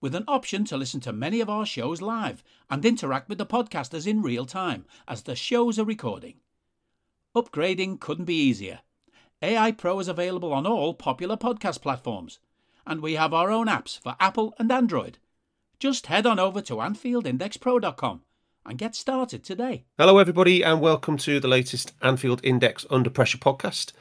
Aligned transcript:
with 0.00 0.14
an 0.14 0.24
option 0.28 0.64
to 0.64 0.76
listen 0.76 1.00
to 1.00 1.12
many 1.12 1.40
of 1.40 1.50
our 1.50 1.66
shows 1.66 2.00
live 2.00 2.44
and 2.70 2.84
interact 2.84 3.28
with 3.28 3.38
the 3.38 3.46
podcasters 3.46 4.06
in 4.06 4.22
real 4.22 4.46
time 4.46 4.84
as 5.06 5.22
the 5.22 5.34
shows 5.34 5.78
are 5.78 5.84
recording. 5.84 6.34
Upgrading 7.34 8.00
couldn't 8.00 8.24
be 8.24 8.40
easier. 8.40 8.80
AI 9.42 9.72
Pro 9.72 9.98
is 10.00 10.08
available 10.08 10.52
on 10.52 10.66
all 10.66 10.94
popular 10.94 11.36
podcast 11.36 11.82
platforms, 11.82 12.38
and 12.86 13.00
we 13.00 13.14
have 13.14 13.34
our 13.34 13.50
own 13.50 13.66
apps 13.66 13.98
for 13.98 14.16
Apple 14.18 14.54
and 14.58 14.70
Android. 14.70 15.18
Just 15.78 16.06
head 16.06 16.26
on 16.26 16.38
over 16.38 16.60
to 16.62 16.74
AnfieldIndexPro.com 16.74 18.22
and 18.66 18.78
get 18.78 18.94
started 18.94 19.44
today. 19.44 19.84
Hello, 19.96 20.18
everybody, 20.18 20.62
and 20.62 20.80
welcome 20.80 21.16
to 21.18 21.40
the 21.40 21.48
latest 21.48 21.92
Anfield 22.02 22.40
Index 22.42 22.84
Under 22.90 23.10
Pressure 23.10 23.38
podcast. 23.38 23.92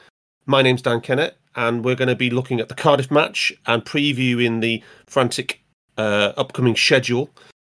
My 0.45 0.61
name's 0.61 0.81
Dan 0.81 1.01
Kennett, 1.01 1.37
and 1.55 1.83
we're 1.83 1.95
going 1.95 2.07
to 2.07 2.15
be 2.15 2.29
looking 2.29 2.59
at 2.59 2.69
the 2.69 2.75
Cardiff 2.75 3.11
match 3.11 3.53
and 3.65 3.85
previewing 3.85 4.61
the 4.61 4.83
frantic 5.05 5.61
uh, 5.97 6.33
upcoming 6.37 6.75
schedule. 6.75 7.29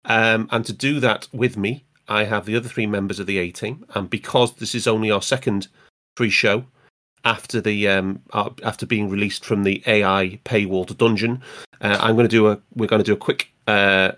Um, 0.05 0.47
and 0.51 0.65
to 0.65 0.73
do 0.73 0.99
that 0.99 1.27
with 1.31 1.57
me, 1.57 1.83
I 2.07 2.23
have 2.23 2.45
the 2.45 2.55
other 2.55 2.67
three 2.67 2.87
members 2.87 3.19
of 3.19 3.27
the 3.27 3.37
A 3.37 3.51
team, 3.51 3.85
and 3.95 4.09
because 4.09 4.55
this 4.55 4.75
is 4.75 4.87
only 4.87 5.11
our 5.11 5.21
second 5.21 5.67
pre-show 6.15 6.65
after 7.23 7.61
the 7.61 7.87
um, 7.87 8.21
uh, 8.33 8.49
after 8.63 8.85
being 8.85 9.09
released 9.09 9.45
from 9.45 9.63
the 9.63 9.81
AI 9.85 10.39
paywalled 10.43 10.97
dungeon, 10.97 11.41
uh, 11.81 11.97
I'm 12.01 12.15
going 12.15 12.27
to 12.27 12.35
do 12.35 12.47
a 12.47 12.59
we're 12.75 12.87
going 12.87 13.03
to 13.03 13.05
do 13.05 13.13
a 13.13 13.17
quick 13.17 13.51
uh, 13.67 14.13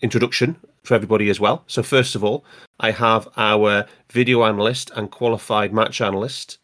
introduction 0.00 0.56
for 0.84 0.94
everybody 0.94 1.28
as 1.30 1.40
well. 1.40 1.64
So 1.66 1.82
first 1.82 2.14
of 2.14 2.22
all, 2.22 2.44
I 2.80 2.90
have 2.90 3.28
our 3.36 3.86
video 4.10 4.44
analyst 4.44 4.90
and 4.94 5.10
qualified 5.10 5.72
match 5.72 6.00
analyst, 6.00 6.58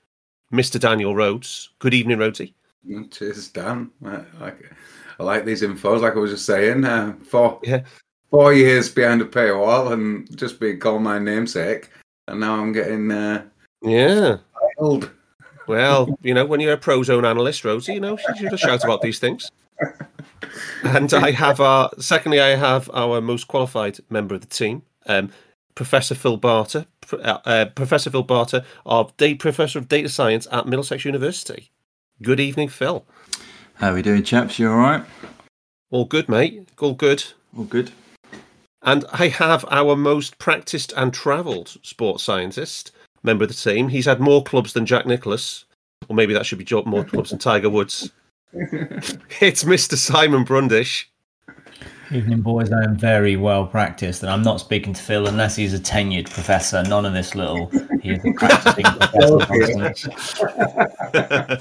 Mr. 0.52 0.78
Daniel 0.78 1.14
Rhodes. 1.14 1.70
Good 1.78 1.94
evening, 1.94 2.18
Rhodesy. 2.18 2.54
Cheers, 3.10 3.48
Dan. 3.48 3.90
I 4.04 4.22
like, 4.40 4.72
I 5.20 5.22
like 5.22 5.44
these 5.44 5.60
infos. 5.60 6.00
Like 6.00 6.16
I 6.16 6.18
was 6.18 6.30
just 6.30 6.46
saying, 6.46 6.84
uh, 6.84 7.12
four 7.22 7.60
Yeah. 7.62 7.82
four 8.30 8.54
years 8.54 8.88
behind 8.88 9.20
a 9.20 9.26
paywall 9.26 9.92
and 9.92 10.34
just 10.36 10.58
being 10.58 10.78
called 10.78 11.02
my 11.02 11.18
namesake, 11.18 11.90
and 12.26 12.40
now 12.40 12.54
I'm 12.54 12.72
getting 12.72 13.10
uh, 13.10 13.42
Yeah. 13.82 14.38
Well, 15.66 16.18
you 16.22 16.32
know, 16.32 16.46
when 16.46 16.60
you're 16.60 16.72
a 16.72 16.78
Prozone 16.78 17.26
analyst, 17.28 17.64
Rhodesy, 17.64 17.94
you 17.94 18.00
know, 18.00 18.18
you 18.40 18.48
should 18.48 18.58
shout 18.58 18.82
about 18.82 19.02
these 19.02 19.18
things. 19.18 19.50
And 20.82 21.12
I 21.14 21.30
have 21.30 21.60
our 21.60 21.90
secondly, 21.98 22.40
I 22.40 22.56
have 22.56 22.90
our 22.92 23.20
most 23.20 23.46
qualified 23.46 23.98
member 24.08 24.34
of 24.34 24.40
the 24.40 24.46
team, 24.46 24.82
um, 25.06 25.30
Professor 25.74 26.14
Phil 26.14 26.38
Barter, 26.38 26.86
uh, 27.12 27.38
uh, 27.44 27.66
Professor 27.66 28.10
Phil 28.10 28.22
Barter, 28.22 28.64
our 28.86 29.10
day 29.16 29.34
professor 29.34 29.78
of 29.78 29.88
data 29.88 30.08
science 30.08 30.48
at 30.50 30.66
Middlesex 30.66 31.04
University. 31.04 31.70
Good 32.22 32.40
evening, 32.40 32.68
Phil. 32.68 33.04
How 33.80 33.94
we 33.94 34.02
doing, 34.02 34.22
chaps? 34.22 34.58
You 34.58 34.70
all 34.70 34.76
right? 34.76 35.02
All 35.90 36.04
good, 36.04 36.28
mate. 36.28 36.68
All 36.80 36.92
good. 36.92 37.24
All 37.56 37.64
good. 37.64 37.90
And 38.82 39.06
I 39.10 39.28
have 39.28 39.64
our 39.70 39.96
most 39.96 40.36
practiced 40.36 40.92
and 40.98 41.14
travelled 41.14 41.78
sports 41.82 42.22
scientist, 42.22 42.92
member 43.22 43.44
of 43.44 43.48
the 43.48 43.54
team. 43.54 43.88
He's 43.88 44.04
had 44.04 44.20
more 44.20 44.44
clubs 44.44 44.74
than 44.74 44.84
Jack 44.84 45.06
Nicklaus, 45.06 45.64
or 46.10 46.14
maybe 46.14 46.34
that 46.34 46.44
should 46.44 46.58
be 46.58 46.64
jo- 46.64 46.82
more 46.84 47.04
clubs 47.04 47.30
than 47.30 47.38
Tiger 47.38 47.70
Woods. 47.70 48.12
it's 48.52 49.64
Mr. 49.64 49.94
Simon 49.96 50.44
Brundish. 50.44 51.10
Evening, 52.10 52.42
boys. 52.42 52.70
I 52.72 52.84
am 52.84 52.98
very 52.98 53.36
well 53.36 53.66
practiced, 53.66 54.22
and 54.22 54.30
I'm 54.30 54.42
not 54.42 54.60
speaking 54.60 54.92
to 54.92 55.02
Phil 55.02 55.26
unless 55.26 55.56
he's 55.56 55.72
a 55.72 55.78
tenured 55.78 56.28
professor. 56.28 56.82
None 56.82 57.06
of 57.06 57.14
this 57.14 57.34
little. 57.34 57.70
He 58.02 58.10
is 58.10 58.22
a 58.26 58.32
practicing 58.34 58.84
professor. 58.84 60.12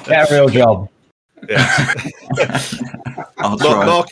Get 0.04 0.30
a 0.30 0.34
real 0.34 0.50
job. 0.50 0.90
Yeah. 1.48 2.62
I'll 3.38 3.58
try. 3.58 3.86
mark, 3.86 4.10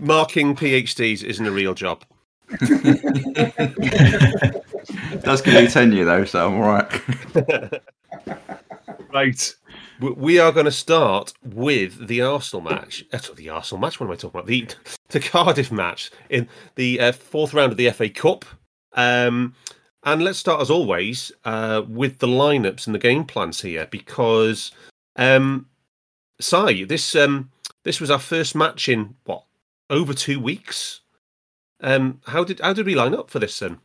marking 0.00 0.54
PhDs 0.54 1.22
isn't 1.22 1.46
a 1.46 1.50
real 1.50 1.74
job. 1.74 2.04
Does 5.22 5.42
give 5.42 5.54
you 5.54 5.68
tenure 5.68 6.04
though, 6.04 6.24
so 6.24 6.46
I'm 6.46 6.54
all 6.54 6.68
right. 6.68 7.80
Right. 9.16 9.54
We 9.98 10.38
are 10.38 10.52
going 10.52 10.66
to 10.66 10.70
start 10.70 11.32
with 11.42 12.06
the 12.06 12.20
Arsenal 12.20 12.60
match. 12.60 13.02
That's 13.10 13.28
not 13.28 13.38
the 13.38 13.48
Arsenal 13.48 13.80
match. 13.80 13.98
What 13.98 14.06
am 14.06 14.12
I 14.12 14.16
talking 14.16 14.40
about? 14.40 14.46
The 14.46 14.68
the 15.08 15.20
Cardiff 15.20 15.72
match 15.72 16.10
in 16.28 16.46
the 16.74 17.00
uh, 17.00 17.12
fourth 17.12 17.54
round 17.54 17.72
of 17.72 17.78
the 17.78 17.90
FA 17.92 18.10
Cup. 18.10 18.44
Um, 18.92 19.54
and 20.02 20.22
let's 20.22 20.38
start 20.38 20.60
as 20.60 20.70
always 20.70 21.32
uh, 21.46 21.82
with 21.88 22.18
the 22.18 22.26
lineups 22.26 22.86
and 22.86 22.94
the 22.94 22.98
game 22.98 23.24
plans 23.24 23.62
here 23.62 23.88
because 23.90 24.70
um, 25.16 25.66
Si, 26.40 26.84
this 26.84 27.14
um, 27.14 27.50
this 27.82 28.00
was 28.00 28.10
our 28.10 28.18
first 28.18 28.54
match 28.54 28.88
in 28.88 29.16
what 29.24 29.44
over 29.88 30.12
two 30.12 30.40
weeks. 30.40 31.00
Um, 31.80 32.20
how 32.26 32.44
did 32.44 32.60
how 32.60 32.72
did 32.72 32.86
we 32.86 32.94
line 32.94 33.14
up 33.14 33.30
for 33.30 33.38
this 33.38 33.58
then? 33.58 33.80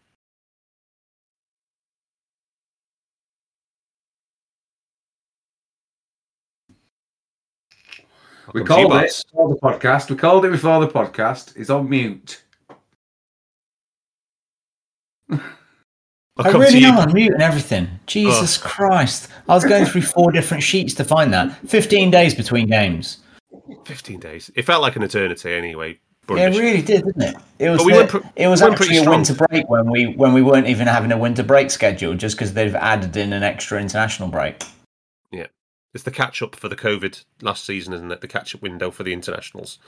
We 8.53 8.61
I'll 8.61 8.67
come 8.67 8.77
to 8.77 8.81
you, 8.81 8.87
called 8.89 9.03
it 9.03 9.23
before 9.31 9.49
the 9.49 9.55
podcast. 9.61 10.09
We 10.09 10.15
called 10.17 10.45
it 10.45 10.51
before 10.51 10.79
the 10.81 10.87
podcast. 10.87 11.55
It's 11.55 11.69
on 11.69 11.89
mute. 11.89 12.43
I'll 16.37 16.47
I 16.47 16.51
come 16.51 16.61
really 16.61 16.73
to 16.73 16.79
you. 16.79 16.87
am 16.87 16.97
on 16.97 17.13
mute 17.13 17.33
and 17.33 17.41
everything. 17.41 17.87
Jesus 18.07 18.57
oh. 18.57 18.67
Christ! 18.67 19.29
I 19.49 19.53
was 19.53 19.65
going 19.65 19.85
through 19.85 20.03
four 20.03 20.31
different 20.31 20.63
sheets 20.63 20.93
to 20.95 21.03
find 21.03 21.33
that. 21.33 21.55
Fifteen 21.67 22.09
days 22.11 22.33
between 22.33 22.67
games. 22.67 23.17
15 23.85 24.19
days. 24.19 24.51
It 24.55 24.63
felt 24.63 24.81
like 24.81 24.95
an 24.95 25.03
eternity 25.03 25.53
anyway. 25.53 25.99
Yeah, 26.29 26.47
it 26.47 26.57
really 26.57 26.81
did, 26.81 27.03
didn't 27.03 27.21
it? 27.21 27.35
It 27.59 27.69
was. 27.69 27.83
We 27.83 27.93
the- 27.93 28.05
pre- 28.05 28.21
it 28.35 28.47
was 28.47 28.61
pretty 28.61 28.75
actually 28.75 28.97
a 28.99 29.09
winter 29.09 29.33
break 29.33 29.69
when 29.69 29.89
we 29.89 30.07
when 30.07 30.33
we 30.33 30.41
weren't 30.41 30.67
even 30.67 30.87
having 30.87 31.11
a 31.11 31.17
winter 31.17 31.43
break 31.43 31.71
schedule, 31.71 32.13
just 32.13 32.37
because 32.37 32.53
they've 32.53 32.75
added 32.75 33.17
in 33.17 33.33
an 33.33 33.43
extra 33.43 33.81
international 33.81 34.29
break. 34.29 34.63
Yeah. 35.31 35.47
It's 35.93 36.03
the 36.03 36.11
catch 36.11 36.41
up 36.41 36.55
for 36.55 36.69
the 36.69 36.75
COVID 36.75 37.25
last 37.41 37.65
season, 37.65 37.93
isn't 37.93 38.11
it? 38.11 38.21
The 38.21 38.27
catch 38.27 38.55
up 38.55 38.61
window 38.61 38.91
for 38.91 39.03
the 39.03 39.11
internationals. 39.11 39.79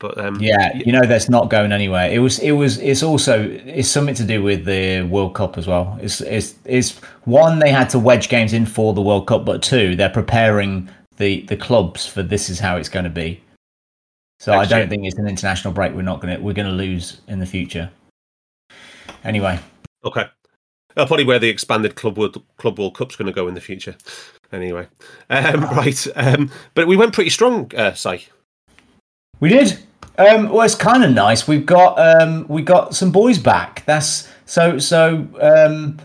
But 0.00 0.18
um, 0.18 0.36
Yeah, 0.40 0.76
you 0.76 0.92
know 0.92 1.04
that's 1.06 1.28
not 1.28 1.50
going 1.50 1.72
anywhere. 1.72 2.10
It 2.10 2.18
was 2.18 2.38
it 2.38 2.52
was 2.52 2.78
it's 2.78 3.02
also 3.02 3.48
it's 3.64 3.88
something 3.88 4.14
to 4.14 4.24
do 4.24 4.42
with 4.42 4.64
the 4.64 5.02
World 5.02 5.34
Cup 5.34 5.58
as 5.58 5.66
well. 5.66 5.98
It's 6.00 6.20
it's 6.20 6.54
it's 6.64 6.98
one 7.24 7.58
they 7.58 7.70
had 7.70 7.90
to 7.90 7.98
wedge 7.98 8.28
games 8.28 8.52
in 8.52 8.64
for 8.64 8.94
the 8.94 9.02
World 9.02 9.26
Cup, 9.26 9.44
but 9.44 9.62
two 9.62 9.96
they're 9.96 10.08
preparing 10.08 10.88
the 11.16 11.42
the 11.42 11.56
clubs 11.56 12.06
for 12.06 12.22
this 12.22 12.48
is 12.48 12.60
how 12.60 12.76
it's 12.76 12.88
going 12.88 13.04
to 13.04 13.10
be. 13.10 13.40
So 14.38 14.52
I 14.52 14.66
don't 14.66 14.88
think 14.88 15.04
it's 15.04 15.18
an 15.18 15.26
international 15.26 15.74
break. 15.74 15.92
We're 15.92 16.02
not 16.02 16.20
gonna 16.20 16.38
we're 16.38 16.52
gonna 16.52 16.70
lose 16.70 17.20
in 17.26 17.40
the 17.40 17.46
future. 17.46 17.90
Anyway, 19.24 19.58
okay. 20.04 20.26
That's 20.94 21.08
probably 21.08 21.24
where 21.24 21.38
the 21.38 21.48
expanded 21.48 21.94
Club 21.96 22.18
World, 22.18 22.42
Club 22.56 22.78
World 22.78 22.96
Cup's 22.96 23.14
going 23.14 23.26
to 23.26 23.32
go 23.32 23.46
in 23.46 23.54
the 23.54 23.60
future. 23.60 23.96
Anyway, 24.50 24.88
um, 25.30 25.62
right. 25.64 26.06
Um, 26.16 26.50
but 26.74 26.88
we 26.88 26.96
went 26.96 27.12
pretty 27.12 27.30
strong, 27.30 27.70
uh, 27.76 27.94
we 29.38 29.48
did. 29.48 29.78
Um, 30.18 30.48
well, 30.50 30.62
it's 30.62 30.74
kind 30.74 31.04
of 31.04 31.12
nice. 31.12 31.46
We've 31.46 31.64
got 31.64 31.98
um, 31.98 32.46
we 32.48 32.62
got 32.62 32.94
some 32.94 33.12
boys 33.12 33.38
back. 33.38 33.84
That's 33.86 34.28
so 34.46 34.78
so. 34.78 35.28
Um, 35.40 35.98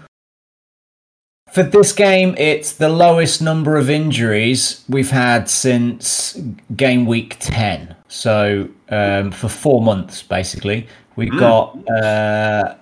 for 1.51 1.61
this 1.61 1.91
game, 1.91 2.33
it's 2.37 2.73
the 2.73 2.89
lowest 2.89 3.39
number 3.39 3.77
of 3.77 3.87
injuries 3.87 4.83
we've 4.89 5.11
had 5.11 5.47
since 5.47 6.39
game 6.75 7.05
week 7.05 7.37
ten. 7.39 7.95
So 8.07 8.69
um, 8.89 9.31
for 9.31 9.49
four 9.49 9.81
months, 9.81 10.23
basically, 10.23 10.87
we 11.15 11.29
got 11.29 11.77
uh, 11.89 12.75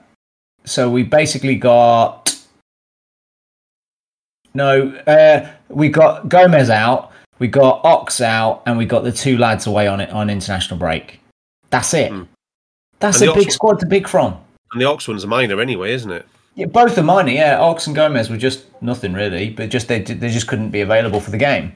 so 0.65 0.89
we 0.89 1.03
basically 1.03 1.55
got 1.55 2.37
no, 4.53 4.89
uh, 5.07 5.49
we 5.69 5.89
got 5.89 6.27
Gomez 6.27 6.69
out, 6.69 7.11
we 7.39 7.47
got 7.47 7.83
Ox 7.85 8.19
out, 8.21 8.63
and 8.65 8.77
we 8.77 8.85
got 8.85 9.03
the 9.03 9.11
two 9.11 9.37
lads 9.37 9.65
away 9.65 9.87
on 9.87 10.01
it 10.01 10.09
on 10.09 10.29
international 10.29 10.77
break. 10.77 11.20
That's 11.71 11.93
it. 11.93 12.11
Hmm. 12.11 12.23
That's 12.99 13.21
And 13.21 13.31
a 13.31 13.33
big 13.33 13.47
Ox- 13.47 13.55
squad 13.55 13.79
to 13.79 13.87
pick 13.87 14.07
from. 14.07 14.37
And 14.71 14.79
the 14.81 14.85
Ox 14.85 15.07
one's 15.07 15.23
a 15.23 15.27
minor 15.27 15.59
anyway, 15.59 15.93
isn't 15.93 16.11
it? 16.11 16.25
Yeah, 16.55 16.67
both 16.67 16.97
are 16.97 17.03
minor. 17.03 17.31
Yeah, 17.31 17.59
Ox 17.59 17.87
and 17.87 17.95
Gomez 17.95 18.29
were 18.29 18.37
just 18.37 18.65
nothing 18.81 19.13
really, 19.13 19.49
but 19.49 19.69
just 19.69 19.87
they 19.87 20.01
they 20.01 20.29
just 20.29 20.47
couldn't 20.47 20.69
be 20.69 20.81
available 20.81 21.19
for 21.19 21.31
the 21.31 21.37
game. 21.37 21.75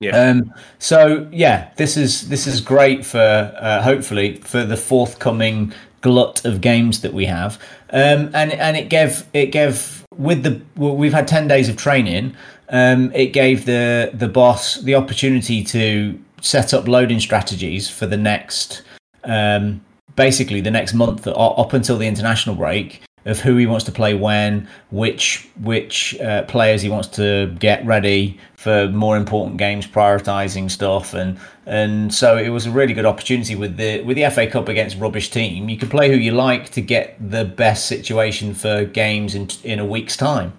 Yeah. 0.00 0.16
Um, 0.16 0.52
so 0.78 1.28
yeah, 1.32 1.70
this 1.76 1.96
is 1.96 2.28
this 2.28 2.46
is 2.46 2.60
great 2.60 3.04
for 3.06 3.18
uh, 3.18 3.82
hopefully 3.82 4.36
for 4.36 4.64
the 4.64 4.76
forthcoming 4.76 5.72
glut 6.00 6.44
of 6.44 6.60
games 6.60 7.00
that 7.00 7.12
we 7.12 7.26
have. 7.26 7.60
Um, 7.90 8.30
and 8.34 8.52
and 8.52 8.76
it 8.76 8.88
gave 8.88 9.24
it 9.32 9.46
gave 9.46 10.04
with 10.16 10.42
the 10.42 10.60
we've 10.76 11.12
had 11.12 11.26
ten 11.26 11.48
days 11.48 11.68
of 11.68 11.76
training. 11.76 12.34
Um, 12.68 13.12
it 13.14 13.32
gave 13.32 13.64
the 13.66 14.10
the 14.12 14.28
boss 14.28 14.80
the 14.80 14.94
opportunity 14.94 15.64
to 15.64 16.20
set 16.40 16.74
up 16.74 16.86
loading 16.86 17.18
strategies 17.20 17.88
for 17.88 18.06
the 18.06 18.16
next 18.16 18.82
um, 19.28 19.80
basically 20.16 20.60
the 20.60 20.70
next 20.70 20.94
month 20.94 21.26
up 21.28 21.72
until 21.72 21.96
the 21.96 22.06
international 22.06 22.56
break 22.56 23.02
of 23.24 23.40
who 23.40 23.56
he 23.56 23.66
wants 23.66 23.84
to 23.84 23.92
play 23.92 24.14
when, 24.14 24.68
which 24.90 25.48
which 25.60 26.18
uh, 26.20 26.42
players 26.44 26.82
he 26.82 26.88
wants 26.88 27.08
to 27.08 27.54
get 27.58 27.84
ready 27.84 28.38
for 28.56 28.88
more 28.88 29.16
important 29.16 29.58
games, 29.58 29.86
prioritizing 29.86 30.70
stuff, 30.70 31.14
and 31.14 31.38
and 31.66 32.12
so 32.12 32.36
it 32.36 32.48
was 32.48 32.66
a 32.66 32.70
really 32.70 32.94
good 32.94 33.06
opportunity 33.06 33.54
with 33.54 33.76
the 33.76 34.02
with 34.02 34.16
the 34.16 34.28
FA 34.30 34.46
Cup 34.46 34.68
against 34.68 34.98
rubbish 34.98 35.30
team. 35.30 35.68
You 35.68 35.76
can 35.76 35.88
play 35.88 36.10
who 36.10 36.16
you 36.16 36.32
like 36.32 36.70
to 36.70 36.80
get 36.80 37.16
the 37.20 37.44
best 37.44 37.86
situation 37.86 38.54
for 38.54 38.84
games 38.84 39.34
in 39.34 39.48
in 39.62 39.78
a 39.78 39.84
week's 39.84 40.16
time. 40.16 40.54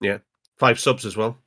Yeah. 0.00 0.18
Five 0.56 0.80
subs 0.80 1.06
as 1.06 1.16
well. 1.16 1.38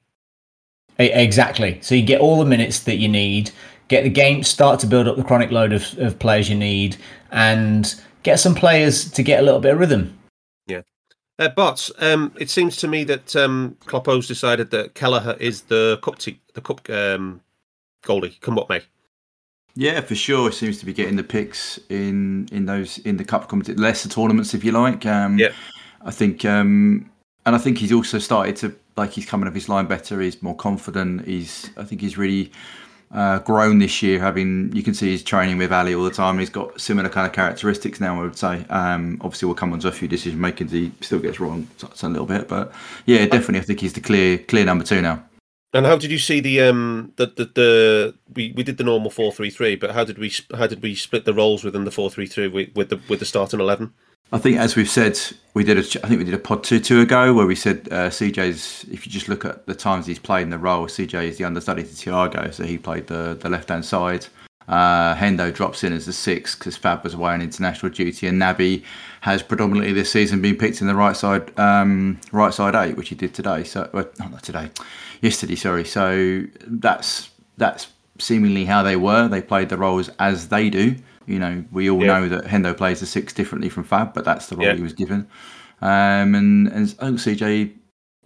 Exactly. 0.98 1.80
So 1.82 1.96
you 1.96 2.04
get 2.04 2.22
all 2.22 2.40
the 2.40 2.46
minutes 2.46 2.80
that 2.82 2.98
you 2.98 3.08
need, 3.08 3.52
get 3.92 4.04
the 4.04 4.10
game, 4.10 4.42
start 4.44 4.80
to 4.80 4.88
build 4.88 5.08
up 5.08 5.18
the 5.18 5.24
chronic 5.24 5.52
load 5.52 5.74
of, 5.74 5.98
of 6.00 6.18
players 6.18 6.50
you 6.50 6.56
need, 6.56 6.98
and 7.32 8.02
get 8.24 8.40
some 8.40 8.56
players 8.56 9.12
to 9.12 9.22
get 9.22 9.40
a 9.40 9.44
little 9.44 9.60
bit 9.60 9.74
of 9.74 9.80
rhythm. 9.80 10.18
Uh, 11.40 11.50
Barts, 11.50 11.92
um, 11.98 12.32
it 12.40 12.52
seems 12.52 12.78
to 12.78 12.88
me 12.88 13.04
that 13.04 13.36
um, 13.36 13.76
Kloppo's 13.86 14.28
decided 14.28 14.70
that 14.70 14.94
Kelleher 14.94 15.36
is 15.40 15.62
the 15.62 15.98
cup 16.04 16.20
te- 16.20 16.40
the 16.54 16.62
cup 16.62 16.88
um, 16.88 17.42
goalie. 18.04 18.40
Come 18.42 18.54
what 18.54 18.70
may. 18.70 18.82
Yeah, 19.74 20.02
for 20.02 20.14
sure. 20.14 20.52
He 20.52 20.56
seems 20.56 20.78
to 20.80 20.86
be 20.86 20.94
getting 20.94 21.16
the 21.16 21.24
picks 21.24 21.80
in 21.90 22.48
in 22.52 22.68
those 22.68 23.00
in 23.00 23.18
the 23.18 23.24
cup 23.24 23.48
competition, 23.48 23.82
lesser 23.82 24.08
tournaments, 24.08 24.54
if 24.54 24.64
you 24.64 24.72
like. 24.72 25.04
Um, 25.08 25.40
Yeah. 25.40 25.54
I 26.06 26.12
think, 26.12 26.46
um, 26.46 27.10
and 27.46 27.56
I 27.56 27.58
think 27.58 27.80
he's 27.80 27.92
also 27.92 28.20
started 28.20 28.56
to 28.58 28.76
like 28.96 29.10
he's 29.12 29.26
coming 29.26 29.48
off 29.48 29.56
his 29.56 29.68
line 29.68 29.88
better. 29.88 30.22
He's 30.22 30.44
more 30.44 30.56
confident. 30.56 31.26
He's 31.26 31.72
I 31.76 31.86
think 31.86 32.02
he's 32.02 32.20
really 32.20 32.52
uh, 33.14 33.40
grown 33.40 33.80
this 33.80 34.02
year. 34.02 34.20
Having 34.20 34.76
you 34.76 34.84
can 34.84 34.94
see 34.94 35.12
he's 35.12 35.24
training 35.24 35.58
with 35.58 35.72
Ali 35.72 35.96
all 35.96 36.04
the 36.04 36.12
time. 36.12 36.40
He's 36.40 36.50
got 36.50 36.80
similar 36.80 37.10
kind 37.10 37.28
of 37.28 37.34
characteristics 37.34 38.00
now. 38.00 38.20
I 38.20 38.24
would 38.24 38.38
say. 38.38 38.66
Um, 38.70 39.18
obviously, 39.22 39.48
we'll 39.48 39.56
come 39.56 39.74
on 39.74 39.80
to 39.80 39.88
a 39.88 39.92
few 39.92 40.08
decision 40.08 40.40
making. 40.40 40.70
He 40.70 40.92
still 41.02 41.20
gets 41.20 41.40
wrong 41.40 41.68
a 41.82 42.10
little 42.10 42.26
bit, 42.26 42.48
but 42.48 42.72
yeah, 43.06 43.26
definitely. 43.26 43.60
I 43.60 43.64
think 43.64 43.80
he's 43.80 43.94
the 43.94 44.02
clear 44.02 44.38
clear 44.38 44.66
number 44.66 44.84
two 44.84 45.02
now. 45.02 45.24
And 45.74 45.86
how 45.86 45.98
did 45.98 46.12
you 46.12 46.20
see 46.20 46.40
the 46.42 46.62
um 46.62 47.14
the 47.16 47.28
the, 47.28 47.46
the 47.46 48.16
we, 48.34 48.54
we 48.56 48.64
did 48.64 48.78
the 48.78 48.84
normal 48.84 49.10
four 49.10 49.32
three 49.32 49.50
three, 49.50 49.76
but 49.76 49.92
how 49.92 50.04
did 50.04 50.18
we 50.18 50.34
how 50.56 50.68
did 50.68 50.82
we 50.82 50.96
split 50.96 51.26
the 51.26 51.34
roles 51.34 51.64
within 51.64 51.86
the 51.86 51.92
four 51.92 52.10
three 52.10 52.28
three 52.28 52.48
with, 52.48 52.90
the 52.90 53.00
with 53.08 53.20
the 53.20 53.26
starting 53.26 53.60
eleven? 53.60 53.94
I 54.34 54.38
think, 54.38 54.58
as 54.58 54.78
we've 54.78 54.90
said, 54.90 55.20
we 55.54 55.66
did. 55.66 55.78
A, 55.78 55.82
I 56.06 56.08
think 56.08 56.20
we 56.20 56.24
did 56.24 56.34
a 56.34 56.40
pod 56.40 56.64
two 56.64 56.80
two 56.80 57.02
ago 57.02 57.34
where 57.34 57.46
we 57.46 57.56
said 57.56 57.88
uh, 57.92 58.10
CJ's. 58.10 58.86
If 58.92 59.06
you 59.06 59.12
just 59.12 59.30
look 59.30 59.46
at 59.46 59.66
the 59.66 59.76
times 59.76 60.06
he's 60.06 60.20
played 60.20 60.44
in 60.44 60.50
the 60.50 60.58
role, 60.58 60.88
CJ 60.88 61.26
is 61.26 61.38
the 61.38 61.46
understudy 61.46 61.84
to 61.84 61.90
Thiago, 61.90 62.54
so 62.54 62.64
he 62.64 62.78
played 62.78 63.08
the 63.08 63.38
the 63.40 63.50
left 63.50 63.70
hand 63.70 63.86
side. 63.86 64.28
Uh, 64.72 65.14
Hendo 65.16 65.54
drops 65.54 65.84
in 65.84 65.92
as 65.92 66.06
the 66.06 66.14
six 66.14 66.56
because 66.56 66.78
Fab 66.78 67.04
was 67.04 67.14
away 67.14 67.34
on 67.34 67.42
international 67.42 67.92
duty, 67.92 68.26
and 68.26 68.42
Naby 68.42 68.84
has 69.20 69.44
predominantly 69.44 69.92
this 69.92 70.10
season 70.10 70.42
been 70.42 70.56
picked 70.56 70.80
in 70.80 70.88
the 70.88 70.96
right 70.96 71.16
side, 71.16 71.52
um, 71.60 72.20
right 72.32 72.54
side 72.54 72.74
eight, 72.74 72.96
which 72.96 73.10
he 73.10 73.16
did 73.16 73.34
today. 73.34 73.64
So 73.66 73.90
well, 73.94 74.08
not 74.18 74.42
today, 74.44 74.72
yesterday. 75.22 75.56
Sorry. 75.56 75.84
So 75.84 76.44
that's 76.66 77.30
that's 77.58 77.88
seemingly 78.18 78.64
how 78.66 78.82
they 78.82 78.96
were. 78.96 79.28
They 79.28 79.42
played 79.42 79.68
the 79.70 79.78
roles 79.78 80.10
as 80.20 80.48
they 80.48 80.70
do. 80.70 80.96
You 81.28 81.40
know, 81.40 81.64
we 81.72 81.90
all 81.90 82.00
Yeah. 82.04 82.20
know 82.20 82.30
that 82.30 82.46
Hendo 82.46 82.76
plays 82.76 83.02
the 83.02 83.06
six 83.06 83.34
differently 83.34 83.68
from 83.70 83.84
Fab, 83.84 84.14
but 84.14 84.24
that's 84.26 84.48
the 84.48 84.56
role 84.56 84.68
Yeah. 84.68 84.76
he 84.76 84.82
was 84.82 84.94
given. 84.94 85.28
Um, 85.82 86.34
and 86.36 86.68
and 86.70 86.96
I 87.00 87.06
think 87.08 87.20
CJ 87.20 87.72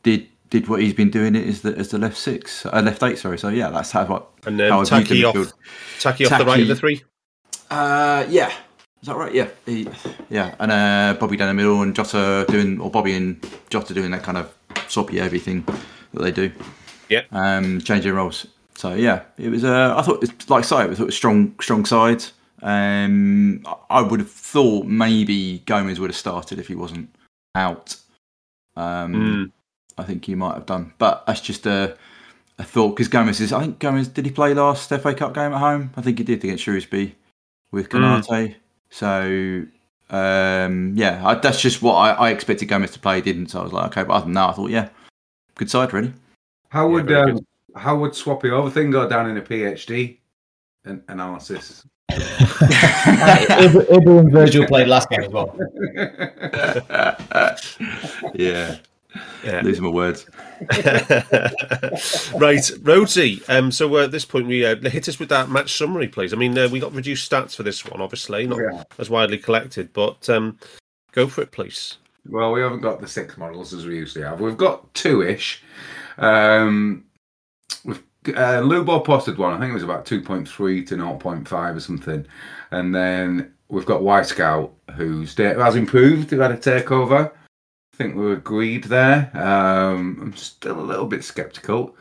did 0.04 0.28
did 0.50 0.68
what 0.68 0.82
he's 0.82 0.94
been 0.94 1.10
doing 1.10 1.36
it 1.36 1.48
as 1.48 1.62
the 1.62 1.76
as 1.78 1.90
the 1.90 1.98
left 1.98 2.18
six, 2.18 2.66
uh, 2.66 2.82
left 2.84 3.02
eight. 3.04 3.18
Sorry. 3.18 3.38
So 3.38 3.50
yeah, 3.50 3.70
that's 3.70 3.92
how 3.92 4.06
what. 4.06 4.28
And 4.46 4.60
how 4.60 4.80
um, 4.82 4.86
I 4.92 5.04
viewed 5.04 5.26
the 5.26 5.32
Taki 5.32 5.40
off. 5.40 5.54
Taki 6.00 6.26
off 6.26 6.38
the 6.40 6.46
right 6.46 6.62
of 6.62 6.68
the 6.68 6.76
three. 6.76 7.04
Uh, 7.70 8.26
yeah. 8.30 8.52
Is 9.02 9.08
that 9.08 9.18
right? 9.18 9.34
Yeah, 9.34 9.50
he, 9.68 9.88
yeah, 10.30 10.56
and 10.60 10.72
uh, 10.72 11.20
Bobby 11.20 11.38
down 11.38 11.50
the 11.50 11.54
middle, 11.54 11.82
and 11.84 11.96
Jota 11.96 12.46
doing, 12.50 12.80
or 12.80 12.90
Bobby 12.90 13.14
and 13.14 13.46
Jota 13.70 13.94
doing 13.94 14.10
that 14.12 14.24
kind 14.24 14.38
of 14.38 14.52
soppy 14.88 15.18
heavy 15.20 15.38
thing 15.38 15.64
that 16.14 16.24
they 16.24 16.32
do. 16.32 16.52
Yeah. 17.10 17.22
Um, 17.32 17.82
changing 17.82 18.14
roles. 18.14 18.48
So 18.76 18.94
yeah, 18.96 19.22
it 19.38 19.50
was. 19.50 19.64
Uh, 19.64 19.94
I 19.96 20.02
thought, 20.02 20.24
it's 20.24 20.50
like 20.50 20.64
I 20.64 20.68
say, 20.68 20.84
it 20.86 21.00
was 21.00 21.16
strong, 21.16 21.54
strong 21.62 21.86
side. 21.86 22.24
Um, 22.64 23.62
I- 23.68 23.76
I 23.98 24.02
would 24.02 24.20
have 24.22 24.32
thought 24.32 24.86
maybe 24.88 25.60
Gomez 25.68 26.00
would 26.00 26.10
have 26.10 26.18
started 26.18 26.58
if 26.58 26.68
he 26.68 26.74
wasn't 26.76 27.14
out. 27.54 27.96
Um, 28.76 29.14
Mm. 29.14 29.52
I 29.98 30.04
think 30.04 30.26
he 30.26 30.36
might 30.36 30.56
have 30.56 30.66
done, 30.66 30.94
but 30.98 31.26
that's 31.26 31.42
just 31.42 31.66
a, 31.66 31.98
a 32.60 32.64
thought 32.64 32.96
because 32.96 33.08
Gomez 33.08 33.40
is. 33.40 33.54
I 33.54 33.62
think 33.62 33.80
Gomez 33.80 34.08
did 34.08 34.26
he 34.26 34.32
play 34.32 34.54
last 34.54 34.90
FA 34.90 35.14
Cup 35.14 35.34
game 35.34 35.54
at 35.54 35.60
home? 35.60 35.92
I 35.96 36.02
think 36.02 36.18
he 36.18 36.24
did 36.24 36.44
against 36.44 36.64
Shrewsbury 36.64 37.16
with 37.72 37.90
Konaté. 37.90 38.56
So 38.90 39.66
um, 40.10 40.94
yeah, 40.96 41.22
I, 41.26 41.36
that's 41.36 41.62
just 41.62 41.82
what 41.82 41.96
I, 41.96 42.12
I 42.12 42.30
expected 42.30 42.68
Gomez 42.68 42.92
to 42.92 43.00
play. 43.00 43.16
He 43.18 43.22
didn't, 43.22 43.48
so 43.48 43.62
I 43.62 43.64
was 43.64 43.74
like, 43.74 43.88
okay. 43.88 44.04
But 44.04 44.14
other 44.14 44.26
than 44.26 44.34
that, 44.34 44.50
I 44.50 44.54
thought, 44.54 44.70
yeah, 44.70 44.90
good 45.56 45.70
side, 45.70 45.94
really. 45.94 46.14
How 46.70 46.88
would 46.90 47.08
very 47.08 47.32
um, 47.32 47.40
how 47.76 47.98
would 47.98 48.16
swapping 48.16 48.52
over 48.52 48.70
thing 48.70 48.92
go 48.92 49.10
down 49.10 49.30
in 49.30 49.38
a 49.38 49.42
PhD 49.42 50.18
an- 50.86 51.04
analysis? 51.08 51.86
Ibra 52.12 53.86
Ibra 53.88 54.20
and 54.20 54.32
Virgil 54.32 54.68
played 54.68 54.88
last 54.88 55.10
game 55.10 55.24
as 55.24 55.30
well. 55.30 55.58
yeah, 58.36 58.78
Yeah. 59.44 59.62
losing 59.62 59.84
my 59.84 59.90
words. 59.90 60.26
right, 60.62 60.72
Rhodesy. 62.82 63.48
Um, 63.50 63.72
so 63.72 63.96
uh, 63.96 64.04
at 64.04 64.12
this 64.12 64.26
point, 64.26 64.48
we 64.48 64.66
uh, 64.66 64.76
hit 64.90 65.08
us 65.08 65.20
with 65.20 65.30
that 65.30 65.50
match 65.50 65.78
summary, 65.78 66.08
please. 66.08 66.34
I 66.34 66.38
mean, 66.38 66.58
uh, 66.58 66.68
we 66.72 66.80
got 66.80 66.94
reduced 66.94 67.30
stats 67.30 67.56
for 67.56 67.64
this 67.64 67.86
one, 67.86 68.02
obviously, 68.02 68.48
not 68.48 68.60
Yeah. 68.60 68.84
as 68.98 69.10
widely 69.10 69.38
collected, 69.38 69.92
but 69.94 70.28
um, 70.30 70.58
go 71.12 71.28
for 71.28 71.42
it, 71.42 71.52
please. 71.52 71.98
Well, 72.28 72.52
we 72.54 72.62
haven't 72.62 72.82
got 72.82 73.02
the 73.02 73.08
six 73.08 73.38
models 73.38 73.74
as 73.74 73.86
we 73.86 73.96
usually 73.98 74.26
have. 74.26 74.40
We've 74.42 74.58
got 74.58 74.92
two 74.94 75.22
ish. 75.22 75.62
Um, 76.18 77.06
we've 77.84 78.02
uh, 78.30 78.62
Lubo 78.62 79.04
posted 79.06 79.38
one. 79.38 79.54
I 79.54 79.60
think 79.60 79.70
it 79.70 79.74
was 79.76 79.84
about 79.84 80.06
two 80.06 80.22
point 80.22 80.48
three 80.50 80.84
to 80.86 80.96
0.5 80.96 81.76
or 81.76 81.80
something, 81.80 82.26
and 82.72 82.96
then 82.96 83.54
we've 83.70 83.86
got 83.86 84.02
Wyscout 84.02 84.72
whose 84.96 85.36
data 85.36 85.64
has 85.64 85.76
improved. 85.76 86.32
Who 86.32 86.40
had 86.40 86.52
a 86.52 86.58
takeover. 86.58 87.32
I 87.96 87.98
think 87.98 88.16
we're 88.18 88.34
agreed 88.34 88.84
there. 88.84 89.32
Um, 89.34 90.20
I'm 90.22 90.36
still 90.36 90.78
a 90.78 90.84
little 90.84 91.06
bit 91.06 91.24
skeptical, 91.24 91.96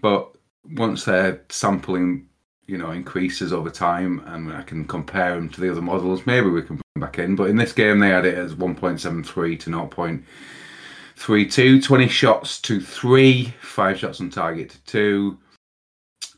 but 0.00 0.34
once 0.72 1.04
their 1.04 1.42
sampling, 1.50 2.30
you 2.66 2.78
know, 2.78 2.92
increases 2.92 3.52
over 3.52 3.68
time, 3.68 4.22
and 4.24 4.50
I 4.50 4.62
can 4.62 4.86
compare 4.86 5.34
them 5.34 5.50
to 5.50 5.60
the 5.60 5.70
other 5.70 5.82
models, 5.82 6.24
maybe 6.24 6.48
we 6.48 6.62
can 6.62 6.78
put 6.78 6.86
them 6.94 7.02
back 7.02 7.18
in. 7.18 7.36
But 7.36 7.50
in 7.50 7.56
this 7.56 7.74
game, 7.74 7.98
they 7.98 8.08
had 8.08 8.24
it 8.24 8.38
as 8.38 8.54
1.73 8.54 9.60
to 9.60 9.70
0.32, 9.70 11.84
20 11.84 12.08
shots 12.08 12.58
to 12.62 12.80
three, 12.80 13.52
five 13.60 13.98
shots 13.98 14.22
on 14.22 14.30
target 14.30 14.70
to 14.70 14.82
two, 14.84 15.36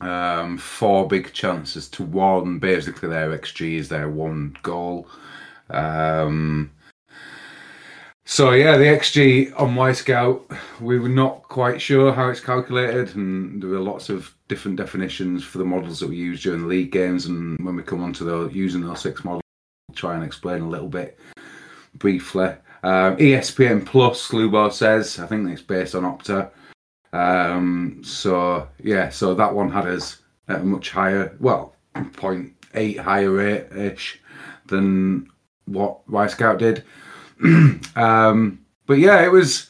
um, 0.01 0.57
four 0.57 1.07
big 1.07 1.31
chances 1.31 1.87
to 1.91 2.03
one. 2.03 2.59
Basically, 2.59 3.07
their 3.07 3.29
XG 3.37 3.75
is 3.75 3.87
their 3.87 4.09
one 4.09 4.57
goal. 4.63 5.07
Um, 5.69 6.71
so 8.31 8.51
yeah, 8.51 8.77
the 8.77 8.85
XG 8.85 9.51
on 9.59 9.75
Wyscout, 9.75 10.57
we 10.79 10.97
were 10.97 11.09
not 11.09 11.43
quite 11.43 11.81
sure 11.81 12.13
how 12.13 12.29
it's 12.29 12.39
calculated, 12.39 13.13
and 13.17 13.61
there 13.61 13.69
were 13.69 13.79
lots 13.79 14.07
of 14.07 14.33
different 14.47 14.77
definitions 14.77 15.43
for 15.43 15.57
the 15.57 15.65
models 15.65 15.99
that 15.99 16.07
we 16.07 16.15
use 16.15 16.41
during 16.41 16.61
the 16.61 16.67
league 16.67 16.93
games. 16.93 17.25
And 17.25 17.59
when 17.59 17.75
we 17.75 17.83
come 17.83 18.01
onto 18.01 18.23
the 18.23 18.47
using 18.53 18.83
those 18.83 19.01
six 19.01 19.25
models, 19.25 19.41
we'll 19.89 19.95
try 19.95 20.15
and 20.15 20.23
explain 20.23 20.61
a 20.61 20.69
little 20.69 20.87
bit 20.87 21.19
briefly. 21.95 22.55
Um, 22.83 23.17
ESPN 23.17 23.85
Plus, 23.85 24.29
Lubo 24.29 24.71
says, 24.71 25.19
I 25.19 25.27
think 25.27 25.49
it's 25.49 25.61
based 25.61 25.93
on 25.93 26.03
Opta. 26.03 26.51
Um, 27.11 28.01
so 28.01 28.65
yeah, 28.81 29.09
so 29.09 29.35
that 29.35 29.53
one 29.53 29.69
had 29.69 29.87
us 29.87 30.21
at 30.47 30.61
a 30.61 30.63
much 30.63 30.91
higher, 30.91 31.35
well, 31.41 31.75
0.8 31.95 32.97
higher 32.97 33.29
rate 33.29 33.67
ish 33.75 34.21
than 34.67 35.29
what 35.65 36.07
Wyscout 36.07 36.59
did. 36.59 36.85
um, 37.95 38.63
but 38.85 38.99
yeah, 38.99 39.23
it 39.23 39.31
was, 39.31 39.69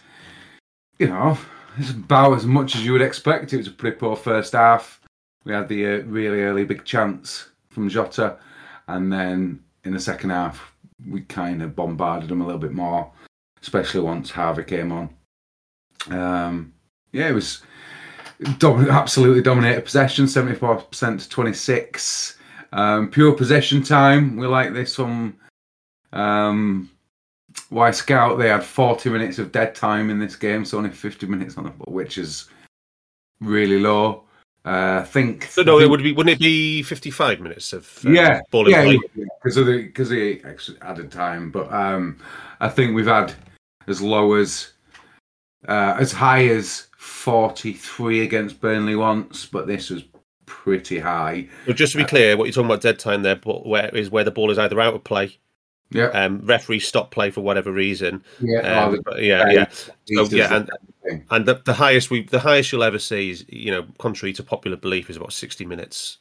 you 0.99 1.07
know, 1.07 1.37
it's 1.77 1.91
about 1.91 2.33
as 2.37 2.45
much 2.45 2.75
as 2.75 2.85
you 2.85 2.91
would 2.91 3.01
expect. 3.01 3.53
It 3.53 3.57
was 3.57 3.67
a 3.67 3.71
pretty 3.71 3.97
poor 3.97 4.15
first 4.15 4.53
half. 4.53 4.99
We 5.45 5.53
had 5.53 5.67
the 5.67 5.85
uh, 5.85 6.03
really 6.03 6.41
early 6.41 6.65
big 6.65 6.85
chance 6.85 7.49
from 7.69 7.89
Jota, 7.89 8.37
and 8.87 9.11
then 9.11 9.59
in 9.85 9.93
the 9.93 9.99
second 9.99 10.29
half, 10.29 10.73
we 11.09 11.21
kind 11.21 11.63
of 11.63 11.75
bombarded 11.75 12.29
them 12.29 12.41
a 12.41 12.45
little 12.45 12.59
bit 12.59 12.73
more, 12.73 13.11
especially 13.61 14.01
once 14.01 14.29
Harvey 14.29 14.63
came 14.63 14.91
on. 14.91 15.09
Um, 16.09 16.73
yeah, 17.11 17.29
it 17.29 17.33
was 17.33 17.63
dom- 18.57 18.89
absolutely 18.89 19.41
dominated 19.41 19.85
possession, 19.85 20.25
74% 20.25 21.19
to 21.19 21.29
26. 21.29 22.37
Um, 22.73 23.09
pure 23.09 23.33
possession 23.33 23.81
time, 23.81 24.37
we 24.37 24.45
like 24.45 24.73
this 24.73 24.97
one. 24.97 25.35
Um, 26.13 26.90
Wyscout, 27.71 28.37
they 28.37 28.49
had 28.49 28.63
40 28.63 29.09
minutes 29.09 29.39
of 29.39 29.51
dead 29.51 29.75
time 29.75 30.09
in 30.09 30.19
this 30.19 30.35
game, 30.35 30.65
so 30.65 30.77
only 30.77 30.89
50 30.89 31.25
minutes 31.25 31.57
on 31.57 31.63
the 31.63 31.69
ball, 31.69 31.93
which 31.93 32.17
is 32.17 32.49
really 33.39 33.79
low. 33.79 34.23
Uh, 34.63 34.99
I 35.01 35.05
think. 35.05 35.45
So 35.45 35.63
no, 35.63 35.79
I 35.79 35.83
it 35.83 35.89
would 35.89 36.03
be. 36.03 36.11
Wouldn't 36.11 36.35
it 36.35 36.39
be 36.39 36.83
fifty-five 36.83 37.39
minutes 37.39 37.73
of 37.73 38.05
uh, 38.05 38.11
yeah, 38.11 38.41
ball 38.51 38.69
yeah, 38.69 38.83
play? 38.83 38.99
because 39.15 39.57
of 39.57 39.65
the 39.65 39.85
because 39.85 40.09
the 40.09 40.39
added 40.83 41.11
time. 41.11 41.49
But 41.49 41.73
um, 41.73 42.19
I 42.59 42.69
think 42.69 42.93
we've 42.93 43.07
had 43.07 43.33
as 43.87 44.03
low 44.03 44.35
as 44.35 44.73
uh, 45.67 45.97
as 45.99 46.11
high 46.11 46.45
as 46.45 46.89
forty 46.95 47.73
three 47.73 48.21
against 48.21 48.61
Burnley 48.61 48.95
once, 48.95 49.47
but 49.47 49.65
this 49.65 49.89
was 49.89 50.03
pretty 50.45 50.99
high. 50.99 51.47
But 51.65 51.75
just 51.75 51.93
to 51.93 51.97
be 51.97 52.05
clear, 52.05 52.37
what 52.37 52.43
you're 52.43 52.53
talking 52.53 52.69
about 52.69 52.81
dead 52.81 52.99
time 52.99 53.23
there, 53.23 53.37
but 53.37 53.65
where 53.65 53.89
is 53.95 54.11
where 54.11 54.23
the 54.23 54.29
ball 54.29 54.51
is 54.51 54.59
either 54.59 54.79
out 54.79 54.93
of 54.93 55.03
play, 55.03 55.39
Yeah, 55.91 56.07
um, 56.07 56.41
referee 56.43 56.79
stop 56.79 57.11
play 57.11 57.29
for 57.29 57.41
whatever 57.41 57.71
reason. 57.71 58.23
yeah, 58.39 58.85
Um, 58.85 58.99
oh, 59.07 59.17
yeah, 59.17 59.49
yeah. 59.49 59.69
So, 59.69 60.23
yeah, 60.35 60.55
and, 60.55 60.69
thing. 61.03 61.25
and 61.29 61.45
the, 61.45 61.61
the 61.65 61.73
highest 61.73 62.09
we 62.09 62.23
the 62.23 62.39
highest 62.39 62.71
you'll 62.71 62.83
ever 62.83 62.99
see 62.99 63.31
is 63.31 63.45
you 63.49 63.71
know 63.71 63.85
contrary 63.97 64.33
to 64.33 64.43
popular 64.43 64.77
belief 64.77 65.09
is 65.09 65.17
about 65.17 65.33
60 65.33 65.65
minutes 65.65 66.17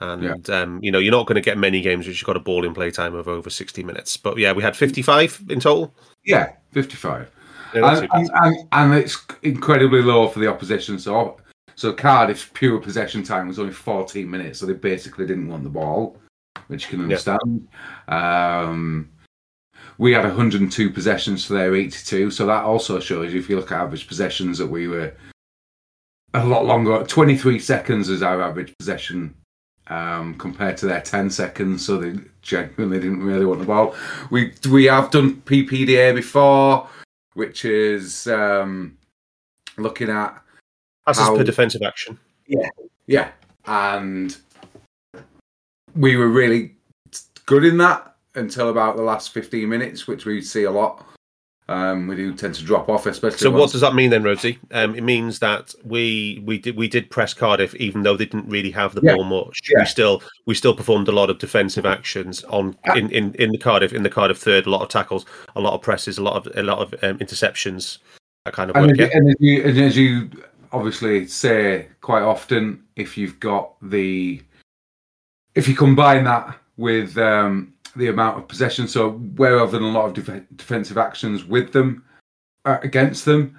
and 0.00 0.48
um 0.48 0.78
you 0.80 0.92
know 0.92 1.00
you're 1.00 1.10
not 1.10 1.26
going 1.26 1.34
to 1.34 1.40
get 1.40 1.58
many 1.58 1.80
games 1.80 2.06
which 2.06 2.20
you've 2.20 2.26
got 2.26 2.36
a 2.36 2.40
ball 2.40 2.64
in 2.64 2.72
play 2.72 2.88
time 2.88 3.16
of 3.16 3.26
over 3.26 3.50
60 3.50 3.82
minutes 3.82 4.16
but 4.16 4.38
yeah 4.38 4.52
we 4.52 4.62
had 4.62 4.76
55 4.76 5.42
in 5.48 5.58
total 5.58 5.92
yeah, 6.28 6.52
fifty 6.72 6.96
five. 6.96 7.30
Yeah, 7.74 7.98
and, 7.98 8.08
and, 8.12 8.30
and, 8.34 8.68
and 8.72 8.94
it's 8.94 9.18
incredibly 9.42 10.02
low 10.02 10.28
for 10.28 10.40
the 10.40 10.46
opposition. 10.46 10.98
So, 10.98 11.38
so 11.74 11.92
Cardiff's 11.92 12.48
pure 12.52 12.78
possession 12.78 13.22
time 13.22 13.48
was 13.48 13.58
only 13.58 13.72
14 13.72 14.30
minutes, 14.30 14.58
so 14.58 14.66
they 14.66 14.74
basically 14.74 15.26
didn't 15.26 15.48
want 15.48 15.64
the 15.64 15.70
ball, 15.70 16.16
which 16.66 16.84
you 16.84 16.90
can 16.90 17.02
understand. 17.02 17.68
Um, 18.08 19.10
we 19.98 20.12
had 20.12 20.24
102 20.24 20.90
possessions 20.90 21.44
for 21.44 21.54
their 21.54 21.74
82, 21.74 22.30
so 22.30 22.46
that 22.46 22.64
also 22.64 23.00
shows 23.00 23.32
you 23.32 23.40
if 23.40 23.48
you 23.48 23.56
look 23.56 23.72
at 23.72 23.80
average 23.80 24.06
possessions 24.06 24.58
that 24.58 24.66
we 24.66 24.86
were 24.88 25.12
a 26.34 26.44
lot 26.44 26.64
longer. 26.64 27.04
23 27.04 27.58
seconds 27.58 28.08
is 28.08 28.22
our 28.22 28.42
average 28.42 28.76
possession 28.78 29.34
um, 29.88 30.34
compared 30.36 30.76
to 30.78 30.86
their 30.86 31.00
10 31.00 31.30
seconds, 31.30 31.84
so 31.84 31.96
they 31.98 32.20
genuinely 32.42 33.00
didn't 33.00 33.22
really 33.22 33.46
want 33.46 33.60
the 33.60 33.66
ball. 33.66 33.94
We 34.30 34.52
we 34.70 34.84
have 34.84 35.10
done 35.10 35.40
PPDA 35.42 36.14
before, 36.14 36.88
which 37.34 37.64
is 37.64 38.26
um, 38.26 38.96
looking 39.78 40.10
at 40.10 40.40
passes 41.06 41.24
how- 41.24 41.36
per 41.36 41.44
defensive 41.44 41.82
action 41.82 42.18
Yeah, 42.46 42.68
yeah, 43.06 43.30
and 43.66 44.36
we 45.98 46.16
were 46.16 46.28
really 46.28 46.74
good 47.46 47.64
in 47.64 47.76
that 47.78 48.14
until 48.34 48.68
about 48.70 48.96
the 48.96 49.02
last 49.02 49.32
15 49.32 49.68
minutes, 49.68 50.06
which 50.06 50.24
we 50.24 50.40
see 50.40 50.64
a 50.64 50.70
lot. 50.70 51.04
Um, 51.70 52.06
we 52.06 52.16
do 52.16 52.32
tend 52.34 52.54
to 52.54 52.64
drop 52.64 52.88
off, 52.88 53.04
especially. 53.04 53.36
so 53.38 53.50
what 53.50 53.70
does 53.72 53.82
that 53.82 53.94
mean 53.94 54.08
then 54.08 54.22
Rhodesy? 54.22 54.56
um 54.72 54.94
it 54.94 55.02
means 55.02 55.38
that 55.40 55.74
we 55.84 56.42
we 56.46 56.56
did 56.56 56.74
we 56.78 56.88
did 56.88 57.10
press 57.10 57.34
cardiff 57.34 57.74
even 57.74 58.02
though 58.04 58.16
they 58.16 58.24
didn't 58.24 58.48
really 58.48 58.70
have 58.70 58.94
the 58.94 59.02
Yeah. 59.02 59.16
ball 59.16 59.24
much 59.24 59.60
Yeah. 59.70 59.80
we 59.80 59.84
still 59.84 60.22
we 60.46 60.54
still 60.54 60.74
performed 60.74 61.08
a 61.08 61.12
lot 61.12 61.28
of 61.28 61.38
defensive 61.38 61.84
actions 61.84 62.42
on 62.44 62.74
in, 62.96 63.10
in 63.10 63.34
in 63.34 63.50
the 63.52 63.58
cardiff 63.58 63.92
in 63.92 64.02
the 64.02 64.08
cardiff 64.08 64.38
third 64.38 64.64
a 64.64 64.70
lot 64.70 64.80
of 64.80 64.88
tackles 64.88 65.26
a 65.56 65.60
lot 65.60 65.74
of 65.74 65.82
presses 65.82 66.16
a 66.16 66.22
lot 66.22 66.36
of 66.46 66.56
a 66.56 66.62
lot 66.62 66.78
of 66.78 66.94
um, 67.04 67.18
interceptions 67.18 67.98
that 68.46 68.54
kind 68.54 68.70
of 68.70 68.76
and, 68.76 68.86
work 68.86 68.98
as, 68.98 69.10
yeah 69.10 69.16
and, 69.18 69.28
as 69.28 69.36
you, 69.38 69.62
and 69.64 69.78
as 69.78 69.94
you 69.98 70.30
obviously 70.72 71.26
say 71.26 71.86
quite 72.00 72.22
often, 72.22 72.82
if 72.96 73.16
you've 73.18 73.38
got 73.40 73.74
the, 73.82 74.40
if 75.58 75.66
you 75.66 75.74
combine 75.74 76.22
that 76.22 76.56
with 76.76 77.18
um, 77.18 77.74
the 77.96 78.06
amount 78.06 78.38
of 78.38 78.46
possession, 78.46 78.86
so 78.86 79.20
we're 79.36 79.58
having 79.58 79.82
a 79.82 79.88
lot 79.88 80.06
of 80.06 80.14
def- 80.14 80.44
defensive 80.54 80.96
actions 80.96 81.44
with 81.44 81.72
them 81.72 82.04
uh, 82.64 82.78
against 82.84 83.24
them 83.24 83.58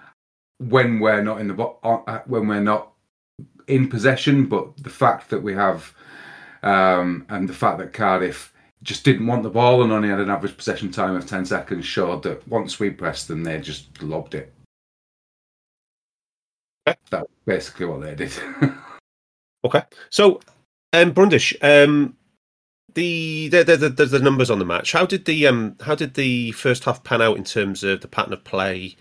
when 0.59 1.01
we're 1.01 1.21
not 1.21 1.41
in 1.41 1.49
the 1.49 1.53
bo- 1.53 1.77
uh, 1.83 2.19
when 2.25 2.47
we're 2.47 2.61
not 2.61 2.93
in 3.67 3.89
possession, 3.89 4.45
but 4.45 4.77
the 4.77 4.89
fact 4.89 5.29
that 5.29 5.43
we 5.43 5.53
have 5.53 5.93
um, 6.63 7.25
and 7.27 7.49
the 7.49 7.53
fact 7.53 7.77
that 7.79 7.91
Cardiff 7.91 8.53
just 8.81 9.03
didn't 9.03 9.27
want 9.27 9.43
the 9.43 9.49
ball 9.49 9.83
and 9.83 9.91
only 9.91 10.07
had 10.07 10.21
an 10.21 10.29
average 10.29 10.55
possession 10.55 10.89
time 10.89 11.17
of 11.17 11.27
10 11.27 11.45
seconds 11.45 11.85
showed 11.85 12.23
that 12.23 12.47
once 12.47 12.79
we 12.79 12.89
pressed 12.89 13.27
them, 13.27 13.43
they 13.43 13.59
just 13.59 14.01
lobbed 14.01 14.35
it. 14.35 14.53
That's 16.85 17.29
basically 17.45 17.87
what 17.87 18.01
they 18.01 18.15
did. 18.15 18.31
Okay, 19.65 19.83
so 20.09 20.39
um, 20.93 21.11
Brundish, 21.11 21.55
um, 21.61 22.15
the 22.93 23.47
the, 23.49 23.63
the 23.63 23.89
the 23.89 24.05
the 24.05 24.19
numbers 24.19 24.49
on 24.49 24.59
the 24.59 24.65
match. 24.65 24.91
How 24.91 25.05
did 25.05 25.25
the 25.25 25.47
um 25.47 25.75
how 25.81 25.95
did 25.95 26.15
the 26.15 26.51
first 26.53 26.85
half 26.85 27.03
pan 27.03 27.21
out 27.21 27.37
in 27.37 27.43
terms 27.43 27.83
of 27.83 28.01
the 28.01 28.07
pattern 28.07 28.33
of 28.33 28.43
play, 28.43 28.95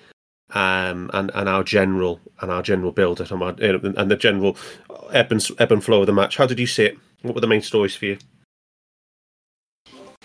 um, 0.50 1.10
and 1.14 1.30
and 1.34 1.48
our 1.48 1.64
general 1.64 2.20
and 2.40 2.50
our 2.50 2.62
general 2.62 2.92
build 2.92 3.20
and 3.20 3.30
and 3.98 4.10
the 4.10 4.16
general 4.16 4.56
ebb 5.10 5.32
and 5.32 5.46
ebb 5.58 5.72
and 5.72 5.84
flow 5.84 6.00
of 6.00 6.06
the 6.06 6.12
match? 6.12 6.36
How 6.36 6.46
did 6.46 6.58
you 6.58 6.66
see 6.66 6.84
it? 6.84 6.98
What 7.22 7.34
were 7.34 7.40
the 7.40 7.46
main 7.46 7.62
stories 7.62 7.96
for 7.96 8.06
you? 8.06 8.18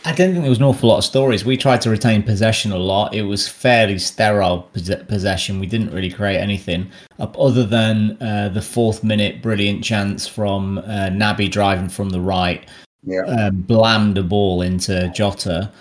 I 0.06 0.12
don't 0.12 0.32
think 0.32 0.42
there 0.42 0.50
was 0.50 0.58
an 0.58 0.66
awful 0.66 0.90
lot 0.90 0.98
of 0.98 1.06
stories. 1.06 1.46
We 1.46 1.56
tried 1.56 1.82
to 1.82 1.90
retain 1.90 2.24
possession 2.24 2.74
a 2.74 2.78
lot. 2.78 3.14
It 3.14 3.22
was 3.22 3.48
fairly 3.48 3.98
sterile 3.98 4.70
possession. 5.08 5.60
We 5.60 5.68
didn't 5.68 5.94
really 5.94 6.10
create 6.10 6.40
anything 6.40 6.92
other 7.20 7.64
than 7.64 8.18
uh, 8.22 8.50
the 8.50 8.62
fourth 8.62 9.04
minute 9.04 9.42
brilliant 9.42 9.84
chance 9.84 10.28
from 10.28 10.80
uh, 10.80 11.10
Naby 11.10 11.50
driving 11.50 11.88
from 11.88 12.10
the 12.10 12.20
right, 12.20 12.68
yeah. 13.04 13.22
um, 13.22 13.62
blammed 13.62 14.18
a 14.18 14.24
ball 14.24 14.62
into 14.62 15.10
Jota, 15.16 15.72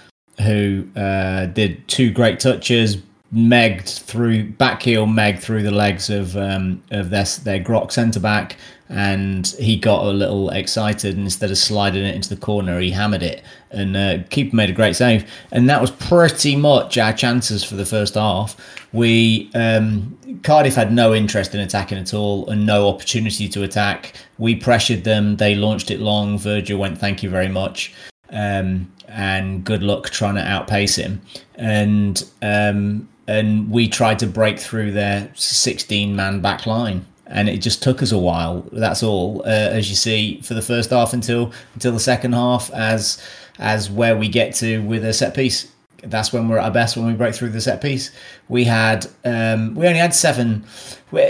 who 0.40 0.86
uh, 0.94 1.46
did 1.46 1.86
two 1.88 2.12
great 2.12 2.38
touches, 2.38 2.98
megged 3.34 4.02
through 4.02 4.50
back 4.50 4.82
heel, 4.82 5.06
megged 5.06 5.40
through 5.40 5.64
the 5.64 5.70
legs 5.72 6.10
of 6.10 6.36
um, 6.36 6.80
of 6.92 7.10
their 7.10 7.24
their 7.42 7.60
Grok 7.60 7.90
centre 7.90 8.20
back, 8.20 8.56
and 8.92 9.46
he 9.58 9.76
got 9.76 10.04
a 10.04 10.10
little 10.10 10.50
excited. 10.50 11.16
And 11.16 11.24
instead 11.24 11.50
of 11.50 11.58
sliding 11.58 12.04
it 12.04 12.14
into 12.14 12.28
the 12.28 12.36
corner, 12.36 12.78
he 12.78 12.90
hammered 12.90 13.22
it, 13.22 13.42
and 13.70 13.96
uh, 13.96 14.18
keeper 14.30 14.54
made 14.54 14.70
a 14.70 14.72
great 14.72 14.94
save. 14.94 15.28
And 15.50 15.68
that 15.68 15.80
was 15.80 15.90
pretty 15.90 16.54
much 16.54 16.98
our 16.98 17.12
chances 17.12 17.64
for 17.64 17.74
the 17.74 17.86
first 17.86 18.14
half. 18.14 18.56
We 18.92 19.50
um, 19.54 20.16
Cardiff 20.42 20.74
had 20.74 20.92
no 20.92 21.14
interest 21.14 21.54
in 21.54 21.60
attacking 21.60 21.98
at 21.98 22.14
all, 22.14 22.48
and 22.48 22.64
no 22.66 22.88
opportunity 22.88 23.48
to 23.48 23.62
attack. 23.62 24.14
We 24.38 24.54
pressured 24.54 25.04
them. 25.04 25.36
They 25.36 25.54
launched 25.54 25.90
it 25.90 26.00
long. 26.00 26.38
Virgil 26.38 26.78
went, 26.78 26.98
"Thank 26.98 27.22
you 27.22 27.30
very 27.30 27.48
much." 27.48 27.92
um, 28.32 28.90
and 29.08 29.64
good 29.64 29.82
luck 29.82 30.10
trying 30.10 30.34
to 30.34 30.46
outpace 30.46 30.96
him. 30.96 31.20
And 31.54 32.22
um, 32.40 33.08
and 33.28 33.70
we 33.70 33.88
tried 33.88 34.18
to 34.18 34.26
break 34.26 34.58
through 34.58 34.92
their 34.92 35.30
16 35.34 36.16
man 36.16 36.40
back 36.40 36.66
line. 36.66 37.06
And 37.26 37.48
it 37.48 37.58
just 37.58 37.82
took 37.82 38.02
us 38.02 38.12
a 38.12 38.18
while. 38.18 38.66
That's 38.72 39.02
all, 39.02 39.42
uh, 39.46 39.48
as 39.48 39.88
you 39.88 39.96
see, 39.96 40.40
for 40.42 40.54
the 40.54 40.62
first 40.62 40.90
half 40.90 41.12
until 41.12 41.52
until 41.74 41.92
the 41.92 42.00
second 42.00 42.32
half, 42.32 42.70
as 42.72 43.22
as 43.58 43.90
where 43.90 44.16
we 44.16 44.28
get 44.28 44.54
to 44.56 44.82
with 44.82 45.04
a 45.04 45.12
set 45.12 45.34
piece. 45.34 45.70
That's 46.04 46.32
when 46.32 46.48
we're 46.48 46.58
at 46.58 46.64
our 46.64 46.70
best 46.70 46.96
when 46.96 47.06
we 47.06 47.12
break 47.12 47.34
through 47.34 47.50
the 47.50 47.60
set 47.60 47.80
piece. 47.80 48.10
We 48.48 48.64
had 48.64 49.06
um, 49.24 49.74
we 49.74 49.86
only 49.86 50.00
had 50.00 50.14
seven 50.14 50.64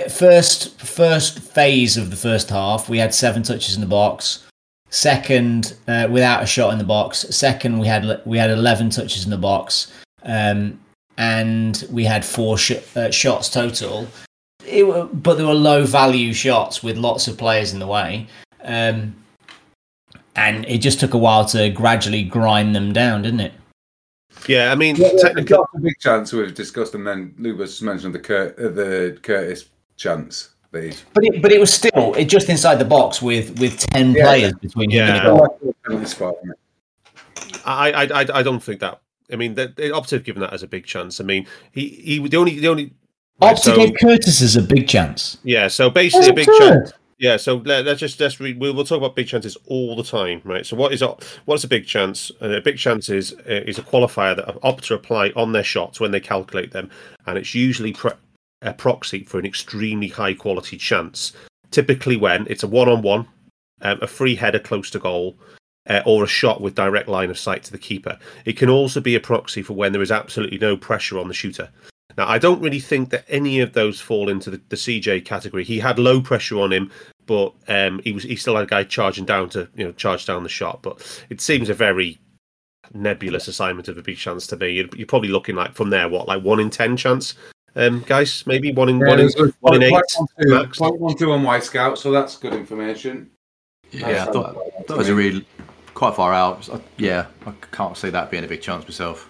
first 0.09 0.81
first 0.81 1.41
phase 1.41 1.97
of 1.97 2.11
the 2.11 2.17
first 2.17 2.49
half. 2.49 2.89
We 2.89 2.99
had 2.99 3.15
seven 3.15 3.43
touches 3.43 3.75
in 3.75 3.81
the 3.81 3.87
box. 3.87 4.47
Second, 4.89 5.75
uh, 5.89 6.09
without 6.11 6.43
a 6.43 6.47
shot 6.47 6.73
in 6.73 6.79
the 6.79 6.85
box. 6.85 7.21
Second, 7.31 7.79
we 7.79 7.87
had 7.87 8.23
we 8.25 8.39
had 8.39 8.51
eleven 8.51 8.91
touches 8.91 9.25
in 9.25 9.31
the 9.31 9.39
box, 9.39 9.93
um, 10.23 10.81
and 11.19 11.87
we 11.91 12.05
had 12.05 12.25
four 12.25 12.59
sh- 12.59 12.97
uh, 12.97 13.11
shots 13.11 13.49
total. 13.51 14.09
It 14.67 14.87
were, 14.87 15.05
but 15.07 15.35
there 15.37 15.47
were 15.47 15.55
low 15.55 15.85
value 15.85 16.33
shots 16.33 16.83
with 16.83 16.97
lots 16.97 17.29
of 17.29 17.37
players 17.37 17.73
in 17.73 17.79
the 17.79 17.87
way, 17.87 18.27
um, 18.63 19.15
and 20.37 20.65
it 20.67 20.79
just 20.79 21.01
took 21.01 21.15
a 21.15 21.19
while 21.19 21.45
to 21.47 21.69
gradually 21.71 22.23
grind 22.23 22.75
them 22.75 22.93
down, 22.93 23.23
didn't 23.23 23.41
it? 23.41 23.53
Yeah, 24.47 24.73
I 24.73 24.75
mean, 24.75 24.97
Yeah, 24.97 25.11
technically, 25.21 25.57
a 25.57 25.81
big 25.81 25.99
chance 26.01 26.33
we've 26.33 26.55
discussed, 26.55 26.95
and 26.95 27.07
then 27.07 27.35
Lubas 27.39 27.83
mentioned 27.83 28.15
the 28.15 28.19
Cur- 28.19 28.55
uh, 28.59 28.69
the 28.69 29.19
Curtis 29.23 29.67
chance. 29.97 30.51
But 30.71 30.85
it, 31.17 31.43
but 31.43 31.53
it 31.53 31.61
was 31.61 31.73
still 31.73 32.15
it 32.15 32.25
just 32.27 32.49
inside 32.49 32.77
the 32.77 32.87
box 32.87 33.21
with 33.21 33.59
with 33.61 33.77
ten 33.79 34.13
Yeah, 34.13 34.25
players 34.25 34.55
between 34.55 34.91
him 34.91 35.03
and 35.03 35.17
Yeah. 35.17 35.23
the 35.23 35.37
goal. 35.37 35.75
Penalty 35.85 36.07
spot, 36.07 36.35
isn't 36.43 36.51
it? 36.53 37.61
I, 37.67 37.91
I 37.93 38.03
I 38.23 38.27
I 38.39 38.43
don't 38.43 38.63
think 38.63 38.81
that 38.81 39.01
I 39.31 39.37
mean, 39.37 39.55
the, 39.55 39.69
the 39.69 39.91
Opta 39.91 40.11
have 40.13 40.25
given 40.25 40.41
that 40.41 40.53
as 40.53 40.63
a 40.63 40.67
big 40.67 40.87
chance. 40.87 41.21
I 41.21 41.25
mean, 41.25 41.47
he 41.73 41.89
he 41.89 42.27
the 42.27 42.37
only 42.39 42.59
the 42.59 42.69
only 42.69 42.95
Opta 43.43 43.75
so- 43.75 43.93
Curtis 43.93 44.57
a 44.57 44.63
big 44.63 44.89
chance. 44.89 45.39
yeah. 45.43 45.69
So 45.69 45.91
basically, 45.91 46.29
a 46.29 46.33
big 46.35 46.49
chance. 46.59 46.93
Yeah, 47.19 47.37
so 47.37 47.57
let, 47.59 47.85
let's 47.85 48.01
just 48.01 48.19
let's 48.19 48.41
read. 48.41 48.59
We'll, 48.59 48.75
we'll 48.75 48.85
talk 48.85 48.99
about 48.99 49.15
big 49.15 49.29
chances 49.29 49.57
all 49.67 49.95
the 49.95 50.03
time, 50.03 50.41
right? 50.45 50.67
So 50.67 50.77
what 50.77 50.93
is 50.93 51.03
a- 51.03 51.17
what's 51.45 51.63
a 51.63 51.69
big 51.69 51.87
chance? 51.87 52.33
Uh, 52.41 52.49
a 52.51 52.61
big 52.61 52.79
chance 52.79 53.09
is 53.09 53.33
uh, 53.49 53.63
is 53.67 53.79
a 53.79 53.83
qualifier 53.83 54.35
that 54.35 54.47
Opta 54.63 54.97
apply 54.97 55.33
on 55.37 55.53
their 55.53 55.63
shots 55.63 56.01
when 56.01 56.11
they 56.11 56.19
calculate 56.21 56.73
them, 56.73 56.91
and 57.27 57.39
it's 57.39 57.55
usually 57.55 57.93
pre- 57.93 58.11
a 58.63 58.73
proxy 58.73 59.23
for 59.23 59.39
an 59.39 59.47
extremely 59.47 60.09
high 60.09 60.35
quality 60.35 60.77
chance. 60.77 61.33
Typically, 61.71 62.17
when 62.17 62.47
it's 62.51 62.65
a 62.65 62.69
one 62.69 62.89
on 62.89 63.03
one, 63.03 63.27
a 63.81 64.07
free 64.07 64.35
header 64.35 64.59
close 64.59 64.91
to 64.91 64.99
goal, 64.99 65.37
uh, 65.89 66.03
or 66.05 66.25
a 66.25 66.29
shot 66.29 66.61
with 66.61 66.75
direct 66.75 67.09
line 67.09 67.31
of 67.31 67.39
sight 67.39 67.63
to 67.65 67.73
the 67.73 67.79
keeper. 67.79 68.19
It 68.45 68.57
can 68.57 68.69
also 68.69 69.01
be 69.01 69.15
a 69.15 69.21
proxy 69.21 69.63
for 69.63 69.75
when 69.75 69.93
there 69.93 70.03
is 70.03 70.11
absolutely 70.13 70.59
no 70.59 70.77
pressure 70.77 71.19
on 71.19 71.29
the 71.29 71.35
shooter. 71.35 71.71
Now, 72.19 72.29
I 72.29 72.39
don't 72.39 72.61
really 72.61 72.81
think 72.81 73.11
that 73.11 73.25
any 73.29 73.61
of 73.61 73.73
those 73.73 74.01
fall 74.01 74.29
into 74.29 74.51
the, 74.51 74.61
the 74.69 74.77
CJ 74.77 75.25
category. 75.25 75.65
He 75.65 75.79
had 75.79 75.99
low 75.99 76.21
pressure 76.21 76.61
on 76.61 76.73
him, 76.73 76.91
but 77.27 77.55
um, 77.69 78.01
he 78.05 78.13
was 78.13 78.25
he 78.25 78.37
still 78.37 78.57
had 78.57 78.65
a 78.65 78.69
guy 78.69 78.85
charging 78.85 79.25
down 79.25 79.49
to 79.51 79.69
you 79.75 79.85
know 79.85 79.93
charge 79.93 80.27
down 80.27 80.43
the 80.43 80.49
shot. 80.49 80.83
But 80.83 81.25
it 81.31 81.41
seems 81.41 81.69
a 81.69 81.75
very 81.75 82.19
nebulous 82.95 83.49
assignment 83.49 83.89
of 83.89 83.97
a 83.97 84.03
big 84.03 84.17
chance 84.17 84.47
to 84.49 84.57
me. 84.57 84.71
You're, 84.71 84.89
you're 84.97 85.07
probably 85.07 85.29
looking 85.31 85.55
like 85.57 85.75
from 85.75 85.91
there 85.91 86.09
what 86.09 86.29
like 86.29 86.43
one 86.43 86.61
in 86.61 86.69
ten 86.71 86.97
chance, 86.97 87.35
um, 87.77 88.03
guys, 88.07 88.45
maybe 88.47 88.73
one 88.73 88.89
in 88.89 88.99
one 88.99 89.11
in 89.13 89.17
there's 89.19 89.37
a 89.37 89.53
one 89.61 89.83
in 89.83 89.91
point- 89.91 90.05
eight 90.05 90.17
point 90.17 90.31
one 90.37 90.47
two- 90.47 90.55
max. 90.63 90.79
point 90.79 91.01
one 91.01 91.17
two 91.17 91.33
on 91.33 91.43
Wyscout, 91.43 91.97
so 91.99 92.11
that's 92.11 92.37
good 92.37 92.53
information. 92.55 93.31
Yeah, 93.91 94.27
I 94.29 94.33
thought 94.33 94.87
that 94.89 94.97
was 94.97 95.09
a 95.09 95.15
really 95.15 95.47
quite 95.95 96.15
far 96.17 96.33
out. 96.33 96.69
I- 96.71 96.81
Yeah, 96.99 97.27
I 97.47 97.53
can't 97.73 97.97
see 97.97 98.11
that 98.11 98.31
being 98.31 98.45
a 98.45 98.49
big 98.49 98.61
chance 98.63 98.85
myself. 98.85 99.29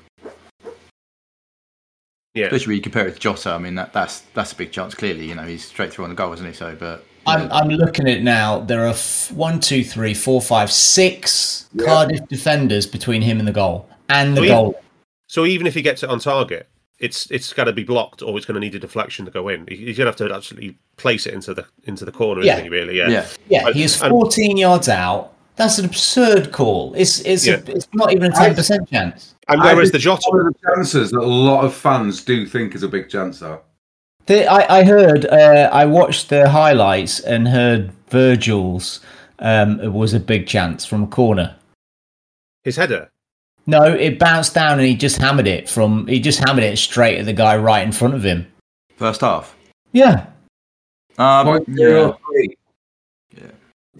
Yeah, 2.34 2.46
Especially 2.46 2.68
when 2.70 2.76
you 2.76 2.82
compare 2.82 3.06
it 3.06 3.12
to 3.14 3.20
Jota. 3.20 3.50
I 3.50 3.58
mean, 3.58 3.74
that, 3.74 3.92
that's 3.92 4.20
that's 4.32 4.52
a 4.52 4.56
big 4.56 4.72
chance. 4.72 4.94
Clearly, 4.94 5.28
you 5.28 5.34
know, 5.34 5.42
he's 5.42 5.64
straight 5.66 5.92
through 5.92 6.04
on 6.04 6.10
the 6.10 6.16
goal, 6.16 6.32
isn't 6.32 6.46
he? 6.46 6.52
So, 6.54 6.74
but 6.74 7.04
I'm, 7.26 7.50
I'm 7.52 7.68
looking 7.68 8.08
at 8.08 8.16
it 8.18 8.22
now. 8.22 8.60
There 8.60 8.84
are 8.86 8.90
f- 8.90 9.30
one, 9.32 9.60
two, 9.60 9.84
three, 9.84 10.14
four, 10.14 10.40
five, 10.40 10.72
six 10.72 11.68
Yeah. 11.74 11.84
Cardiff 11.86 12.26
defenders 12.28 12.86
between 12.86 13.20
him 13.20 13.38
and 13.38 13.46
the 13.46 13.52
goal, 13.52 13.86
and 14.08 14.34
the 14.34 14.42
yeah. 14.42 14.48
goal. 14.48 14.82
So 15.26 15.44
even 15.44 15.66
if 15.66 15.74
he 15.74 15.82
gets 15.82 16.02
it 16.02 16.08
on 16.08 16.20
target, 16.20 16.68
it's 16.98 17.30
it's 17.30 17.52
got 17.52 17.64
to 17.64 17.72
be 17.74 17.84
blocked, 17.84 18.22
or 18.22 18.34
it's 18.38 18.46
going 18.46 18.54
to 18.54 18.60
need 18.60 18.74
a 18.74 18.78
deflection 18.78 19.26
to 19.26 19.30
go 19.30 19.48
in. 19.48 19.66
He's 19.68 19.98
going 19.98 20.06
to 20.06 20.06
have 20.06 20.16
to 20.16 20.34
actually 20.34 20.78
place 20.96 21.26
it 21.26 21.34
into 21.34 21.52
the 21.52 21.66
into 21.84 22.06
the 22.06 22.12
corner, 22.12 22.42
Yeah. 22.42 22.54
isn't 22.54 22.64
he? 22.64 22.70
Really? 22.70 22.96
Yeah. 22.96 23.08
yeah, 23.10 23.26
Yeah, 23.50 23.66
And- 23.66 23.76
he 23.76 23.82
is 23.82 24.00
and- 24.00 24.10
14 24.10 24.56
yards 24.56 24.88
out. 24.88 25.34
That's 25.56 25.78
an 25.78 25.84
absurd 25.84 26.50
call. 26.52 26.94
It's 26.94 27.20
it's 27.20 27.46
Yeah. 27.46 27.54
a, 27.66 27.70
it's 27.72 27.88
not 27.92 28.12
even 28.12 28.32
a 28.32 28.34
10 28.34 28.54
percent 28.54 28.88
chance. 28.88 29.34
And 29.48 29.60
I 29.60 29.74
whereas 29.74 29.90
the 29.90 29.98
Jota, 29.98 30.22
One 30.30 30.46
of 30.46 30.54
the 30.54 30.58
chances 30.74 31.10
that 31.10 31.20
a 31.20 31.26
lot 31.26 31.64
of 31.64 31.74
fans 31.74 32.24
do 32.24 32.46
think 32.46 32.74
is 32.74 32.82
a 32.82 32.88
big 32.88 33.08
chance, 33.08 33.40
though. 33.40 33.60
The, 34.26 34.46
I, 34.46 34.78
I 34.78 34.84
heard, 34.84 35.26
uh, 35.26 35.68
I 35.72 35.84
watched 35.84 36.28
the 36.30 36.48
highlights 36.48 37.18
and 37.18 37.48
heard 37.48 37.90
Virgil's 38.08 39.00
um, 39.40 39.92
was 39.92 40.14
a 40.14 40.20
big 40.20 40.46
chance 40.46 40.84
from 40.86 41.02
a 41.02 41.06
corner. 41.08 41.56
his 42.62 42.76
header. 42.76 43.10
No, 43.66 43.82
it 43.84 44.18
bounced 44.20 44.54
down 44.54 44.78
and 44.78 44.86
he 44.88 44.94
just 44.94 45.18
hammered 45.18 45.46
it 45.48 45.68
from. 45.68 46.06
He 46.06 46.18
just 46.20 46.38
hammered 46.40 46.64
it 46.64 46.78
straight 46.78 47.18
at 47.18 47.26
the 47.26 47.32
guy 47.32 47.56
right 47.56 47.84
in 47.84 47.92
front 47.92 48.14
of 48.14 48.22
him. 48.24 48.46
first 48.96 49.20
half. 49.20 49.54
Yeah, 49.92 50.26
Um, 51.18 51.46
Point 51.46 51.68
yeah, 51.68 51.74
zero 51.76 52.18
three. 52.26 52.56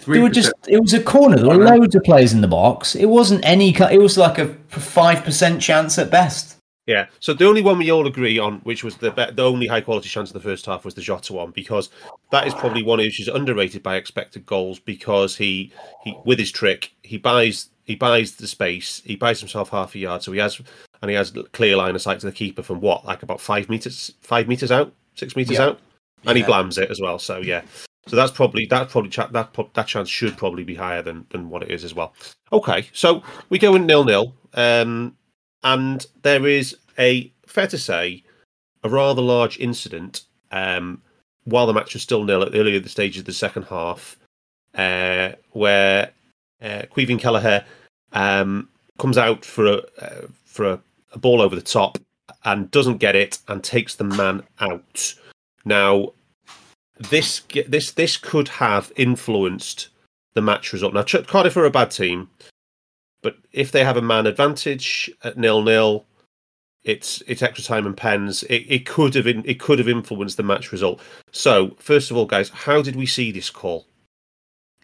Yeah. 0.02 0.04
Three 0.04 0.16
they 0.18 0.23
were 0.23 0.30
just. 0.30 0.52
It 0.68 0.80
was 0.80 0.92
a 0.94 1.02
corner. 1.02 1.37
There 1.37 1.47
were 1.47 1.64
loads 1.64 1.94
of 1.94 2.02
players 2.02 2.32
in 2.32 2.40
the 2.40 2.49
box. 2.49 2.94
It 2.94 3.06
wasn't 3.06 3.44
any. 3.44 3.71
It 3.71 4.00
was 4.00 4.18
like 4.18 4.38
a 4.38 4.49
five 4.68 5.25
percent 5.25 5.61
chance 5.62 5.99
at 5.99 6.11
best. 6.11 6.56
Yeah. 6.87 7.06
So 7.21 7.32
the 7.32 7.47
only 7.47 7.62
one 7.62 7.78
we 7.78 7.92
all 7.92 8.09
agree 8.09 8.38
on, 8.38 8.59
which 8.64 8.82
was 8.82 8.97
the 8.97 9.12
be- 9.12 9.30
the 9.30 9.44
only 9.44 9.68
high 9.68 9.80
quality 9.80 10.08
chance 10.08 10.30
in 10.30 10.34
the 10.34 10.41
first 10.41 10.67
half, 10.67 10.84
was 10.84 10.95
the 10.95 11.00
Jota 11.00 11.32
one 11.32 11.52
because 11.52 11.91
that 12.32 12.47
is 12.47 12.54
probably 12.54 12.82
one 12.82 12.99
which 12.99 13.21
is 13.21 13.28
underrated 13.28 13.82
by 13.82 13.95
expected 13.97 14.45
goals 14.45 14.80
because 14.80 15.36
he 15.36 15.73
he 16.02 16.17
with 16.25 16.41
his 16.41 16.50
trick 16.50 16.93
he 17.04 17.19
buys 17.19 17.69
he 17.84 17.95
buys 17.95 18.34
the 18.34 18.49
space 18.49 19.00
he 19.04 19.15
buys 19.15 19.38
himself 19.38 19.71
half 19.71 19.95
a 19.95 19.99
yard 19.99 20.23
so 20.23 20.32
he 20.32 20.38
has 20.38 20.60
and 21.00 21.10
he 21.10 21.17
has 21.17 21.32
clear 21.52 21.76
line 21.76 21.95
of 21.95 22.02
sight 22.02 22.19
to 22.21 22.26
the 22.26 22.32
keeper 22.32 22.62
from 22.62 22.80
what 22.80 23.04
like 23.04 23.23
about 23.23 23.41
five 23.41 23.69
meters 23.69 24.12
five 24.21 24.49
meters 24.49 24.73
out 24.73 24.93
six 25.15 25.36
meters 25.36 25.58
Yeah. 25.58 25.67
out 25.67 25.80
and 26.26 26.36
he 26.38 26.45
blams 26.45 26.78
it 26.80 26.91
as 26.91 27.00
well. 27.00 27.19
So 27.19 27.38
yeah. 27.38 27.62
So 28.06 28.17
that's 28.17 28.32
probably 28.32 28.67
that 28.67 28.88
probably 28.88 29.10
that 29.10 29.54
that 29.75 29.86
chance 29.86 30.08
should 30.08 30.36
probably 30.36 30.65
be 30.65 30.75
higher 30.75 31.02
than 31.02 31.26
than 31.30 31.49
what 31.49 31.62
it 31.62 31.71
is 31.71 31.84
as 31.84 31.95
well. 31.95 32.15
Okay, 32.52 32.88
so 32.93 33.23
we 33.49 33.58
go 33.58 33.75
in 33.75 33.86
nil 33.86 34.04
nil, 34.04 34.34
um, 34.54 35.17
and 35.62 36.04
there 36.23 36.47
is 36.47 36.76
a 36.99 37.32
fair 37.47 37.69
to 37.69 37.78
say 37.78 38.25
a 38.82 38.88
rather 38.88 39.23
large 39.23 39.58
incident 39.60 40.23
um, 40.50 41.00
while 41.45 41.67
the 41.67 41.73
match 41.73 41.95
was 41.95 42.02
still 42.02 42.25
nil 42.25 42.43
at 42.43 42.54
earlier 42.54 42.80
the 42.80 42.88
stage 42.88 43.19
of 43.19 43.25
the 43.25 43.32
second 43.32 43.65
half, 43.65 44.19
uh, 44.75 45.30
where 45.50 46.10
uh, 46.60 46.82
Caoimhín 46.91 47.21
Kelleher 47.21 47.65
um, 48.12 48.69
comes 48.99 49.17
out 49.17 49.45
for 49.45 49.67
a 49.67 49.76
uh, 50.00 50.26
for 50.45 50.73
a, 50.73 50.80
a 51.12 51.19
ball 51.19 51.41
over 51.41 51.54
the 51.54 51.62
top 51.62 51.99
and 52.45 52.71
doesn't 52.71 52.99
get 52.99 53.15
it 53.15 53.38
and 53.49 53.62
takes 53.62 53.95
the 53.95 54.04
man 54.04 54.43
out. 54.60 55.15
Now, 55.65 56.12
this 57.10 57.43
this 57.69 57.93
this 57.93 58.17
could 58.17 58.49
have 58.49 58.93
influenced 58.97 59.88
the 60.34 60.43
match 60.43 60.73
result. 60.73 60.95
Now, 60.95 61.02
Cardiff 61.02 61.56
are 61.56 61.65
a 61.65 61.71
bad 61.71 61.91
team, 61.91 62.30
but 63.23 63.36
if 63.52 63.71
they 63.71 63.84
have 63.84 63.97
a 63.97 64.02
man 64.02 64.26
advantage 64.26 65.10
at 65.23 65.36
nil 65.36 65.62
nil, 65.62 66.04
it's 66.84 67.23
it's 67.26 67.43
extra 67.43 67.65
time 67.65 67.86
and 67.86 67.97
pens. 67.97 68.43
It, 68.45 68.67
it 68.69 68.86
could 68.86 69.15
have 69.15 69.26
it 69.26 69.60
could 69.60 69.78
have 69.78 69.88
influenced 69.88 70.36
the 70.36 70.43
match 70.43 70.73
result. 70.73 71.00
So, 71.30 71.76
first 71.78 72.10
of 72.10 72.17
all, 72.17 72.26
guys, 72.26 72.50
how 72.50 72.82
did 72.82 72.97
we 72.97 73.06
see 73.06 73.30
this 73.30 73.50
call? 73.50 73.86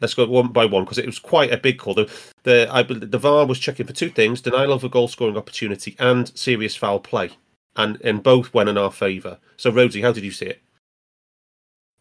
Let's 0.00 0.14
go 0.14 0.26
one 0.26 0.48
by 0.48 0.64
one 0.64 0.84
because 0.84 0.98
it 0.98 1.06
was 1.06 1.18
quite 1.18 1.52
a 1.52 1.56
big 1.56 1.78
call. 1.78 1.94
The 1.94 2.10
the 2.44 2.68
I, 2.70 2.82
the 2.82 3.18
VAR 3.18 3.46
was 3.46 3.58
checking 3.58 3.86
for 3.86 3.92
two 3.92 4.10
things: 4.10 4.40
denial 4.40 4.72
of 4.72 4.84
a 4.84 4.88
goal 4.88 5.08
scoring 5.08 5.36
opportunity 5.36 5.96
and 5.98 6.36
serious 6.38 6.76
foul 6.76 7.00
play, 7.00 7.30
and 7.76 8.00
and 8.02 8.22
both 8.22 8.54
went 8.54 8.68
in 8.68 8.78
our 8.78 8.92
favour. 8.92 9.38
So, 9.56 9.72
Rhodesy, 9.72 10.02
how 10.02 10.12
did 10.12 10.24
you 10.24 10.30
see 10.30 10.46
it? 10.46 10.62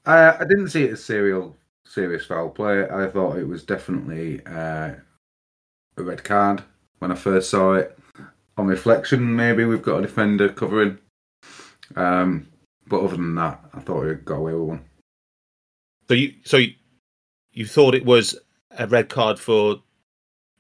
Uh, 0.07 0.37
I 0.39 0.45
didn't 0.45 0.69
see 0.69 0.85
it 0.85 0.93
as 0.93 1.03
serial, 1.03 1.57
serious 1.85 2.25
foul 2.25 2.49
play. 2.49 2.87
I 2.89 3.07
thought 3.07 3.37
it 3.37 3.47
was 3.47 3.63
definitely 3.63 4.39
uh, 4.45 4.93
a 5.97 6.03
red 6.03 6.23
card 6.23 6.63
when 6.99 7.11
I 7.11 7.15
first 7.15 7.49
saw 7.49 7.73
it. 7.73 7.99
On 8.57 8.67
reflection, 8.67 9.35
maybe 9.35 9.65
we've 9.65 9.81
got 9.81 9.99
a 9.99 10.03
defender 10.03 10.47
covering. 10.47 10.97
Um, 11.97 12.47
but 12.87 13.01
other 13.01 13.17
than 13.17 13.35
that, 13.35 13.59
I 13.73 13.81
thought 13.81 14.05
we 14.05 14.13
got 14.13 14.35
away 14.35 14.53
with 14.53 14.69
one. 14.69 14.85
So 16.07 16.13
you 16.13 16.35
so 16.45 16.55
you, 16.55 16.73
you 17.51 17.65
thought 17.65 17.93
it 17.93 18.05
was 18.05 18.33
a 18.77 18.87
red 18.87 19.09
card 19.09 19.37
for 19.39 19.81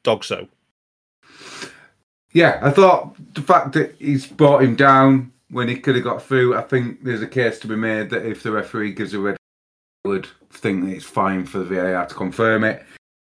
Dogso? 0.03 0.49
Yeah, 2.33 2.59
I 2.61 2.69
thought 2.69 3.15
the 3.33 3.41
fact 3.41 3.71
that 3.73 3.95
he's 3.97 4.27
brought 4.27 4.61
him 4.61 4.75
down 4.75 5.31
when 5.49 5.67
he 5.67 5.79
could 5.79 5.95
have 5.95 6.03
got 6.03 6.21
through, 6.21 6.55
I 6.55 6.61
think 6.61 7.03
there's 7.03 7.21
a 7.21 7.27
case 7.27 7.59
to 7.59 7.67
be 7.67 7.75
made 7.75 8.09
that 8.09 8.25
if 8.25 8.43
the 8.43 8.51
referee 8.51 8.93
gives 8.93 9.13
a 9.13 9.19
red 9.19 9.31
card, 9.31 9.36
would 10.07 10.27
think 10.51 10.85
that 10.85 10.91
it's 10.91 11.05
fine 11.05 11.45
for 11.45 11.59
the 11.59 11.75
VAR 11.75 12.05
to 12.05 12.15
confirm 12.15 12.63
it. 12.63 12.85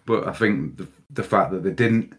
But 0.05 0.29
I 0.29 0.33
think 0.33 0.77
the, 0.77 0.87
the 1.11 1.23
fact 1.23 1.51
that 1.51 1.63
they 1.63 1.73
didn't 1.73 2.15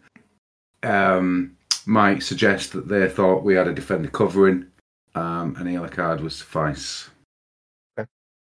um, 0.82 1.56
might 1.86 2.22
suggest 2.22 2.72
that 2.72 2.88
they 2.88 3.08
thought 3.08 3.44
we 3.44 3.54
had 3.54 3.68
a 3.68 3.72
defender 3.72 4.08
covering 4.08 4.66
um, 5.14 5.56
and 5.58 5.68
a 5.68 5.72
yellow 5.72 5.88
card 5.88 6.20
was 6.20 6.36
suffice. 6.36 7.10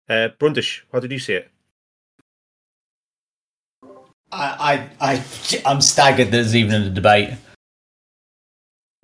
Uh, 0.10 0.30
Brundish, 0.39 0.86
how 0.91 0.99
did 0.99 1.12
you 1.12 1.19
see 1.19 1.34
it? 1.34 1.49
I, 4.32 4.89
I, 5.02 5.13
I, 5.13 5.23
I'm 5.65 5.82
staggered. 5.82 6.32
There's 6.32 6.56
even 6.56 6.82
a 6.82 6.89
debate. 6.89 7.32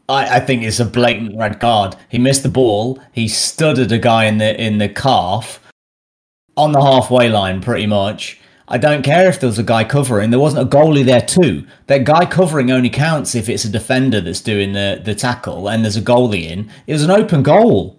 I, 0.09 0.37
I 0.37 0.39
think 0.39 0.63
it's 0.63 0.79
a 0.79 0.85
blatant 0.85 1.37
red 1.37 1.59
card. 1.59 1.95
He 2.09 2.17
missed 2.17 2.43
the 2.43 2.49
ball. 2.49 2.99
He 3.11 3.27
studded 3.27 3.91
a 3.91 3.99
guy 3.99 4.25
in 4.25 4.39
the 4.39 4.59
in 4.59 4.79
the 4.79 4.89
calf 4.89 5.59
on 6.57 6.71
the 6.71 6.81
halfway 6.81 7.29
line, 7.29 7.61
pretty 7.61 7.85
much. 7.87 8.39
I 8.67 8.77
don't 8.77 9.01
care 9.01 9.27
if 9.29 9.39
there 9.39 9.47
was 9.47 9.57
a 9.57 9.63
guy 9.63 9.83
covering. 9.83 10.29
There 10.29 10.39
wasn't 10.39 10.67
a 10.71 10.77
goalie 10.77 11.03
there 11.03 11.21
too. 11.21 11.65
That 11.87 12.03
guy 12.03 12.25
covering 12.25 12.69
only 12.69 12.89
counts 12.91 13.33
if 13.33 13.49
it's 13.49 13.65
a 13.65 13.69
defender 13.69 14.21
that's 14.21 14.41
doing 14.41 14.73
the 14.73 15.01
the 15.03 15.15
tackle 15.15 15.67
and 15.69 15.83
there's 15.83 15.97
a 15.97 16.01
goalie 16.01 16.43
in. 16.43 16.69
It 16.85 16.93
was 16.93 17.03
an 17.03 17.09
open 17.11 17.41
goal. 17.41 17.95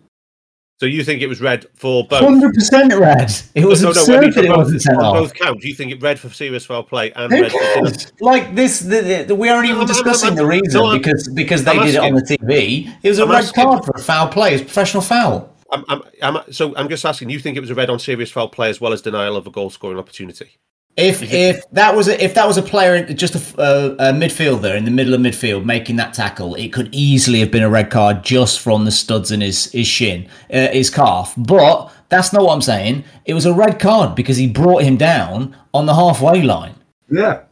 So 0.79 0.87
you 0.87 1.05
think 1.05 1.21
it 1.21 1.27
was 1.27 1.41
red 1.43 1.67
for 1.75 2.07
both? 2.07 2.21
Hundred 2.21 2.55
percent 2.55 2.95
red. 2.95 3.31
It 3.55 3.67
was 3.67 3.83
No, 3.83 3.89
no, 3.91 4.01
absurd 4.01 4.21
mean, 4.21 4.31
that 4.31 4.45
it 4.45 4.47
for 4.47 4.47
both- 4.49 4.57
wasn't 4.59 4.83
sent 4.83 4.99
off. 5.03 5.15
both 5.15 5.35
counts. 5.35 5.65
You 5.65 5.75
think 5.75 5.93
it 5.93 6.01
red 6.01 6.19
for 6.21 6.31
serious 6.31 6.65
foul 6.65 6.85
play 6.85 7.11
and 7.13 7.31
Who 7.33 7.43
red 7.43 7.53
for 7.53 7.59
cares? 7.59 8.13
Like 8.21 8.55
this, 8.55 8.79
the, 8.81 9.25
the, 9.27 9.35
we 9.35 9.49
aren't 9.51 9.67
even 9.67 9.81
I'm- 9.81 9.87
I'm- 9.89 9.89
discussing 9.89 10.37
the 10.37 10.43
I'm- 10.43 10.51
reason 10.51 10.81
no, 10.81 10.97
because 10.97 11.29
because 11.35 11.65
they 11.65 11.73
I'm 11.73 11.85
did 11.85 11.97
it 11.97 11.99
on 12.01 12.15
the 12.15 12.23
TV. 12.23 12.91
It 13.03 13.09
was 13.09 13.19
a 13.19 13.25
I'm 13.25 13.31
red 13.31 13.39
asking- 13.45 13.65
card 13.65 13.85
for 13.85 13.93
a 13.97 14.01
foul 14.01 14.29
play. 14.29 14.55
It's 14.55 14.63
a 14.63 14.65
professional 14.65 15.03
foul. 15.03 15.53
I'm, 15.73 15.85
I'm, 15.89 16.03
I'm, 16.23 16.53
so 16.53 16.75
I'm 16.77 16.89
just 16.89 17.05
asking. 17.05 17.31
You 17.31 17.39
think 17.39 17.57
it 17.57 17.61
was 17.61 17.71
a 17.71 17.75
red 17.75 17.91
on 17.91 17.99
serious 17.99 18.31
foul 18.31 18.49
play 18.49 18.71
as 18.71 18.81
well 18.81 18.93
as 18.93 19.03
denial 19.03 19.37
of 19.37 19.47
a 19.47 19.51
goal 19.51 19.71
scoring 19.71 19.99
opportunity? 19.99 20.59
If 20.97 21.23
if 21.23 21.69
that 21.71 21.95
was 21.95 22.09
a, 22.09 22.23
if 22.23 22.35
that 22.35 22.47
was 22.47 22.59
a 22.59 22.63
player, 22.63 23.05
just 23.15 23.35
a, 23.35 23.63
a, 23.63 24.11
a, 24.11 24.13
midfielder 24.13 24.77
in 24.77 24.85
the 24.85 24.91
middle 24.91 25.15
of 25.15 25.21
midfield 25.21 25.65
making 25.65 25.97
that 25.97 26.13
tackle, 26.13 26.57
it 26.57 26.73
could 26.73 26.89
easily 26.93 27.39
have 27.41 27.51
been 27.51 27.63
a 27.63 27.71
red 27.71 27.91
card 27.91 28.25
just 28.25 28.61
from 28.61 28.85
the 28.85 28.91
studs 28.91 29.31
in 29.31 29.41
his 29.41 29.71
his 29.73 29.87
shin, 29.87 30.29
uh, 30.53 30.69
his 30.69 30.91
calf. 30.91 31.33
But 31.37 31.93
that's 32.09 32.33
not 32.33 32.43
what 32.43 32.53
I'm 32.53 32.61
saying. 32.61 33.05
It 33.25 33.35
was 33.35 33.47
a 33.47 33.55
red 33.55 33.79
card 33.79 34.17
because 34.17 34.37
he 34.37 34.49
brought 34.49 34.83
him 34.83 34.97
down 34.97 35.57
on 35.73 35.87
the 35.87 35.95
halfway 35.95 36.43
line. 36.43 36.75
Yeah, 37.09 37.43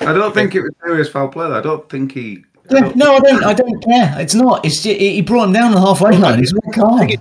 I 0.00 0.12
don't 0.12 0.32
think 0.32 0.54
it 0.54 0.62
was 0.62 0.72
serious 0.84 1.08
foul 1.08 1.28
play. 1.28 1.46
I 1.46 1.60
don't 1.60 1.88
think 1.90 2.12
he. 2.12 2.44
I 2.70 2.80
don't 2.80 2.96
no, 2.96 3.16
I 3.16 3.20
don't. 3.20 3.44
I 3.44 3.52
don't 3.52 3.84
care. 3.84 4.14
It's 4.20 4.34
not. 4.34 4.64
It's 4.64 4.82
just, 4.82 4.98
he 4.98 5.20
brought 5.22 5.48
him 5.48 5.52
down 5.52 5.66
on 5.66 5.72
the 5.72 5.80
halfway 5.80 6.16
line. 6.16 6.40
It's 6.40 6.52
a 6.52 6.56
red 6.64 6.74
card. 6.74 7.20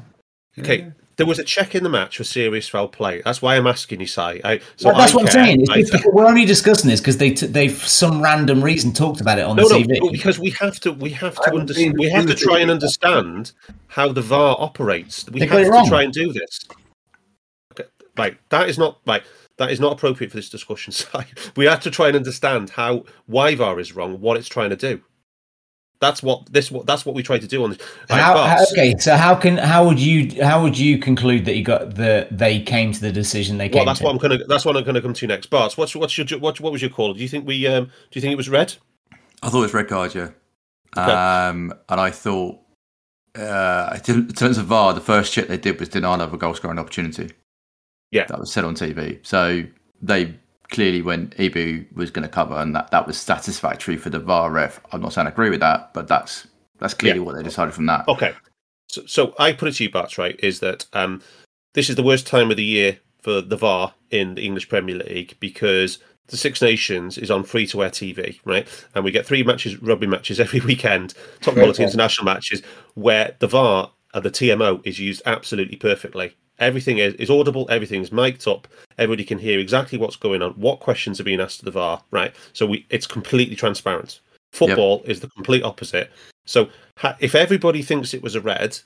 Okay, 0.60 0.92
there 1.18 1.26
was 1.26 1.40
a 1.40 1.44
check 1.44 1.76
in 1.76 1.84
the 1.84 1.90
match 1.90 2.18
for 2.18 2.24
serious 2.24 2.68
foul 2.68 2.88
play. 2.88 3.22
That's 3.24 3.42
why 3.42 3.56
I'm 3.56 3.68
asking 3.68 4.00
you, 4.02 4.08
Si. 4.08 4.22
I, 4.22 4.60
so 4.76 4.92
that's 4.92 5.14
I 5.14 5.16
what 5.16 5.30
care. 5.32 5.42
I'm 5.44 5.66
saying. 5.66 5.86
I, 5.94 6.02
we're 6.12 6.26
only 6.26 6.46
discussing 6.46 6.90
this 6.90 7.00
because 7.00 7.18
they 7.18 7.32
t- 7.32 7.48
they've 7.48 7.76
for 7.76 7.88
some 7.88 8.22
random 8.22 8.62
reason 8.64 8.92
talked 8.94 9.22
about 9.22 9.40
it 9.40 9.46
on 9.46 9.56
no, 9.56 9.68
the 9.68 9.80
no, 9.80 9.86
TV. 9.86 10.12
because 10.12 10.40
we 10.40 10.52
have 10.52 10.80
to 10.82 10.92
we 10.92 11.10
have 11.12 11.36
to 11.36 11.54
understand 11.56 11.96
we 11.98 12.10
have 12.10 12.26
to 12.28 12.36
try 12.36 12.60
and 12.60 12.70
understand 12.72 13.52
how 13.88 14.12
the 14.12 14.22
VAR 14.22 14.56
operates. 14.60 15.30
We 15.30 15.42
They 15.42 15.48
have 15.48 15.64
to 15.64 15.70
wrong. 15.70 15.88
try 15.88 16.04
and 16.04 16.14
do 16.14 16.32
this. 16.34 16.66
Okay, 17.74 17.90
Like 18.18 18.38
that 18.50 18.70
is 18.70 18.78
not 18.78 19.00
like 19.06 19.24
that 19.58 19.72
is 19.72 19.80
not 19.80 19.94
appropriate 19.94 20.32
for 20.32 20.38
this 20.38 20.50
discussion. 20.50 20.92
Si. 20.94 21.08
We 21.56 21.66
have 21.66 21.80
to 21.82 21.92
try 21.92 22.08
and 22.08 22.16
understand 22.16 22.72
how 22.72 23.06
why 23.26 23.56
VAR 23.56 23.80
is 23.80 23.96
wrong, 23.96 24.20
what 24.20 24.36
it's 24.38 24.50
trying 24.50 24.70
to 24.72 24.76
do. 24.76 25.02
That's 26.02 26.22
what 26.22 26.52
this. 26.52 26.70
What 26.70 26.86
that's 26.86 27.06
what 27.06 27.16
we 27.16 27.24
try 27.24 27.40
to 27.40 27.48
do 27.48 27.64
on 27.64 27.70
this. 27.72 27.80
How, 28.10 28.34
but- 28.34 28.48
how- 28.50 28.64
okay, 28.72 28.96
so 29.00 29.16
how 29.16 29.34
can 29.34 29.58
how 29.58 29.86
would 29.88 30.00
you 30.00 30.44
how 30.44 30.62
would 30.62 30.78
you 30.78 30.98
conclude 30.98 31.46
that 31.46 31.56
you 31.56 31.64
got 31.64 31.96
the 31.96 32.28
they 32.32 32.62
came 32.62 32.92
to 32.92 33.00
the 33.00 33.12
decision 33.12 33.58
they 33.58 33.70
came 33.70 33.78
Well, 33.80 33.86
that's 33.86 34.00
to? 34.00 34.06
what 34.06 34.12
I'm 34.12 34.18
gonna. 34.18 34.44
That's 34.46 34.66
what 34.66 34.76
I'm 34.76 34.84
gonna 34.84 35.02
come 35.02 35.14
to 35.14 35.28
next. 35.28 35.48
Bart, 35.50 35.78
what's 35.78 35.96
what's 35.96 36.18
your 36.18 36.28
what 36.40 36.60
what 36.60 36.72
was 36.74 36.82
your 36.82 36.92
call? 36.92 37.14
Do 37.14 37.22
you 37.22 37.30
think 37.30 37.48
we 37.48 37.66
um 37.68 37.86
do 37.86 37.92
you 38.14 38.22
think 38.22 38.34
it 38.34 38.38
was 38.38 38.50
red? 38.50 38.76
I 39.42 39.50
thought 39.50 39.60
it 39.60 39.62
was 39.62 39.74
red 39.74 39.88
card, 39.88 40.14
yeah. 40.16 40.30
Okay. 40.98 41.12
Um, 41.12 41.74
and 41.90 42.00
I 42.00 42.10
thought, 42.10 42.58
uh, 43.36 44.00
in 44.08 44.28
terms 44.30 44.58
of 44.58 44.66
VAR, 44.66 44.94
the 44.94 45.02
first 45.02 45.34
check 45.34 45.48
they 45.48 45.58
did 45.58 45.80
was 45.80 45.90
denial 45.90 46.22
of 46.22 46.34
a 46.34 46.38
goal 46.38 46.54
scoring 46.54 46.80
opportunity. 46.80 47.32
Yeah. 48.12 48.26
That 48.28 48.40
was 48.40 48.52
said 48.52 48.64
on 48.64 48.76
TV. 48.76 49.20
So 49.26 49.64
they 50.02 50.36
clearly 50.70 51.02
when 51.02 51.30
Ibou 51.32 51.94
was 51.96 52.12
going 52.12 52.28
to 52.28 52.34
cover, 52.34 52.56
and 52.56 52.76
that, 52.76 52.92
that 52.92 53.08
was 53.08 53.18
satisfactory 53.18 53.98
for 53.98 54.10
the 54.10 54.20
VAR 54.20 54.52
ref. 54.52 54.80
I'm 54.92 55.02
not 55.02 55.14
saying 55.14 55.28
I 55.28 55.32
agree 55.32 55.50
with 55.50 55.60
that, 55.62 55.94
but 55.94 56.08
that's 56.08 56.48
that's 56.80 56.94
clearly 56.94 57.20
Yeah. 57.20 57.26
what 57.26 57.36
they 57.36 57.44
decided 57.44 57.74
from 57.74 57.86
that. 57.86 58.08
Okay. 58.08 58.34
So, 58.90 59.06
so 59.06 59.34
I 59.40 59.54
put 59.54 59.70
it 59.70 59.76
to 59.76 59.84
you, 59.84 59.92
Bart, 59.92 60.18
right, 60.18 60.40
is 60.44 60.60
that 60.60 60.86
um, 60.94 61.22
this 61.74 61.90
is 61.90 61.96
the 61.96 62.04
worst 62.04 62.28
time 62.28 62.52
of 62.52 62.58
the 62.58 62.64
year 62.64 63.00
for 63.22 63.42
the 63.42 63.58
VAR 63.58 63.94
in 64.12 64.36
the 64.36 64.44
English 64.46 64.70
Premier 64.70 64.96
League 64.96 65.36
because 65.40 66.00
the 66.28 66.38
Six 66.38 66.62
Nations 66.62 67.18
is 67.18 67.32
on 67.32 67.44
free 67.44 67.68
to 67.68 67.84
air 67.84 67.90
TV, 67.90 68.40
right? 68.46 68.68
And 68.94 69.04
we 69.04 69.12
get 69.12 69.26
three 69.26 69.44
matches, 69.44 69.82
rugby 69.82 70.08
matches 70.08 70.40
every 70.40 70.60
weekend, 70.72 71.14
top 71.42 71.54
quality 71.54 71.84
international 71.84 72.26
matches, 72.26 72.62
where 72.96 73.36
the 73.40 73.48
VAR 73.48 73.92
and 74.14 74.24
the 74.24 74.32
TMO 74.32 74.86
is 74.86 75.00
used 75.00 75.22
absolutely 75.26 75.78
perfectly. 75.78 76.36
Everything 76.60 77.00
is, 77.00 77.14
is 77.16 77.30
audible, 77.30 77.68
everything 77.70 78.02
is 78.02 78.12
mic'd 78.12 78.48
up, 78.48 78.68
everybody 78.98 79.26
can 79.26 79.38
hear 79.38 79.60
exactly 79.60 79.98
what's 79.98 80.16
going 80.16 80.42
on, 80.42 80.52
what 80.52 80.80
questions 80.80 81.20
are 81.20 81.26
being 81.26 81.42
asked 81.42 81.60
to 81.60 81.66
the 81.66 81.72
VAR, 81.72 82.02
right? 82.12 82.34
So 82.54 82.66
we 82.66 82.86
it's 82.90 83.08
completely 83.08 83.56
transparent. 83.56 84.22
Football 84.54 85.04
is 85.06 85.20
the 85.20 85.28
complete 85.30 85.64
opposite. 85.64 86.12
So 86.46 86.70
ha- 86.98 87.18
if 87.20 87.36
everybody 87.36 87.82
thinks 87.82 88.14
it 88.14 88.24
was 88.24 88.36
a 88.36 88.42
red, 88.42 88.80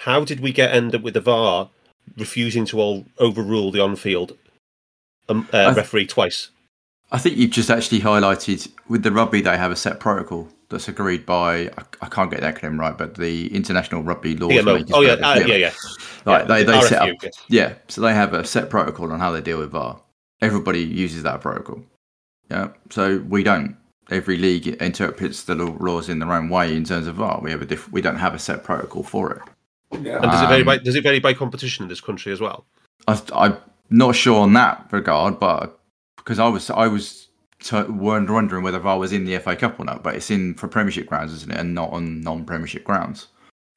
how 0.00 0.24
did 0.24 0.40
we 0.40 0.52
get 0.52 0.72
end 0.72 0.94
up 0.94 1.02
with 1.02 1.14
the 1.14 1.20
VAR 1.20 1.68
refusing 2.16 2.64
to 2.66 2.80
all 2.80 3.04
overrule 3.18 3.70
the 3.70 3.80
on-field 3.80 4.36
um, 5.28 5.46
uh, 5.52 5.58
I- 5.58 5.74
referee 5.74 6.06
twice? 6.06 6.48
I 7.12 7.18
think 7.18 7.36
you've 7.36 7.50
just 7.50 7.70
actually 7.70 8.00
highlighted 8.00 8.70
with 8.88 9.02
the 9.02 9.10
rugby 9.10 9.40
they 9.40 9.56
have 9.56 9.72
a 9.72 9.76
set 9.76 9.98
protocol 9.98 10.48
that's 10.70 10.88
agreed 10.88 11.26
by 11.26 11.66
I, 11.66 11.82
I 12.00 12.08
can't 12.08 12.30
get 12.30 12.40
the 12.40 12.46
acronym 12.46 12.78
right, 12.78 12.96
but 12.96 13.16
the 13.16 13.54
International 13.54 14.02
Rugby 14.02 14.36
Laws. 14.36 14.52
TMO. 14.52 14.74
Makers 14.78 14.90
Oh 14.94 15.00
yeah, 15.02 15.12
uh, 15.12 15.34
yeah, 15.46 15.54
yeah. 15.54 15.72
Like 16.24 16.48
Yeah, 16.48 16.54
they, 16.54 16.64
they 16.64 16.80
set 16.82 17.02
up 17.02 17.16
yes. 17.22 17.32
Yeah, 17.48 17.74
so 17.88 18.00
they 18.00 18.14
have 18.14 18.32
a 18.32 18.44
set 18.44 18.70
protocol 18.70 19.12
on 19.12 19.20
how 19.20 19.32
they 19.32 19.40
deal 19.40 19.58
with 19.58 19.72
VAR. 19.72 20.00
Everybody 20.40 20.80
uses 20.80 21.24
that 21.24 21.40
protocol. 21.40 21.82
Yeah, 22.50 22.68
so 22.88 23.18
we 23.28 23.42
don't. 23.42 23.76
Every 24.10 24.38
league 24.38 24.66
interprets 24.66 25.44
the 25.44 25.54
laws 25.54 26.08
in 26.08 26.18
their 26.18 26.32
own 26.32 26.48
way 26.48 26.74
in 26.74 26.84
terms 26.84 27.06
of 27.06 27.16
VAR. 27.16 27.40
We 27.42 27.50
have 27.50 27.62
a 27.62 27.66
diff- 27.66 27.92
we 27.92 28.00
don't 28.00 28.16
have 28.16 28.34
a 28.34 28.38
set 28.38 28.64
protocol 28.64 29.02
for 29.02 29.32
it. 29.32 29.42
Yeah. 30.02 30.16
And 30.16 30.30
does 30.30 30.42
it 30.42 30.46
vary 30.46 30.60
Um, 30.60 30.66
by 30.66 30.78
does 30.78 30.94
it 30.94 31.02
vary 31.02 31.20
by 31.20 31.34
competition 31.34 31.82
in 31.82 31.88
this 31.88 32.00
country 32.00 32.32
as 32.32 32.40
well? 32.40 32.64
I, 33.06 33.20
I'm 33.34 33.56
not 33.90 34.14
sure 34.14 34.40
on 34.40 34.52
that 34.54 34.86
regard, 34.92 35.40
but 35.40 35.80
because 36.16 36.38
I 36.38 36.48
was 36.48 36.70
I 36.70 36.86
was 36.86 37.19
t- 37.60 37.82
wonder- 37.82 38.32
wondering 38.32 38.62
whether 38.62 38.78
VAR 38.78 38.98
was 38.98 39.12
in 39.12 39.24
the 39.24 39.38
FA 39.38 39.56
Cup 39.56 39.78
or 39.78 39.84
not, 39.84 40.02
but 40.02 40.14
it's 40.14 40.30
in 40.30 40.54
for 40.54 40.68
Premiership 40.68 41.06
grounds, 41.06 41.32
isn't 41.32 41.52
it, 41.52 41.58
and 41.58 41.74
not 41.74 41.90
on 41.90 42.20
non-Premiership 42.20 42.84
grounds. 42.84 43.28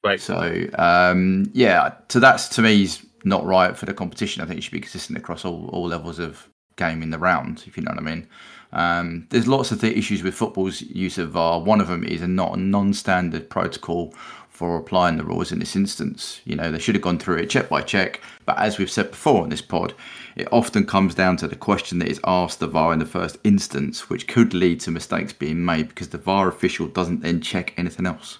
Right. 0.02 0.20
So 0.20 0.66
um, 0.78 1.50
yeah, 1.54 1.94
so 2.08 2.20
that's 2.20 2.48
to 2.50 2.62
me 2.62 2.82
is 2.82 3.04
not 3.24 3.44
right 3.44 3.76
for 3.76 3.86
the 3.86 3.94
competition. 3.94 4.42
I 4.42 4.46
think 4.46 4.58
it 4.58 4.62
should 4.62 4.72
be 4.72 4.80
consistent 4.80 5.18
across 5.18 5.44
all, 5.44 5.68
all 5.72 5.86
levels 5.86 6.18
of 6.18 6.48
game 6.76 7.02
in 7.02 7.10
the 7.10 7.18
round, 7.18 7.64
if 7.66 7.76
you 7.76 7.82
know 7.82 7.92
what 7.92 7.98
I 7.98 8.02
mean. 8.02 8.28
Um, 8.72 9.26
there's 9.30 9.46
lots 9.46 9.70
of 9.70 9.80
the 9.80 9.96
issues 9.96 10.22
with 10.22 10.34
football's 10.34 10.82
use 10.82 11.16
of 11.18 11.30
VAR. 11.30 11.60
One 11.60 11.80
of 11.80 11.86
them 11.86 12.04
is 12.04 12.22
a 12.22 12.28
not 12.28 12.56
a 12.56 12.60
non-standard 12.60 13.48
protocol 13.48 14.12
for 14.54 14.76
applying 14.76 15.16
the 15.16 15.24
rules 15.24 15.50
in 15.50 15.58
this 15.58 15.74
instance. 15.74 16.40
You 16.44 16.54
know, 16.54 16.70
they 16.70 16.78
should 16.78 16.94
have 16.94 17.02
gone 17.02 17.18
through 17.18 17.38
it 17.38 17.50
check 17.50 17.68
by 17.68 17.82
check. 17.82 18.20
But 18.46 18.58
as 18.58 18.78
we've 18.78 18.90
said 18.90 19.10
before 19.10 19.42
on 19.42 19.48
this 19.48 19.60
pod, 19.60 19.94
it 20.36 20.48
often 20.52 20.86
comes 20.86 21.14
down 21.14 21.36
to 21.38 21.48
the 21.48 21.56
question 21.56 21.98
that 21.98 22.08
is 22.08 22.20
asked 22.24 22.60
the 22.60 22.66
VAR 22.66 22.92
in 22.92 23.00
the 23.00 23.06
first 23.06 23.36
instance, 23.44 24.08
which 24.08 24.28
could 24.28 24.54
lead 24.54 24.80
to 24.80 24.90
mistakes 24.90 25.32
being 25.32 25.64
made 25.64 25.88
because 25.88 26.08
the 26.08 26.18
VAR 26.18 26.48
official 26.48 26.86
doesn't 26.86 27.20
then 27.20 27.40
check 27.40 27.74
anything 27.76 28.06
else. 28.06 28.38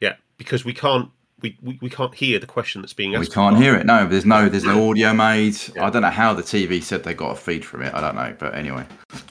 Yeah, 0.00 0.14
because 0.38 0.64
we 0.64 0.74
can't 0.74 1.10
we, 1.42 1.58
we, 1.62 1.78
we 1.82 1.90
can't 1.90 2.14
hear 2.14 2.38
the 2.38 2.46
question 2.46 2.80
that's 2.80 2.92
being 2.94 3.14
asked. 3.14 3.28
We 3.28 3.34
can't 3.34 3.56
hear 3.56 3.74
it. 3.74 3.84
No, 3.84 4.06
there's 4.06 4.24
no 4.24 4.48
there's 4.48 4.64
no 4.64 4.88
audio 4.90 5.12
made. 5.12 5.56
I 5.80 5.90
don't 5.90 6.02
know 6.02 6.10
how 6.10 6.32
the 6.32 6.42
TV 6.42 6.82
said 6.82 7.04
they 7.04 7.14
got 7.14 7.32
a 7.32 7.36
feed 7.36 7.64
from 7.64 7.82
it. 7.82 7.92
I 7.94 8.00
don't 8.00 8.14
know, 8.14 8.34
but 8.38 8.54
anyway. 8.54 8.86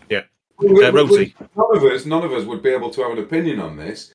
Yeah. 0.10 0.22
We- 0.60 0.72
we- 0.74 0.86
Uh, 0.86 0.92
Rhodesy. 0.92 1.34
None 1.56 1.78
of 1.78 1.84
us, 1.84 2.06
none 2.06 2.24
of 2.24 2.32
us 2.34 2.46
would 2.46 2.62
be 2.62 2.70
able 2.70 2.92
to 2.92 3.02
have 3.02 3.12
an 3.12 3.20
opinion 3.20 3.60
on 3.60 3.78
this 3.78 4.14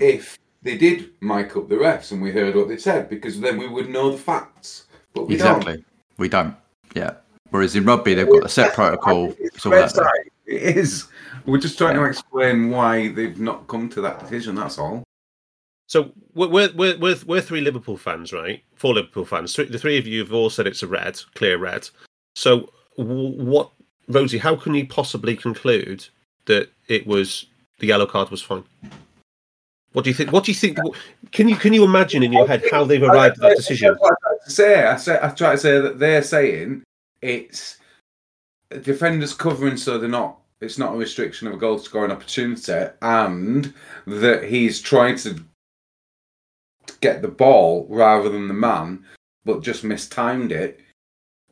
if 0.00 0.38
they 0.62 0.76
did 0.76 1.10
mic 1.20 1.56
up 1.56 1.68
the 1.68 1.74
refs 1.74 2.12
and 2.12 2.22
we 2.22 2.30
heard 2.30 2.54
what 2.54 2.68
they 2.68 2.78
said, 2.78 3.10
because 3.10 3.40
then 3.40 3.58
we 3.58 3.68
would 3.68 3.90
know 3.90 4.10
the 4.10 4.18
facts. 4.18 4.86
But 5.12 5.26
we 5.26 5.34
Exactly. 5.34 5.84
We 6.16 6.28
don't. 6.28 6.54
Yeah. 6.94 7.14
Whereas 7.50 7.76
in 7.76 7.84
rugby, 7.84 8.14
they've 8.14 8.28
got 8.30 8.46
a 8.46 8.48
set 8.48 8.72
protocol. 8.74 9.26
don't. 9.26 9.36
It's 9.40 9.66
all 9.66 9.72
that 9.72 9.94
It 10.46 10.76
is. 10.76 11.08
We're 11.44 11.58
just 11.58 11.76
trying 11.76 11.96
to 11.96 12.04
explain 12.04 12.70
why 12.70 13.08
they've 13.08 13.38
not 13.38 13.66
come 13.66 13.88
to 13.90 14.00
that 14.00 14.20
decision. 14.20 14.54
That's 14.54 14.78
all. 14.78 15.02
So 15.86 16.12
we're 16.34 16.48
we're 16.48 16.96
we're, 16.96 17.16
we're, 17.26 17.40
three 17.40 17.60
Liverpool 17.60 17.96
fans, 17.96 18.32
right? 18.32 18.62
Four 18.76 18.94
Liverpool 18.94 19.24
fans. 19.24 19.54
Three, 19.54 19.66
the 19.66 19.78
three 19.78 19.98
of 19.98 20.06
you 20.06 20.20
have 20.20 20.32
all 20.32 20.48
said 20.48 20.66
it's 20.66 20.82
a 20.82 20.86
red, 20.86 21.20
clear 21.34 21.58
red. 21.58 21.88
So 22.34 22.72
what, 22.96 23.70
Rhodesy? 24.08 24.38
How 24.38 24.56
can 24.56 24.74
you 24.74 24.86
possibly 24.86 25.36
conclude 25.36 26.06
that 26.46 26.70
it 26.88 27.06
was 27.06 27.46
the 27.78 27.88
yellow 27.88 28.06
card 28.06 28.30
was 28.30 28.42
fine? 28.42 28.64
What 29.92 30.04
do 30.04 30.10
you 30.10 30.14
think? 30.14 30.32
What 30.32 30.44
do 30.44 30.50
you 30.50 30.56
think? 30.56 30.78
Can 31.32 31.48
you 31.48 31.56
can 31.56 31.72
you 31.72 31.84
imagine 31.84 32.22
in 32.22 32.32
your 32.32 32.46
head 32.46 32.62
how 32.70 32.84
they've 32.84 33.02
arrived 33.02 33.36
at 33.36 33.50
that 33.50 33.56
decision? 33.56 33.94
I 34.02 34.48
say. 34.48 34.84
I 34.84 34.96
say 34.96 35.18
I 35.22 35.28
try 35.28 35.52
to 35.52 35.58
say 35.58 35.80
that 35.80 35.98
they're 35.98 36.22
saying 36.22 36.82
it's 37.20 37.78
defenders 38.82 39.34
covering, 39.34 39.76
so 39.76 39.98
they're 39.98 40.08
not. 40.08 40.38
It's 40.62 40.78
not 40.78 40.94
a 40.94 40.96
restriction 40.96 41.48
of 41.48 41.54
a 41.54 41.58
goal 41.58 41.78
scoring 41.78 42.12
opportunity, 42.12 42.88
and 43.02 43.74
that 44.06 44.44
he's 44.44 44.80
trying 44.80 45.16
to 45.18 45.44
get 47.02 47.20
the 47.20 47.28
ball 47.28 47.86
rather 47.90 48.30
than 48.30 48.48
the 48.48 48.54
man, 48.54 49.04
but 49.44 49.62
just 49.62 49.84
mistimed 49.84 50.52
it, 50.52 50.80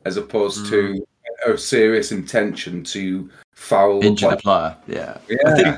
as 0.05 0.17
opposed 0.17 0.65
to 0.67 1.05
mm. 1.45 1.53
a 1.53 1.57
serious 1.57 2.11
intention 2.11 2.83
to 2.85 3.29
foul 3.53 3.99
the 3.99 4.07
Injure 4.07 4.31
the 4.31 4.37
player. 4.37 4.75
player. 4.85 5.17
Yeah. 5.27 5.35
Yeah. 5.43 5.51
I 5.51 5.55
think 5.55 5.77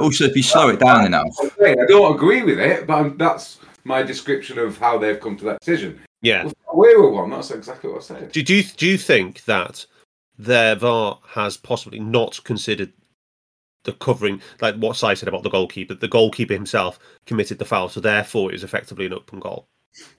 also 0.00 0.24
if 0.24 0.34
you 0.34 0.42
slow 0.42 0.70
it 0.70 0.80
down 0.80 1.06
enough, 1.06 1.28
I'm 1.40 1.50
saying, 1.60 1.80
I 1.80 1.86
don't 1.86 2.14
agree 2.14 2.42
with 2.42 2.58
it, 2.58 2.86
but 2.86 2.94
I'm, 2.94 3.16
that's 3.16 3.58
my 3.84 4.02
description 4.02 4.58
of 4.58 4.76
how 4.78 4.98
they've 4.98 5.20
come 5.20 5.36
to 5.36 5.44
that 5.44 5.60
decision. 5.60 6.00
Yeah. 6.22 6.46
If 6.46 6.54
we 6.74 6.96
were 6.96 7.10
one, 7.10 7.30
that's 7.30 7.50
exactly 7.50 7.90
what 7.90 8.02
I 8.02 8.04
said. 8.04 8.32
Do, 8.32 8.42
do 8.42 8.54
you 8.56 8.62
do 8.62 8.86
you 8.86 8.98
think 8.98 9.44
that 9.44 9.86
their 10.38 10.74
VAR 10.74 11.18
has 11.28 11.56
possibly 11.56 12.00
not 12.00 12.42
considered 12.44 12.92
the 13.84 13.92
covering, 13.94 14.40
like 14.60 14.76
what 14.76 14.96
Si 14.96 15.14
said 15.14 15.28
about 15.28 15.42
the 15.42 15.50
goalkeeper? 15.50 15.94
The 15.94 16.08
goalkeeper 16.08 16.54
himself 16.54 16.98
committed 17.26 17.58
the 17.58 17.64
foul, 17.64 17.88
so 17.88 18.00
therefore 18.00 18.50
it 18.50 18.54
was 18.54 18.64
effectively 18.64 19.06
an 19.06 19.12
open 19.14 19.40
goal. 19.40 19.66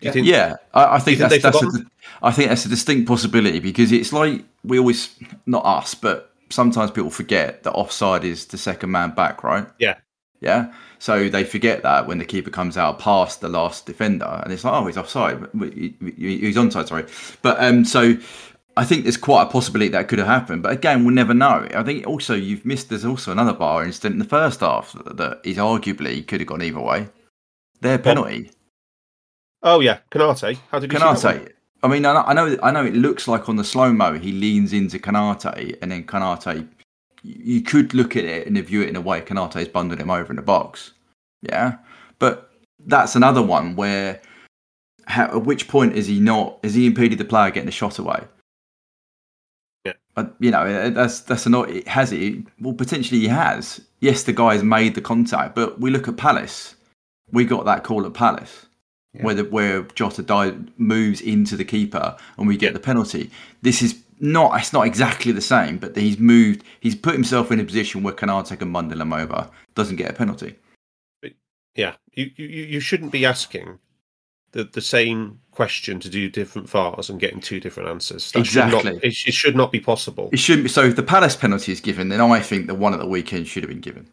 Do 0.02 0.08
you 0.08 0.12
think? 0.12 0.28
yeah, 0.28 0.56
I, 0.74 0.96
I 0.96 1.00
think 1.00 1.20
you 1.20 1.30
think 1.30 1.42
that's, 1.44 1.60
that's 1.62 1.78
a, 1.78 1.86
I 2.22 2.32
think 2.32 2.50
that's 2.50 2.66
a 2.66 2.70
distinct 2.70 3.08
possibility 3.08 3.60
because 3.60 3.92
it's 3.92 4.12
like 4.12 4.44
we 4.64 4.78
always, 4.80 5.16
not 5.46 5.66
us, 5.66 5.96
but 5.96 6.34
sometimes 6.50 6.92
people 6.92 7.10
forget 7.10 7.64
that 7.64 7.72
offside 7.72 8.24
is 8.26 8.46
the 8.48 8.58
second 8.58 8.92
man 8.92 9.12
back, 9.12 9.44
right? 9.44 9.66
Yeah. 9.80 9.96
Yeah. 10.42 10.74
So 11.00 11.30
they 11.30 11.44
forget 11.44 11.84
that 11.84 12.06
when 12.08 12.18
the 12.18 12.26
keeper 12.26 12.50
comes 12.50 12.76
out 12.78 13.00
past 13.00 13.42
the 13.42 13.48
last 13.50 13.86
defender, 13.86 14.42
and 14.44 14.52
it's 14.52 14.64
like, 14.64 14.74
oh, 14.74 14.86
he's 14.88 14.98
offside. 14.98 15.40
He- 15.60 15.96
he- 16.18 16.38
He's 16.40 16.58
onside, 16.58 16.88
sorry. 16.88 17.06
But 17.42 17.64
um, 17.64 17.86
so 17.86 18.16
I 18.78 18.86
think 18.86 19.04
there's 19.04 19.18
quite 19.18 19.44
a 19.44 19.46
possibility 19.48 19.90
that 19.90 20.08
could 20.08 20.20
have 20.20 20.28
happened, 20.28 20.64
but 20.64 20.72
again, 20.72 21.04
we'll 21.04 21.14
never 21.14 21.34
know. 21.34 21.68
I 21.76 21.84
think 21.84 22.08
also 22.08 22.36
you've 22.36 22.66
missed. 22.66 22.90
There's 22.90 23.04
also 23.04 23.32
another 23.32 23.54
VAR 23.54 23.84
incident 23.84 24.14
in 24.14 24.20
the 24.20 24.26
first 24.26 24.62
half 24.62 24.94
that, 24.94 25.18
that 25.18 25.42
is 25.44 25.58
arguably 25.58 26.26
could 26.26 26.40
have 26.40 26.48
gone 26.48 26.62
either 26.62 26.80
way. 26.80 27.10
Their 27.82 27.98
penalty. 27.98 28.52
Oh 29.62 29.80
yeah, 29.82 30.00
Konaté. 30.10 30.58
How 30.70 30.80
did 30.80 30.92
you 30.92 30.98
see 30.98 31.04
that 31.04 31.08
one? 31.08 31.16
Konaté. 31.16 31.52
I 31.84 31.88
mean, 31.88 32.06
I 32.06 32.34
know, 32.34 32.58
I 32.62 32.72
know, 32.72 32.86
It 32.86 32.96
looks 32.96 33.28
like 33.28 33.50
on 33.50 33.56
the 33.56 33.64
slow 33.64 33.92
mo 33.92 34.18
he 34.18 34.32
leans 34.32 34.72
into 34.72 35.00
Konaté, 35.00 35.78
and 35.82 35.92
then 35.92 36.04
Konaté. 36.06 36.68
You 37.24 37.62
could 37.62 37.94
look 37.94 38.16
at 38.16 38.24
it 38.24 38.48
and 38.48 38.58
view 38.66 38.82
it 38.82 38.90
in 38.90 38.96
a 38.96 39.02
way 39.02 39.22
Konaté's 39.22 39.68
bundled 39.68 40.00
him 40.00 40.10
over 40.10 40.32
in 40.32 40.38
the 40.38 40.42
box. 40.42 40.94
Yeah, 41.42 41.78
but 42.20 42.52
that's 42.80 43.16
another 43.16 43.42
one 43.42 43.76
where. 43.76 44.22
How, 45.08 45.26
at 45.26 45.44
which 45.44 45.68
point 45.68 45.96
is 45.96 46.08
he 46.08 46.20
not? 46.20 46.60
Has 46.64 46.76
he 46.76 46.86
impeded 46.86 47.18
the 47.18 47.26
player 47.26 47.52
getting 47.52 47.68
a 47.68 47.72
shot 47.72 48.00
away? 48.00 48.24
Yeah. 50.18 50.24
Uh, 50.24 50.30
you 50.40 50.52
know, 50.52 50.62
uh, 50.62 50.90
that's 50.90 51.22
that's 51.22 51.48
not. 51.48 51.70
It 51.70 51.88
has 51.88 52.12
it. 52.12 52.44
Well, 52.60 52.74
potentially 52.74 53.22
he 53.22 53.28
has. 53.28 53.82
Yes, 54.00 54.24
the 54.24 54.34
guy's 54.34 54.64
made 54.64 54.96
the 54.96 55.02
contact, 55.02 55.56
but 55.56 55.80
we 55.80 55.90
look 55.92 56.08
at 56.08 56.18
Palace. 56.18 56.76
We 57.32 57.46
got 57.46 57.66
that 57.66 57.84
call 57.84 58.06
at 58.06 58.14
Palace 58.14 58.66
Yeah. 59.14 59.24
where 59.24 59.36
the, 59.36 59.44
where 59.46 59.84
Jota 59.84 60.22
di- 60.24 60.58
moves 60.78 61.22
into 61.22 61.56
the 61.56 61.64
keeper 61.66 62.18
and 62.38 62.48
we 62.48 62.58
get 62.58 62.74
the 62.74 62.80
penalty. 62.80 63.30
This 63.62 63.82
is 63.82 64.02
not. 64.20 64.60
It's 64.60 64.74
not 64.74 64.86
exactly 64.88 65.32
the 65.32 65.42
same, 65.42 65.78
but 65.78 65.96
he's 65.96 66.20
moved. 66.20 66.64
He's 66.82 66.96
put 66.96 67.14
himself 67.14 67.52
in 67.52 67.60
a 67.60 67.64
position 67.64 68.04
where 68.04 68.14
Konaté 68.14 68.58
can 68.60 68.74
bundle 68.74 69.02
him 69.02 69.14
over. 69.14 69.50
Doesn't 69.76 69.96
get 69.98 70.10
a 70.12 70.14
penalty. 70.14 70.56
Yeah, 71.76 71.96
you, 72.14 72.32
you 72.36 72.46
you 72.48 72.80
shouldn't 72.82 73.12
be 73.14 73.26
asking 73.26 73.80
the 74.52 74.66
the 74.66 74.82
same 74.82 75.40
question 75.52 76.00
to 76.00 76.10
do 76.10 76.30
different 76.30 76.70
VARs 76.70 77.10
and 77.10 77.20
getting 77.20 77.40
two 77.42 77.60
different 77.60 77.90
answers. 77.90 78.32
That 78.32 78.46
should 78.46 78.58
not- 78.68 78.86
Exactly. 78.86 79.10
it, 79.10 79.16
it 79.28 79.34
should 79.34 79.56
not 79.56 79.72
be 79.72 79.80
possible. 79.80 80.30
It 80.32 80.40
shouldn't 80.40 80.64
be. 80.66 80.70
So 80.70 80.84
if 80.86 80.96
the 80.96 81.04
Palace 81.04 81.36
penalty 81.36 81.72
is 81.72 81.82
given, 81.82 82.10
then 82.10 82.22
I 82.22 82.40
think 82.40 82.68
the 82.68 82.76
one 82.76 82.94
at 82.94 83.00
the 83.00 83.08
weekend 83.08 83.48
should 83.48 83.64
have 83.64 83.70
been 83.70 83.82
given. 83.82 84.08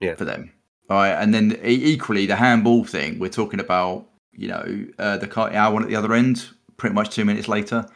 Yeah. 0.00 0.14
For 0.14 0.24
them. 0.24 0.52
All 0.90 0.98
right, 0.98 1.12
and 1.12 1.32
then 1.32 1.58
equally 1.64 2.26
the 2.26 2.36
handball 2.36 2.84
thing. 2.84 3.18
We're 3.18 3.30
talking 3.30 3.58
about 3.58 4.06
you 4.32 4.48
know 4.48 4.86
uh, 4.98 5.16
the 5.16 5.26
car- 5.26 5.50
our 5.54 5.72
one 5.72 5.82
at 5.82 5.88
the 5.88 5.96
other 5.96 6.12
end. 6.12 6.46
Pretty 6.76 6.92
much 6.94 7.08
two 7.14 7.24
minutes 7.24 7.48
later, 7.48 7.86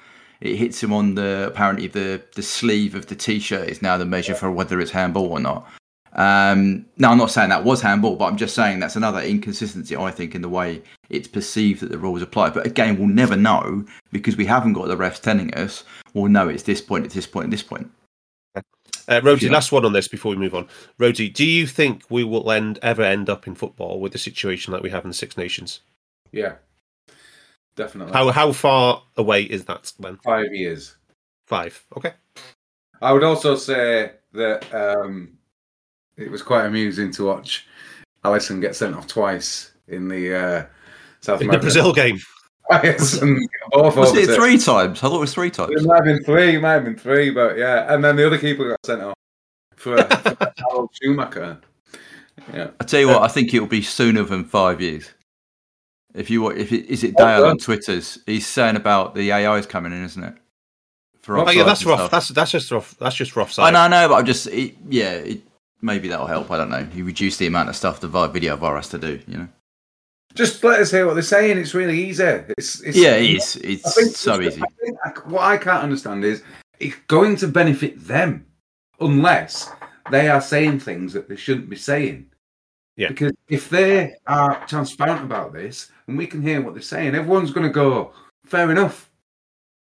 it 0.41 0.57
hits 0.57 0.83
him 0.83 0.93
on 0.93 1.15
the 1.15 1.45
apparently 1.49 1.87
the 1.89 2.23
the 2.35 2.43
sleeve 2.43 2.95
of 2.95 3.07
the 3.09 3.15
t-shirt 3.15 3.69
is 3.69 3.83
now 3.83 3.99
the 3.99 4.07
measure 4.07 4.35
for 4.35 4.51
whether 4.51 4.81
it's 4.81 4.93
handball 4.93 5.27
or 5.27 5.39
not. 5.41 5.69
Um, 6.15 6.87
no, 6.97 7.11
I'm 7.11 7.19
not 7.19 7.31
saying 7.31 7.51
that 7.51 7.65
was 7.65 7.81
handball, 7.81 8.17
but 8.17 8.27
I'm 8.27 8.37
just 8.37 8.55
saying 8.55 8.81
that's 8.81 8.97
another 8.97 9.21
inconsistency 9.21 9.97
I 9.97 10.11
think 10.11 10.35
in 10.35 10.43
the 10.43 10.49
way 10.49 10.83
it's 11.11 11.29
perceived 11.29 11.81
that 11.81 11.91
the 11.91 11.99
rules 11.99 12.23
apply. 12.23 12.51
But 12.51 12.67
again, 12.67 12.99
we'll 12.99 13.09
never 13.09 13.37
know 13.37 13.85
because 14.13 14.37
we 14.37 14.47
haven't 14.47 14.73
got 14.73 14.89
the 14.89 14.97
refs 14.97 15.21
telling 15.21 15.53
us. 15.55 15.85
We'll 16.15 16.29
know 16.31 16.49
it's 16.49 16.63
this 16.63 16.81
point, 16.81 17.05
it's 17.05 17.15
this 17.15 17.27
point, 17.27 17.51
this 17.51 17.63
point. 17.63 17.91
Uh, 18.57 19.21
Rhodey, 19.23 19.43
Yeah. 19.43 19.53
last 19.53 19.73
one 19.73 19.87
on 19.87 19.93
this 19.95 20.07
before 20.09 20.31
we 20.31 20.37
move 20.37 20.55
on. 20.55 20.69
Rhodey, 20.99 21.33
do 21.33 21.45
you 21.47 21.67
think 21.67 22.03
we 22.11 22.25
will 22.25 22.51
end 22.53 22.79
ever 22.83 23.03
end 23.03 23.31
up 23.31 23.47
in 23.47 23.55
football 23.55 24.01
with 24.01 24.13
the 24.13 24.19
situation 24.19 24.73
that 24.73 24.83
we 24.83 24.91
have 24.91 25.05
in 25.05 25.11
the 25.11 25.15
Six 25.15 25.37
Nations? 25.37 25.81
Yeah, 26.33 26.57
definitely. 27.75 28.13
How 28.13 28.31
how 28.31 28.53
far 28.53 29.03
away 29.17 29.45
is 29.45 29.65
that, 29.65 29.91
Glenn? 29.99 30.19
Five 30.25 30.53
years. 30.53 30.97
Five. 31.47 31.83
Okay. 31.97 32.13
I 33.01 33.13
would 33.13 33.23
also 33.25 33.57
say 33.57 34.13
that 34.33 34.75
um, 34.75 35.38
it 36.19 36.31
was 36.31 36.43
quite 36.43 36.67
amusing 36.67 37.11
to 37.13 37.25
watch 37.25 37.67
Alisson 38.25 38.61
get 38.61 38.77
sent 38.77 38.95
off 38.95 39.07
twice 39.07 39.73
in 39.89 40.09
the 40.09 40.35
uh, 40.35 40.67
South 41.21 41.41
In 41.41 41.49
the 41.49 41.59
Brazil 41.59 41.93
game. 41.93 42.19
Alisson, 42.71 43.39
Was 43.73 43.97
opposite. 43.97 44.29
it 44.31 44.35
three 44.37 44.59
times? 44.59 44.99
I 44.99 45.09
thought 45.09 45.17
it 45.17 45.21
was 45.21 45.33
three 45.33 45.51
times. 45.51 45.71
It 45.73 45.87
might 45.87 45.97
have 45.97 46.05
been 46.05 46.23
three, 46.25 46.57
it 46.57 46.61
might 46.61 46.73
have 46.73 46.85
been 46.85 46.97
three, 46.99 47.31
but 47.31 47.57
yeah. 47.57 47.93
And 47.93 48.05
then 48.05 48.17
the 48.17 48.27
other 48.27 48.37
keeper 48.39 48.69
got 48.69 48.79
sent 48.85 49.01
off 49.03 49.15
for, 49.77 49.97
for 50.03 50.53
Harald 50.59 50.91
Schumacher. 51.01 51.59
Yeah. 52.53 52.71
I 52.81 52.85
tell 52.85 53.01
you 53.01 53.09
what, 53.09 53.23
I 53.23 53.29
think 53.29 53.55
it 53.55 53.61
will 53.61 53.67
be 53.67 53.83
sooner 53.83 54.23
than 54.23 54.45
five 54.45 54.81
years. 54.81 55.09
If 56.15 56.31
you 56.31 56.43
wa- 56.43 56.51
if 56.51 56.73
it, 56.73 56.87
is 56.87 57.05
it 57.05 57.15
Oh, 57.19 57.25
Dale 57.25 57.41
yeah. 57.45 57.51
on 57.51 57.59
Twitter's, 57.59 58.19
he's 58.27 58.47
saying 58.47 58.77
about 58.77 59.15
the 59.15 59.33
AI's 59.33 59.67
coming 59.67 59.93
in, 59.93 60.05
isn't 60.05 60.23
it? 60.25 60.35
For 61.21 61.39
Oh 61.39 61.51
yeah, 61.51 61.65
that's 61.65 61.85
rough. 61.85 61.99
stuff. 62.01 62.11
That's 62.11 62.29
that's 62.29 62.51
just 62.51 62.71
rough. 62.71 62.97
That's 62.99 63.15
just 63.15 63.37
rough 63.37 63.59
I 63.59 63.71
know, 63.71 63.81
I 63.81 63.89
know, 63.89 64.09
but 64.09 64.15
I'm 64.15 64.25
just 64.27 64.47
it, 64.47 64.75
yeah, 64.89 65.13
it, 65.13 65.41
maybe 65.81 66.09
that'll 66.09 66.27
help. 66.27 66.51
I 66.51 66.57
don't 66.57 66.71
know. 66.71 66.87
You 66.95 67.05
reduce 67.05 67.37
the 67.37 67.47
amount 67.47 67.69
of 67.69 67.77
stuff 67.77 68.01
the 68.01 68.09
video 68.29 68.57
VAR 68.57 68.77
has 68.77 68.89
to 68.91 68.99
do. 68.99 69.21
You 69.27 69.39
know. 69.39 69.49
Just 70.35 70.63
let 70.63 70.81
us 70.81 70.91
hear 70.91 71.07
what 71.07 71.15
they're 71.15 71.23
saying. 71.23 71.59
It's 71.59 71.75
really 71.75 71.99
easy. 72.05 72.23
It's, 72.23 72.81
it's 72.83 72.97
Yeah, 72.97 73.15
it 73.17 73.31
is. 73.37 73.57
I 73.57 73.67
It's 73.67 73.95
think 73.95 74.15
so 74.15 74.41
easy. 74.41 74.63
I 74.63 74.85
think 74.85 74.99
I- 75.05 75.29
what 75.29 75.43
I 75.43 75.57
can't 75.57 75.83
understand 75.83 76.25
is 76.25 76.43
it's 76.81 76.97
going 77.09 77.37
to 77.37 77.49
benefit 77.49 77.99
them 78.07 78.47
unless 79.01 79.71
they 80.11 80.29
are 80.29 80.41
saying 80.41 80.81
things 80.81 81.13
that 81.13 81.29
they 81.29 81.37
shouldn't 81.37 81.69
be 81.71 81.77
saying. 81.77 82.27
Yeah. 82.97 83.09
Because 83.09 83.33
if 83.49 83.69
they 83.71 84.15
are 84.27 84.65
transparent 84.67 85.23
about 85.25 85.53
this 85.53 85.91
and 86.07 86.19
we 86.19 86.27
can 86.27 86.43
hear 86.43 86.61
what 86.61 86.75
they're 86.75 86.83
saying, 86.83 87.15
everyone's 87.15 87.53
going 87.53 87.67
to 87.67 87.73
go, 87.73 88.13
fair 88.45 88.71
enough. 88.71 89.11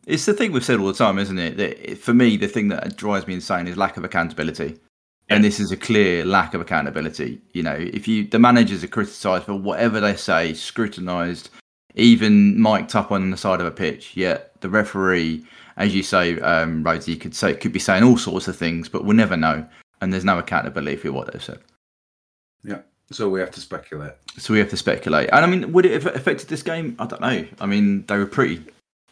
It's 0.06 0.26
the 0.26 0.34
thing 0.34 0.52
we've 0.52 0.64
said 0.64 0.80
all 0.80 0.86
the 0.88 0.92
time, 0.94 1.18
isn't 1.18 1.38
it? 1.38 1.56
That 1.56 1.92
it- 1.92 1.98
for 1.98 2.12
me, 2.12 2.36
the 2.36 2.48
thing 2.48 2.68
that 2.68 2.96
drives 2.96 3.26
me 3.26 3.34
insane 3.34 3.66
is 3.66 3.76
lack 3.76 3.96
of 3.96 4.04
accountability. 4.04 4.78
And 5.30 5.42
this 5.42 5.58
is 5.58 5.72
a 5.72 5.76
clear 5.76 6.24
lack 6.24 6.54
of 6.54 6.60
accountability. 6.60 7.40
You 7.52 7.62
know, 7.62 7.76
if 7.78 8.06
you 8.06 8.26
the 8.26 8.38
managers 8.38 8.84
are 8.84 8.88
criticised 8.88 9.44
for 9.44 9.54
whatever 9.54 10.00
they 10.00 10.16
say, 10.16 10.52
scrutinised, 10.52 11.48
even 11.94 12.60
mic'd 12.60 12.94
up 12.94 13.10
on 13.10 13.30
the 13.30 13.36
side 13.36 13.60
of 13.60 13.66
a 13.66 13.70
pitch, 13.70 14.16
yet 14.16 14.60
the 14.60 14.68
referee, 14.68 15.44
as 15.76 15.94
you 15.94 16.02
say, 16.02 16.38
um, 16.40 16.84
Rhodesy, 16.84 17.18
could 17.18 17.34
say 17.34 17.54
could 17.54 17.72
be 17.72 17.78
saying 17.78 18.04
all 18.04 18.18
sorts 18.18 18.48
of 18.48 18.56
things, 18.56 18.88
but 18.88 19.04
we'll 19.04 19.16
never 19.16 19.36
know. 19.36 19.66
And 20.00 20.12
there's 20.12 20.24
no 20.24 20.38
accountability 20.38 20.96
for 20.96 21.12
what 21.12 21.32
they've 21.32 21.42
said. 21.42 21.60
Yeah. 22.62 22.80
So 23.10 23.28
we 23.28 23.40
have 23.40 23.50
to 23.52 23.60
speculate. 23.60 24.12
So 24.38 24.52
we 24.52 24.58
have 24.58 24.70
to 24.70 24.76
speculate. 24.76 25.30
And 25.32 25.44
I 25.44 25.46
mean, 25.46 25.72
would 25.72 25.86
it 25.86 25.92
have 25.92 26.14
affected 26.14 26.48
this 26.48 26.62
game? 26.62 26.96
I 26.98 27.06
don't 27.06 27.20
know. 27.20 27.46
I 27.60 27.66
mean, 27.66 28.04
they 28.06 28.18
were 28.18 28.26
pretty 28.26 28.62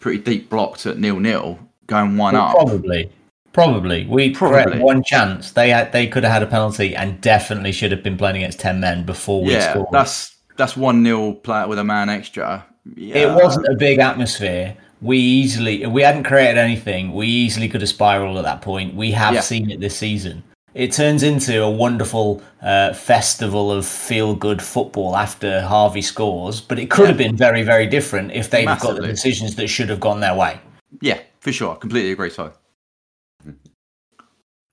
pretty 0.01 0.18
deep 0.18 0.51
blocked 0.51 0.85
at 0.85 0.98
nil 0.98 1.20
nil, 1.20 1.59
going 1.87 2.16
one 2.16 2.35
Well, 2.35 2.42
up. 2.44 2.57
Probably. 2.57 3.11
Probably. 3.53 4.07
We 4.07 4.31
Probably. 4.31 4.79
one 4.79 5.03
chance. 5.03 5.53
They 5.53 5.71
had 5.71 5.93
they 5.93 6.07
could 6.07 6.25
have 6.25 6.33
had 6.33 6.43
a 6.43 6.47
penalty 6.47 6.97
and 6.97 7.21
definitely 7.21 7.73
should 7.73 7.91
have 7.93 8.03
been 8.03 8.17
playing 8.17 8.37
against 8.37 8.61
ten 8.61 8.81
men 8.81 9.05
before 9.05 9.43
we 9.45 9.53
yeah, 9.53 9.71
scored. 9.73 9.88
that's 9.93 10.37
that's 10.57 10.77
one 10.77 11.03
nil 11.03 11.35
play 11.35 11.67
with 11.67 11.79
a 11.79 11.85
man 11.85 12.09
extra. 12.09 12.65
Yeah. 12.97 13.17
It 13.17 13.35
wasn't 13.35 13.67
a 13.69 13.75
big 13.75 13.99
atmosphere. 13.99 14.77
We 15.01 15.19
easily 15.19 15.85
we 15.87 16.03
hadn't 16.03 16.25
created 16.25 16.59
anything. 16.59 17.12
We 17.12 17.27
easily 17.27 17.69
could 17.69 17.81
have 17.83 17.91
spiraled 17.91 18.38
at 18.38 18.45
that 18.45 18.62
point. 18.62 18.95
We 18.95 19.11
have 19.12 19.35
Yeah. 19.35 19.41
seen 19.41 19.71
it 19.71 19.81
this 19.81 19.97
season. 19.97 20.43
It 20.75 20.93
turns 20.93 21.23
into 21.23 21.62
a 21.62 21.71
wonderful 21.71 22.41
uh, 22.62 22.95
festival 22.95 23.71
of 23.71 23.85
feel 23.85 24.35
good 24.35 24.62
football 24.62 25.17
after 25.17 25.61
Harvey 25.61 26.01
scores, 26.01 26.62
but 26.62 26.79
it 26.79 26.88
could 26.88 27.09
have 27.09 27.19
been 27.19 27.37
very, 27.37 27.62
very 27.62 27.87
different 27.87 28.33
if 28.33 28.49
they'd 28.49 28.67
have 28.67 28.81
got 28.81 28.97
the 28.97 29.07
decisions 29.07 29.55
that 29.57 29.69
should 29.69 29.91
have 29.91 30.01
gone 30.01 30.21
their 30.21 30.35
way. 30.35 30.59
Yeah, 31.03 31.21
for 31.41 31.53
sure. 31.53 31.75
Completely 31.77 32.12
agree. 32.12 32.31
So 32.31 32.55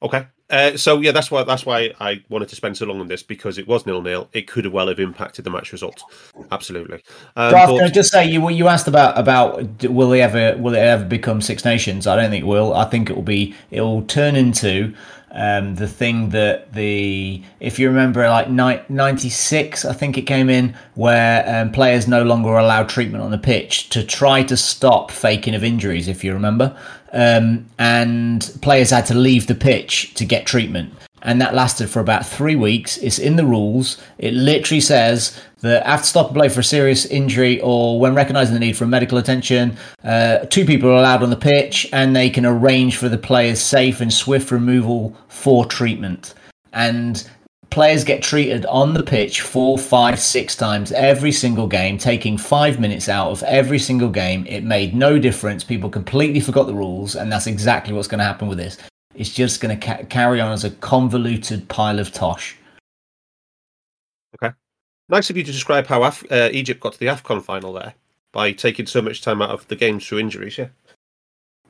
Okay. 0.02 0.26
Uh, 0.50 0.76
so 0.76 1.00
yeah, 1.00 1.12
that's 1.12 1.30
why 1.30 1.44
that's 1.44 1.64
why 1.64 1.94
I 2.00 2.24
wanted 2.28 2.50
to 2.50 2.56
spend 2.56 2.76
so 2.76 2.88
long 2.88 3.00
on 3.00 3.08
this 3.08 3.22
because 3.22 3.60
it 3.60 3.68
was 3.68 3.86
nil 3.86 4.02
nil. 4.02 4.30
It 4.34 4.48
could 4.48 4.66
well 4.68 4.88
have 4.88 5.00
impacted 5.00 5.46
the 5.46 5.52
match 5.52 5.72
result. 5.72 6.02
Absolutely. 6.52 7.04
Um, 7.36 7.52
Darth, 7.52 7.70
but- 7.70 7.78
can 7.78 7.86
I 7.86 7.90
just 7.90 8.12
say 8.12 8.26
you 8.26 8.50
you 8.50 8.68
asked 8.68 8.88
about 8.88 9.18
about 9.18 9.84
will 9.84 10.10
they 10.10 10.22
ever 10.22 10.58
will 10.58 10.74
it 10.74 10.80
ever 10.80 11.06
become 11.06 11.42
Six 11.42 11.64
Nations? 11.66 12.08
I 12.08 12.16
don't 12.16 12.32
think 12.32 12.44
it 12.46 12.48
will. 12.48 12.74
I 12.74 12.86
think 12.86 13.12
it 13.12 13.16
will 13.16 13.22
be 13.22 13.54
it 13.70 13.82
will 13.82 14.02
turn 14.04 14.36
into 14.36 14.96
um, 15.32 15.76
the 15.76 15.88
thing 15.88 16.30
that 16.30 16.74
the 16.74 17.44
if 17.60 17.78
you 17.78 17.88
remember 17.88 18.28
like 18.28 18.50
ni- 18.50 18.82
96 18.90 19.86
I 19.86 19.94
think 19.94 20.18
it 20.18 20.24
came 20.24 20.50
in 20.50 20.76
where 20.96 21.44
um, 21.48 21.72
players 21.72 22.08
no 22.08 22.24
longer 22.24 22.58
allowed 22.58 22.90
treatment 22.90 23.24
on 23.24 23.30
the 23.30 23.38
pitch 23.38 23.90
to 23.90 24.04
try 24.04 24.42
to 24.44 24.58
stop 24.58 25.12
faking 25.12 25.54
of 25.54 25.64
injuries 25.64 26.08
if 26.08 26.24
you 26.24 26.34
remember 26.34 26.76
um, 27.13 27.65
and 27.78 28.52
players 28.62 28.91
had 28.91 29.06
to 29.08 29.13
leave 29.13 29.48
the 29.48 29.56
pitch 29.56 30.13
to 30.15 30.26
get 30.26 30.45
treatment 30.45 30.93
and 31.22 31.41
that 31.41 31.54
lasted 31.54 31.89
for 31.89 32.00
about 32.00 32.26
three 32.26 32.56
weeks. 32.56 32.98
It's 32.98 33.19
in 33.19 33.36
the 33.36 33.45
rules. 33.45 33.98
It 34.17 34.34
literally 34.34 34.82
says 34.82 35.39
that 35.62 35.86
after 35.86 36.08
stop 36.08 36.34
play 36.34 36.50
for 36.50 36.62
a 36.62 36.63
serious 36.63 37.06
injury 37.06 37.60
or 37.62 38.00
when 38.00 38.15
recognising 38.15 38.54
the 38.54 38.60
need 38.60 38.78
for 38.78 38.86
medical 38.86 39.17
attention, 39.17 39.78
uh, 40.04 40.39
two 40.39 40.65
people 40.65 40.89
are 40.89 40.98
allowed 40.98 41.24
on 41.24 41.30
the 41.30 41.36
pitch 41.36 41.88
and 41.91 42.15
they 42.15 42.30
can 42.30 42.45
arrange 42.45 42.98
for 42.98 43.10
the 43.10 43.17
player's 43.17 43.60
safe 43.60 44.02
and 44.02 44.13
swift 44.13 44.52
removal 44.52 45.15
for 45.28 45.65
treatment. 45.65 46.34
And 46.72 47.30
players 47.69 48.03
get 48.03 48.23
treated 48.23 48.65
on 48.65 48.93
the 48.93 49.03
pitch 49.03 49.41
four, 49.41 49.77
five, 49.77 50.19
six 50.19 50.55
times 50.55 50.91
every 50.91 51.32
single 51.32 51.67
game, 51.67 51.97
taking 51.97 52.38
five 52.38 52.79
minutes 52.79 53.10
out 53.10 53.29
of 53.32 53.43
every 53.43 53.79
single 53.79 54.10
game. 54.10 54.45
It 54.47 54.63
made 54.63 54.95
no 54.95 55.19
difference. 55.19 55.63
People 55.63 55.89
completely 55.89 56.39
forgot 56.39 56.67
the 56.67 56.73
rules, 56.73 57.15
and 57.15 57.32
that's 57.32 57.47
exactly 57.47 57.93
what's 57.93 58.08
going 58.08 58.19
to 58.19 58.25
happen 58.25 58.47
with 58.47 58.58
this. 58.58 58.77
It's 59.15 59.34
just 59.34 59.62
going 59.62 59.77
to 59.77 59.86
ca- 59.88 60.03
carry 60.05 60.39
on 60.41 60.51
as 60.51 60.63
a 60.63 60.71
convoluted 60.71 61.67
pile 61.67 61.99
of 61.99 62.12
tosh. 62.12 62.55
Okay. 64.36 64.53
Nice 65.10 65.29
of 65.29 65.38
you 65.38 65.43
to 65.43 65.51
describe 65.51 65.88
how 65.88 66.03
Af- 66.03 66.32
uh, 66.32 66.49
Egypt 66.51 66.79
got 66.79 66.93
to 66.93 66.99
the 66.99 67.08
Afcon 67.08 67.41
final 67.43 67.73
there 67.73 67.93
by 68.32 68.51
taking 68.51 68.86
so 68.86 69.01
much 69.01 69.21
time 69.21 69.41
out 69.41 69.49
of 69.49 69.67
the 69.67 69.75
games 69.75 70.08
through 70.08 70.19
injuries. 70.19 70.58
Yeah. 70.58 70.67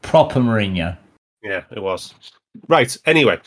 proper 0.02 0.40
Mourinho. 0.40 0.98
Yeah, 1.42 1.64
it 1.72 1.82
was. 1.82 2.14
Right. 2.68 2.96
Anyway, 3.06 3.40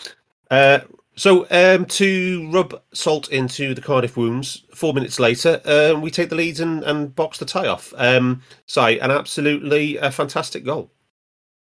uh, 0.51 0.81
so 1.15 1.47
um, 1.51 1.85
to 1.87 2.49
rub 2.51 2.81
salt 2.95 3.29
into 3.31 3.75
the 3.75 3.81
Cardiff 3.81 4.17
wounds, 4.17 4.65
four 4.75 4.95
minutes 4.95 5.21
later, 5.21 5.61
uh, 5.65 5.99
we 5.99 6.11
take 6.11 6.31
the 6.31 6.37
lead 6.37 6.61
and, 6.61 6.83
and 6.85 7.15
box 7.15 7.39
the 7.39 7.45
tie 7.45 7.67
off. 7.67 7.93
Um, 7.97 8.43
so, 8.67 8.83
an 8.83 9.11
absolutely 9.11 9.99
uh, 9.99 10.11
fantastic 10.11 10.65
goal. 10.65 10.91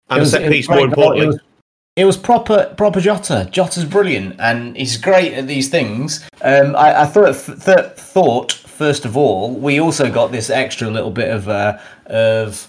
And 0.09 0.17
It 0.17 0.19
a 0.19 0.23
was- 0.23 0.31
set 0.31 0.51
piece, 0.51 0.69
more 0.69 0.81
importantly. 0.85 1.23
It 1.25 1.27
was, 1.27 1.39
it 1.97 2.05
was 2.05 2.17
proper 2.17 2.73
proper 2.77 3.01
Jota. 3.01 3.49
Jota's 3.51 3.83
brilliant, 3.83 4.39
and 4.39 4.77
he's 4.77 4.97
great 4.97 5.33
at 5.33 5.47
these 5.47 5.67
things. 5.69 6.27
Um, 6.43 6.75
I, 6.75 7.01
I 7.01 7.05
thought 7.07 7.33
th- 7.33 7.93
thought 7.97 8.51
first 8.51 9.03
of 9.03 9.17
all, 9.17 9.55
we 9.55 9.79
also 9.79 10.11
got 10.11 10.31
this 10.31 10.51
extra 10.51 10.89
little 10.91 11.09
bit 11.09 11.29
of 11.31 11.49
uh, 11.49 11.79
of 12.05 12.67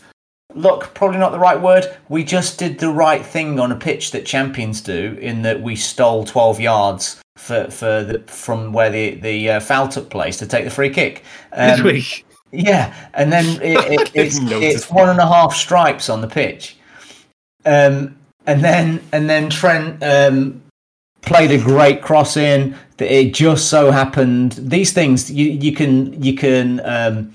look, 0.54 0.94
probably 0.94 1.18
not 1.18 1.32
the 1.32 1.38
right 1.38 1.60
word. 1.60 1.96
We 2.08 2.24
just 2.24 2.58
did 2.58 2.78
the 2.78 2.90
right 2.90 3.24
thing 3.24 3.60
on 3.60 3.72
a 3.72 3.76
pitch 3.76 4.10
that 4.12 4.26
champions 4.26 4.80
do, 4.80 5.18
in 5.20 5.42
that 5.42 5.60
we 5.60 5.76
stole 5.76 6.24
twelve 6.24 6.60
yards 6.60 7.20
for 7.36 7.70
for 7.70 8.04
the 8.04 8.20
from 8.26 8.72
where 8.72 8.90
the 8.90 9.14
the 9.16 9.50
uh, 9.50 9.60
foul 9.60 9.88
took 9.88 10.10
place 10.10 10.36
to 10.38 10.46
take 10.46 10.64
the 10.64 10.70
free 10.70 10.90
kick. 10.90 11.24
Um, 11.52 12.02
yeah, 12.50 12.94
and 13.14 13.32
then 13.32 13.44
it, 13.62 13.78
it, 13.90 14.10
it's, 14.14 14.38
it's 14.40 14.90
one 14.90 15.08
and 15.08 15.18
a 15.18 15.26
half 15.26 15.54
stripes 15.54 16.08
on 16.08 16.20
the 16.20 16.28
pitch. 16.28 16.76
Um, 17.64 18.16
and 18.46 18.64
then 18.64 19.02
and 19.12 19.28
then 19.28 19.50
Trent 19.50 20.02
um, 20.02 20.62
played 21.22 21.50
a 21.50 21.62
great 21.62 22.02
cross 22.02 22.36
in. 22.36 22.76
That 22.96 23.14
It 23.14 23.32
just 23.32 23.68
so 23.68 23.92
happened 23.92 24.52
these 24.52 24.92
things 24.92 25.30
you 25.30 25.50
you 25.50 25.72
can 25.72 26.20
you 26.20 26.34
can 26.34 26.80
um, 26.84 27.32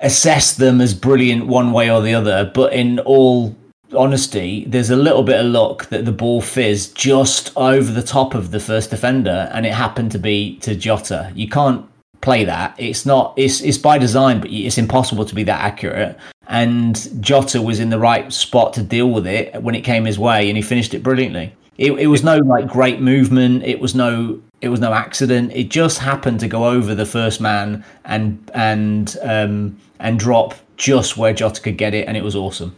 assess 0.00 0.54
them 0.54 0.80
as 0.80 0.94
brilliant 0.94 1.46
one 1.46 1.72
way 1.72 1.90
or 1.90 2.00
the 2.00 2.14
other, 2.14 2.50
but 2.54 2.72
in 2.72 2.98
all 3.00 3.56
honesty, 3.96 4.64
there's 4.66 4.90
a 4.90 4.96
little 4.96 5.22
bit 5.22 5.40
of 5.40 5.46
luck 5.46 5.88
that 5.88 6.04
the 6.04 6.12
ball 6.12 6.40
fizzed 6.40 6.94
just 6.94 7.56
over 7.56 7.90
the 7.90 8.02
top 8.02 8.34
of 8.34 8.50
the 8.50 8.60
first 8.60 8.90
defender, 8.90 9.50
and 9.52 9.66
it 9.66 9.72
happened 9.72 10.12
to 10.12 10.18
be 10.18 10.58
to 10.58 10.74
Jota. 10.74 11.32
You 11.34 11.48
can't 11.48 11.86
play 12.20 12.44
that. 12.44 12.74
It's 12.78 13.06
not. 13.06 13.34
It's 13.36 13.60
it's 13.60 13.78
by 13.78 13.98
design, 13.98 14.40
but 14.40 14.50
it's 14.50 14.78
impossible 14.78 15.24
to 15.24 15.34
be 15.34 15.44
that 15.44 15.60
accurate. 15.60 16.18
And 16.48 17.22
Jota 17.22 17.60
was 17.60 17.78
in 17.78 17.90
the 17.90 17.98
right 17.98 18.32
spot 18.32 18.72
to 18.74 18.82
deal 18.82 19.10
with 19.10 19.26
it 19.26 19.62
when 19.62 19.74
it 19.74 19.82
came 19.82 20.04
his 20.04 20.18
way, 20.18 20.48
and 20.48 20.56
he 20.56 20.62
finished 20.62 20.94
it 20.94 21.02
brilliantly. 21.02 21.54
It, 21.76 21.92
it 21.92 22.06
was 22.08 22.24
no 22.24 22.36
like 22.38 22.66
great 22.66 23.00
movement. 23.00 23.62
It 23.64 23.80
was 23.80 23.94
no. 23.94 24.42
It 24.60 24.68
was 24.68 24.80
no 24.80 24.92
accident. 24.92 25.52
It 25.54 25.68
just 25.68 25.98
happened 25.98 26.40
to 26.40 26.48
go 26.48 26.66
over 26.66 26.94
the 26.94 27.06
first 27.06 27.40
man 27.40 27.84
and 28.04 28.50
and 28.54 29.16
um, 29.22 29.78
and 30.00 30.18
drop 30.18 30.54
just 30.76 31.16
where 31.16 31.32
Jota 31.32 31.60
could 31.60 31.76
get 31.76 31.94
it, 31.94 32.08
and 32.08 32.16
it 32.16 32.24
was 32.24 32.34
awesome. 32.34 32.76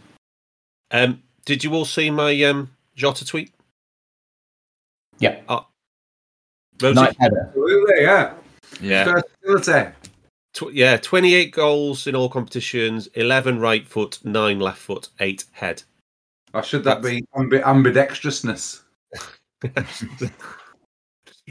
Um, 0.91 1.21
did 1.45 1.63
you 1.63 1.73
all 1.73 1.85
see 1.85 2.11
my 2.11 2.39
um, 2.43 2.71
Jota 2.95 3.25
tweet? 3.25 3.51
Yeah, 5.19 5.39
Rhodesy? 6.81 6.95
night 6.95 7.15
header. 7.19 7.45
Absolutely, 7.47 8.01
yeah. 8.01 8.33
Yeah. 8.79 9.21
Tw- 10.53 10.73
yeah, 10.73 10.97
28 10.97 11.51
goals 11.51 12.07
in 12.07 12.15
all 12.15 12.27
competitions, 12.27 13.07
11 13.13 13.59
right 13.59 13.87
foot, 13.87 14.19
9 14.23 14.59
left 14.59 14.79
foot, 14.79 15.09
8 15.19 15.45
head. 15.51 15.83
Or 16.53 16.61
should 16.63 16.83
that 16.83 17.01
be 17.01 17.21
ambi- 17.35 17.63
ambidextrousness? 17.63 18.81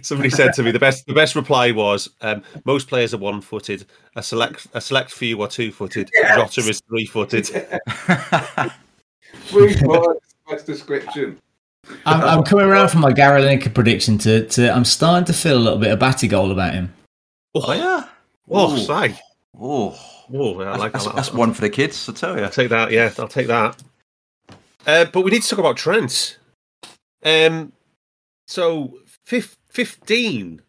Somebody 0.02 0.30
said 0.30 0.52
to 0.54 0.62
me 0.62 0.70
the 0.70 0.78
best 0.78 1.06
the 1.06 1.14
best 1.14 1.34
reply 1.34 1.70
was 1.70 2.08
um, 2.20 2.42
most 2.64 2.88
players 2.88 3.14
are 3.14 3.18
one 3.18 3.40
footed. 3.40 3.86
A 4.16 4.22
select 4.22 4.66
a 4.74 4.80
select 4.80 5.10
few 5.10 5.40
are 5.42 5.48
two 5.48 5.72
footed. 5.72 6.10
Yes. 6.20 6.36
Rotter 6.36 6.70
is 6.70 6.80
three 6.88 7.06
footed. 7.06 7.46
three 9.46 9.74
best 10.48 10.66
description. 10.66 11.38
I'm, 12.04 12.20
I'm, 12.20 12.42
coming 12.44 12.66
around 12.66 12.90
from 12.90 13.00
my 13.00 13.12
Gary 13.12 13.40
Lineker 13.40 13.72
prediction 13.72 14.18
to, 14.18 14.46
to 14.48 14.70
I'm 14.70 14.84
starting 14.84 15.24
to 15.26 15.32
feel 15.32 15.56
a 15.56 15.58
little 15.58 15.78
bit 15.78 15.90
of 15.90 15.98
Batigol 15.98 16.52
about 16.52 16.74
him. 16.74 16.92
Oh 17.54 17.72
yeah. 17.72 18.06
Oh, 18.50 18.76
say. 18.76 19.18
Oh, 19.58 19.98
oh, 20.32 20.60
yeah, 20.60 20.72
I 20.72 20.76
like 20.76 20.92
that's, 20.92 21.04
that. 21.04 21.14
That's 21.14 21.32
one 21.32 21.52
for 21.54 21.60
the 21.60 21.70
kids. 21.70 22.08
I 22.08 22.12
tell 22.12 22.36
you. 22.36 22.44
I'll 22.44 22.50
take 22.50 22.70
that. 22.70 22.90
Yeah, 22.90 23.12
I'll 23.18 23.28
take 23.28 23.46
that. 23.46 23.80
Uh, 24.86 25.04
but 25.06 25.22
we 25.22 25.30
need 25.30 25.42
to 25.42 25.48
talk 25.48 25.58
about 25.58 25.76
Trent. 25.76 26.38
Um, 27.24 27.72
so 28.46 28.98
fifth, 29.24 29.56
15 29.70 30.60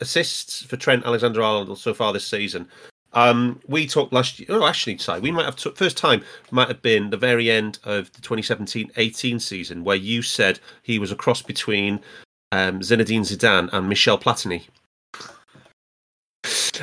assists 0.00 0.62
for 0.62 0.76
Trent 0.76 1.04
Alexander 1.04 1.42
Arnold 1.42 1.78
so 1.78 1.94
far 1.94 2.12
this 2.12 2.26
season. 2.26 2.68
Um, 3.12 3.60
we 3.66 3.86
talked 3.86 4.12
last 4.12 4.38
year, 4.38 4.48
oh, 4.50 4.66
actually, 4.66 4.98
sorry, 4.98 5.20
we 5.20 5.30
might 5.30 5.46
have, 5.46 5.56
t- 5.56 5.72
first 5.74 5.96
time 5.96 6.22
might 6.50 6.68
have 6.68 6.82
been 6.82 7.08
the 7.08 7.16
very 7.16 7.50
end 7.50 7.78
of 7.84 8.12
the 8.12 8.20
2017 8.20 8.90
18 8.96 9.40
season 9.40 9.84
where 9.84 9.96
you 9.96 10.20
said 10.20 10.60
he 10.82 10.98
was 10.98 11.12
a 11.12 11.16
cross 11.16 11.40
between 11.40 12.00
um, 12.52 12.80
Zinedine 12.80 13.20
Zidane 13.20 13.70
and 13.72 13.88
Michel 13.88 14.18
Platini. 14.18 14.64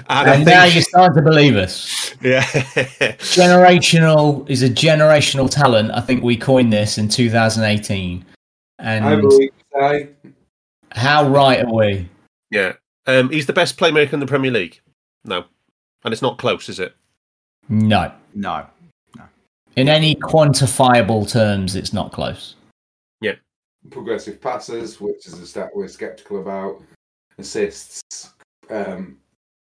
And, 0.10 0.30
and 0.30 0.46
now 0.46 0.64
you're 0.64 0.82
starting 0.82 1.16
to 1.16 1.22
believe 1.22 1.56
us. 1.56 2.16
Yeah. 2.22 2.42
generational 3.22 4.50
is 4.50 4.64
a 4.64 4.70
generational 4.70 5.50
talent. 5.50 5.92
I 5.92 6.02
think 6.02 6.24
we 6.24 6.36
coined 6.36 6.74
this 6.74 6.98
in 6.98 7.10
2018. 7.10 8.26
And 8.80 9.06
I 9.06 9.16
believe 9.16 9.52
I 9.76 10.10
how 10.94 11.28
right 11.28 11.64
are 11.64 11.74
we? 11.74 12.10
Yeah. 12.52 12.74
Um, 13.06 13.30
he's 13.30 13.46
the 13.46 13.54
best 13.54 13.78
playmaker 13.78 14.14
in 14.14 14.20
the 14.20 14.26
Premier 14.26 14.52
League. 14.52 14.80
No. 15.26 15.46
And 16.04 16.12
it's 16.14 16.22
not 16.22 16.38
close, 16.38 16.70
is 16.70 16.80
it? 16.80 16.96
No. 17.70 18.12
No. 18.34 18.66
In 19.76 19.90
any 19.90 20.14
quantifiable 20.16 21.28
terms, 21.30 21.76
it's 21.76 21.94
not 21.94 22.12
close. 22.12 22.56
Yeah. 23.22 23.34
Progressive 23.90 24.40
passes, 24.40 25.02
which 25.02 25.26
is 25.26 25.34
a 25.40 25.48
stat 25.48 25.72
we're 25.74 25.88
skeptical 25.88 26.40
about. 26.42 26.82
Assists, 27.40 28.04
um, 28.70 29.18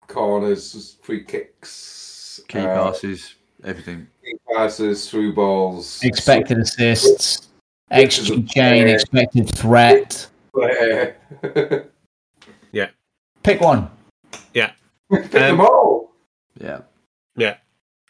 corners, 0.06 0.96
free 1.02 1.22
kicks, 1.24 2.40
Key 2.48 2.60
uh, 2.60 2.74
passes, 2.84 3.34
everything. 3.64 4.06
key 4.24 4.38
passes, 4.50 5.10
through 5.10 5.34
balls, 5.34 6.02
Expected 6.02 6.58
assists, 6.58 7.48
XG 7.92 8.48
chain, 8.50 8.88
expected 8.88 9.54
threat. 9.54 10.26
Play. 10.52 11.14
Pick 13.48 13.62
one. 13.62 13.90
Yeah. 14.52 14.72
Pick 15.10 15.30
them 15.30 15.62
all. 15.62 16.12
Yeah. 16.60 16.82
Yeah. 17.34 17.56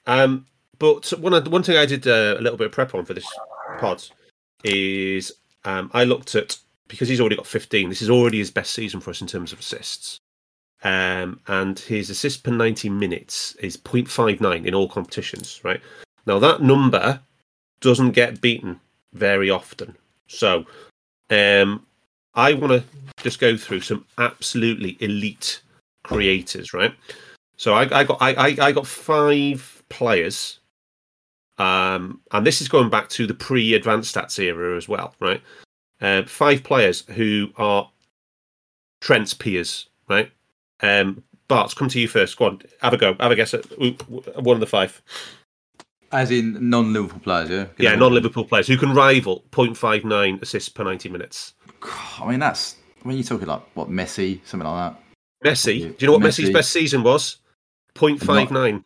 Um, 0.09 0.47
but 0.81 1.09
one 1.21 1.33
of 1.33 1.45
the, 1.45 1.51
one 1.51 1.63
thing 1.63 1.77
I 1.77 1.87
did 1.87 2.09
uh, 2.09 2.35
a 2.37 2.41
little 2.41 2.59
bit 2.59 2.67
of 2.67 2.73
prep 2.73 2.93
on 2.93 3.05
for 3.05 3.15
this 3.15 3.29
pod 3.79 4.03
is 4.65 5.31
um, 5.65 5.93
I 5.95 6.03
looked 6.03 6.35
at 6.35 6.59
because 6.89 7.09
he's 7.09 7.21
already 7.21 7.37
got 7.37 7.47
15. 7.47 7.89
This 7.89 8.03
is 8.03 8.11
already 8.11 8.39
his 8.39 8.51
best 8.51 8.73
season 8.73 8.99
for 8.99 9.11
us 9.11 9.21
in 9.21 9.29
terms 9.29 9.53
of 9.53 9.61
assists. 9.61 10.19
Um, 10.83 11.39
and 11.47 11.79
his 11.79 12.11
assist 12.11 12.43
per 12.43 12.51
90 12.51 12.89
minutes 12.89 13.55
is 13.61 13.77
0.59 13.77 14.67
in 14.67 14.75
all 14.75 14.89
competitions, 14.89 15.61
right? 15.63 15.81
Now, 16.27 16.41
that 16.41 16.63
number 16.63 17.21
doesn't 17.81 18.11
get 18.11 18.41
beaten 18.41 18.81
very 19.13 19.51
often. 19.51 19.97
So, 20.27 20.65
um, 21.31 21.87
I 22.39 22.55
want 22.55 22.71
to 22.71 22.85
just 23.21 23.41
go 23.41 23.57
through 23.57 23.81
some 23.81 24.07
absolutely 24.17 24.97
elite 25.01 25.61
creators, 26.05 26.73
right? 26.73 26.95
So 27.57 27.75
I, 27.75 27.83
I 27.99 28.05
got 28.05 28.19
I, 28.21 28.35
I, 28.35 28.57
I 28.61 28.73
got 28.73 28.87
five 28.87 29.83
players, 29.89 30.61
um, 31.59 32.21
and 32.31 32.47
this 32.47 32.61
is 32.61 32.69
going 32.69 32.91
back 32.91 33.09
to 33.11 33.27
the 33.27 33.35
pre-advanced 33.35 34.15
stats 34.15 34.39
era 34.39 34.77
as 34.77 34.89
well, 34.89 35.17
right? 35.19 35.43
Uh, 36.01 36.23
five 36.23 36.63
players 36.63 37.03
who 37.09 37.51
are 37.57 37.91
Trent's 39.01 39.35
peers, 39.35 39.89
right? 40.09 40.31
Um, 40.81 41.25
Bart, 41.49 41.75
come 41.75 41.89
to 41.89 41.99
you 41.99 42.07
first. 42.07 42.37
Go 42.37 42.45
on, 42.45 42.63
have 42.83 42.93
a 42.93 42.97
go. 42.97 43.17
Have 43.19 43.33
a 43.33 43.35
guess 43.35 43.53
at 43.53 43.65
one 43.79 44.55
of 44.55 44.61
the 44.61 44.67
five. 44.67 45.03
As 46.13 46.31
in 46.31 46.71
non-Liverpool 46.71 47.19
players, 47.19 47.51
yeah. 47.51 47.67
Yeah, 47.79 47.95
non-Liverpool 47.97 48.45
players 48.45 48.69
who 48.69 48.79
can 48.79 48.95
rival 48.95 49.45
0.59 49.51 50.41
assists 50.41 50.69
per 50.69 50.85
90 50.85 51.09
minutes. 51.11 51.53
I 51.83 52.29
mean, 52.29 52.41
that's 52.41 52.77
when 53.03 53.17
you're 53.17 53.25
talking 53.25 53.47
like 53.47 53.63
what 53.75 53.89
Messi, 53.89 54.41
something 54.45 54.69
like 54.69 54.93
that. 54.93 55.03
Messi. 55.45 55.79
Do 55.79 55.97
you 55.99 56.07
know 56.07 56.13
what 56.15 56.23
Messi's 56.23 56.51
best 56.51 56.73
season 56.73 57.03
was? 57.03 57.39
0.59. 57.95 58.85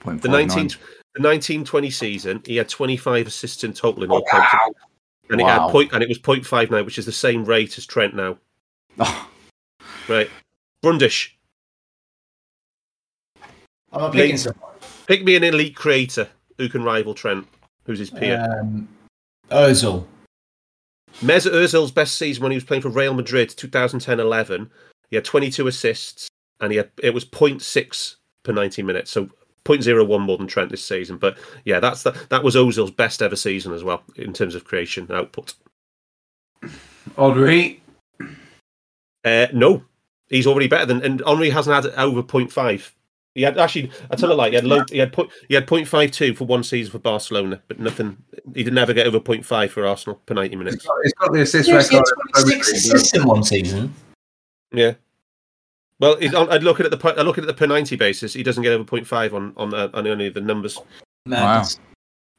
Point 0.00 0.22
The 0.22 0.28
19, 0.28 0.56
nine. 0.56 0.68
the 1.14 1.22
1920 1.22 1.90
season, 1.90 2.42
he 2.46 2.56
had 2.56 2.68
25 2.68 3.26
assists 3.26 3.64
in 3.64 3.72
total 3.72 4.04
in 4.04 4.10
all 4.10 4.22
Wow. 4.22 4.30
competitions. 4.30 4.76
And 5.30 5.40
it 5.40 5.44
Wow. 5.44 5.66
had 5.66 5.72
point, 5.72 5.92
and 5.92 6.02
it 6.02 6.08
was 6.08 6.18
0.59, 6.18 6.84
which 6.84 6.98
is 6.98 7.06
the 7.06 7.12
same 7.12 7.44
rate 7.44 7.76
as 7.78 7.86
Trent 7.86 8.14
now. 8.14 8.38
Oh, 8.98 9.30
Right. 10.08 10.30
Brundish, 10.82 11.36
I'm 13.92 14.10
picking 14.10 14.52
pick 15.06 15.24
me 15.24 15.36
an 15.36 15.44
elite 15.44 15.76
creator 15.76 16.28
who 16.56 16.68
can 16.68 16.82
rival 16.82 17.14
Trent, 17.14 17.46
who's 17.84 17.98
his 17.98 18.10
peer. 18.10 18.40
Um, 18.40 18.88
Ozil. 19.50 20.06
Mesut 21.18 21.52
Ozil's 21.52 21.90
best 21.90 22.16
season 22.16 22.42
when 22.42 22.52
he 22.52 22.56
was 22.56 22.64
playing 22.64 22.82
for 22.82 22.88
Real 22.88 23.14
Madrid, 23.14 23.50
2010-11, 23.50 24.70
he 25.10 25.16
had 25.16 25.24
22 25.24 25.66
assists, 25.66 26.28
and 26.60 26.72
he 26.72 26.78
had 26.78 26.90
it 27.02 27.12
was 27.12 27.24
0.6 27.24 28.16
per 28.42 28.52
90 28.52 28.82
minutes, 28.82 29.10
so 29.10 29.28
0.01 29.64 30.20
more 30.20 30.38
than 30.38 30.46
Trent 30.46 30.70
this 30.70 30.84
season. 30.84 31.18
But 31.18 31.36
yeah, 31.64 31.80
that's 31.80 32.02
the, 32.02 32.12
that 32.30 32.42
was 32.42 32.54
Ozil's 32.54 32.90
best 32.90 33.20
ever 33.22 33.36
season 33.36 33.72
as 33.72 33.84
well 33.84 34.02
in 34.16 34.32
terms 34.32 34.54
of 34.54 34.64
creation 34.64 35.10
output. 35.10 35.54
Henry, 37.16 37.82
Uh, 39.24 39.46
no, 39.52 39.84
he's 40.28 40.46
already 40.46 40.68
better 40.68 40.86
than, 40.86 41.02
and 41.02 41.22
Henry 41.26 41.50
hasn't 41.50 41.74
had 41.74 41.92
over 41.98 42.22
0.5. 42.22 42.92
He 43.34 43.42
had 43.42 43.58
actually, 43.58 43.90
I 44.10 44.16
tell 44.16 44.28
you 44.30 44.34
like 44.34 44.50
he 44.50 44.56
had 44.56 44.64
low, 44.64 44.82
he 44.90 44.98
had 44.98 45.12
point, 45.12 45.30
he 45.48 45.54
had 45.54 45.66
0.52 45.66 46.36
for 46.36 46.44
one 46.46 46.64
season 46.64 46.90
for 46.90 46.98
Barcelona, 46.98 47.62
but 47.68 47.78
nothing. 47.78 48.16
He 48.54 48.64
didn't 48.64 48.78
ever 48.78 48.92
get 48.92 49.06
over 49.06 49.20
0.5 49.20 49.70
for 49.70 49.86
Arsenal 49.86 50.20
per 50.26 50.34
90 50.34 50.48
he's 50.48 50.58
minutes. 50.58 50.84
got, 50.84 50.96
he's 51.04 51.12
got 51.14 51.32
the 51.32 51.42
assist 51.42 51.68
Yes, 51.68 51.88
he 51.88 51.96
record. 51.96 52.08
had 52.08 52.12
in 52.12 52.16
the 52.16 52.32
Premier 52.32 52.64
26 52.64 52.66
League, 52.84 52.94
assists 52.96 53.14
in 53.16 53.24
one 53.26 53.42
season. 53.44 53.94
Yeah. 54.72 54.94
Well, 56.00 56.16
he's 56.16 56.34
on, 56.34 56.50
I'd 56.50 56.64
look 56.64 56.80
at 56.80 56.86
it 56.86 56.90
the 56.90 56.96
per- 56.96 57.14
I 57.16 57.22
look 57.22 57.38
at 57.38 57.44
it 57.44 57.46
the 57.46 57.54
per 57.54 57.66
90 57.66 57.94
basis. 57.96 58.32
He 58.32 58.42
doesn't 58.42 58.62
get 58.62 58.72
over 58.72 58.84
0.5 58.84 59.32
on 59.32 59.52
on, 59.56 59.74
uh, 59.74 59.90
on 59.94 60.06
any 60.06 60.26
of 60.26 60.34
the 60.34 60.40
numbers. 60.40 60.78
Madness. 61.26 61.76
How 61.76 61.82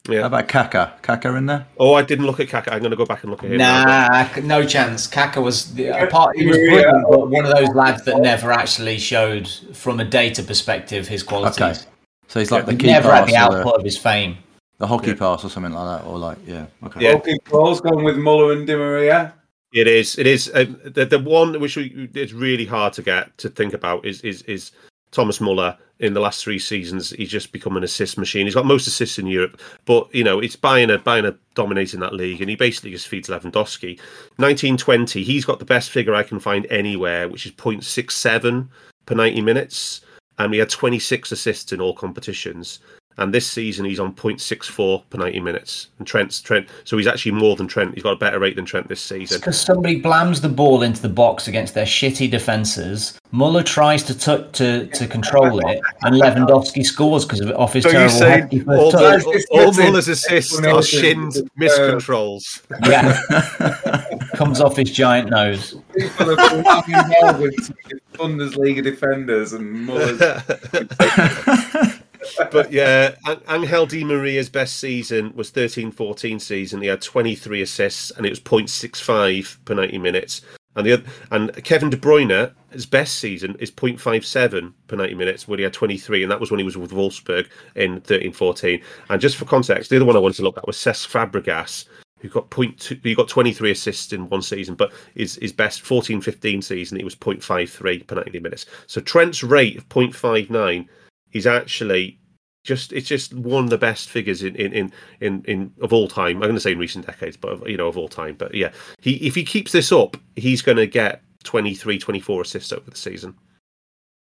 Yeah. 0.09 0.25
about 0.25 0.47
Kaka? 0.47 0.93
Kaka 1.01 1.35
in 1.35 1.45
there? 1.45 1.67
Oh, 1.77 1.93
I 1.93 2.01
didn't 2.01 2.25
look 2.25 2.39
at 2.39 2.49
Kaka. 2.49 2.73
I'm 2.73 2.79
going 2.79 2.91
to 2.91 2.97
go 2.97 3.05
back 3.05 3.23
and 3.23 3.31
look 3.31 3.43
at 3.43 3.51
him. 3.51 3.57
now, 3.57 4.07
Nah, 4.07 4.27
no 4.41 4.65
chance. 4.65 5.05
Kaka 5.05 5.39
was 5.41 5.73
the 5.75 5.87
apart. 5.89 6.35
He 6.35 6.47
was 6.47 6.57
brilliant, 6.57 7.05
but 7.09 7.29
one 7.29 7.45
of 7.45 7.53
those 7.53 7.69
lads 7.75 8.03
that 8.05 8.19
never 8.19 8.51
actually 8.51 8.97
showed, 8.97 9.47
from 9.73 9.99
a 9.99 10.05
data 10.05 10.41
perspective, 10.41 11.07
his 11.07 11.21
qualities. 11.21 11.61
Okay. 11.61 11.79
So 12.27 12.39
he's 12.39 12.49
like 12.51 12.65
the 12.65 12.75
key 12.75 12.87
never 12.87 13.09
pass 13.09 13.19
had 13.19 13.27
the 13.27 13.45
or 13.45 13.51
the, 13.51 13.59
output 13.59 13.79
of 13.79 13.83
his 13.83 13.97
fame. 13.97 14.37
the 14.77 14.87
hockey 14.87 15.13
pass 15.13 15.43
or 15.43 15.49
something 15.49 15.73
like 15.73 16.01
that, 16.01 16.07
or 16.07 16.17
like 16.17 16.37
yeah. 16.47 16.65
Okay. 16.85 17.03
Yeah. 17.03 17.15
Okay, 17.15 17.37
Paul's 17.43 17.81
gone 17.81 18.03
with 18.03 18.17
Muller 18.17 18.53
and 18.53 18.65
Di 18.65 18.75
Maria. 18.75 19.33
It 19.73 19.87
is. 19.87 20.17
It 20.17 20.27
is. 20.27 20.49
Um, 20.53 20.79
the 20.83 21.05
the 21.05 21.19
one 21.19 21.59
which 21.59 21.75
we, 21.75 22.09
it's 22.13 22.33
really 22.33 22.65
hard 22.65 22.93
to 22.93 23.01
get 23.01 23.37
to 23.39 23.49
think 23.49 23.73
about 23.73 24.05
is 24.05 24.21
is 24.21 24.41
is 24.43 24.71
Thomas 25.11 25.39
Muller. 25.41 25.77
In 26.01 26.13
the 26.15 26.19
last 26.19 26.43
three 26.43 26.57
seasons, 26.57 27.11
he's 27.11 27.29
just 27.29 27.51
become 27.51 27.77
an 27.77 27.83
assist 27.83 28.17
machine. 28.17 28.47
He's 28.47 28.55
got 28.55 28.65
most 28.65 28.87
assists 28.87 29.19
in 29.19 29.27
Europe, 29.27 29.61
but 29.85 30.13
you 30.13 30.23
know 30.23 30.39
it's 30.39 30.55
Bayern 30.55 30.97
Bayern 31.03 31.37
dominating 31.53 31.99
that 31.99 32.15
league, 32.15 32.41
and 32.41 32.49
he 32.49 32.55
basically 32.55 32.89
just 32.89 33.07
feeds 33.07 33.29
Lewandowski. 33.29 33.99
Nineteen 34.39 34.77
twenty, 34.77 35.23
he's 35.23 35.45
got 35.45 35.59
the 35.59 35.65
best 35.65 35.91
figure 35.91 36.15
I 36.15 36.23
can 36.23 36.39
find 36.39 36.65
anywhere, 36.71 37.29
which 37.29 37.45
is 37.45 37.51
0.67 37.51 38.67
per 39.05 39.15
ninety 39.15 39.41
minutes, 39.41 40.01
and 40.39 40.51
he 40.51 40.59
had 40.59 40.69
twenty 40.71 40.97
six 40.97 41.31
assists 41.31 41.71
in 41.71 41.79
all 41.79 41.93
competitions. 41.93 42.79
And 43.21 43.33
this 43.33 43.49
season, 43.49 43.85
he's 43.85 43.99
on 43.99 44.13
0.64 44.15 45.03
per 45.09 45.17
90 45.17 45.39
minutes. 45.41 45.87
And 45.99 46.07
Trent's 46.07 46.41
Trent, 46.41 46.67
so 46.83 46.97
he's 46.97 47.07
actually 47.07 47.33
more 47.33 47.55
than 47.55 47.67
Trent. 47.67 47.93
He's 47.93 48.03
got 48.03 48.13
a 48.13 48.15
better 48.17 48.39
rate 48.39 48.55
than 48.55 48.65
Trent 48.65 48.87
this 48.87 48.99
season. 49.01 49.39
Because 49.39 49.59
somebody 49.61 50.01
blams 50.01 50.41
the 50.41 50.49
ball 50.49 50.81
into 50.81 51.01
the 51.01 51.09
box 51.09 51.47
against 51.47 51.73
their 51.73 51.85
shitty 51.85 52.29
defences. 52.31 53.17
Muller 53.33 53.63
tries 53.63 54.03
to 54.03 54.17
tu- 54.17 54.45
to 54.53 54.87
to 54.87 55.07
control 55.07 55.59
it, 55.69 55.79
and 56.01 56.15
Lewandowski 56.15 56.83
scores 56.85 57.23
because 57.23 57.39
of 57.39 57.47
it 57.49 57.55
off 57.55 57.71
his 57.71 57.83
So 57.83 57.89
you 57.89 57.93
terrible 57.93 58.13
say 58.17 58.29
hefty 58.29 58.59
first 58.59 58.79
all, 58.81 58.91
touch. 58.91 59.23
all, 59.23 59.59
all 59.61 59.73
Muller's 59.73 60.07
assists 60.09 60.59
are 60.59 60.65
explanation. 60.79 61.31
shinned 61.31 61.37
Uh, 61.37 61.41
miscontrols. 61.57 62.61
Yeah, 62.89 64.27
comes 64.35 64.59
off 64.59 64.75
his 64.75 64.91
giant 64.91 65.29
nose. 65.29 65.75
People 65.95 66.31
are 66.37 66.83
involved 66.87 67.39
with 67.39 67.71
Bundesliga 68.15 68.83
defenders 68.83 69.53
and 69.53 69.85
Muller's. 69.85 70.19
but 72.51 72.71
yeah, 72.71 73.15
An- 73.25 73.41
Angel 73.49 73.85
Di 73.85 74.03
Maria's 74.03 74.49
best 74.49 74.77
season 74.77 75.33
was 75.35 75.51
13-14 75.51 76.39
season. 76.41 76.81
He 76.81 76.87
had 76.87 77.01
23 77.01 77.61
assists 77.61 78.11
and 78.11 78.25
it 78.25 78.29
was 78.29 78.39
0.65 78.39 79.63
per 79.65 79.73
90 79.75 79.97
minutes. 79.97 80.41
And 80.75 80.85
the 80.85 80.93
other, 80.93 81.03
and 81.31 81.63
Kevin 81.63 81.89
De 81.89 81.97
Bruyne, 81.97 82.53
his 82.71 82.85
best 82.85 83.19
season 83.19 83.55
is 83.59 83.69
0.57 83.71 84.73
per 84.87 84.95
90 84.95 85.15
minutes, 85.15 85.47
where 85.47 85.57
he 85.57 85.63
had 85.63 85.73
23, 85.73 86.23
and 86.23 86.31
that 86.31 86.39
was 86.39 86.49
when 86.49 86.59
he 86.59 86.63
was 86.63 86.77
with 86.77 86.91
Wolfsburg 86.91 87.47
in 87.75 87.99
13-14. 88.01 88.81
And 89.09 89.21
just 89.21 89.35
for 89.35 89.43
context, 89.43 89.89
the 89.89 89.97
other 89.97 90.05
one 90.05 90.15
I 90.15 90.19
wanted 90.19 90.37
to 90.37 90.43
look 90.43 90.57
at 90.57 90.65
was 90.65 90.77
Cesc 90.77 91.09
Fabregas, 91.09 91.85
who 92.19 92.29
got 92.29 92.49
point 92.51 92.93
he 93.03 93.15
got 93.15 93.27
23 93.27 93.71
assists 93.71 94.13
in 94.13 94.29
one 94.29 94.41
season, 94.41 94.75
but 94.75 94.93
his 95.15 95.35
his 95.35 95.51
best 95.51 95.83
14-15 95.83 96.63
season 96.63 96.99
it 96.99 97.03
was 97.03 97.15
0.53 97.15 98.07
per 98.07 98.15
90 98.15 98.39
minutes. 98.39 98.65
So 98.87 99.01
Trent's 99.01 99.43
rate 99.43 99.77
of 99.77 99.89
0.59 99.89 100.87
is 101.33 101.47
actually 101.47 102.19
just 102.63 102.93
it's 102.93 103.07
just 103.07 103.33
one 103.33 103.63
of 103.63 103.69
the 103.69 103.77
best 103.77 104.09
figures 104.09 104.43
in 104.43 104.55
in 104.55 104.73
in 104.73 104.93
in, 105.19 105.43
in 105.45 105.73
of 105.81 105.93
all 105.93 106.07
time. 106.07 106.37
I'm 106.37 106.41
going 106.43 106.53
to 106.53 106.59
say 106.59 106.73
in 106.73 106.79
recent 106.79 107.05
decades, 107.05 107.37
but 107.37 107.51
of, 107.51 107.67
you 107.67 107.77
know 107.77 107.87
of 107.87 107.97
all 107.97 108.09
time. 108.09 108.35
But 108.35 108.53
yeah, 108.53 108.71
he 108.99 109.13
if 109.15 109.35
he 109.35 109.43
keeps 109.43 109.71
this 109.71 109.91
up, 109.91 110.17
he's 110.35 110.61
going 110.61 110.77
to 110.77 110.87
get 110.87 111.21
23, 111.43 111.97
24 111.97 112.41
assists 112.41 112.71
over 112.71 112.89
the 112.89 112.97
season. 112.97 113.35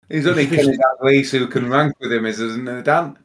He's 0.10 0.28
only 0.28 0.46
Kenny 0.46 0.78
Dalglish 0.78 1.32
who 1.32 1.48
can 1.48 1.70
rank 1.70 1.94
with 2.00 2.12
him, 2.12 2.26
isn't 2.26 2.68
it, 2.68 2.84
Dan? 2.84 3.18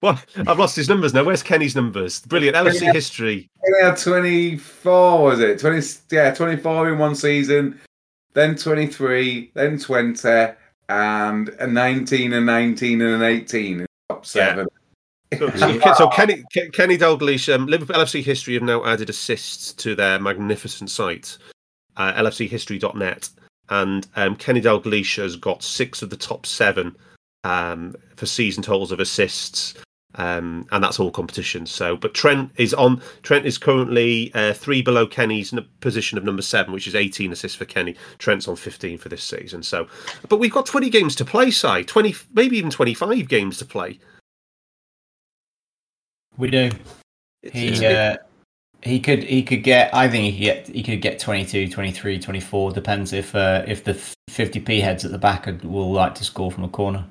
Well, 0.00 0.20
I've 0.46 0.58
lost 0.58 0.74
his 0.74 0.88
numbers 0.88 1.14
now. 1.14 1.22
Where's 1.22 1.42
Kenny's 1.42 1.76
numbers? 1.76 2.20
Brilliant 2.22 2.56
LFC 2.56 2.82
Yeah. 2.82 2.92
history. 2.92 3.48
Kenny 3.64 3.84
had 3.84 3.96
24, 3.96 5.22
was 5.22 5.40
it? 5.40 5.60
20, 5.60 5.86
yeah, 6.10 6.34
24 6.34 6.92
in 6.92 6.98
one 6.98 7.14
season, 7.14 7.78
then 8.34 8.56
23, 8.56 9.52
then 9.54 9.78
20, 9.78 10.54
and 10.88 11.48
a 11.60 11.66
19, 11.66 12.32
a 12.32 12.40
19, 12.40 13.00
and 13.00 13.14
an 13.14 13.22
18 13.22 13.80
in 13.80 13.86
top 14.08 14.26
seven. 14.26 14.66
So, 15.36 15.50
so, 15.56 15.94
so 15.94 16.08
Kenny 16.08 16.42
Ke- 16.56 16.72
Kenny 16.72 16.96
Dalglish, 16.96 17.52
um, 17.52 17.66
Liverpool 17.66 17.96
LFC 17.96 18.22
history 18.22 18.54
have 18.54 18.62
now 18.62 18.84
added 18.84 19.10
assists 19.10 19.72
to 19.74 19.94
their 19.94 20.18
magnificent 20.18 20.90
site, 20.90 21.36
uh, 21.96 22.12
lfchistory.net, 22.14 23.28
and 23.68 24.06
um, 24.16 24.36
Kenny 24.36 24.60
Dalglish 24.60 25.16
has 25.16 25.36
got 25.36 25.62
six 25.62 26.02
of 26.02 26.10
the 26.10 26.16
top 26.16 26.46
seven 26.46 26.96
um, 27.44 27.94
for 28.14 28.26
season 28.26 28.62
totals 28.62 28.92
of 28.92 29.00
assists, 29.00 29.74
um, 30.16 30.66
and 30.72 30.82
that's 30.82 30.98
all 31.00 31.10
competitions. 31.10 31.70
So, 31.70 31.96
but 31.96 32.14
Trent 32.14 32.50
is 32.56 32.72
on. 32.74 33.00
Trent 33.22 33.46
is 33.46 33.58
currently 33.58 34.30
uh, 34.34 34.52
three 34.52 34.82
below 34.82 35.06
Kenny's 35.06 35.52
n- 35.52 35.66
position 35.80 36.18
of 36.18 36.24
number 36.24 36.42
seven, 36.42 36.72
which 36.72 36.86
is 36.86 36.94
18 36.94 37.32
assists 37.32 37.56
for 37.56 37.64
Kenny. 37.64 37.94
Trent's 38.18 38.48
on 38.48 38.56
15 38.56 38.98
for 38.98 39.08
this 39.08 39.22
season. 39.22 39.62
So, 39.62 39.86
but 40.28 40.38
we've 40.38 40.52
got 40.52 40.66
20 40.66 40.90
games 40.90 41.14
to 41.16 41.24
play, 41.24 41.50
Si. 41.50 41.84
20, 41.84 42.14
maybe 42.34 42.56
even 42.58 42.70
25 42.70 43.28
games 43.28 43.58
to 43.58 43.64
play. 43.64 43.98
We 46.36 46.50
do. 46.50 46.70
It's- 47.42 47.78
He 47.78 47.86
uh, 47.86 48.16
he 48.82 49.00
could 49.00 49.22
he 49.24 49.42
could 49.42 49.62
get. 49.64 49.92
I 49.94 50.08
think 50.08 50.34
he 50.34 50.38
could 50.46 50.64
get 50.66 50.68
he 50.74 50.82
could 50.82 51.00
get 51.02 51.18
22, 51.18 51.68
23, 51.70 52.18
24. 52.20 52.72
Depends 52.72 53.12
if 53.12 53.34
uh, 53.34 53.64
if 53.66 53.82
the 53.84 53.94
50p 54.30 54.80
heads 54.80 55.04
at 55.04 55.10
the 55.12 55.18
back 55.18 55.46
will 55.62 55.92
like 55.92 56.14
to 56.16 56.24
score 56.24 56.52
from 56.52 56.64
a 56.64 56.68
corner. 56.68 57.04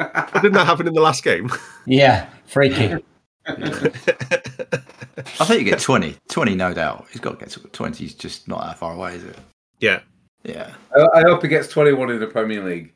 Didn't 0.34 0.52
that 0.52 0.66
happen 0.66 0.86
in 0.86 0.94
the 0.94 1.00
last 1.00 1.22
game? 1.24 1.50
Yeah, 1.86 2.28
freaky. 2.46 2.94
I 3.46 5.44
think 5.44 5.60
you 5.62 5.64
get 5.64 5.80
20. 5.80 6.16
20, 6.28 6.54
no 6.54 6.72
doubt. 6.74 7.06
He's 7.10 7.20
got 7.20 7.32
to 7.32 7.36
get 7.36 7.50
to 7.50 7.60
20. 7.60 7.98
He's 7.98 8.14
just 8.14 8.48
not 8.48 8.62
that 8.62 8.78
far 8.78 8.94
away, 8.94 9.14
is 9.16 9.24
it? 9.24 9.36
yeah. 9.80 10.00
Yeah. 10.42 10.72
I, 10.96 11.18
I 11.18 11.22
hope 11.22 11.42
he 11.42 11.48
gets 11.48 11.68
21 11.68 12.10
in 12.12 12.20
the 12.20 12.26
Premier 12.26 12.64
League. 12.64 12.94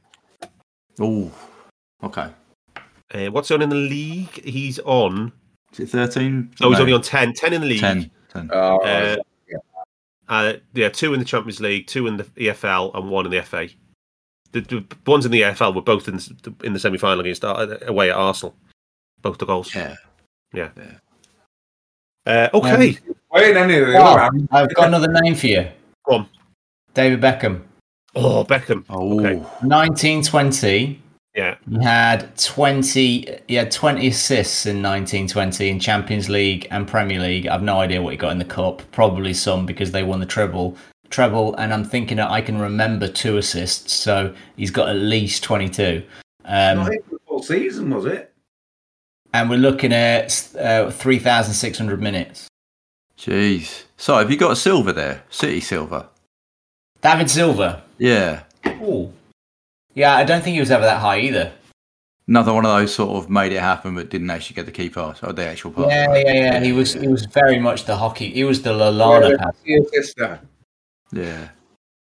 Oh, 0.98 1.30
okay. 2.02 2.28
Uh, 3.12 3.26
what's 3.26 3.48
he 3.48 3.54
on 3.54 3.60
in 3.60 3.68
the 3.68 3.74
league? 3.76 4.42
He's 4.44 4.78
on. 4.78 5.30
Is 5.72 5.80
it 5.80 5.90
13? 5.90 6.54
Oh, 6.62 6.70
he's 6.70 6.80
only 6.80 6.94
on 6.94 7.02
10. 7.02 7.34
10 7.34 7.52
in 7.52 7.60
the 7.60 7.66
league. 7.66 7.80
10. 7.80 8.10
10. 8.32 8.50
Oh, 8.50 8.78
Uh, 8.78 9.16
uh, 10.26 10.54
yeah, 10.72 10.88
two 10.88 11.12
in 11.12 11.18
the 11.20 11.24
Champions 11.26 11.60
League, 11.60 11.86
two 11.86 12.06
in 12.06 12.16
the 12.16 12.24
EFL, 12.24 12.96
and 12.96 13.10
one 13.10 13.26
in 13.26 13.30
the 13.30 13.42
FA. 13.42 13.68
The, 14.54 14.60
the 14.60 14.84
ones 15.10 15.26
in 15.26 15.32
the 15.32 15.42
AFL 15.42 15.74
were 15.74 15.82
both 15.82 16.06
in 16.06 16.16
the, 16.16 16.54
in 16.62 16.72
the 16.74 16.78
semi 16.78 16.96
final 16.96 17.20
against 17.20 17.44
uh, 17.44 17.76
away 17.86 18.10
at 18.10 18.16
Arsenal. 18.16 18.54
Both 19.20 19.38
the 19.38 19.46
goals. 19.46 19.74
Yeah. 19.74 19.96
Yeah. 20.52 20.68
Uh, 22.24 22.48
okay. 22.54 22.96
Wait, 23.32 23.56
any 23.56 23.78
of 23.78 23.88
the 23.88 23.96
Oh, 23.98 24.02
other 24.04 24.18
round. 24.20 24.48
I've 24.52 24.72
got 24.74 24.86
another 24.88 25.08
name 25.22 25.34
for 25.34 25.48
you. 25.48 25.68
Go 26.06 26.14
on. 26.14 26.28
David 26.94 27.20
Beckham. 27.20 27.62
Oh, 28.14 28.44
Beckham. 28.44 28.84
Oh, 28.88 29.18
Okay. 29.18 29.34
1920. 29.62 31.02
Yeah. 31.34 31.56
He 31.68 31.82
had 31.82 32.38
20. 32.38 33.40
He 33.48 33.54
had 33.56 33.72
20 33.72 34.06
assists 34.06 34.66
in 34.66 34.76
1920 34.76 35.68
in 35.68 35.80
Champions 35.80 36.28
League 36.30 36.68
and 36.70 36.86
Premier 36.86 37.18
League. 37.18 37.48
I've 37.48 37.62
no 37.64 37.80
idea 37.80 38.00
what 38.00 38.10
he 38.12 38.16
got 38.16 38.30
in 38.30 38.38
the 38.38 38.44
cup. 38.44 38.82
Probably 38.92 39.34
some 39.34 39.66
because 39.66 39.90
they 39.90 40.04
won 40.04 40.20
the 40.20 40.26
treble. 40.26 40.76
Treble, 41.14 41.54
and 41.54 41.72
I'm 41.72 41.84
thinking 41.84 42.16
that 42.16 42.28
I 42.30 42.40
can 42.40 42.58
remember 42.58 43.06
two 43.06 43.36
assists, 43.36 43.92
so 43.92 44.34
he's 44.56 44.72
got 44.72 44.88
at 44.88 44.96
least 44.96 45.44
22. 45.44 46.02
Um, 46.44 46.78
Not 46.78 46.86
even 46.92 47.04
the 47.08 47.18
full 47.28 47.42
season, 47.42 47.90
was 47.90 48.04
it? 48.06 48.32
and 49.32 49.48
we're 49.50 49.56
looking 49.58 49.92
at 49.92 50.48
uh, 50.58 50.90
3,600 50.90 52.00
minutes. 52.00 52.48
jeez. 53.18 53.84
So, 53.96 54.16
have 54.18 54.30
you 54.30 54.36
got 54.36 54.52
a 54.52 54.56
Silva 54.56 54.92
there? 54.92 55.22
City 55.30 55.60
Silva? 55.60 56.08
David 57.00 57.30
Silva? 57.30 57.82
Yeah. 57.98 58.42
Ooh. 58.66 59.12
Yeah, 59.94 60.16
I 60.16 60.24
don't 60.24 60.42
think 60.42 60.54
he 60.54 60.60
was 60.60 60.70
ever 60.72 60.84
that 60.84 61.00
high 61.00 61.20
either. 61.20 61.52
Another 62.26 62.52
one 62.52 62.64
of 62.64 62.72
those 62.72 62.92
sort 62.94 63.10
of 63.22 63.30
made 63.30 63.52
it 63.52 63.60
happen 63.60 63.94
but 63.94 64.08
didn't 64.08 64.30
actually 64.30 64.54
get 64.54 64.66
the 64.66 64.72
key 64.72 64.88
pass 64.88 65.22
or 65.22 65.32
the 65.32 65.46
actual 65.46 65.70
pass. 65.70 65.86
Yeah, 65.88 66.14
yeah, 66.16 66.32
yeah. 66.32 66.60
He 66.60 66.72
was 66.72 66.94
he 66.94 67.06
was 67.06 67.26
very 67.26 67.58
much 67.58 67.84
the 67.84 67.96
hockey. 67.96 68.30
He 68.30 68.44
was 68.44 68.62
the 68.62 68.70
Lallana 68.72 69.36
Yeah, 69.64 69.80
pass. 69.84 70.44
The 71.14 71.50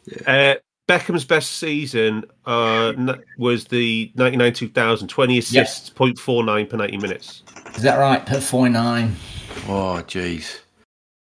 sister. 0.05 0.25
Yeah. 0.27 0.53
Uh, 0.53 0.55
Beckham's 0.89 1.25
best 1.25 1.53
season 1.59 2.25
uh, 2.47 2.93
was 3.39 3.67
the 3.67 4.11
99-2000, 4.17 5.09
20 5.09 5.39
assists, 5.39 5.91
0.49 5.91 6.69
per 6.69 6.77
90 6.77 6.97
minutes. 6.97 7.43
Is 7.77 7.83
that 7.83 7.97
right? 7.99 8.25
Put 8.27 8.43
forty 8.43 8.73
nine. 8.73 9.15
Oh, 9.69 10.03
jeez. 10.07 10.61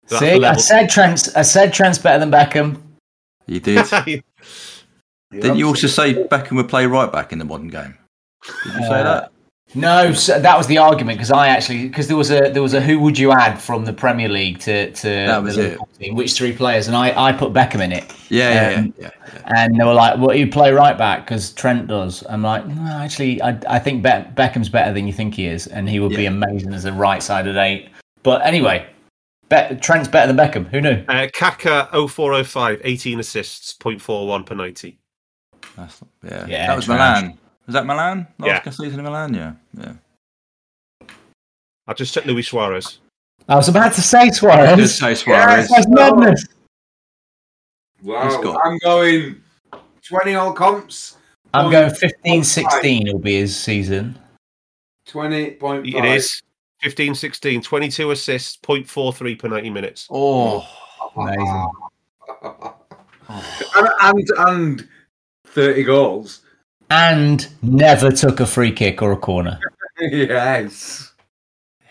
That's 0.09 0.19
See, 0.19 0.43
I 0.43 0.55
said 0.57 0.89
Trent's. 0.89 1.33
I 1.35 1.43
said 1.43 1.71
Trent's 1.71 1.97
better 1.97 2.19
than 2.19 2.29
Beckham. 2.31 2.81
You 3.47 3.61
did. 3.61 3.85
Didn't 5.31 5.55
you 5.57 5.67
also 5.67 5.87
say 5.87 6.13
Beckham 6.13 6.57
would 6.57 6.67
play 6.67 6.85
right 6.85 7.09
back 7.11 7.31
in 7.31 7.39
the 7.39 7.45
modern 7.45 7.69
game? 7.69 7.97
Did 8.65 8.73
you 8.73 8.81
say 8.81 8.99
Uh, 8.99 9.03
that? 9.03 9.31
No, 9.75 10.13
so 10.13 10.39
that 10.39 10.57
was 10.57 10.67
the 10.67 10.77
argument 10.77 11.17
because 11.17 11.31
I 11.31 11.47
actually 11.47 11.87
because 11.87 12.07
there 12.07 12.17
was 12.17 12.29
a 12.29 12.51
there 12.51 12.61
was 12.61 12.73
a 12.75 12.81
who 12.81 12.99
would 12.99 13.17
you 13.17 13.31
add 13.31 13.59
from 13.59 13.85
the 13.85 13.93
Premier 13.93 14.29
League 14.29 14.59
to 14.59 14.91
to 14.91 15.31
the 15.55 15.77
team, 15.99 16.15
which 16.15 16.33
three 16.33 16.53
players, 16.53 16.87
and 16.87 16.95
I 16.95 17.29
I 17.29 17.31
put 17.33 17.53
Beckham 17.53 17.81
in 17.81 17.91
it, 17.91 18.13
Yeah, 18.29 18.53
yeah, 18.71 18.77
um, 18.79 18.93
yeah, 18.97 19.09
yeah, 19.23 19.31
yeah. 19.33 19.63
and 19.63 19.79
they 19.79 19.83
were 19.83 19.93
like, 19.93 20.19
"Well, 20.19 20.35
you 20.35 20.47
play 20.47 20.71
right 20.71 20.95
back 20.97 21.25
because 21.25 21.51
Trent 21.53 21.87
does." 21.87 22.23
I'm 22.29 22.43
like, 22.43 22.67
no, 22.67 22.91
actually, 22.97 23.41
I 23.41 23.57
I 23.67 23.79
think 23.79 24.03
Be- 24.03 24.09
Beckham's 24.35 24.69
better 24.69 24.93
than 24.93 25.07
you 25.07 25.13
think 25.13 25.33
he 25.33 25.47
is, 25.47 25.65
and 25.67 25.89
he 25.89 25.99
would 25.99 26.15
be 26.15 26.27
amazing 26.27 26.73
as 26.73 26.85
a 26.85 26.93
right 26.93 27.23
sided 27.23 27.57
eight. 27.57 27.89
But 28.21 28.45
anyway, 28.45 28.85
Be- 29.49 29.75
Trent's 29.81 30.07
better 30.07 30.31
than 30.31 30.37
Beckham. 30.37 30.67
Who 30.67 30.81
knew? 30.81 31.03
Uh, 31.07 31.27
Kaka 31.33 31.89
0405, 31.91 32.81
18 32.83 33.19
assists, 33.19 33.73
0.41 33.73 34.45
per 34.45 34.55
90. 34.55 34.99
That's, 35.75 36.01
yeah. 36.23 36.45
Yeah, 36.47 36.67
that 36.67 36.75
was 36.75 36.85
trash. 36.85 37.21
Milan. 37.23 37.37
Was 37.65 37.73
that 37.73 37.85
Milan? 37.85 38.27
Yeah. 38.39 38.61
Last 38.65 38.77
season 38.77 38.99
in 38.99 39.05
Milan, 39.05 39.33
yeah. 39.33 39.53
Yeah. 39.77 39.93
I 41.87 41.93
just 41.93 42.13
said 42.13 42.25
Luis 42.25 42.47
Suarez. 42.47 42.99
I 43.47 43.55
was 43.55 43.67
about 43.67 43.93
to 43.93 44.01
say 44.01 44.29
Suarez. 44.31 44.77
Just 44.77 44.99
say 44.99 45.15
Suarez. 45.15 45.69
That's 45.69 45.87
madness. 45.87 46.45
Wow, 48.01 48.41
got- 48.41 48.65
I'm 48.65 48.77
going 48.79 49.41
20 50.07 50.35
all 50.35 50.53
comps. 50.53 51.17
I'm 51.53 51.71
going 51.71 51.89
15-16 51.91 53.11
will 53.13 53.19
be 53.19 53.35
his 53.35 53.55
season. 53.55 54.17
20.5. 55.07 55.87
It 55.95 56.05
is 56.05 56.41
15 56.81 57.15
16, 57.15 57.61
22 57.61 58.11
assists, 58.11 58.57
0.43 58.57 59.39
per 59.39 59.47
90 59.47 59.69
minutes. 59.69 60.07
Oh, 60.09 60.67
Amazing. 61.15 61.67
And, 63.75 63.89
and, 64.01 64.29
and 64.37 64.89
30 65.47 65.83
goals. 65.83 66.41
And 66.95 67.47
never 67.63 68.11
took 68.11 68.39
a 68.39 68.45
free 68.45 68.71
kick 68.71 69.01
or 69.01 69.11
a 69.11 69.17
corner. 69.17 69.59
yes. 69.99 71.11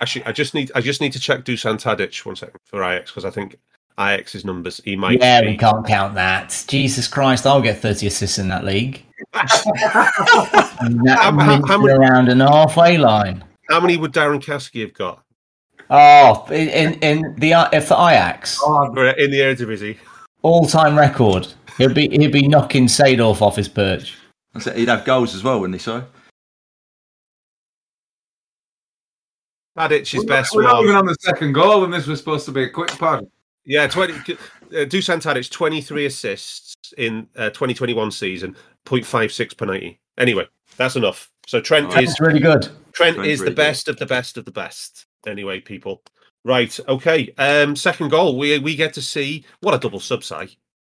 Actually, 0.01 0.25
I 0.27 0.33
just 0.33 0.55
need 0.55 0.71
I 0.75 0.81
just 0.81 1.01
need 1.01 1.13
to 1.13 1.21
check 1.21 1.45
Dusan 1.45 1.81
Tadic 1.83 2.25
one 2.25 2.37
second 2.37 2.59
for 2.65 2.83
Ajax 2.85 3.11
because 3.11 3.25
I 3.25 3.31
think 3.31 3.57
Ajax's 3.99 4.45
numbers 4.45 4.81
he 4.85 4.97
might 4.97 5.21
Yeah, 5.21 5.41
be. 5.43 5.49
we 5.49 5.57
can't 5.57 5.87
count 5.87 6.15
that. 6.15 6.65
Jesus 6.69 7.09
Christ, 7.09 7.47
I'll 7.47 7.61
get 7.63 7.79
30 7.79 8.07
assists 8.07 8.39
in 8.39 8.49
that 8.49 8.65
league. 8.65 9.05
That 9.35 11.19
How- 11.19 11.33
how- 11.39 11.63
how 11.67 11.79
many- 11.79 11.93
around 11.97 12.29
an 12.29 12.41
halfway 12.41 12.99
line. 12.99 13.45
How 13.71 13.81
many 13.81 13.97
would 13.97 14.13
Darren 14.13 14.43
Kasky 14.43 14.81
have 14.83 14.95
got 14.95 15.23
Oh, 15.91 16.47
in 16.51 16.69
in, 16.69 16.93
in 17.01 17.35
the 17.39 17.55
uh, 17.55 17.81
for 17.81 17.95
Ajax, 17.95 18.61
Or 18.63 18.87
in 19.17 19.31
the 19.31 19.39
Eredivisie? 19.41 19.97
all 20.43 20.67
time 20.67 20.99
record. 20.99 21.47
He'd 21.79 21.95
be 21.95 22.09
he'd 22.09 22.33
be 22.33 22.49
knocking 22.49 22.87
Sadorf 22.87 23.41
off 23.43 23.57
his 23.57 23.69
perch. 23.69 24.17
That's 24.55 24.67
it. 24.67 24.77
he'd 24.77 24.89
have 24.89 25.05
goals 25.05 25.35
as 25.35 25.43
well, 25.43 25.61
wouldn't 25.61 25.81
he? 25.81 25.83
So 25.83 26.05
Tadic's 29.77 30.15
We're, 30.15 30.25
best 30.25 30.55
we're 30.55 30.63
not 30.63 30.83
even 30.83 30.97
on 30.97 31.07
the 31.07 31.17
second 31.21 31.53
goal, 31.53 31.85
and 31.85 31.93
this 31.93 32.07
was 32.07 32.19
supposed 32.19 32.45
to 32.47 32.53
be 32.53 32.65
a 32.65 32.69
quick 32.69 32.91
pod. 32.99 33.27
yeah 33.65 33.87
20 33.87 34.13
uh, 34.13 34.85
Dusan 34.85 35.23
Tadic 35.23 35.51
23 35.51 36.07
assists 36.07 36.75
in 36.99 37.27
uh, 37.37 37.51
2021 37.51 38.11
season 38.11 38.57
0.56 38.87 39.57
per 39.57 39.67
90. 39.67 39.99
Anyway, 40.19 40.47
that's 40.77 40.97
enough. 40.97 41.31
So 41.47 41.61
Trent 41.61 41.97
is 42.01 42.19
really 42.21 42.41
good. 42.41 42.63
Trent 42.93 43.17
Trent's 43.17 43.29
is 43.29 43.39
the 43.41 43.45
really 43.45 43.55
good. 43.55 43.57
best 43.57 43.89
of 43.89 43.97
the 43.99 44.07
best 44.07 44.37
of 44.37 44.45
the 44.45 44.51
best. 44.51 45.07
Anyway, 45.27 45.61
people. 45.61 46.03
Right. 46.45 46.79
Okay. 46.89 47.33
Um, 47.39 47.77
second 47.77 48.11
goal. 48.11 48.37
We 48.39 48.59
we 48.59 48.75
get 48.75 48.93
to 48.95 49.03
see 49.03 49.45
what 49.61 49.75
a 49.75 49.79
double 49.79 50.01
sub 50.01 50.25
say. 50.25 50.49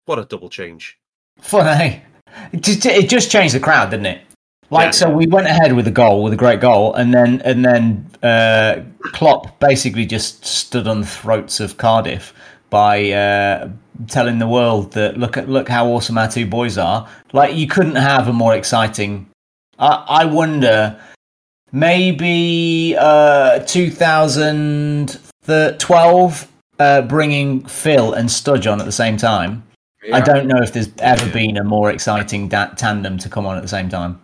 What 0.06 0.20
a 0.20 0.26
double 0.26 0.49
change. 0.49 0.97
Funny. 1.41 2.04
It 2.52 2.62
just, 2.62 2.86
it 2.86 3.10
just 3.10 3.32
changed 3.32 3.54
the 3.54 3.60
crowd, 3.60 3.92
didn't 3.92 4.08
it? 4.08 4.22
Like 4.70 4.86
Yeah. 4.88 4.92
so, 4.92 5.10
we 5.10 5.28
went 5.28 5.48
ahead 5.48 5.74
with 5.74 5.88
a 5.88 5.92
goal, 5.92 6.24
with 6.24 6.34
a 6.34 6.38
great 6.38 6.60
goal, 6.60 6.94
and 6.96 7.14
then 7.14 7.42
and 7.46 7.64
then 7.64 8.10
uh, 8.24 8.82
Klopp 9.12 9.60
basically 9.60 10.06
just 10.06 10.44
stood 10.46 10.88
on 10.88 11.02
the 11.02 11.08
throats 11.08 11.60
of 11.60 11.78
Cardiff 11.78 12.34
by 12.72 13.12
uh, 13.12 13.70
telling 14.08 14.40
the 14.40 14.48
world 14.48 14.94
that 14.94 15.16
look 15.18 15.38
at 15.38 15.48
look 15.48 15.70
how 15.70 15.86
awesome 15.88 16.18
our 16.18 16.28
two 16.28 16.48
boys 16.48 16.78
are. 16.80 17.08
Like 17.34 17.56
you 17.56 17.68
couldn't 17.68 17.98
have 17.98 18.28
a 18.28 18.34
more 18.34 18.56
exciting. 18.56 19.28
I, 19.78 20.04
I 20.08 20.26
wonder, 20.26 21.00
maybe 21.72 22.96
uh, 22.98 23.60
2012, 23.60 26.48
uh, 26.80 27.02
bringing 27.04 27.64
Phil 27.66 28.14
and 28.14 28.28
Studge 28.30 28.72
on 28.72 28.80
at 28.80 28.86
the 28.86 28.92
same 28.92 29.18
time. 29.18 29.64
I 30.12 30.22
don't 30.22 30.47
know 30.47 30.62
if 30.62 30.74
there's 30.74 30.89
ever 30.99 31.30
been 31.32 31.58
a 31.58 31.64
more 31.64 31.91
exciting 31.91 32.49
da- 32.49 32.74
tandem 32.74 33.18
to 33.20 33.30
come 33.30 33.45
on 33.45 33.56
at 33.56 33.62
the 33.62 33.70
same 33.70 33.89
time. 33.89 34.20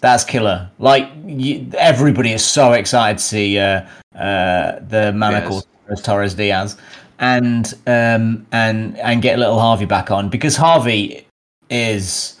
That's 0.00 0.24
killer. 0.24 0.70
Like 0.78 1.10
you, 1.26 1.68
everybody 1.76 2.32
is 2.32 2.44
so 2.44 2.72
excited 2.72 3.18
to 3.18 3.24
see 3.24 3.58
uh, 3.58 3.86
uh, 4.14 4.78
the 4.80 5.12
manacle 5.12 5.62
Torres 5.86 6.02
Torres 6.02 6.34
Diaz 6.34 6.76
and 7.18 7.74
um, 7.86 8.46
and 8.52 8.96
and 8.98 9.22
get 9.22 9.38
little 9.38 9.58
Harvey 9.58 9.86
back 9.86 10.10
on 10.10 10.28
because 10.28 10.56
Harvey 10.56 11.26
is 11.68 12.38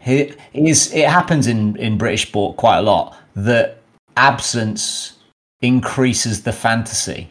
he 0.00 0.32
is 0.54 0.92
it 0.92 1.08
happens 1.08 1.46
in 1.46 1.76
in 1.76 1.98
British 1.98 2.28
sport 2.28 2.56
quite 2.56 2.78
a 2.78 2.82
lot 2.82 3.16
that 3.34 3.80
absence 4.16 5.18
increases 5.62 6.42
the 6.42 6.52
fantasy. 6.52 7.28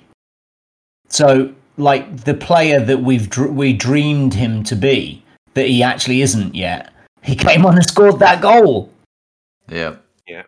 So, 1.08 1.54
like 1.80 2.24
the 2.26 2.34
player 2.34 2.80
that 2.80 3.02
we've 3.02 3.30
dr- 3.30 3.52
we 3.54 3.74
dreamed 3.74 4.34
him 4.34 4.64
to 4.66 4.76
be, 4.76 5.24
that 5.56 5.68
he 5.68 5.82
actually 5.82 6.22
isn't 6.22 6.54
yet. 6.56 6.92
He 7.24 7.36
came 7.36 7.66
on 7.66 7.76
and 7.76 7.86
scored 7.86 8.20
that 8.20 8.42
goal. 8.42 8.92
yeah, 9.70 9.96
Yeah. 10.28 10.40
Is 10.42 10.46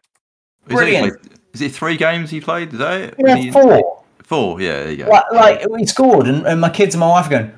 it, 0.67 0.69
Brilliant. 0.69 1.03
like- 1.23 1.31
is 1.53 1.61
it 1.61 1.71
three 1.73 1.97
games 1.97 2.29
he 2.29 2.39
played? 2.39 2.71
Is 2.73 2.79
that 2.79 3.01
it? 3.01 3.15
Yeah, 3.17 3.35
He- 3.35 3.51
four. 3.51 4.03
Four. 4.23 4.61
Yeah, 4.61 4.83
there 4.83 4.91
you 4.91 4.97
go. 5.03 5.09
Like, 5.09 5.25
like 5.33 5.65
he 5.77 5.85
scored, 5.85 6.27
and, 6.27 6.45
and 6.47 6.61
my 6.61 6.69
kids 6.69 6.95
and 6.95 6.99
my 7.01 7.07
wife 7.09 7.27
are 7.27 7.29
going. 7.31 7.51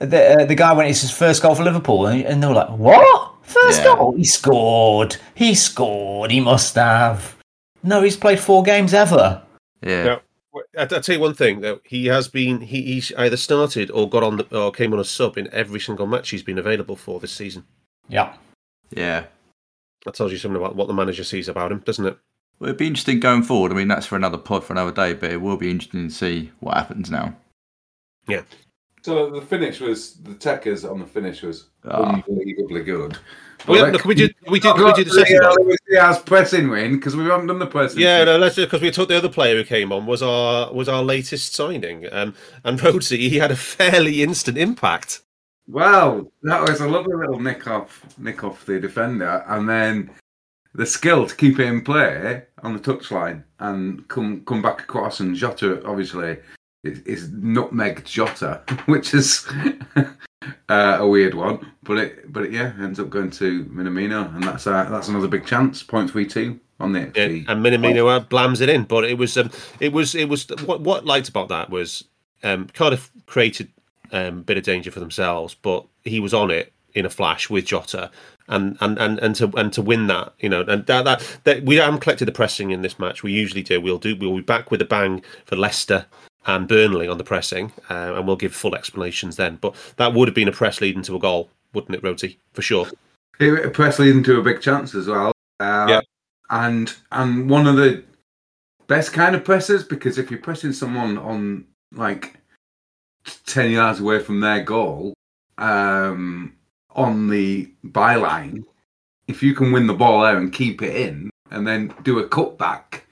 The 0.00 0.42
uh, 0.42 0.44
the 0.46 0.54
guy 0.56 0.72
went. 0.72 0.90
It's 0.90 1.00
his 1.02 1.10
first 1.12 1.42
goal 1.42 1.54
for 1.54 1.62
Liverpool, 1.62 2.06
and, 2.06 2.24
and 2.24 2.42
they 2.42 2.46
were 2.48 2.54
like, 2.54 2.70
"What? 2.70 3.32
First 3.42 3.80
Yeah. 3.84 3.94
goal? 3.96 4.14
He 4.16 4.24
scored. 4.24 5.16
He 5.34 5.54
scored. 5.54 6.30
He 6.32 6.40
must 6.40 6.74
have." 6.74 7.36
No, 7.84 8.02
he's 8.02 8.16
played 8.16 8.40
four 8.40 8.62
games 8.64 8.92
ever. 8.94 9.42
Yeah. 9.82 10.04
No. 10.04 10.20
I- 10.76 10.80
I'll 10.82 10.86
tell 11.00 11.14
you 11.16 11.20
one 11.20 11.34
thing 11.34 11.60
though. 11.60 11.80
He 11.84 12.06
has 12.06 12.28
been 12.28 12.60
he, 12.60 12.82
he's 12.82 13.12
either 13.16 13.36
started 13.36 13.90
or 13.90 14.08
got 14.08 14.22
on 14.22 14.38
the, 14.38 14.56
or 14.58 14.70
came 14.72 14.92
on 14.92 14.98
a 15.00 15.04
sub 15.04 15.36
in 15.38 15.48
every 15.52 15.80
single 15.80 16.06
match 16.06 16.30
he's 16.30 16.42
been 16.42 16.58
available 16.58 16.96
for 16.96 17.20
this 17.20 17.32
season. 17.32 17.64
Yeah. 18.08 18.34
Yeah. 18.90 19.24
That 20.04 20.14
tells 20.14 20.32
you 20.32 20.38
something 20.38 20.60
about 20.60 20.76
what 20.76 20.88
the 20.88 20.94
manager 20.94 21.24
sees 21.24 21.48
about 21.48 21.72
him, 21.72 21.80
doesn't 21.80 22.06
it? 22.06 22.16
Well, 22.58 22.68
it'd 22.70 22.78
be 22.78 22.86
interesting 22.86 23.20
going 23.20 23.42
forward. 23.42 23.72
I 23.72 23.74
mean, 23.74 23.88
that's 23.88 24.06
for 24.06 24.16
another 24.16 24.38
pod 24.38 24.64
for 24.64 24.72
another 24.72 24.92
day, 24.92 25.12
but 25.14 25.30
it 25.30 25.40
will 25.40 25.56
be 25.56 25.70
interesting 25.70 26.08
to 26.08 26.14
see 26.14 26.50
what 26.60 26.76
happens 26.76 27.10
now. 27.10 27.36
Yeah. 28.26 28.42
So 29.02 29.30
the 29.30 29.40
finish 29.42 29.80
was 29.80 30.14
the 30.14 30.34
techers 30.34 30.88
on 30.88 30.98
the 30.98 31.06
finish 31.06 31.42
was 31.42 31.66
Ah. 31.84 32.14
unbelievably 32.26 32.82
good. 32.84 33.16
Well, 33.66 33.84
But 33.86 33.92
look, 33.92 34.04
we 34.04 34.14
did 34.14 34.34
we 34.48 34.60
did 34.60 34.74
we 34.76 34.82
Not 34.82 34.96
did 34.96 35.06
the 35.08 35.10
the, 35.10 35.20
second 35.20 35.40
goal. 35.40 35.56
Luis 35.64 35.78
Diaz 35.88 36.18
pressing 36.20 36.68
win 36.68 36.96
because 36.96 37.16
we 37.16 37.24
haven't 37.24 37.48
done 37.48 37.58
the 37.58 37.66
pressing. 37.66 38.00
Yeah, 38.00 38.24
no, 38.24 38.38
let's 38.38 38.56
because 38.56 38.80
we 38.80 38.90
took 38.90 39.08
the 39.08 39.16
other 39.16 39.28
player 39.28 39.56
who 39.56 39.64
came 39.64 39.92
on 39.92 40.06
was 40.06 40.22
our 40.22 40.72
was 40.72 40.88
our 40.88 41.02
latest 41.02 41.54
signing, 41.54 42.06
um, 42.12 42.34
and 42.64 42.78
Rhodesy 42.82 43.28
he 43.28 43.38
had 43.38 43.50
a 43.50 43.56
fairly 43.56 44.22
instant 44.22 44.56
impact. 44.56 45.22
Wow, 45.66 46.30
that 46.42 46.66
was 46.66 46.80
a 46.80 46.88
lovely 46.88 47.14
little 47.14 47.40
nick 47.40 47.66
off, 47.66 48.02
nick 48.16 48.42
off 48.42 48.64
the 48.64 48.80
defender, 48.80 49.44
and 49.48 49.68
then 49.68 50.10
the 50.74 50.86
skill 50.86 51.26
to 51.26 51.34
keep 51.34 51.58
it 51.58 51.66
in 51.66 51.82
play 51.82 52.44
on 52.62 52.72
the 52.72 52.78
touchline 52.78 53.42
and 53.58 54.06
come 54.08 54.42
come 54.46 54.62
back 54.62 54.80
across. 54.82 55.20
And 55.20 55.34
Jota 55.34 55.84
obviously 55.84 56.38
is, 56.88 57.00
is 57.00 57.30
nutmeg 57.32 58.04
Jota, 58.04 58.62
which 58.86 59.14
is 59.14 59.46
uh, 60.68 60.96
a 61.00 61.06
weird 61.06 61.34
one, 61.34 61.72
but 61.82 61.98
it 61.98 62.32
but 62.32 62.44
it, 62.44 62.52
yeah 62.52 62.72
ends 62.80 63.00
up 63.00 63.10
going 63.10 63.30
to 63.30 63.64
Minamino, 63.66 64.34
and 64.34 64.42
that's 64.42 64.66
uh, 64.66 64.84
that's 64.84 65.08
another 65.08 65.28
big 65.28 65.46
chance. 65.46 65.82
Point 65.82 66.10
three 66.10 66.26
two 66.26 66.58
on 66.80 66.92
the 66.92 67.10
Yeah, 67.14 67.52
and 67.52 67.64
Minamino 67.64 68.08
uh, 68.08 68.24
blams 68.24 68.60
it 68.60 68.68
in, 68.68 68.84
but 68.84 69.04
it 69.04 69.18
was 69.18 69.36
um, 69.36 69.50
it 69.80 69.92
was 69.92 70.14
it 70.14 70.28
was 70.28 70.48
what 70.64 70.80
what 70.80 71.02
I 71.02 71.06
liked 71.06 71.28
about 71.28 71.48
that 71.48 71.70
was 71.70 72.04
um, 72.42 72.68
Cardiff 72.72 73.10
created 73.26 73.68
um, 74.12 74.38
a 74.38 74.42
bit 74.42 74.58
of 74.58 74.64
danger 74.64 74.90
for 74.90 75.00
themselves, 75.00 75.54
but 75.54 75.86
he 76.04 76.20
was 76.20 76.34
on 76.34 76.50
it 76.50 76.72
in 76.94 77.04
a 77.04 77.10
flash 77.10 77.50
with 77.50 77.66
Jota, 77.66 78.10
and 78.48 78.76
and 78.80 78.98
and, 78.98 79.18
and 79.18 79.34
to 79.36 79.52
and 79.56 79.72
to 79.72 79.82
win 79.82 80.06
that, 80.06 80.32
you 80.38 80.48
know, 80.48 80.62
and 80.62 80.86
that, 80.86 81.04
that 81.04 81.38
that 81.44 81.62
we 81.64 81.76
haven't 81.76 82.00
collected 82.00 82.26
the 82.26 82.32
pressing 82.32 82.70
in 82.70 82.82
this 82.82 82.98
match. 82.98 83.22
We 83.22 83.32
usually 83.32 83.62
do. 83.62 83.80
We'll 83.80 83.98
do. 83.98 84.16
We'll 84.16 84.36
be 84.36 84.42
back 84.42 84.70
with 84.70 84.80
a 84.80 84.86
bang 84.86 85.22
for 85.44 85.56
Leicester 85.56 86.06
and 86.48 86.66
Burnley 86.66 87.06
on 87.06 87.18
the 87.18 87.24
pressing, 87.24 87.72
uh, 87.90 88.14
and 88.16 88.26
we'll 88.26 88.36
give 88.36 88.54
full 88.54 88.74
explanations 88.74 89.36
then. 89.36 89.56
But 89.60 89.76
that 89.96 90.14
would 90.14 90.28
have 90.28 90.34
been 90.34 90.48
a 90.48 90.52
press 90.52 90.80
leading 90.80 91.02
to 91.02 91.14
a 91.16 91.18
goal. 91.18 91.50
wouldn't 91.74 91.94
it, 91.94 92.02
Roti? 92.02 92.38
For 92.54 92.62
sure. 92.62 92.88
It 93.38 93.74
press 93.74 93.98
leading 93.98 94.24
to 94.24 94.40
a 94.40 94.42
big 94.42 94.60
chance 94.60 94.94
as 94.94 95.06
well. 95.06 95.32
Uh, 95.60 95.86
Yeah. 95.88 96.00
And 96.50 96.94
and 97.12 97.50
one 97.50 97.66
of 97.66 97.76
the 97.76 98.02
best 98.86 99.12
kind 99.12 99.36
of 99.36 99.44
presses 99.44 99.84
because 99.84 100.16
if 100.16 100.30
you're 100.30 100.40
pressing 100.40 100.72
someone 100.72 101.18
on 101.18 101.66
like 101.92 102.34
ten 103.44 103.70
yards 103.70 104.00
away 104.00 104.20
from 104.20 104.40
their 104.40 104.62
goal, 104.62 105.12
um, 105.58 106.54
on 106.92 107.28
the 107.28 107.70
byline, 107.88 108.64
if 109.26 109.42
you 109.42 109.54
can 109.54 109.70
win 109.72 109.86
the 109.86 109.92
ball 109.92 110.22
there 110.22 110.38
and 110.38 110.50
keep 110.50 110.80
it 110.80 110.96
in, 110.96 111.28
and 111.50 111.66
then 111.66 111.92
do 112.02 112.18
a 112.18 112.26
cutback, 112.26 113.02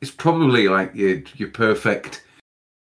it's 0.00 0.10
probably 0.10 0.66
like 0.66 0.92
your 0.96 1.22
your 1.36 1.50
perfect. 1.50 2.24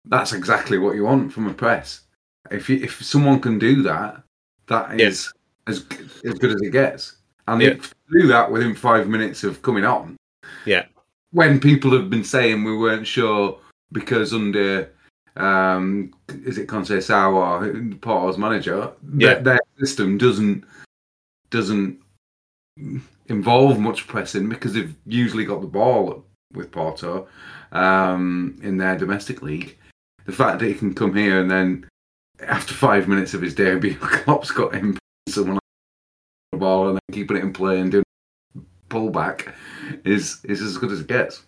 That's 0.05 0.33
exactly 0.33 0.77
what 0.77 0.95
you 0.95 1.03
want 1.03 1.31
from 1.31 1.47
a 1.47 1.53
press. 1.53 2.01
If 2.49 2.69
you, 2.69 2.77
if 2.77 3.03
someone 3.03 3.39
can 3.39 3.59
do 3.59 3.81
that, 3.83 4.23
that 4.67 4.99
is 4.99 5.31
as 5.67 5.85
as 6.25 6.33
good 6.39 6.55
as 6.55 6.61
it 6.61 6.71
gets. 6.71 7.17
And 7.47 7.61
Yeah. 7.61 7.69
if 7.69 7.93
you 8.09 8.21
do 8.21 8.27
that 8.27 8.51
within 8.51 8.73
five 8.75 9.07
minutes 9.07 9.43
of 9.43 9.61
coming 9.61 9.85
on, 9.85 10.15
Yeah. 10.65 10.85
when 11.31 11.59
people 11.59 11.91
have 11.91 12.09
been 12.09 12.23
saying 12.23 12.63
we 12.63 12.75
weren't 12.77 13.05
sure 13.07 13.59
because 13.91 14.33
under 14.33 14.89
um 15.37 16.13
is 16.45 16.57
it 16.57 16.67
Conceição 16.67 17.33
or 17.33 17.97
Porto's 17.97 18.37
manager, 18.37 18.91
Yeah. 19.15 19.35
their, 19.35 19.43
their 19.43 19.59
system 19.79 20.17
doesn't 20.17 20.65
doesn't 21.51 21.99
involve 23.27 23.79
much 23.79 24.07
pressing 24.07 24.49
because 24.49 24.73
they've 24.73 24.95
usually 25.05 25.45
got 25.45 25.61
the 25.61 25.67
ball 25.67 26.25
with 26.53 26.71
Porto 26.71 27.27
um, 27.71 28.57
in 28.61 28.77
their 28.77 28.97
domestic 28.97 29.41
league. 29.41 29.77
The 30.25 30.31
fact 30.31 30.59
that 30.59 30.67
he 30.67 30.73
can 30.73 30.93
come 30.93 31.15
here 31.15 31.39
and 31.39 31.49
then 31.49 31.89
after 32.41 32.73
five 32.73 33.07
minutes 33.07 33.33
of 33.33 33.41
his 33.41 33.55
debut, 33.55 33.95
Klopp's 33.99 34.51
got 34.51 34.73
him 34.73 34.97
someone 35.29 35.55
on 35.55 35.59
the 36.51 36.57
ball 36.57 36.87
and 36.89 36.95
then 36.95 37.15
keeping 37.15 37.37
it 37.37 37.43
in 37.43 37.53
play 37.53 37.79
and 37.79 37.91
doing 37.91 38.03
pullback 38.89 39.53
is 40.03 40.43
is 40.43 40.61
as 40.61 40.77
good 40.77 40.91
as 40.91 40.99
it 41.01 41.07
gets. 41.07 41.43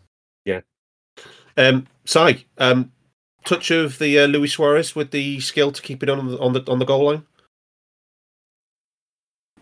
Yeah. 0.46 0.62
Um, 1.58 1.88
Si, 2.06 2.46
um, 2.58 2.92
touch 3.46 3.72
of 3.72 4.00
the 4.00 4.20
uh, 4.20 4.28
Luis 4.28 4.54
Suarez 4.54 4.96
with 4.96 5.12
the 5.12 5.40
skill 5.40 5.72
to 5.72 5.82
keep 5.82 6.02
it 6.04 6.10
on 6.10 6.28
the 6.28 6.40
on 6.40 6.54
the 6.54 6.64
on 6.72 6.80
the 6.80 6.86
goal 6.86 7.06
line. 7.06 7.26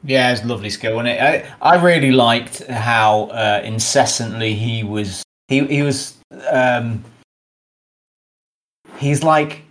Yeah, 0.04 0.32
it's 0.32 0.44
lovely 0.44 0.72
skill, 0.72 1.00
and 1.00 1.08
it. 1.08 1.22
I, 1.22 1.54
I 1.62 1.84
really 1.84 2.12
liked 2.12 2.66
how 2.68 3.26
uh, 3.26 3.62
incessantly 3.64 4.56
he 4.56 4.84
was. 4.84 5.24
He 5.48 5.66
he 5.66 5.82
was. 5.84 6.18
Um, 6.50 7.04
he's 9.02 9.24
like 9.24 9.64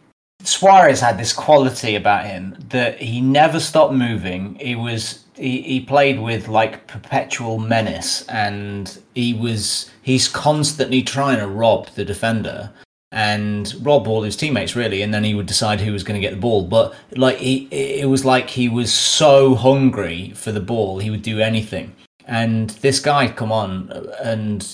Suarez 0.42 1.00
had 1.00 1.18
this 1.18 1.32
quality 1.32 1.96
about 1.96 2.26
him 2.26 2.56
that 2.70 2.98
he 2.98 3.20
never 3.20 3.60
stopped 3.60 3.92
moving. 3.92 4.54
He 4.56 4.74
was 4.74 5.24
he, 5.36 5.62
he 5.62 5.80
played 5.80 6.20
with 6.20 6.48
like 6.48 6.86
perpetual 6.86 7.58
menace, 7.58 8.26
and 8.28 8.98
he 9.14 9.34
was 9.34 9.90
he's 10.02 10.28
constantly 10.28 11.02
trying 11.02 11.38
to 11.38 11.46
rob 11.46 11.88
the 11.88 12.04
defender 12.04 12.70
and 13.12 13.74
rob 13.84 14.06
all 14.06 14.22
his 14.22 14.36
teammates 14.36 14.76
really, 14.76 15.02
and 15.02 15.12
then 15.12 15.24
he 15.24 15.34
would 15.34 15.46
decide 15.46 15.80
who 15.80 15.92
was 15.92 16.02
going 16.02 16.20
to 16.20 16.26
get 16.26 16.34
the 16.34 16.40
ball. 16.40 16.62
But 16.66 16.94
like 17.16 17.36
he, 17.38 17.68
it 17.70 18.08
was 18.08 18.24
like 18.24 18.48
he 18.48 18.68
was 18.68 18.92
so 18.92 19.54
hungry 19.54 20.32
for 20.34 20.52
the 20.52 20.60
ball, 20.60 20.98
he 20.98 21.10
would 21.10 21.22
do 21.22 21.40
anything. 21.40 21.94
And 22.26 22.70
this 22.70 23.00
guy, 23.00 23.28
come 23.28 23.50
on, 23.50 23.90
and 24.22 24.66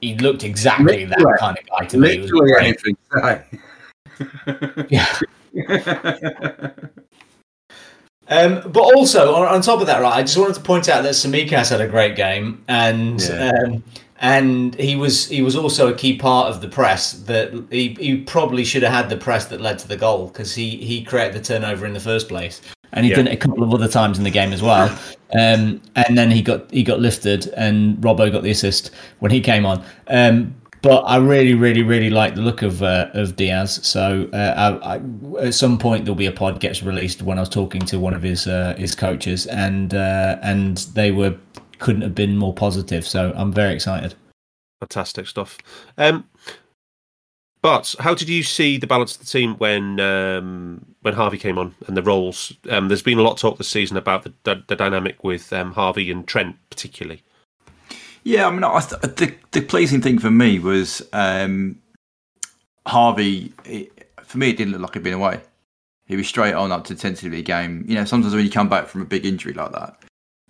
he 0.00 0.16
looked 0.16 0.44
exactly 0.44 1.04
that 1.04 1.36
kind 1.40 1.58
of 1.58 1.66
guy 1.66 1.86
to 1.86 1.98
me. 1.98 2.18
Literally 2.18 2.52
anything. 2.58 2.96
Yeah. 4.88 5.18
Um, 8.28 8.62
but 8.72 8.80
also 8.80 9.34
on, 9.34 9.46
on 9.48 9.60
top 9.60 9.80
of 9.80 9.86
that, 9.86 10.00
right? 10.00 10.14
I 10.14 10.22
just 10.22 10.38
wanted 10.38 10.54
to 10.54 10.60
point 10.62 10.88
out 10.88 11.02
that 11.02 11.10
Tsimikas 11.12 11.68
had 11.68 11.80
a 11.82 11.86
great 11.88 12.16
game, 12.16 12.64
and 12.68 13.20
Yeah. 13.20 13.52
um, 13.66 13.84
and 14.18 14.74
he 14.76 14.96
was 14.96 15.26
he 15.28 15.42
was 15.42 15.54
also 15.56 15.92
a 15.92 15.94
key 15.94 16.16
part 16.16 16.48
of 16.48 16.62
the 16.62 16.68
press. 16.68 17.12
That 17.12 17.52
he, 17.70 17.94
he 18.00 18.16
probably 18.22 18.64
should 18.64 18.82
have 18.82 18.92
had 18.92 19.10
the 19.10 19.18
press 19.18 19.44
that 19.46 19.60
led 19.60 19.78
to 19.80 19.88
the 19.88 19.98
goal 19.98 20.28
because 20.28 20.54
he 20.54 20.70
he 20.78 21.04
created 21.04 21.34
the 21.34 21.44
turnover 21.44 21.84
in 21.84 21.92
the 21.92 22.00
first 22.00 22.28
place, 22.28 22.62
and 22.94 23.04
he 23.04 23.10
Yeah. 23.10 23.16
did 23.16 23.26
it 23.26 23.32
a 23.34 23.36
couple 23.36 23.62
of 23.62 23.74
other 23.74 23.88
times 23.88 24.16
in 24.16 24.24
the 24.24 24.30
game 24.30 24.52
as 24.52 24.62
well. 24.62 24.96
Um, 25.36 25.82
and 25.96 26.16
then 26.16 26.30
he 26.30 26.42
got 26.42 26.70
he 26.70 26.84
got 26.84 27.00
lifted, 27.00 27.48
and 27.56 27.96
Robbo 27.96 28.30
got 28.30 28.44
the 28.44 28.50
assist 28.52 28.92
when 29.18 29.32
he 29.32 29.40
came 29.40 29.66
on. 29.66 29.82
But 30.84 31.00
I 31.04 31.16
really, 31.16 31.54
really, 31.54 31.82
really 31.82 32.10
like 32.10 32.34
the 32.34 32.42
look 32.42 32.60
of 32.60 32.82
uh, 32.82 33.08
of 33.14 33.36
Diaz. 33.36 33.80
So 33.82 34.28
uh, 34.34 34.78
I, 34.82 34.96
I, 34.96 35.46
at 35.46 35.54
some 35.54 35.78
point 35.78 36.04
there'll 36.04 36.14
be 36.14 36.26
a 36.26 36.32
pod 36.32 36.60
gets 36.60 36.82
released 36.82 37.22
when 37.22 37.38
I 37.38 37.40
was 37.40 37.48
talking 37.48 37.80
to 37.86 37.98
one 37.98 38.12
of 38.12 38.22
his 38.22 38.46
uh, 38.46 38.74
his 38.76 38.94
coaches, 38.94 39.46
and 39.46 39.94
uh, 39.94 40.36
and 40.42 40.76
they 40.92 41.10
were 41.10 41.36
couldn't 41.78 42.02
have 42.02 42.14
been 42.14 42.36
more 42.36 42.52
positive. 42.52 43.06
So 43.06 43.32
I'm 43.34 43.50
very 43.50 43.72
excited. 43.72 44.14
Fantastic 44.80 45.26
stuff. 45.26 45.56
Um, 45.96 46.28
but 47.62 47.94
how 48.00 48.12
did 48.12 48.28
you 48.28 48.42
see 48.42 48.76
the 48.76 48.86
balance 48.86 49.14
of 49.14 49.20
the 49.20 49.26
team 49.26 49.54
when 49.54 49.98
um, 50.00 50.84
when 51.00 51.14
Harvey 51.14 51.38
came 51.38 51.56
on 51.56 51.74
and 51.86 51.96
the 51.96 52.02
roles? 52.02 52.52
Um, 52.68 52.88
there's 52.88 53.00
been 53.00 53.18
a 53.18 53.22
lot 53.22 53.32
of 53.32 53.38
talk 53.38 53.56
this 53.56 53.70
season 53.70 53.96
about 53.96 54.24
the 54.24 54.34
the, 54.42 54.62
the 54.68 54.76
dynamic 54.76 55.24
with 55.24 55.50
um, 55.50 55.72
Harvey 55.72 56.10
and 56.10 56.28
Trent, 56.28 56.56
particularly. 56.68 57.22
Yeah, 58.24 58.46
I 58.46 58.50
mean, 58.50 58.64
I 58.64 58.80
th- 58.80 59.02
the 59.16 59.34
the 59.52 59.60
pleasing 59.60 60.00
thing 60.00 60.18
for 60.18 60.30
me 60.30 60.58
was 60.58 61.06
um, 61.12 61.78
Harvey. 62.86 63.52
It, 63.66 64.08
for 64.22 64.38
me, 64.38 64.50
it 64.50 64.56
didn't 64.56 64.72
look 64.72 64.80
like 64.80 64.94
he'd 64.94 65.02
been 65.02 65.12
away. 65.12 65.40
He 66.06 66.16
was 66.16 66.26
straight 66.26 66.54
on 66.54 66.72
up 66.72 66.84
to 66.84 66.94
intensity 66.94 67.42
game. 67.42 67.84
You 67.86 67.94
know, 67.94 68.04
sometimes 68.04 68.34
when 68.34 68.44
you 68.44 68.50
come 68.50 68.68
back 68.68 68.86
from 68.88 69.02
a 69.02 69.06
big 69.06 69.26
injury 69.26 69.52
like 69.52 69.72
that, 69.72 70.02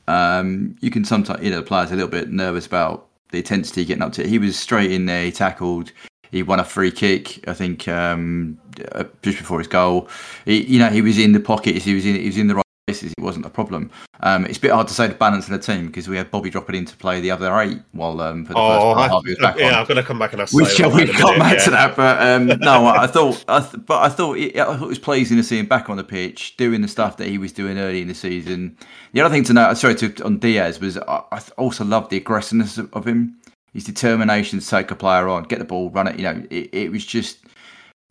um, 0.07 0.77
you 0.81 0.91
can 0.91 1.05
sometimes, 1.05 1.43
you 1.43 1.51
know, 1.51 1.57
the 1.57 1.63
players 1.67 1.91
a 1.91 1.95
little 1.95 2.11
bit 2.11 2.31
nervous 2.31 2.67
about 2.67 3.09
the 3.31 3.39
intensity 3.39 3.85
getting 3.85 4.03
up 4.03 4.13
to 4.15 4.23
it. 4.23 4.29
He 4.29 4.39
was 4.39 4.57
straight 4.57 4.93
in 4.93 5.07
there. 5.07 5.25
He 5.25 5.33
tackled. 5.33 5.93
He 6.31 6.43
won 6.43 6.61
a 6.61 6.65
free 6.65 6.91
kick. 6.93 7.47
I 7.49 7.55
think 7.55 7.89
um, 7.89 8.59
uh, 8.93 9.05
just 9.23 9.39
before 9.39 9.59
his 9.59 9.69
goal. 9.69 10.09
He, 10.45 10.63
you 10.63 10.79
know, 10.79 10.91
he 10.91 11.03
was 11.03 11.19
in 11.19 11.33
the 11.33 11.41
pockets. 11.41 11.85
He 11.85 11.95
was 11.95 12.07
in. 12.07 12.15
He 12.15 12.27
was 12.27 12.39
in 12.39 12.47
the 12.47 12.55
right 12.55 12.64
places. 12.95 13.15
It 13.19 13.23
wasn't 13.23 13.47
a 13.47 13.51
problem. 13.51 13.91
Um, 14.21 14.47
it's 14.47 14.59
a 14.59 14.61
bit 14.61 14.71
hard 14.71 14.89
to 14.89 14.95
say 14.95 15.07
the 15.07 15.15
balance 15.15 15.47
of 15.47 15.53
the 15.53 15.59
team 15.59 15.87
because 15.87 16.09
we 16.09 16.17
had 16.17 16.31
Bobby 16.31 16.51
dropping 16.51 16.77
in 16.77 16.85
to 16.87 16.97
play 16.97 17.21
the 17.21 17.31
other 17.31 17.59
eight 17.61 17.81
while 17.93 18.21
um, 18.21 18.45
for 18.45 18.55
the 18.55 18.59
first 18.59 18.83
part, 18.83 19.11
Harvey 19.11 19.31
was 19.31 19.39
back 19.39 19.57
Oh, 19.57 19.61
yeah, 19.61 19.69
on. 19.69 19.75
I'm 19.75 19.87
going 19.87 19.97
to 19.97 20.03
come 20.03 20.19
back 20.19 20.33
and 20.33 20.43
ask. 20.43 20.55
We 20.55 20.65
shall 20.65 20.91
we 20.91 21.07
got 21.07 21.39
back 21.39 21.59
yeah. 21.59 21.65
to 21.65 21.71
that, 21.71 21.97
but 21.97 22.23
um, 22.23 22.47
no, 22.61 22.87
I 22.87 23.07
thought, 23.07 23.45
I 23.49 23.61
th- 23.61 23.85
but 23.85 24.03
I 24.03 24.09
thought, 24.09 24.39
it, 24.39 24.57
I 24.57 24.65
thought 24.77 24.85
it 24.85 24.89
was 24.89 24.99
pleasing 24.99 25.37
to 25.37 25.43
see 25.43 25.59
him 25.59 25.67
back 25.67 25.91
on 25.91 25.97
the 25.97 26.05
pitch, 26.05 26.57
doing 26.57 26.81
the 26.81 26.89
stuff 26.89 27.17
that 27.19 27.29
he 27.29 27.39
was 27.39 27.53
doing 27.53 27.79
early 27.79 28.03
in 28.03 28.09
the 28.09 28.15
season. 28.15 28.77
The 29.13 29.21
other 29.21 29.35
thing 29.35 29.45
to 29.45 29.53
note, 29.53 29.77
sorry, 29.77 29.97
to, 29.97 30.25
on 30.25 30.39
Diaz 30.39 30.81
was 30.81 30.99
I, 30.99 31.23
I 31.33 31.43
also 31.59 31.85
loved 31.85 32.11
the 32.11 32.17
aggressiveness 32.17 32.79
of, 32.79 32.93
of 32.95 33.07
him, 33.07 33.37
his 33.73 33.85
determination 33.85 34.61
to 34.61 34.67
take 34.67 34.91
a 34.91 34.97
player 34.97 35.29
on, 35.29 35.45
get 35.45 35.59
the 35.59 35.65
ball, 35.65 35.91
run 35.91 36.07
it. 36.07 36.17
You 36.17 36.23
know, 36.25 36.43
it, 36.51 36.71
it 36.73 36.91
was 36.91 37.05
just 37.05 37.39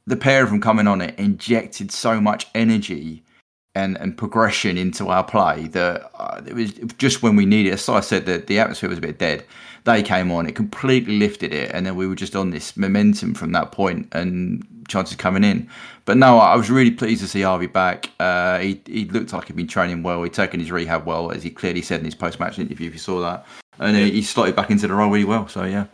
the 0.05 0.17
pair 0.17 0.43
of 0.43 0.49
them 0.49 0.59
coming 0.59 0.87
on 0.87 1.01
it 1.01 1.17
injected 1.17 1.89
so 1.91 2.19
much 2.19 2.47
energy 2.53 3.22
and, 3.75 3.97
and 3.99 4.17
progression 4.17 4.77
into 4.77 5.07
our 5.09 5.23
play 5.23 5.67
that 5.67 6.11
uh, 6.15 6.41
it 6.45 6.53
was 6.53 6.73
just 6.97 7.23
when 7.23 7.35
we 7.35 7.45
needed 7.45 7.69
it. 7.69 7.73
As 7.73 7.89
I 7.89 8.01
said, 8.01 8.25
that 8.27 8.47
the 8.47 8.59
atmosphere 8.59 8.89
was 8.89 8.99
a 8.99 9.01
bit 9.01 9.17
dead. 9.17 9.43
They 9.85 10.01
came 10.01 10.31
on, 10.31 10.47
it 10.47 10.55
completely 10.55 11.17
lifted 11.17 11.53
it, 11.53 11.71
and 11.73 11.85
then 11.85 11.95
we 11.95 12.07
were 12.07 12.15
just 12.15 12.35
on 12.35 12.51
this 12.51 12.77
momentum 12.77 13.33
from 13.33 13.51
that 13.51 13.73
point 13.73 14.07
and 14.13 14.65
chances 14.87 15.17
coming 15.17 15.43
in. 15.43 15.69
But 16.05 16.17
no, 16.17 16.37
I 16.37 16.55
was 16.55 16.69
really 16.69 16.91
pleased 16.91 17.21
to 17.21 17.27
see 17.27 17.41
Harvey 17.41 17.67
back. 17.67 18.09
Uh, 18.19 18.59
he, 18.59 18.81
he 18.85 19.05
looked 19.05 19.33
like 19.33 19.47
he'd 19.47 19.55
been 19.55 19.67
training 19.67 20.03
well. 20.03 20.23
He'd 20.23 20.33
taken 20.33 20.59
his 20.59 20.71
rehab 20.71 21.05
well, 21.05 21.31
as 21.31 21.43
he 21.43 21.49
clearly 21.49 21.81
said 21.81 21.99
in 21.99 22.05
his 22.05 22.15
post 22.15 22.39
match 22.39 22.59
interview, 22.59 22.87
if 22.87 22.93
you 22.93 22.99
saw 22.99 23.19
that. 23.21 23.45
And 23.79 23.97
he, 23.97 24.11
he 24.11 24.21
slotted 24.21 24.55
back 24.55 24.69
into 24.69 24.87
the 24.87 24.93
role 24.93 25.09
really 25.09 25.25
well. 25.25 25.47
So, 25.47 25.63
yeah. 25.65 25.87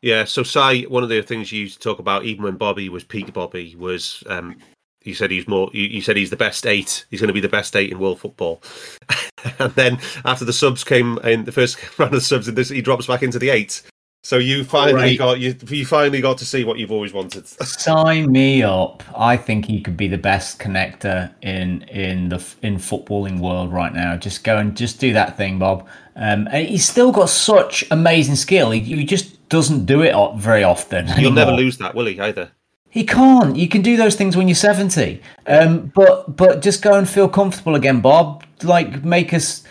Yeah, 0.00 0.24
so 0.24 0.42
Si, 0.42 0.86
one 0.86 1.02
of 1.02 1.08
the 1.08 1.22
things 1.22 1.50
you 1.50 1.60
used 1.60 1.80
to 1.80 1.82
talk 1.82 1.98
about, 1.98 2.24
even 2.24 2.44
when 2.44 2.56
Bobby 2.56 2.90
was 2.90 3.04
peak 3.04 3.32
Bobby, 3.32 3.74
was 3.78 4.22
um, 4.26 4.56
you 5.04 5.14
said 5.14 5.30
he's 5.30 5.46
more. 5.46 5.70
You, 5.72 6.00
said 6.00 6.16
he's 6.16 6.30
the 6.30 6.36
best 6.36 6.66
eight. 6.66 7.04
He's 7.10 7.20
going 7.20 7.28
to 7.28 7.34
be 7.34 7.40
the 7.40 7.48
best 7.48 7.76
eight 7.76 7.92
in 7.92 7.98
world 7.98 8.18
football. 8.20 8.62
and 9.58 9.72
then 9.74 9.98
after 10.24 10.44
the 10.44 10.52
subs 10.52 10.82
came 10.82 11.18
in, 11.18 11.44
the 11.44 11.52
first 11.52 11.76
round 11.98 12.14
of 12.14 12.22
subs, 12.22 12.48
in 12.48 12.54
this, 12.54 12.70
he 12.70 12.80
drops 12.82 13.06
back 13.06 13.22
into 13.22 13.38
the 13.38 13.50
eight. 13.50 13.82
So 14.22 14.38
you 14.38 14.64
finally 14.64 14.94
Right. 14.94 15.18
got 15.18 15.38
you. 15.38 15.54
You 15.68 15.84
finally 15.84 16.22
got 16.22 16.38
to 16.38 16.46
see 16.46 16.64
what 16.64 16.78
you've 16.78 16.90
always 16.90 17.12
wanted. 17.12 17.46
Sign 17.66 18.32
me 18.32 18.62
up. 18.62 19.02
I 19.14 19.36
think 19.36 19.66
he 19.66 19.82
could 19.82 19.98
be 19.98 20.08
the 20.08 20.16
best 20.16 20.58
connector 20.58 21.30
in 21.42 21.82
in 21.82 22.30
the 22.30 22.42
in 22.62 22.76
footballing 22.76 23.38
world 23.38 23.70
right 23.70 23.92
now. 23.92 24.16
Just 24.16 24.42
go 24.42 24.56
and 24.56 24.74
just 24.74 24.98
do 24.98 25.12
that 25.12 25.36
thing, 25.36 25.58
Bob. 25.58 25.86
Um, 26.16 26.48
and 26.50 26.66
he's 26.66 26.88
still 26.88 27.12
got 27.12 27.28
such 27.28 27.84
amazing 27.90 28.36
skill. 28.36 28.70
He, 28.70 28.80
he 28.80 29.04
just 29.04 29.46
doesn't 29.50 29.84
do 29.84 30.00
it 30.00 30.14
very 30.36 30.64
often. 30.64 31.06
You'll 31.18 31.32
never 31.32 31.52
lose 31.52 31.76
that, 31.78 31.94
will 31.94 32.06
he? 32.06 32.18
Either. 32.18 32.50
He 32.94 33.02
can't. 33.04 33.56
You 33.56 33.66
can 33.66 33.82
do 33.82 33.96
those 33.96 34.14
things 34.14 34.36
when 34.36 34.46
you're 34.46 34.54
70. 34.54 35.20
Um, 35.48 35.90
but 35.96 36.36
but 36.36 36.62
just 36.62 36.80
go 36.80 36.94
and 36.94 37.08
feel 37.08 37.28
comfortable 37.28 37.74
again, 37.74 38.00
Bob. 38.00 38.44
Like 38.62 39.02
make 39.04 39.34
us 39.34 39.64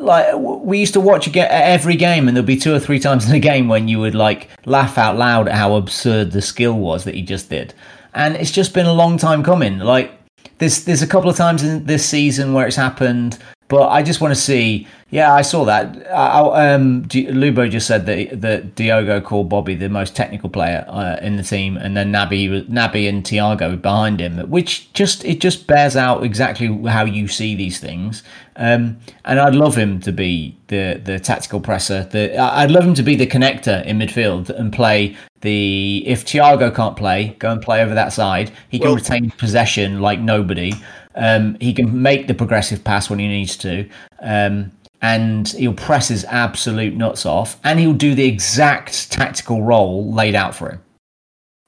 like 0.00 0.34
we 0.36 0.80
used 0.80 0.94
to 0.94 1.00
watch 1.00 1.28
every 1.36 1.94
game, 1.94 2.26
and 2.26 2.36
there'll 2.36 2.44
be 2.44 2.56
two 2.56 2.74
or 2.74 2.80
three 2.80 2.98
times 2.98 3.28
in 3.28 3.36
a 3.36 3.38
game 3.38 3.68
when 3.68 3.86
you 3.86 4.00
would 4.00 4.16
like 4.16 4.48
laugh 4.64 4.98
out 4.98 5.16
loud 5.16 5.46
at 5.46 5.54
how 5.54 5.76
absurd 5.76 6.32
the 6.32 6.42
skill 6.42 6.72
was 6.72 7.04
that 7.04 7.14
he 7.14 7.22
just 7.22 7.48
did. 7.48 7.74
And 8.12 8.34
it's 8.34 8.50
just 8.50 8.74
been 8.74 8.86
a 8.86 8.92
long 8.92 9.18
time 9.18 9.44
coming. 9.44 9.78
Like 9.78 10.10
there's 10.58 10.82
there's 10.82 11.02
a 11.02 11.06
couple 11.06 11.30
of 11.30 11.36
times 11.36 11.62
in 11.62 11.84
this 11.84 12.04
season 12.04 12.54
where 12.54 12.66
it's 12.66 12.74
happened, 12.74 13.38
but 13.68 13.88
I 13.88 14.02
just 14.02 14.20
want 14.20 14.32
to 14.32 14.40
see. 14.40 14.86
Yeah, 15.10 15.32
I 15.32 15.42
saw 15.42 15.64
that. 15.64 16.06
I, 16.10 16.72
um, 16.72 17.04
Lubo 17.04 17.70
just 17.70 17.86
said 17.86 18.06
that 18.06 18.40
that 18.40 18.74
Diogo 18.74 19.20
called 19.20 19.48
Bobby 19.48 19.74
the 19.74 19.88
most 19.88 20.14
technical 20.14 20.48
player 20.48 20.84
uh, 20.88 21.18
in 21.22 21.36
the 21.36 21.42
team, 21.42 21.76
and 21.76 21.96
then 21.96 22.12
Naby 22.12 22.68
Naby 22.68 23.08
and 23.08 23.24
Thiago 23.24 23.80
behind 23.80 24.20
him, 24.20 24.38
which 24.50 24.92
just 24.92 25.24
it 25.24 25.40
just 25.40 25.66
bears 25.66 25.96
out 25.96 26.24
exactly 26.24 26.68
how 26.88 27.04
you 27.04 27.28
see 27.28 27.54
these 27.54 27.80
things. 27.80 28.22
Um, 28.56 28.98
and 29.24 29.38
I'd 29.38 29.54
love 29.54 29.76
him 29.76 30.00
to 30.00 30.12
be 30.12 30.56
the 30.68 31.00
the 31.02 31.18
tactical 31.18 31.60
presser. 31.60 32.04
The 32.04 32.36
I'd 32.38 32.70
love 32.70 32.84
him 32.84 32.94
to 32.94 33.02
be 33.02 33.16
the 33.16 33.26
connector 33.26 33.84
in 33.84 33.98
midfield 33.98 34.50
and 34.50 34.72
play 34.72 35.16
the 35.40 36.02
if 36.06 36.24
Thiago 36.24 36.74
can't 36.74 36.96
play, 36.96 37.36
go 37.38 37.50
and 37.50 37.62
play 37.62 37.82
over 37.82 37.94
that 37.94 38.12
side. 38.12 38.50
He 38.68 38.78
can 38.78 38.88
well, 38.88 38.96
retain 38.96 39.30
possession 39.30 40.00
like 40.00 40.20
nobody. 40.20 40.72
Um, 41.16 41.56
he 41.60 41.72
can 41.72 42.02
make 42.02 42.26
the 42.26 42.34
progressive 42.34 42.84
pass 42.84 43.08
when 43.08 43.18
he 43.18 43.26
needs 43.26 43.56
to. 43.58 43.88
Um, 44.20 44.72
and 45.02 45.48
he'll 45.48 45.74
press 45.74 46.08
his 46.08 46.24
absolute 46.24 46.94
nuts 46.94 47.26
off, 47.26 47.60
and 47.64 47.78
he'll 47.78 47.92
do 47.92 48.14
the 48.14 48.26
exact 48.26 49.10
tactical 49.10 49.62
role 49.62 50.12
laid 50.12 50.34
out 50.34 50.54
for 50.54 50.70
him. 50.70 50.82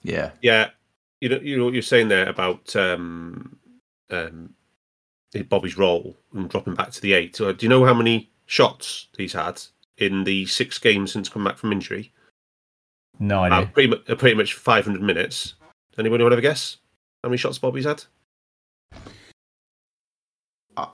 Yeah, 0.03 0.31
yeah. 0.41 0.71
You 1.21 1.29
know, 1.29 1.41
you 1.43 1.59
know 1.59 1.65
what 1.65 1.75
you're 1.75 1.83
saying 1.83 2.09
there 2.09 2.29
about 2.29 2.75
um, 2.77 3.59
um, 4.11 4.55
Bobby's 5.49 5.77
role 5.77 6.17
and 6.33 6.49
dropping 6.49 6.75
back 6.75 6.91
to 6.93 7.01
the 7.01 7.13
eight. 7.13 7.35
do 7.35 7.55
you 7.61 7.69
know 7.69 7.85
how 7.85 7.95
many 7.95 8.31
shots 8.47 9.09
he's 9.17 9.33
had 9.33 9.61
in 9.99 10.25
the 10.25 10.47
six 10.47 10.79
games 10.79 11.13
since 11.13 11.29
coming 11.29 11.49
back 11.49 11.59
from 11.59 11.73
injury? 11.73 12.13
No 13.19 13.41
idea. 13.41 13.59
Uh, 13.59 13.67
pretty, 13.67 13.89
much, 13.89 14.11
uh, 14.11 14.15
pretty 14.15 14.37
much 14.37 14.55
500 14.55 15.03
minutes. 15.03 15.55
Anybody 15.99 16.23
want 16.23 16.31
to 16.31 16.37
have 16.37 16.39
a 16.39 16.43
guess? 16.43 16.77
How 17.23 17.29
many 17.29 17.37
shots 17.37 17.59
Bobby's 17.59 17.85
had? 17.85 18.05
Uh, 20.79 20.87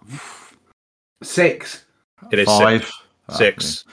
six. 1.22 1.85
It 2.32 2.39
is 2.39 2.47
five. 2.47 2.91
Six. 3.30 3.85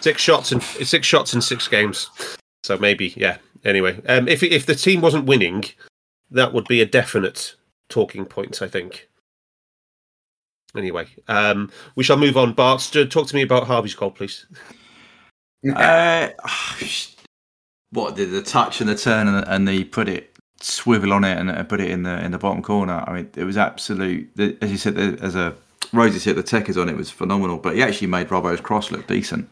Six 0.00 0.20
shots 0.20 0.52
and 0.52 0.62
six 0.62 1.06
shots 1.06 1.34
in 1.34 1.40
six 1.40 1.66
games. 1.66 2.10
So 2.62 2.78
maybe, 2.78 3.14
yeah. 3.16 3.38
Anyway, 3.64 4.00
um, 4.06 4.28
if 4.28 4.42
if 4.42 4.66
the 4.66 4.74
team 4.74 5.00
wasn't 5.00 5.26
winning, 5.26 5.64
that 6.30 6.52
would 6.52 6.68
be 6.68 6.80
a 6.80 6.86
definite 6.86 7.54
talking 7.88 8.26
point. 8.26 8.62
I 8.62 8.68
think. 8.68 9.08
Anyway, 10.76 11.06
um, 11.28 11.70
we 11.96 12.04
shall 12.04 12.16
move 12.16 12.36
on. 12.36 12.52
Bart, 12.52 12.90
talk 13.10 13.26
to 13.28 13.34
me 13.34 13.42
about 13.42 13.66
Harvey's 13.66 13.94
goal, 13.94 14.10
please. 14.10 14.46
Uh, 15.74 16.28
what 17.90 18.16
did 18.16 18.30
the 18.30 18.42
touch 18.42 18.80
and 18.80 18.90
the 18.90 18.96
turn 18.96 19.28
and, 19.28 19.48
and 19.48 19.68
the 19.68 19.84
put 19.84 20.08
it 20.08 20.33
swivel 20.64 21.12
on 21.12 21.24
it 21.24 21.38
and 21.38 21.68
put 21.68 21.80
it 21.80 21.90
in 21.90 22.02
the 22.02 22.24
in 22.24 22.32
the 22.32 22.38
bottom 22.38 22.62
corner. 22.62 23.04
I 23.06 23.12
mean, 23.12 23.30
it 23.36 23.44
was 23.44 23.56
absolute. 23.56 24.28
As 24.62 24.70
you 24.70 24.78
said, 24.78 24.96
as 24.96 25.34
a 25.34 25.54
Rhodesy 25.92 26.18
said, 26.18 26.36
the 26.36 26.42
tech 26.42 26.68
is 26.68 26.78
on. 26.78 26.88
It 26.88 26.96
was 26.96 27.10
phenomenal, 27.10 27.58
but 27.58 27.74
he 27.74 27.82
actually 27.82 28.06
made 28.06 28.28
Robbo's 28.28 28.60
cross 28.60 28.90
look 28.90 29.06
decent 29.06 29.48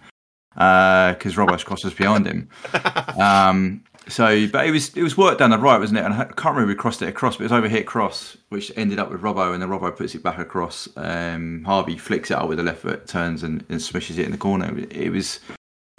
because 0.54 1.38
uh, 1.38 1.40
Robbo's 1.40 1.64
cross 1.64 1.84
was 1.84 1.94
behind 1.94 2.26
him. 2.26 2.48
Um, 3.20 3.84
so, 4.08 4.48
but 4.48 4.66
it 4.66 4.72
was 4.72 4.96
it 4.96 5.02
was 5.02 5.16
work 5.16 5.38
down 5.38 5.50
the 5.50 5.58
right, 5.58 5.78
wasn't 5.78 5.98
it? 5.98 6.04
And 6.04 6.14
I 6.14 6.24
can't 6.24 6.56
remember 6.56 6.72
who 6.72 6.76
crossed 6.76 7.02
it 7.02 7.08
across, 7.08 7.36
but 7.36 7.42
it 7.42 7.50
was 7.50 7.52
over 7.52 7.68
here 7.68 7.84
cross, 7.84 8.36
which 8.48 8.72
ended 8.74 8.98
up 8.98 9.10
with 9.10 9.20
Robbo, 9.20 9.52
and 9.52 9.62
then 9.62 9.68
Robbo 9.68 9.94
puts 9.96 10.14
it 10.14 10.22
back 10.22 10.38
across. 10.38 10.88
Um, 10.96 11.62
Harvey 11.64 11.96
flicks 11.96 12.30
it 12.30 12.36
out 12.36 12.48
with 12.48 12.58
the 12.58 12.64
left 12.64 12.80
foot, 12.80 13.06
turns 13.06 13.42
and, 13.44 13.64
and 13.68 13.80
smashes 13.80 14.18
it 14.18 14.24
in 14.24 14.32
the 14.32 14.38
corner. 14.38 14.76
It 14.90 15.12
was 15.12 15.38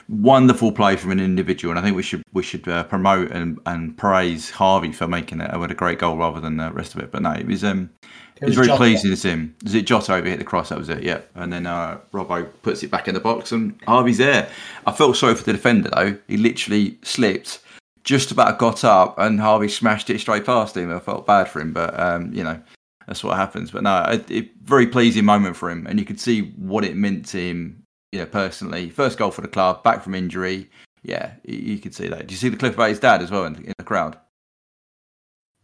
wonderful 0.10 0.72
play 0.72 0.96
from 0.96 1.12
an 1.12 1.20
individual, 1.20 1.72
and 1.72 1.80
I 1.80 1.84
think 1.84 1.96
we 1.96 2.04
should 2.04 2.24
we 2.34 2.44
should 2.44 2.68
uh, 2.68 2.84
promote 2.84 3.32
and, 3.32 3.60
and 3.66 3.98
praise 3.98 4.50
Harvey 4.50 4.92
for 4.92 5.08
making 5.08 5.42
it 5.42 5.60
with 5.60 5.72
a 5.72 5.76
great 5.76 6.00
goal 6.00 6.18
rather 6.18 6.40
than 6.40 6.58
the 6.58 6.72
rest 6.72 6.96
of 6.96 7.02
it. 7.02 7.12
But 7.12 7.22
no, 7.22 7.32
it 7.32 7.48
was 7.48 7.64
um, 7.64 7.90
it, 8.02 8.44
it 8.44 8.46
was, 8.46 8.50
was, 8.50 8.56
very 8.56 8.68
Jota. 8.68 8.78
pleasing 8.78 9.12
to 9.12 9.18
see 9.18 9.30
him. 9.30 9.56
Was 9.64 9.74
it 9.74 9.86
Jota 9.86 10.16
over 10.16 10.28
hit 10.28 10.40
the 10.40 10.46
cross? 10.46 10.70
That 10.70 10.78
was 10.78 10.90
it, 10.90 11.04
yeah. 11.04 11.22
And 11.36 11.52
then 11.52 11.66
uh, 11.66 12.00
Robbo 12.12 12.50
puts 12.62 12.84
it 12.84 12.92
back 12.92 13.08
in 13.08 13.14
the 13.14 13.20
box, 13.20 13.52
and 13.52 13.80
Harvey's 13.88 14.18
there. 14.18 14.50
I 14.86 14.92
felt 14.92 15.18
sorry 15.18 15.36
for 15.36 15.44
the 15.44 15.54
defender 15.54 15.90
though. 15.90 16.18
He 16.28 16.38
literally 16.38 16.98
slipped, 17.04 17.60
just 18.04 18.32
about 18.32 18.60
got 18.60 18.84
up, 18.84 19.18
and 19.18 19.40
Harvey 19.40 19.70
smashed 19.70 20.10
it 20.10 20.20
straight 20.20 20.46
past 20.46 20.76
him. 20.76 20.94
I 20.94 21.00
felt 21.00 21.26
bad 21.26 21.48
for 21.48 21.62
him, 21.62 21.74
but 21.74 21.98
um, 22.00 22.34
you 22.34 22.44
know. 22.44 22.62
That's 23.06 23.22
what 23.22 23.36
happens, 23.36 23.70
but 23.70 23.84
no, 23.84 23.90
a, 24.08 24.24
a 24.34 24.50
very 24.64 24.88
pleasing 24.88 25.26
moment 25.26 25.58
for 25.58 25.70
him, 25.70 25.86
and 25.88 26.00
you 26.00 26.06
could 26.06 26.22
see 26.22 26.54
what 26.56 26.86
it 26.86 26.96
meant 26.96 27.26
to 27.26 27.38
him 27.38 27.83
you 28.14 28.20
know, 28.20 28.28
personally, 28.28 28.92
first 28.92 29.18
goal 29.18 29.32
for 29.32 29.42
the 29.42 29.48
club, 29.48 29.84
back 29.84 30.04
from 30.04 30.14
injury. 30.14 30.70
Yeah, 31.02 31.32
you, 31.44 31.58
you 31.58 31.80
could 31.80 31.96
see 31.96 32.08
that. 32.08 32.28
Do 32.28 32.32
you 32.32 32.38
see 32.38 32.50
the 32.50 32.58
clip 32.58 32.76
about 32.76 32.90
his 32.90 33.00
dad 33.00 33.24
as 33.24 33.32
well 33.32 33.46
in, 33.46 33.56
in 33.56 33.74
the 33.76 33.84
crowd? 33.84 34.20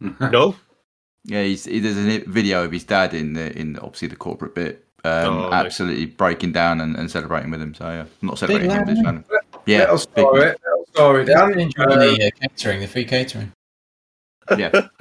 no. 0.00 0.56
Yeah, 1.24 1.44
he's, 1.44 1.64
he, 1.64 1.78
there's 1.78 1.96
a 1.96 2.24
video 2.28 2.64
of 2.64 2.72
his 2.72 2.82
dad 2.82 3.14
in 3.14 3.34
the 3.34 3.56
in 3.56 3.78
obviously 3.78 4.08
the 4.08 4.16
corporate 4.16 4.56
bit, 4.56 4.84
um, 5.04 5.38
oh, 5.38 5.52
absolutely 5.52 6.06
nice. 6.06 6.14
breaking 6.14 6.50
down 6.50 6.80
and, 6.80 6.96
and, 6.96 7.08
celebrating 7.08 7.52
with 7.52 7.62
him. 7.62 7.72
So 7.72 7.84
yeah, 7.84 8.00
I'm 8.00 8.28
not 8.28 8.38
celebrating 8.38 8.70
him, 8.70 8.84
this 8.84 9.00
man. 9.00 9.24
Yeah, 9.64 9.80
little 9.80 9.98
story, 9.98 10.40
big, 10.40 10.58
little 10.64 10.86
story. 10.92 11.24
Dan, 11.26 11.52
the 11.52 12.32
uh, 12.34 12.48
catering, 12.48 12.80
the 12.80 12.88
free 12.88 13.04
catering. 13.04 13.52
Yeah, 14.58 14.70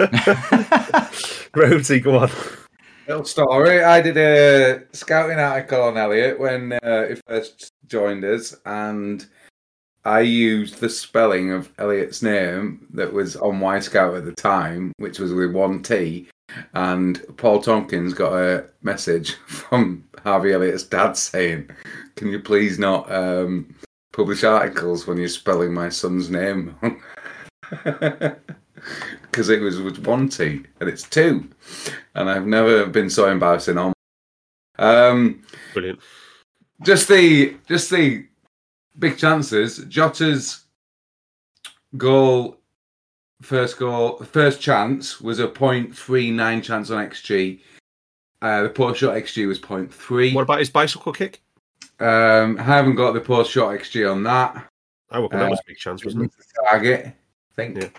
Rhodesy, 1.55 2.03
go 2.03 2.19
on. 2.19 2.29
Little 3.09 3.25
story. 3.25 3.83
I 3.83 4.01
did 4.01 4.17
a 4.17 4.83
scouting 4.91 5.39
article 5.39 5.81
on 5.81 5.97
Elliott 5.97 6.39
when 6.39 6.73
uh, 6.73 7.07
he 7.07 7.15
first 7.25 7.73
joined 7.87 8.23
us, 8.23 8.55
and 8.67 9.25
I 10.05 10.19
used 10.19 10.79
the 10.79 10.89
spelling 10.89 11.51
of 11.51 11.73
Elliott's 11.79 12.21
name 12.21 12.85
that 12.93 13.11
was 13.11 13.35
on 13.35 13.61
Wyscout 13.61 14.15
at 14.15 14.25
the 14.25 14.31
time, 14.33 14.91
which 14.97 15.17
was 15.17 15.33
with 15.33 15.53
one 15.53 15.81
T. 15.81 16.27
And 16.75 17.19
Paul 17.37 17.63
Tompkins 17.63 18.13
got 18.13 18.33
a 18.33 18.65
message 18.83 19.33
from 19.47 20.03
Harvey 20.23 20.53
Elliott's 20.53 20.83
dad 20.83 21.13
saying, 21.13 21.67
"Can 22.15 22.27
you 22.27 22.39
please 22.39 22.77
not 22.77 23.11
um, 23.11 23.73
publish 24.13 24.43
articles 24.43 25.07
when 25.07 25.17
you're 25.17 25.29
spelling 25.29 25.73
my 25.73 25.89
son's 25.89 26.29
name?" 26.29 26.75
because 29.21 29.49
it 29.49 29.61
was 29.61 29.81
with 29.81 30.05
one 30.05 30.29
T 30.29 30.63
and 30.79 30.89
it's 30.89 31.03
two, 31.03 31.49
and 32.15 32.29
I've 32.29 32.47
never 32.47 32.85
been 32.85 33.09
so 33.09 33.29
embarrassing 33.29 33.77
on. 33.77 33.93
Um, 34.77 35.43
Brilliant. 35.73 35.99
Just 36.83 37.07
the 37.07 37.57
just 37.67 37.89
the 37.89 38.25
big 38.97 39.17
chances. 39.17 39.79
Jota's 39.85 40.63
goal, 41.97 42.57
first 43.41 43.77
goal, 43.77 44.17
first 44.17 44.61
chance 44.61 45.19
was 45.19 45.39
a 45.39 45.47
.39 45.47 46.63
chance 46.63 46.91
on 46.91 47.05
XG. 47.05 47.59
Uh, 48.41 48.63
the 48.63 48.69
post 48.69 48.99
shot 48.99 49.15
XG 49.15 49.47
was 49.47 49.59
0.3. 49.59 50.33
What 50.33 50.43
about 50.43 50.59
his 50.59 50.69
bicycle 50.69 51.11
kick? 51.11 51.41
Um, 51.99 52.57
I 52.57 52.63
haven't 52.63 52.95
got 52.95 53.11
the 53.11 53.19
post 53.19 53.51
shot 53.51 53.77
XG 53.77 54.09
on 54.09 54.23
that. 54.23 54.69
I 55.11 55.19
reckon 55.19 55.39
uh, 55.39 55.43
that 55.43 55.49
was 55.49 55.59
a 55.59 55.67
big 55.67 55.77
chance, 55.77 56.05
wasn't 56.05 56.25
it? 56.25 56.31
Target, 56.69 57.05
I 57.07 57.13
think. 57.55 57.81
Yeah. 57.81 57.89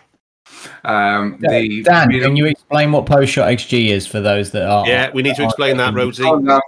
Um, 0.84 1.36
the, 1.40 1.82
Dan, 1.82 2.10
can 2.10 2.36
you 2.36 2.46
explain 2.46 2.92
what 2.92 3.06
post 3.06 3.32
shot 3.32 3.48
XG 3.48 3.88
is 3.88 4.06
for 4.06 4.20
those 4.20 4.50
that 4.52 4.66
are? 4.68 4.86
Yeah, 4.86 5.10
we 5.12 5.22
need 5.22 5.36
to 5.36 5.44
explain 5.44 5.76
that, 5.78 5.94
Rhodesy. 5.94 6.60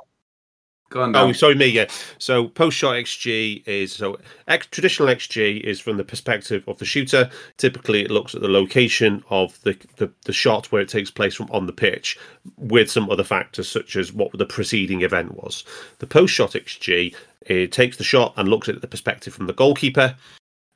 Go 0.93 1.01
on, 1.01 1.16
oh, 1.16 1.33
sorry, 1.33 1.55
me. 1.55 1.68
Yeah. 1.68 1.87
So 2.18 2.49
post 2.49 2.76
shot 2.76 2.97
XG 2.97 3.66
is 3.66 3.95
so 3.95 4.18
X, 4.47 4.66
traditional 4.66 5.09
XG 5.09 5.61
is 5.62 5.80
from 5.80 5.97
the 5.97 6.05
perspective 6.05 6.64
of 6.68 6.78
the 6.78 6.85
shooter. 6.85 7.30
Typically, 7.57 8.03
it 8.03 8.11
looks 8.11 8.35
at 8.35 8.43
the 8.43 8.49
location 8.49 9.24
of 9.30 9.59
the, 9.62 9.74
the 9.97 10.11
the 10.26 10.35
shot 10.35 10.70
where 10.70 10.83
it 10.83 10.91
takes 10.91 11.11
place 11.11 11.35
from 11.35 11.51
on 11.51 11.64
the 11.64 11.72
pitch, 11.72 12.18
with 12.59 12.91
some 12.91 13.09
other 13.09 13.24
factors 13.24 13.70
such 13.70 13.97
as 13.97 14.12
what 14.12 14.37
the 14.37 14.45
preceding 14.45 15.01
event 15.01 15.35
was. 15.43 15.64
The 15.99 16.07
post 16.07 16.35
shot 16.35 16.53
XG 16.53 17.14
it 17.47 17.72
takes 17.72 17.97
the 17.97 18.05
shot 18.05 18.35
and 18.37 18.49
looks 18.49 18.68
at 18.68 18.80
the 18.80 18.87
perspective 18.87 19.35
from 19.35 19.47
the 19.47 19.53
goalkeeper 19.53 20.14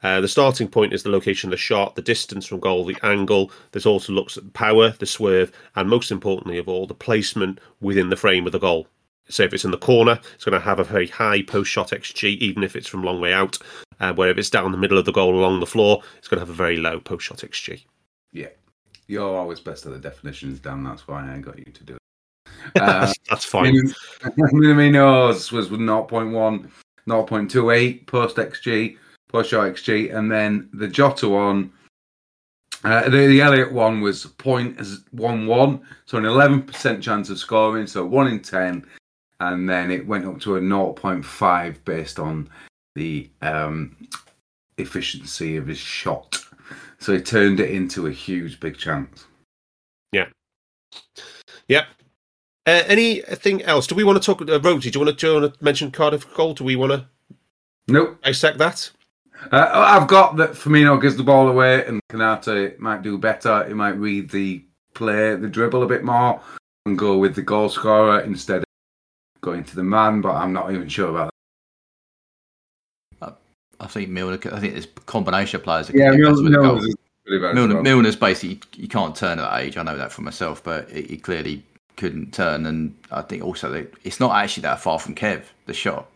uh, 0.02 0.20
the 0.20 0.28
starting 0.28 0.68
point 0.68 0.92
is 0.92 1.02
the 1.02 1.10
location 1.10 1.48
of 1.48 1.52
the 1.52 1.56
shot, 1.56 1.94
the 1.94 2.02
distance 2.02 2.46
from 2.46 2.60
goal, 2.60 2.84
the 2.84 2.96
angle. 3.02 3.50
There's 3.72 3.86
also 3.86 4.12
looks 4.12 4.36
at 4.36 4.44
the 4.44 4.50
power, 4.50 4.90
the 4.90 5.06
swerve, 5.06 5.50
and 5.74 5.88
most 5.88 6.10
importantly 6.10 6.58
of 6.58 6.68
all, 6.68 6.86
the 6.86 6.94
placement 6.94 7.60
within 7.80 8.10
the 8.10 8.16
frame 8.16 8.46
of 8.46 8.52
the 8.52 8.58
goal. 8.58 8.86
So 9.28 9.42
if 9.42 9.52
it's 9.52 9.64
in 9.64 9.70
the 9.70 9.78
corner, 9.78 10.20
it's 10.34 10.44
going 10.44 10.52
to 10.52 10.64
have 10.64 10.78
a 10.78 10.84
very 10.84 11.08
high 11.08 11.42
post 11.42 11.70
shot 11.70 11.90
XG, 11.90 12.36
even 12.38 12.62
if 12.62 12.76
it's 12.76 12.86
from 12.86 13.02
long 13.02 13.20
way 13.20 13.32
out. 13.32 13.58
Uh, 13.98 14.12
where 14.12 14.28
if 14.28 14.36
it's 14.36 14.50
down 14.50 14.70
the 14.70 14.78
middle 14.78 14.98
of 14.98 15.06
the 15.06 15.12
goal 15.12 15.34
along 15.34 15.58
the 15.58 15.66
floor, 15.66 16.02
it's 16.18 16.28
going 16.28 16.36
to 16.36 16.42
have 16.42 16.50
a 16.50 16.52
very 16.52 16.76
low 16.76 17.00
post 17.00 17.24
shot 17.24 17.38
XG. 17.38 17.82
Yeah, 18.32 18.48
you're 19.06 19.36
always 19.36 19.58
best 19.58 19.86
at 19.86 19.92
the 19.92 19.98
definitions, 19.98 20.60
Dan. 20.60 20.84
That's 20.84 21.08
why 21.08 21.32
I 21.32 21.38
got 21.38 21.58
you 21.58 21.72
to 21.72 21.84
do 21.84 21.94
it. 21.94 22.00
Uh, 22.74 23.10
that's 23.30 23.44
fine. 23.54 23.74
Minamino's 24.22 25.52
was 25.52 25.68
0.1, 25.68 26.70
0.28 27.08 28.06
post 28.06 28.36
XG 28.36 28.98
plus 29.36 29.52
your 29.52 29.70
XG, 29.70 30.16
and 30.16 30.32
then 30.32 30.66
the 30.72 30.88
Jota 30.88 31.28
one, 31.28 31.70
uh, 32.84 33.02
the, 33.10 33.26
the 33.26 33.42
Elliott 33.42 33.70
one 33.70 34.00
was 34.00 34.24
0.11, 34.24 35.82
so 36.06 36.16
an 36.16 36.24
11% 36.24 37.02
chance 37.02 37.28
of 37.28 37.38
scoring, 37.38 37.86
so 37.86 38.06
1 38.06 38.28
in 38.28 38.40
10, 38.40 38.86
and 39.40 39.68
then 39.68 39.90
it 39.90 40.06
went 40.06 40.24
up 40.24 40.40
to 40.40 40.56
a 40.56 40.60
0.5 40.60 41.76
based 41.84 42.18
on 42.18 42.48
the 42.94 43.28
um, 43.42 43.94
efficiency 44.78 45.58
of 45.58 45.66
his 45.66 45.76
shot. 45.76 46.42
So 46.98 47.12
he 47.12 47.20
turned 47.20 47.60
it 47.60 47.68
into 47.72 48.06
a 48.06 48.10
huge 48.10 48.58
big 48.58 48.78
chance. 48.78 49.26
Yeah. 50.12 50.28
Yep. 51.68 51.84
Uh, 52.64 52.82
anything 52.86 53.60
else? 53.64 53.86
Do 53.86 53.96
we 53.96 54.02
want 54.02 54.16
to 54.16 54.24
talk? 54.24 54.40
Uh, 54.40 54.58
Rhodesy, 54.60 54.90
do 54.90 54.98
you 54.98 55.04
want 55.04 55.18
to, 55.18 55.26
do 55.26 55.34
you 55.34 55.40
want 55.42 55.58
to 55.58 55.62
mention 55.62 55.90
Cardiff 55.90 56.32
goal? 56.32 56.54
Do 56.54 56.64
we 56.64 56.76
want 56.76 56.92
to 56.92 57.06
Nope. 57.88 58.22
dissect 58.22 58.56
that? 58.58 58.90
Uh, 59.52 59.70
I've 59.74 60.08
got 60.08 60.36
that 60.36 60.52
Firmino 60.52 61.00
gives 61.00 61.16
the 61.16 61.22
ball 61.22 61.48
away, 61.48 61.84
and 61.86 62.00
Konaté 62.10 62.78
might 62.78 63.02
do 63.02 63.18
better. 63.18 63.64
He 63.66 63.74
might 63.74 63.98
read 63.98 64.30
the 64.30 64.64
play, 64.94 65.36
the 65.36 65.48
dribble 65.48 65.82
a 65.82 65.86
bit 65.86 66.04
more, 66.04 66.40
and 66.84 66.98
go 66.98 67.18
with 67.18 67.34
the 67.34 67.42
goal 67.42 67.68
scorer 67.68 68.20
instead 68.20 68.58
of 68.58 68.64
going 69.40 69.64
to 69.64 69.76
the 69.76 69.84
man. 69.84 70.20
But 70.20 70.34
I'm 70.34 70.52
not 70.52 70.72
even 70.72 70.88
sure 70.88 71.10
about 71.10 71.30
that. 73.20 73.36
I 73.78 73.86
think 73.86 74.08
Milner. 74.08 74.38
I 74.52 74.58
think 74.58 74.72
there's 74.72 74.88
combination 75.06 75.56
of 75.56 75.64
players. 75.64 75.88
That. 75.88 75.96
Yeah, 75.96 76.10
get 76.12 76.22
better 76.22 76.42
with 76.42 76.44
the 76.44 76.50
Milner, 76.50 76.80
really 77.26 77.54
Milner. 77.54 77.82
Milner's 77.82 78.16
basically 78.16 78.60
you 78.74 78.88
can't 78.88 79.14
turn 79.14 79.38
at 79.38 79.50
that 79.50 79.60
age. 79.60 79.76
I 79.76 79.82
know 79.82 79.96
that 79.98 80.12
for 80.12 80.22
myself, 80.22 80.64
but 80.64 80.88
he 80.90 81.02
he 81.02 81.16
clearly 81.18 81.62
couldn't 81.96 82.32
turn, 82.32 82.66
and 82.66 82.96
I 83.10 83.22
think 83.22 83.44
also 83.44 83.70
that 83.72 83.92
it's 84.04 84.18
not 84.18 84.34
actually 84.34 84.62
that 84.62 84.80
far 84.80 84.98
from 84.98 85.14
Kev 85.14 85.42
the 85.66 85.74
shot. 85.74 86.10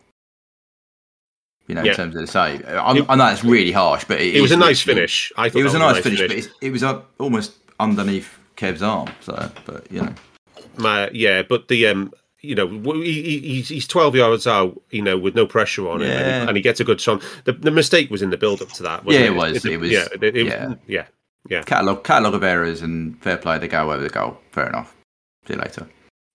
You 1.67 1.75
know, 1.75 1.83
Yeah. 1.83 1.91
in 1.91 1.97
terms 1.97 2.15
of 2.15 2.21
the 2.21 2.27
save, 2.27 2.65
I, 2.67 3.05
I 3.07 3.15
know 3.15 3.27
it's 3.27 3.43
really 3.43 3.71
harsh, 3.71 4.03
but 4.05 4.19
it, 4.19 4.35
It 4.35 4.41
was 4.41 4.51
a 4.51 4.57
nice 4.57 4.81
finish. 4.81 5.31
I 5.37 5.49
thought 5.49 5.59
It 5.59 5.63
was 5.63 5.73
a 5.73 5.79
nice 5.79 6.01
finish, 6.03 6.19
but 6.19 6.29
finish. 6.29 6.45
it's, 6.47 6.55
it 6.61 6.71
was 6.71 6.83
almost 7.19 7.53
underneath 7.79 8.37
Kev's 8.57 8.81
arm. 8.81 9.09
So, 9.21 9.49
but 9.65 9.89
you 9.91 10.01
know, 10.01 10.13
My, 10.77 11.09
yeah, 11.11 11.43
but 11.43 11.67
the 11.69 11.87
um, 11.87 12.11
you 12.41 12.55
know, 12.55 12.67
he, 12.67 13.21
he- 13.21 13.39
he's 13.39 13.69
he's 13.69 13.87
twelve 13.87 14.15
yards 14.15 14.47
out, 14.47 14.81
you 14.89 15.01
know, 15.01 15.17
with 15.17 15.35
no 15.35 15.45
pressure 15.45 15.87
on 15.87 16.01
him, 16.01 16.09
and, 16.09 16.19
Yeah. 16.19 16.41
he, 16.41 16.47
and 16.47 16.57
he 16.57 16.63
gets 16.63 16.79
a 16.79 16.83
good 16.83 16.99
shot. 16.99 17.21
The, 17.45 17.53
the 17.53 17.71
mistake 17.71 18.09
was 18.09 18.21
in 18.21 18.31
the 18.31 18.37
build 18.37 18.61
up 18.61 18.69
to 18.73 18.83
that. 18.83 19.05
Wasn't 19.05 19.23
Yeah, 19.23 19.29
it, 19.29 19.33
it 19.33 19.37
was. 19.37 19.65
It, 19.65 19.71
It 19.73 19.77
was- 19.77 19.91
Yeah, 19.91 20.07
it, 20.13 20.23
it- 20.35 20.47
yeah. 20.47 20.73
yeah, 20.87 21.05
yeah, 21.49 21.61
catalog 21.63 22.03
catalog 22.03 22.33
of 22.33 22.43
errors 22.43 22.81
and 22.81 23.21
fair 23.21 23.37
play. 23.37 23.59
They 23.59 23.67
go 23.67 23.91
over 23.91 24.01
the 24.01 24.09
goal. 24.09 24.37
Fair 24.51 24.67
enough. 24.67 24.93
See 25.47 25.53
you 25.53 25.59
later. 25.59 25.87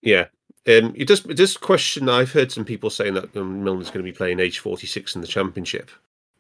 yeah. 0.02 0.26
Um, 0.68 0.92
it 0.96 1.06
does. 1.06 1.22
This 1.22 1.56
question, 1.56 2.08
I've 2.08 2.32
heard 2.32 2.50
some 2.50 2.64
people 2.64 2.90
saying 2.90 3.14
that 3.14 3.36
um, 3.36 3.62
Milner's 3.62 3.88
going 3.90 4.04
to 4.04 4.10
be 4.10 4.16
playing 4.16 4.40
age 4.40 4.58
forty 4.58 4.86
six 4.86 5.14
in 5.14 5.20
the 5.20 5.26
championship. 5.28 5.90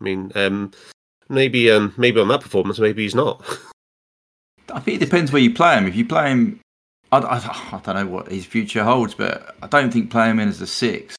I 0.00 0.04
mean, 0.04 0.32
um, 0.34 0.72
maybe 1.28 1.70
um, 1.70 1.94
maybe 1.96 2.20
on 2.20 2.28
that 2.28 2.40
performance, 2.40 2.78
maybe 2.78 3.02
he's 3.02 3.14
not. 3.14 3.42
I 4.72 4.80
think 4.80 5.00
it 5.00 5.04
depends 5.04 5.30
where 5.30 5.40
you 5.42 5.54
play 5.54 5.76
him. 5.78 5.86
If 5.86 5.94
you 5.94 6.04
play 6.04 6.30
him, 6.30 6.60
I, 7.12 7.18
I, 7.18 7.36
I 7.76 7.80
don't 7.84 7.94
know 7.94 8.06
what 8.06 8.28
his 8.32 8.44
future 8.44 8.82
holds, 8.82 9.14
but 9.14 9.54
I 9.62 9.68
don't 9.68 9.92
think 9.92 10.10
play 10.10 10.28
him 10.28 10.40
in 10.40 10.48
as 10.48 10.60
a 10.60 10.66
six 10.66 11.14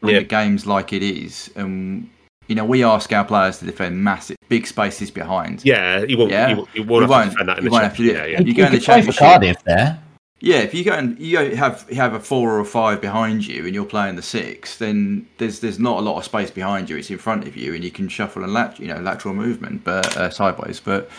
when 0.00 0.12
Yeah. 0.14 0.20
the 0.20 0.26
game's 0.26 0.64
like 0.64 0.92
it 0.92 1.02
is. 1.02 1.50
And 1.56 2.08
you 2.46 2.54
know, 2.54 2.64
we 2.64 2.84
ask 2.84 3.12
our 3.12 3.24
players 3.24 3.58
to 3.58 3.66
defend 3.66 4.02
massive, 4.02 4.36
big 4.48 4.64
spaces 4.66 5.10
behind. 5.10 5.64
yeah, 5.64 6.06
he 6.06 6.14
won't. 6.14 6.30
Yeah. 6.30 6.48
He, 6.48 6.54
won't- 6.54 6.68
he 6.70 6.80
won't 6.80 6.88
He 6.88 7.00
have 7.00 7.08
to 7.08 7.10
won't- 7.10 7.30
defend 7.32 7.48
that 7.48 7.58
in 7.58 7.64
he 7.64 7.68
the 7.68 7.72
won't 7.72 7.82
have 7.84 7.96
to 7.96 8.02
do 8.04 8.12
championship. 8.12 8.28
it. 8.28 8.32
Yeah, 8.32 8.40
You, 8.40 8.46
You 8.46 8.54
go 8.54 8.62
in 8.64 8.70
could 8.70 8.80
the 8.80 8.84
play 8.84 9.02
for 9.02 9.12
championship. 9.12 9.18
Cardiff 9.18 9.64
there. 9.64 10.02
Yeah, 10.40 10.58
if 10.58 10.72
you 10.72 10.84
go 10.84 10.92
and 10.92 11.18
you 11.18 11.56
have 11.56 11.84
you 11.88 11.96
have 11.96 12.14
a 12.14 12.20
four 12.20 12.52
or 12.52 12.60
a 12.60 12.64
five 12.64 13.00
behind 13.00 13.44
you 13.44 13.66
and 13.66 13.74
you're 13.74 13.84
playing 13.84 14.14
the 14.16 14.22
six, 14.22 14.78
then 14.78 15.26
there's 15.38 15.58
there's 15.60 15.80
not 15.80 15.98
a 15.98 16.00
lot 16.00 16.16
of 16.16 16.24
space 16.24 16.50
behind 16.50 16.88
you. 16.88 16.96
It's 16.96 17.10
in 17.10 17.18
front 17.18 17.46
of 17.48 17.56
you, 17.56 17.74
and 17.74 17.82
you 17.82 17.90
can 17.90 18.08
shuffle 18.08 18.44
and 18.44 18.52
lat, 18.54 18.78
you 18.78 18.86
know, 18.86 19.00
lateral 19.00 19.34
movement, 19.34 19.82
but 19.82 20.16
uh, 20.16 20.30
sideways. 20.30 20.78
But 20.78 21.10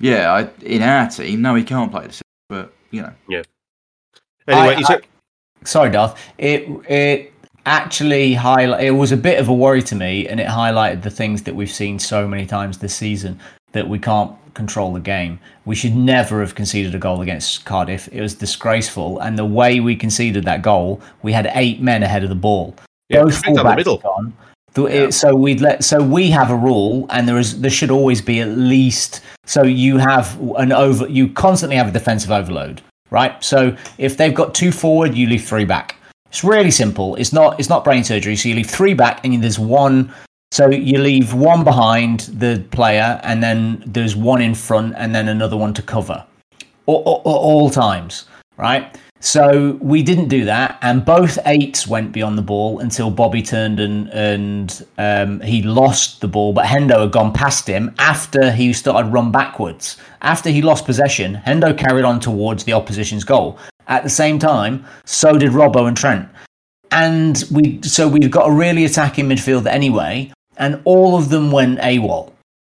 yeah, 0.00 0.32
I, 0.32 0.48
in 0.64 0.80
our 0.82 1.06
team, 1.10 1.42
no, 1.42 1.54
he 1.54 1.64
can't 1.64 1.90
play 1.90 2.06
the 2.06 2.12
six. 2.14 2.22
But 2.48 2.72
you 2.90 3.02
know, 3.02 3.12
yeah. 3.28 3.42
Anyway, 4.48 4.74
I- 4.74 4.76
he's 4.76 4.88
a- 4.90 5.00
Sorry, 5.64 5.90
Darth. 5.90 6.18
It 6.38 6.66
it 6.88 7.32
actually 7.66 8.32
highlight. 8.34 8.84
It 8.84 8.90
was 8.92 9.12
a 9.12 9.16
bit 9.18 9.38
of 9.38 9.48
a 9.48 9.54
worry 9.54 9.82
to 9.82 9.94
me, 9.94 10.26
and 10.26 10.40
it 10.40 10.48
highlighted 10.48 11.02
the 11.02 11.10
things 11.10 11.42
that 11.42 11.54
we've 11.54 11.70
seen 11.70 11.98
so 11.98 12.26
many 12.26 12.46
times 12.46 12.78
this 12.78 12.94
season 12.96 13.38
that 13.72 13.86
we 13.88 13.98
can't 13.98 14.32
control 14.54 14.92
the 14.92 15.00
game. 15.00 15.38
We 15.64 15.74
should 15.74 15.94
never 15.96 16.40
have 16.40 16.54
conceded 16.54 16.94
a 16.94 16.98
goal 16.98 17.20
against 17.22 17.64
Cardiff. 17.64 18.08
It 18.12 18.20
was 18.20 18.34
disgraceful, 18.34 19.18
and 19.20 19.38
the 19.38 19.44
way 19.44 19.80
we 19.80 19.96
conceded 19.96 20.44
that 20.44 20.62
goal, 20.62 21.00
we 21.22 21.32
had 21.32 21.50
eight 21.54 21.80
men 21.80 22.02
ahead 22.02 22.22
of 22.22 22.28
the 22.28 22.34
ball. 22.34 22.74
Yeah, 23.08 23.22
Both 23.22 23.34
straight 23.34 23.56
down 23.56 23.64
the 23.64 23.70
fullbacks 23.72 23.76
middle. 23.76 23.98
gone. 23.98 24.32
It- 24.76 25.12
So 25.14 25.34
we'd 25.34 25.60
let. 25.60 25.84
So 25.84 26.02
we 26.02 26.30
have 26.30 26.50
a 26.50 26.56
rule, 26.56 27.06
and 27.10 27.28
there 27.28 27.38
is 27.38 27.60
there 27.60 27.70
should 27.70 27.90
always 27.90 28.20
be 28.22 28.40
at 28.40 28.48
least. 28.48 29.20
So 29.44 29.62
you 29.64 29.98
have 29.98 30.38
an 30.56 30.72
over. 30.72 31.06
You 31.08 31.28
constantly 31.28 31.76
have 31.76 31.88
a 31.88 31.92
defensive 31.92 32.30
overload, 32.30 32.80
right? 33.10 33.34
So 33.44 33.76
if 33.98 34.16
they've 34.16 34.34
got 34.34 34.54
two 34.54 34.72
forward, 34.72 35.14
you 35.14 35.26
leave 35.26 35.44
three 35.44 35.64
back. 35.66 35.96
It's 36.30 36.42
really 36.42 36.70
simple. 36.70 37.14
It's 37.16 37.34
not. 37.34 37.60
It's 37.60 37.68
not 37.68 37.84
brain 37.84 38.02
surgery. 38.02 38.34
So 38.36 38.48
you 38.48 38.54
leave 38.54 38.70
three 38.70 38.94
back, 38.94 39.22
and 39.24 39.42
there's 39.44 39.58
one. 39.58 40.10
So 40.52 40.68
you 40.68 40.98
leave 40.98 41.32
one 41.32 41.64
behind 41.64 42.20
the 42.34 42.62
player, 42.72 43.18
and 43.22 43.42
then 43.42 43.82
there's 43.86 44.14
one 44.14 44.42
in 44.42 44.54
front, 44.54 44.92
and 44.98 45.14
then 45.14 45.28
another 45.28 45.56
one 45.56 45.72
to 45.72 45.80
cover 45.80 46.26
all, 46.84 47.02
all, 47.04 47.22
all 47.24 47.70
times, 47.70 48.26
right? 48.58 48.94
So 49.20 49.78
we 49.80 50.02
didn't 50.02 50.28
do 50.28 50.44
that, 50.44 50.78
and 50.82 51.06
both 51.06 51.38
eights 51.46 51.86
went 51.86 52.12
beyond 52.12 52.36
the 52.36 52.42
ball 52.42 52.80
until 52.80 53.10
Bobby 53.10 53.40
turned 53.40 53.80
and 53.80 54.10
and 54.10 54.86
um, 54.98 55.40
he 55.40 55.62
lost 55.62 56.20
the 56.20 56.28
ball, 56.28 56.52
but 56.52 56.66
Hendo 56.66 57.00
had 57.00 57.12
gone 57.12 57.32
past 57.32 57.66
him 57.66 57.94
after 57.98 58.50
he 58.50 58.74
started 58.74 59.10
run 59.10 59.32
backwards. 59.32 59.96
After 60.20 60.50
he 60.50 60.60
lost 60.60 60.84
possession, 60.84 61.40
Hendo 61.46 61.72
carried 61.78 62.04
on 62.04 62.20
towards 62.20 62.64
the 62.64 62.74
opposition's 62.74 63.24
goal. 63.24 63.58
At 63.86 64.02
the 64.02 64.10
same 64.10 64.38
time, 64.38 64.84
so 65.06 65.38
did 65.38 65.52
Robbo 65.52 65.88
and 65.88 65.96
Trent, 65.96 66.28
and 66.90 67.42
we 67.50 67.80
so 67.80 68.06
we've 68.06 68.30
got 68.30 68.50
a 68.50 68.52
really 68.52 68.84
attacking 68.84 69.30
midfield 69.30 69.66
anyway, 69.66 70.30
and 70.62 70.80
all 70.84 71.16
of 71.16 71.28
them 71.28 71.50
went 71.50 71.80
AWOL 71.80 72.32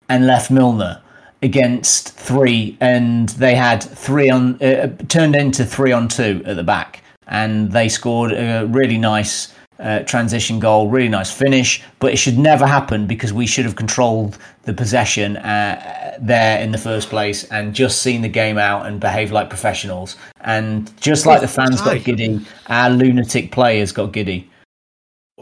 and 0.09 0.26
left 0.26 0.51
Milner 0.51 1.03
against 1.43 2.14
three, 2.18 2.78
and 2.80 3.28
they 3.28 3.55
had 3.55 3.82
three 3.82 4.30
on 4.30 4.61
uh, 4.62 4.97
turned 5.09 5.37
into 5.37 5.66
three 5.66 5.93
on 5.93 6.09
two 6.09 6.43
at 6.47 6.57
the 6.57 6.62
back, 6.62 7.03
and 7.26 7.70
they 7.72 7.91
scored 7.91 8.32
a 8.32 8.66
really 8.70 8.97
nice 8.97 9.53
uh, 9.78 10.01
transition 10.01 10.59
goal, 10.59 10.89
really 10.89 11.11
nice 11.11 11.30
finish. 11.30 11.82
But 11.99 12.14
it 12.14 12.16
should 12.16 12.39
never 12.39 12.66
happen 12.66 13.07
because 13.07 13.35
we 13.35 13.47
should 13.47 13.66
have 13.66 13.76
controlled 13.76 14.39
the 14.62 14.72
possession 14.72 15.37
uh, 15.37 16.16
there 16.18 16.62
in 16.62 16.72
the 16.72 16.78
first 16.78 17.11
place 17.11 17.45
and 17.51 17.74
just 17.74 18.01
seen 18.01 18.22
the 18.22 18.30
game 18.30 18.57
out 18.57 18.87
and 18.87 18.99
behaved 18.99 19.30
like 19.30 19.51
professionals. 19.51 20.16
And 20.41 20.91
just 21.03 21.26
like 21.26 21.43
the 21.43 21.49
fans 21.49 21.82
got 21.82 22.03
giddy, 22.03 22.41
our 22.68 22.89
lunatic 22.89 23.53
players 23.53 23.93
got 23.93 24.12
giddy. 24.12 24.49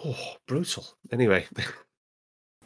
oh, 0.05 0.35
brutal. 0.49 0.85
Anyway, 1.13 1.47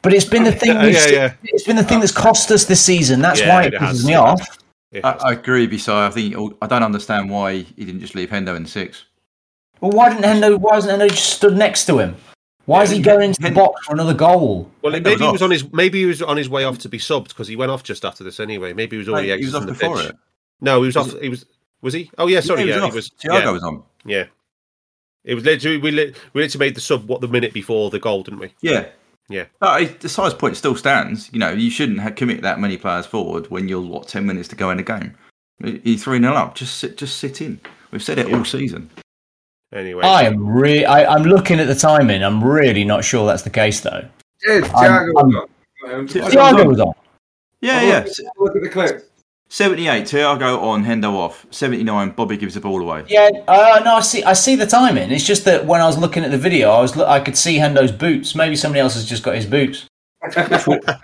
But 0.06 0.14
it's 0.14 0.24
been 0.24 0.44
the 0.44 0.52
thing. 0.62 0.70
Yeah, 0.76 0.86
yeah, 0.86 1.08
yeah. 1.10 1.34
It's 1.42 1.64
been 1.64 1.74
the 1.74 1.82
thing 1.82 1.98
that's 1.98 2.12
cost 2.12 2.52
us 2.52 2.64
this 2.64 2.80
season. 2.80 3.20
That's 3.20 3.40
Yeah, 3.40 3.48
why 3.48 3.64
it 3.64 3.74
it 3.74 3.80
pisses 3.80 3.86
has, 3.88 4.06
me 4.06 4.12
it 4.12 4.16
off. 4.16 4.58
I. 5.02 5.10
I 5.10 5.32
agree 5.32 5.62
with 5.62 5.72
you. 5.72 5.78
So 5.80 5.96
I 5.98 6.10
think 6.10 6.36
I 6.62 6.66
don't 6.68 6.84
understand 6.84 7.28
why 7.28 7.54
he 7.56 7.84
didn't 7.84 8.00
just 8.00 8.14
leave 8.14 8.30
Hendo 8.30 8.56
in 8.56 8.66
six. 8.66 9.04
Well, 9.80 9.90
why 9.90 10.10
didn't 10.10 10.24
Hendo? 10.24 10.58
Why 10.60 10.76
hasn't 10.76 11.00
Hendo 11.02 11.10
just 11.10 11.30
stood 11.34 11.56
next 11.56 11.86
to 11.86 11.98
him? 11.98 12.14
Why 12.66 12.82
is 12.84 12.90
he 12.90 13.00
going 13.02 13.22
into 13.22 13.40
the 13.42 13.50
box 13.50 13.84
for 13.84 13.94
another 13.94 14.14
goal? 14.14 14.70
Well, 14.82 14.92
Hendo 14.92 15.02
maybe 15.02 15.10
was 15.10 15.20
he 15.20 15.26
was 15.32 15.42
off. 15.42 15.46
on 15.46 15.50
his 15.50 15.72
maybe 15.72 15.98
he 15.98 16.06
was 16.06 16.22
on 16.22 16.36
his 16.36 16.48
way 16.48 16.62
off 16.62 16.78
to 16.78 16.88
be 16.88 16.98
subbed 16.98 17.28
because 17.28 17.48
he 17.48 17.56
went 17.56 17.72
off 17.72 17.82
just 17.82 18.04
after 18.04 18.22
this 18.22 18.38
anyway. 18.38 18.72
Maybe 18.72 18.94
he 18.96 18.98
was 18.98 19.08
already 19.08 19.36
he 19.36 19.44
was 19.44 19.54
off 19.56 19.66
the 19.66 19.72
before 19.72 19.96
pitch. 19.96 20.10
it. 20.10 20.16
No, 20.60 20.80
he 20.82 20.86
was, 20.86 20.94
Was 20.96 21.14
off. 21.14 21.20
He 21.20 21.28
was 21.28 21.46
was 21.82 21.94
he? 21.94 22.10
Oh 22.16 22.28
yeah, 22.28 22.40
sorry, 22.40 22.62
he 22.62 22.68
yeah, 22.68 22.76
was 22.76 22.82
he 22.84 22.88
off. 22.88 22.94
was. 22.94 23.10
Thiago 23.10 23.40
yeah, 23.44 23.50
was 23.50 23.62
on. 23.64 23.82
yeah. 24.04 24.24
It 25.24 25.34
was 25.34 25.44
literally 25.44 25.78
we 25.78 25.90
we 25.90 26.14
literally 26.42 26.66
made 26.66 26.76
the 26.76 26.80
sub 26.80 27.08
what 27.08 27.20
the 27.20 27.26
minute 27.28 27.52
before 27.52 27.90
the 27.90 27.98
goal, 27.98 28.22
didn't 28.22 28.38
we? 28.38 28.54
Yeah. 28.62 28.86
Yeah. 29.28 29.46
But 29.58 30.00
the 30.00 30.08
size 30.08 30.34
point 30.34 30.56
still 30.56 30.76
stands. 30.76 31.30
You 31.32 31.38
know, 31.38 31.50
you 31.50 31.70
shouldn't 31.70 32.00
have 32.00 32.14
commit 32.14 32.42
that 32.42 32.60
many 32.60 32.76
players 32.76 33.06
forward 33.06 33.50
when 33.50 33.68
you're 33.68 33.80
what 33.80 34.08
ten 34.08 34.26
minutes 34.26 34.48
to 34.48 34.56
go 34.56 34.70
in 34.70 34.76
the 34.76 34.82
game. 34.82 35.14
You're 35.58 35.98
three 35.98 36.20
0 36.20 36.32
up. 36.34 36.54
Just 36.54 36.76
sit, 36.76 36.96
just 36.96 37.16
sit 37.18 37.40
in. 37.40 37.58
We've 37.90 38.02
said 38.02 38.18
it 38.18 38.32
all 38.32 38.44
season. 38.44 38.90
Anyway, 39.72 40.04
I 40.04 40.22
am 40.24 40.46
re- 40.46 40.84
I, 40.84 41.04
I'm 41.12 41.24
looking 41.24 41.58
at 41.58 41.66
the 41.66 41.74
timing. 41.74 42.22
I'm 42.22 42.42
really 42.44 42.84
not 42.84 43.04
sure 43.04 43.26
that's 43.26 43.42
the 43.42 43.50
case 43.50 43.80
though. 43.80 44.06
Yeah, 44.46 44.54
I'm- 44.54 44.62
Thiago 44.62 45.14
was 45.14 45.34
on. 45.34 46.06
Thiago 46.06 46.30
Thiago 46.30 46.66
was 46.68 46.80
on. 46.80 46.94
Yeah, 47.62 47.80
oh, 47.82 47.86
yeah. 47.88 48.04
look- 48.04 48.54
Look 48.54 48.56
at 48.56 48.62
the 48.62 48.68
clip. 48.68 49.05
Seventy-eight. 49.48 50.04
Thiago 50.04 50.60
on. 50.60 50.84
Hendo 50.84 51.12
off. 51.12 51.46
Seventy-nine. 51.50 52.10
Bobby 52.10 52.36
gives 52.36 52.54
the 52.54 52.60
ball 52.60 52.82
away. 52.82 53.04
Yeah, 53.08 53.30
uh, 53.46 53.80
no, 53.84 53.96
I 53.96 54.00
see. 54.00 54.24
I 54.24 54.32
see 54.32 54.56
the 54.56 54.66
timing. 54.66 55.10
It's 55.10 55.24
just 55.24 55.44
that 55.44 55.66
when 55.66 55.80
I 55.80 55.86
was 55.86 55.98
looking 55.98 56.24
at 56.24 56.30
the 56.30 56.38
video, 56.38 56.70
I 56.70 56.80
was 56.80 56.98
I 56.98 57.20
could 57.20 57.36
see 57.36 57.58
Hendo's 57.58 57.92
boots. 57.92 58.34
Maybe 58.34 58.56
somebody 58.56 58.80
else 58.80 58.94
has 58.94 59.04
just 59.04 59.22
got 59.22 59.34
his 59.34 59.46
boots. 59.46 59.88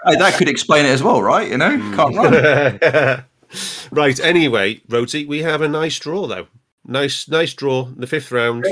Hey, 0.04 0.16
that 0.16 0.34
could 0.36 0.48
explain 0.48 0.84
it 0.84 0.88
as 0.88 1.02
well, 1.02 1.22
right? 1.22 1.48
You 1.48 1.56
know, 1.56 1.76
can't 1.94 2.16
run. 2.16 3.24
right. 3.92 4.20
Anyway, 4.20 4.80
Roti, 4.88 5.26
we 5.26 5.42
have 5.42 5.60
a 5.60 5.68
nice 5.68 5.98
draw 5.98 6.26
though. 6.26 6.48
Nice, 6.84 7.28
nice 7.28 7.54
draw. 7.54 7.84
The 7.84 8.08
fifth 8.08 8.32
round. 8.32 8.66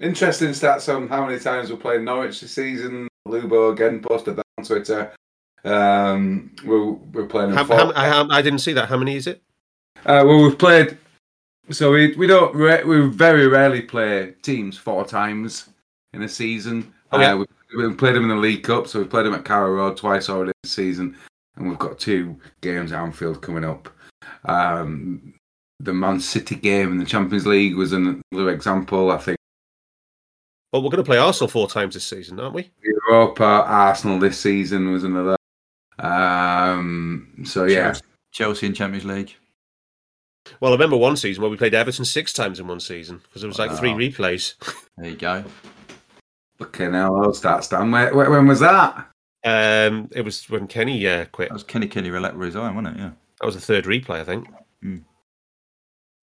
Interesting 0.00 0.48
stats 0.50 0.92
on 0.94 1.08
how 1.08 1.26
many 1.26 1.38
times 1.38 1.70
we're 1.70 1.76
playing 1.76 2.04
Norwich 2.04 2.40
this 2.40 2.52
season. 2.52 3.08
Lubo 3.28 3.72
again 3.72 4.00
posted 4.00 4.36
that 4.36 4.46
on 4.58 4.64
Twitter. 4.64 5.12
Um, 5.64 6.54
we're, 6.64 6.90
we're 6.90 7.26
playing. 7.26 7.50
How, 7.52 7.64
four- 7.64 7.76
how, 7.76 7.92
how, 7.92 8.28
I 8.30 8.42
didn't 8.42 8.60
see 8.60 8.72
that. 8.72 8.88
How 8.88 8.96
many 8.96 9.16
is 9.16 9.26
it? 9.26 9.42
Uh, 10.04 10.22
well, 10.26 10.42
we've 10.42 10.58
played. 10.58 10.98
So 11.70 11.92
we 11.92 12.14
we 12.16 12.26
don't 12.26 12.54
ra- 12.54 12.82
we 12.84 13.08
very 13.08 13.46
rarely 13.46 13.82
play 13.82 14.34
teams 14.42 14.76
four 14.76 15.04
times 15.04 15.68
in 16.12 16.22
a 16.22 16.28
season. 16.28 16.92
Oh, 17.12 17.20
yeah. 17.20 17.34
uh, 17.34 17.36
we, 17.36 17.46
we've 17.76 17.96
played 17.96 18.16
them 18.16 18.24
in 18.24 18.30
the 18.30 18.36
League 18.36 18.64
Cup, 18.64 18.88
so 18.88 18.98
we've 18.98 19.10
played 19.10 19.26
them 19.26 19.34
at 19.34 19.44
Carrow 19.44 19.72
Road 19.72 19.96
twice 19.96 20.28
already 20.28 20.52
this 20.62 20.72
season, 20.72 21.16
and 21.56 21.68
we've 21.68 21.78
got 21.78 21.98
two 21.98 22.36
games 22.60 22.90
at 22.90 23.00
Anfield 23.00 23.42
coming 23.42 23.64
up. 23.64 23.88
Um, 24.44 25.34
the 25.78 25.92
Man 25.92 26.18
City 26.20 26.56
game 26.56 26.90
in 26.92 26.98
the 26.98 27.04
Champions 27.04 27.46
League 27.46 27.76
was 27.76 27.92
another 27.92 28.50
example. 28.50 29.10
I 29.12 29.18
think 29.18 29.36
Well, 30.72 30.82
we're 30.82 30.90
going 30.90 31.02
to 31.04 31.08
play 31.08 31.18
Arsenal 31.18 31.48
four 31.48 31.68
times 31.68 31.94
this 31.94 32.04
season, 32.04 32.40
aren't 32.40 32.54
we? 32.54 32.70
Europa, 32.82 33.44
Arsenal 33.44 34.18
this 34.18 34.38
season 34.40 34.90
was 34.90 35.04
another. 35.04 35.36
Um, 35.98 37.42
so 37.44 37.64
yeah, 37.64 37.94
Chelsea 38.32 38.66
in 38.66 38.74
Champions 38.74 39.04
League. 39.04 39.34
Well, 40.60 40.72
I 40.72 40.74
remember 40.74 40.96
one 40.96 41.16
season 41.16 41.42
where 41.42 41.50
we 41.50 41.56
played 41.56 41.74
Everton 41.74 42.04
six 42.04 42.32
times 42.32 42.58
in 42.58 42.66
one 42.66 42.80
season 42.80 43.20
because 43.24 43.44
it 43.44 43.46
was 43.46 43.58
like 43.58 43.72
three 43.72 43.90
replays. 43.90 44.54
There 44.96 45.10
you 45.10 45.16
go. 45.16 45.44
fucking 46.58 46.92
hell, 46.92 47.22
those 47.22 47.40
stats 47.40 47.70
down. 47.70 47.90
Where, 47.90 48.14
where, 48.14 48.30
when 48.30 48.46
was 48.46 48.60
that? 48.60 49.08
Um, 49.44 50.08
it 50.14 50.22
was 50.24 50.48
when 50.50 50.66
Kenny 50.66 51.06
uh, 51.06 51.24
quit. 51.26 51.48
That 51.48 51.54
was 51.54 51.64
Kenny 51.64 51.86
Kenny 51.88 52.10
Roulette 52.10 52.36
resign, 52.36 52.74
wasn't 52.74 52.96
it? 52.96 53.00
Yeah. 53.00 53.10
That 53.40 53.46
was 53.46 53.54
the 53.54 53.60
third 53.60 53.84
replay, 53.84 54.20
I 54.20 54.24
think. 54.24 54.48
Hmm. 54.82 54.98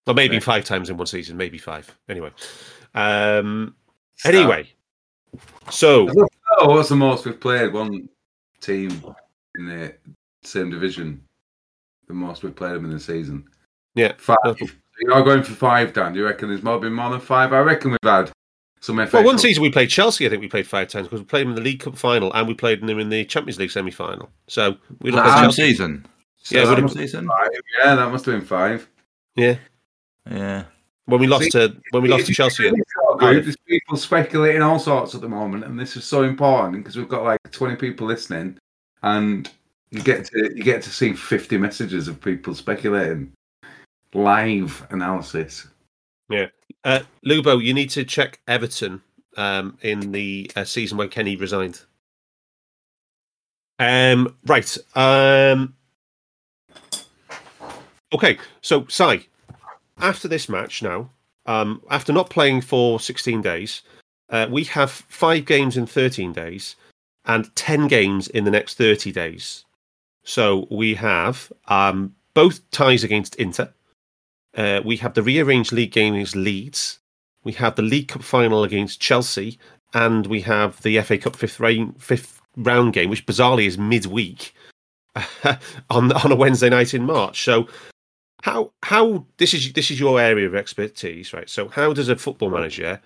Or 0.07 0.13
maybe 0.13 0.35
Yeah. 0.35 0.41
five 0.41 0.65
times 0.65 0.89
in 0.89 0.97
one 0.97 1.07
season, 1.07 1.37
maybe 1.37 1.57
five. 1.57 1.95
Anyway. 2.09 2.31
Um, 2.95 3.75
anyway, 4.25 4.69
so 5.69 6.07
what's 6.61 6.89
the 6.89 6.95
most 6.95 7.25
we've 7.25 7.39
played? 7.39 7.73
One 7.73 8.09
team 8.61 9.03
in 9.57 9.67
the 9.67 9.93
same 10.43 10.69
division. 10.69 11.23
The 12.07 12.13
most 12.13 12.43
we've 12.43 12.55
played 12.55 12.73
them 12.75 12.85
in 12.85 12.91
the 12.91 12.99
season. 12.99 13.45
yeah, 13.95 14.13
Five. 14.17 14.37
You're 14.99 15.23
going 15.23 15.41
for 15.43 15.53
five, 15.53 15.93
Dan. 15.93 16.13
Do 16.13 16.19
you 16.19 16.25
reckon 16.25 16.49
there's 16.49 16.63
more 16.63 16.79
been 16.79 16.93
more 16.93 17.09
than 17.09 17.19
five? 17.19 17.51
I 17.53 17.59
reckon 17.59 17.91
we've 17.91 17.97
had 18.03 18.31
some 18.79 18.97
FA 19.07 19.17
well, 19.17 19.23
one 19.25 19.39
season 19.39 19.63
we 19.63 19.71
played 19.71 19.89
Chelsea. 19.89 20.25
I 20.25 20.29
think 20.29 20.41
we 20.41 20.47
played 20.49 20.67
five 20.67 20.87
times 20.89 21.07
because 21.07 21.21
we 21.21 21.25
played 21.25 21.41
them 21.43 21.49
in 21.51 21.55
the 21.55 21.61
League 21.61 21.79
Cup 21.79 21.97
final 21.97 22.31
and 22.33 22.47
we 22.47 22.53
played 22.53 22.81
them 22.81 22.99
in 22.99 23.09
the 23.09 23.25
Champions 23.25 23.57
League 23.57 23.71
semi 23.71 23.89
final. 23.91 24.29
So 24.47 24.75
we 25.01 25.11
look 25.11 25.25
at 25.25 25.33
Same 25.35 25.43
Chelsea. 25.45 25.61
season. 25.69 26.05
So 26.37 26.55
Yeah, 26.57 26.65
that 26.65 26.75
would 26.75 26.83
must 26.83 26.95
season. 26.97 27.27
five. 27.27 27.49
Yeah, 27.79 27.95
that 27.95 28.11
must 28.11 28.25
have 28.25 28.35
been 28.35 28.45
five. 28.45 28.87
Yeah, 29.35 29.55
Yeah. 30.29 30.65
when 31.05 31.19
we 31.21 31.27
lost 31.27 31.51
to 31.51 31.75
when 31.91 32.03
we 32.03 32.09
lost 32.09 32.27
to 32.27 32.33
Chelsea. 32.33 32.63
really 32.63 32.81
so. 33.01 33.17
There's 33.19 33.55
people 33.67 33.97
speculating 33.97 34.61
all 34.61 34.77
sorts 34.79 35.15
at 35.15 35.21
the 35.21 35.29
moment, 35.29 35.63
and 35.63 35.79
this 35.79 35.95
is 35.97 36.03
so 36.03 36.23
important 36.23 36.75
because 36.83 36.97
we've 36.97 37.09
got 37.09 37.23
like 37.23 37.39
20 37.51 37.77
people 37.77 38.05
listening, 38.05 38.57
and 39.03 39.49
you 39.91 40.01
get 40.01 40.25
to 40.25 40.51
you 40.55 40.63
get 40.63 40.81
to 40.83 40.89
see 40.89 41.13
50 41.13 41.57
messages 41.57 42.07
of 42.07 42.19
people 42.19 42.55
speculating, 42.55 43.31
live 44.13 44.85
analysis. 44.89 45.67
Yeah. 46.29 46.47
Uh, 46.83 47.01
Lubo, 47.25 47.63
you 47.63 47.73
need 47.73 47.89
to 47.91 48.03
check 48.03 48.39
Everton 48.47 49.01
um, 49.37 49.77
in 49.81 50.11
the 50.11 50.49
uh, 50.55 50.63
season 50.63 50.97
when 50.97 51.09
Kenny 51.09 51.35
resigned. 51.35 51.81
Um, 53.77 54.35
right. 54.45 54.77
Um, 54.95 55.75
okay, 58.13 58.37
so 58.61 58.85
Si, 58.87 59.27
after 59.97 60.27
this 60.27 60.47
match 60.47 60.81
now, 60.81 61.09
um, 61.45 61.81
after 61.89 62.13
not 62.13 62.29
playing 62.29 62.61
for 62.61 62.99
16 62.99 63.41
days, 63.41 63.81
uh, 64.29 64.47
we 64.49 64.63
have 64.65 64.91
five 64.91 65.45
games 65.45 65.75
in 65.75 65.85
13 65.85 66.31
days 66.31 66.75
and 67.25 67.55
10 67.55 67.87
games 67.87 68.27
in 68.27 68.43
the 68.43 68.51
next 68.51 68.77
30 68.77 69.11
days. 69.11 69.65
So 70.23 70.67
we 70.69 70.95
have 70.95 71.51
um, 71.67 72.15
both 72.33 72.69
ties 72.71 73.03
against 73.03 73.35
Inter. 73.35 73.73
Uh, 74.55 74.81
we 74.83 74.97
have 74.97 75.13
the 75.13 75.23
rearranged 75.23 75.71
league 75.71 75.91
game 75.91 76.13
against 76.13 76.35
Leeds. 76.35 76.99
We 77.43 77.53
have 77.53 77.75
the 77.75 77.81
League 77.81 78.07
Cup 78.07 78.23
final 78.23 78.63
against 78.63 79.01
Chelsea, 79.01 79.59
and 79.93 80.27
we 80.27 80.41
have 80.41 80.81
the 80.81 81.01
FA 81.01 81.17
Cup 81.17 81.35
fifth, 81.35 81.59
rain, 81.59 81.93
fifth 81.93 82.41
round 82.55 82.93
game, 82.93 83.09
which 83.09 83.25
bizarrely 83.25 83.65
is 83.65 83.77
midweek 83.77 84.53
on 85.89 86.11
on 86.11 86.31
a 86.31 86.35
Wednesday 86.35 86.69
night 86.69 86.93
in 86.93 87.05
March. 87.05 87.43
So, 87.43 87.67
how 88.43 88.71
how 88.83 89.25
this 89.37 89.53
is 89.53 89.73
this 89.73 89.91
is 89.91 89.99
your 89.99 90.21
area 90.21 90.47
of 90.47 90.55
expertise, 90.55 91.33
right? 91.33 91.49
So, 91.49 91.67
how 91.67 91.93
does 91.93 92.09
a 92.09 92.15
football 92.15 92.49
manager 92.49 93.01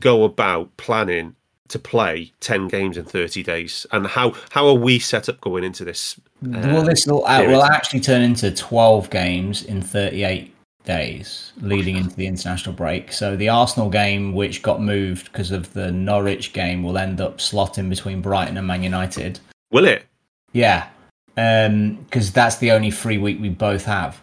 go 0.00 0.24
about 0.24 0.76
planning 0.76 1.34
to 1.68 1.78
play 1.78 2.32
ten 2.40 2.68
games 2.68 2.96
in 2.96 3.04
thirty 3.04 3.42
days, 3.42 3.86
and 3.92 4.06
how 4.06 4.34
how 4.50 4.66
are 4.66 4.74
we 4.74 4.98
set 4.98 5.28
up 5.28 5.40
going 5.40 5.64
into 5.64 5.84
this? 5.84 6.18
well, 6.42 6.82
this 6.82 7.06
will, 7.06 7.24
uh, 7.26 7.44
will 7.44 7.62
actually 7.62 8.00
turn 8.00 8.22
into 8.22 8.50
12 8.50 9.10
games 9.10 9.62
in 9.64 9.80
38 9.80 10.52
days 10.84 11.52
leading 11.60 11.96
into 11.96 12.16
the 12.16 12.26
international 12.26 12.74
break. 12.74 13.12
So 13.12 13.36
the 13.36 13.48
Arsenal 13.48 13.88
game, 13.88 14.34
which 14.34 14.62
got 14.62 14.82
moved 14.82 15.30
because 15.30 15.50
of 15.50 15.72
the 15.72 15.92
Norwich 15.92 16.52
game, 16.52 16.82
will 16.82 16.98
end 16.98 17.20
up 17.20 17.38
slotting 17.38 17.88
between 17.88 18.20
Brighton 18.20 18.56
and 18.56 18.66
Man 18.66 18.82
United. 18.82 19.40
Will 19.70 19.86
it? 19.86 20.04
Yeah, 20.52 20.88
because 21.34 22.32
that's 22.32 22.56
the 22.56 22.72
only 22.72 22.90
free 22.90 23.18
week 23.18 23.40
we 23.40 23.48
both 23.48 23.84
have. 23.84 24.20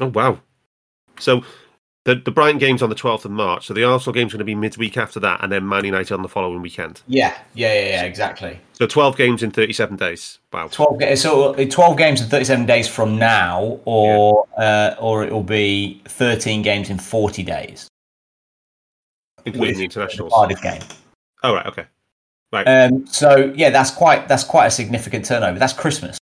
Oh 0.00 0.06
wow! 0.06 0.40
So 1.18 1.44
the 2.04 2.16
the 2.16 2.30
Brighton 2.30 2.58
game's 2.58 2.82
on 2.82 2.90
the 2.90 2.94
twelfth 2.94 3.24
of 3.24 3.30
March. 3.30 3.66
So 3.66 3.74
the 3.74 3.84
Arsenal 3.84 4.12
game's 4.12 4.32
going 4.32 4.38
to 4.38 4.44
be 4.44 4.54
midweek 4.54 4.96
after 4.96 5.18
that, 5.20 5.42
and 5.42 5.50
then 5.50 5.66
Man 5.66 5.84
United 5.84 6.12
on 6.14 6.22
the 6.22 6.28
following 6.28 6.60
weekend. 6.60 7.02
Yeah, 7.06 7.36
yeah, 7.54 7.72
yeah, 7.72 7.88
yeah 7.88 8.02
exactly. 8.04 8.60
So 8.72 8.86
twelve 8.86 9.16
games 9.16 9.42
in 9.42 9.50
thirty-seven 9.50 9.96
days. 9.96 10.38
Wow. 10.52 10.68
12 10.68 11.18
so 11.18 11.54
uh, 11.54 11.64
12 11.68 11.98
games 11.98 12.20
in 12.20 12.28
37 12.28 12.64
days 12.64 12.86
from 12.86 13.18
now 13.18 13.80
or 13.86 14.46
uh, 14.56 14.94
or 15.00 15.24
it 15.24 15.32
will 15.32 15.42
be 15.42 16.00
13 16.06 16.62
games 16.62 16.90
in 16.90 16.96
40 16.96 17.42
days 17.42 17.88
including 19.44 19.78
the 19.78 19.84
internationals. 19.84 20.32
the 20.32 20.54
game 20.62 20.80
Oh 21.42 21.54
right, 21.54 21.66
okay. 21.66 21.86
Right. 22.52 22.64
um, 22.68 23.04
so 23.08 23.52
yeah 23.56 23.70
that's 23.70 23.90
quite 23.90 24.28
that's 24.28 24.44
quite 24.44 24.66
a 24.66 24.70
significant 24.70 25.24
turnover 25.24 25.58
that's 25.58 25.72
Christmas 25.72 26.18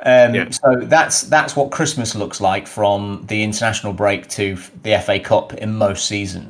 um, 0.00 0.34
Yeah. 0.34 0.50
so 0.50 0.76
that's 0.82 1.22
that's 1.22 1.56
what 1.56 1.70
Christmas 1.70 2.14
looks 2.14 2.40
like 2.40 2.66
from 2.66 3.24
the 3.28 3.42
international 3.42 3.92
break 3.92 4.28
to 4.30 4.56
the 4.82 4.98
FA 5.00 5.18
Cup 5.18 5.54
in 5.54 5.74
most 5.76 6.06
seasons 6.06 6.48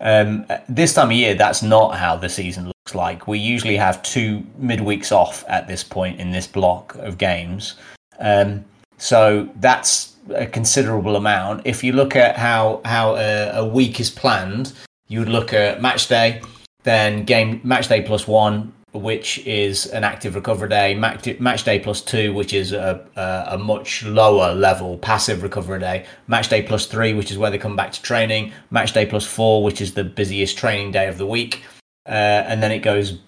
um, 0.00 0.46
this 0.68 0.92
time 0.94 1.08
of 1.08 1.16
year 1.16 1.34
that's 1.34 1.62
not 1.62 1.96
how 1.96 2.16
the 2.16 2.28
season 2.28 2.66
looks 2.66 2.94
like 2.94 3.26
we 3.26 3.38
usually 3.38 3.76
have 3.76 4.02
two 4.02 4.44
midweeks 4.60 5.10
off 5.12 5.44
at 5.48 5.66
this 5.66 5.82
point 5.82 6.20
in 6.20 6.30
this 6.30 6.46
block 6.46 6.94
of 6.96 7.16
games 7.18 7.76
um, 8.18 8.64
so 8.98 9.48
that's 9.56 10.16
a 10.34 10.46
considerable 10.46 11.16
amount. 11.16 11.62
If 11.64 11.84
you 11.84 11.92
look 11.92 12.16
at 12.16 12.36
how 12.36 12.80
how 12.84 13.16
a, 13.16 13.50
a 13.58 13.66
week 13.66 14.00
is 14.00 14.10
planned, 14.10 14.72
you 15.08 15.18
would 15.20 15.28
look 15.28 15.52
at 15.52 15.82
match 15.82 16.08
day, 16.08 16.40
then 16.82 17.24
game 17.24 17.60
match 17.62 17.88
day 17.88 18.02
plus 18.02 18.26
one, 18.26 18.72
which 18.96 19.38
is 19.46 19.86
an 19.86 20.04
active 20.04 20.34
recovery 20.34 20.68
day, 20.68 20.94
match, 20.94 21.64
day 21.64 21.78
plus 21.78 22.00
two, 22.00 22.32
which 22.32 22.52
is 22.52 22.72
a, 22.72 23.06
a, 23.16 23.54
a 23.54 23.58
much 23.58 24.04
lower 24.04 24.54
level 24.54 24.98
passive 24.98 25.42
recovery 25.42 25.80
day, 25.80 26.06
match 26.26 26.48
day 26.48 26.62
plus 26.62 26.86
three, 26.86 27.14
which 27.14 27.30
is 27.30 27.38
where 27.38 27.50
they 27.50 27.58
come 27.58 27.76
back 27.76 27.92
to 27.92 28.02
training, 28.02 28.52
match 28.70 28.92
day 28.92 29.06
plus 29.06 29.26
four, 29.26 29.62
which 29.62 29.80
is 29.80 29.94
the 29.94 30.04
busiest 30.04 30.56
training 30.58 30.92
day 30.92 31.08
of 31.08 31.18
the 31.18 31.26
week, 31.26 31.62
uh, 32.06 32.10
and 32.48 32.62
then 32.62 32.72
it 32.72 32.80
goes 32.80 33.18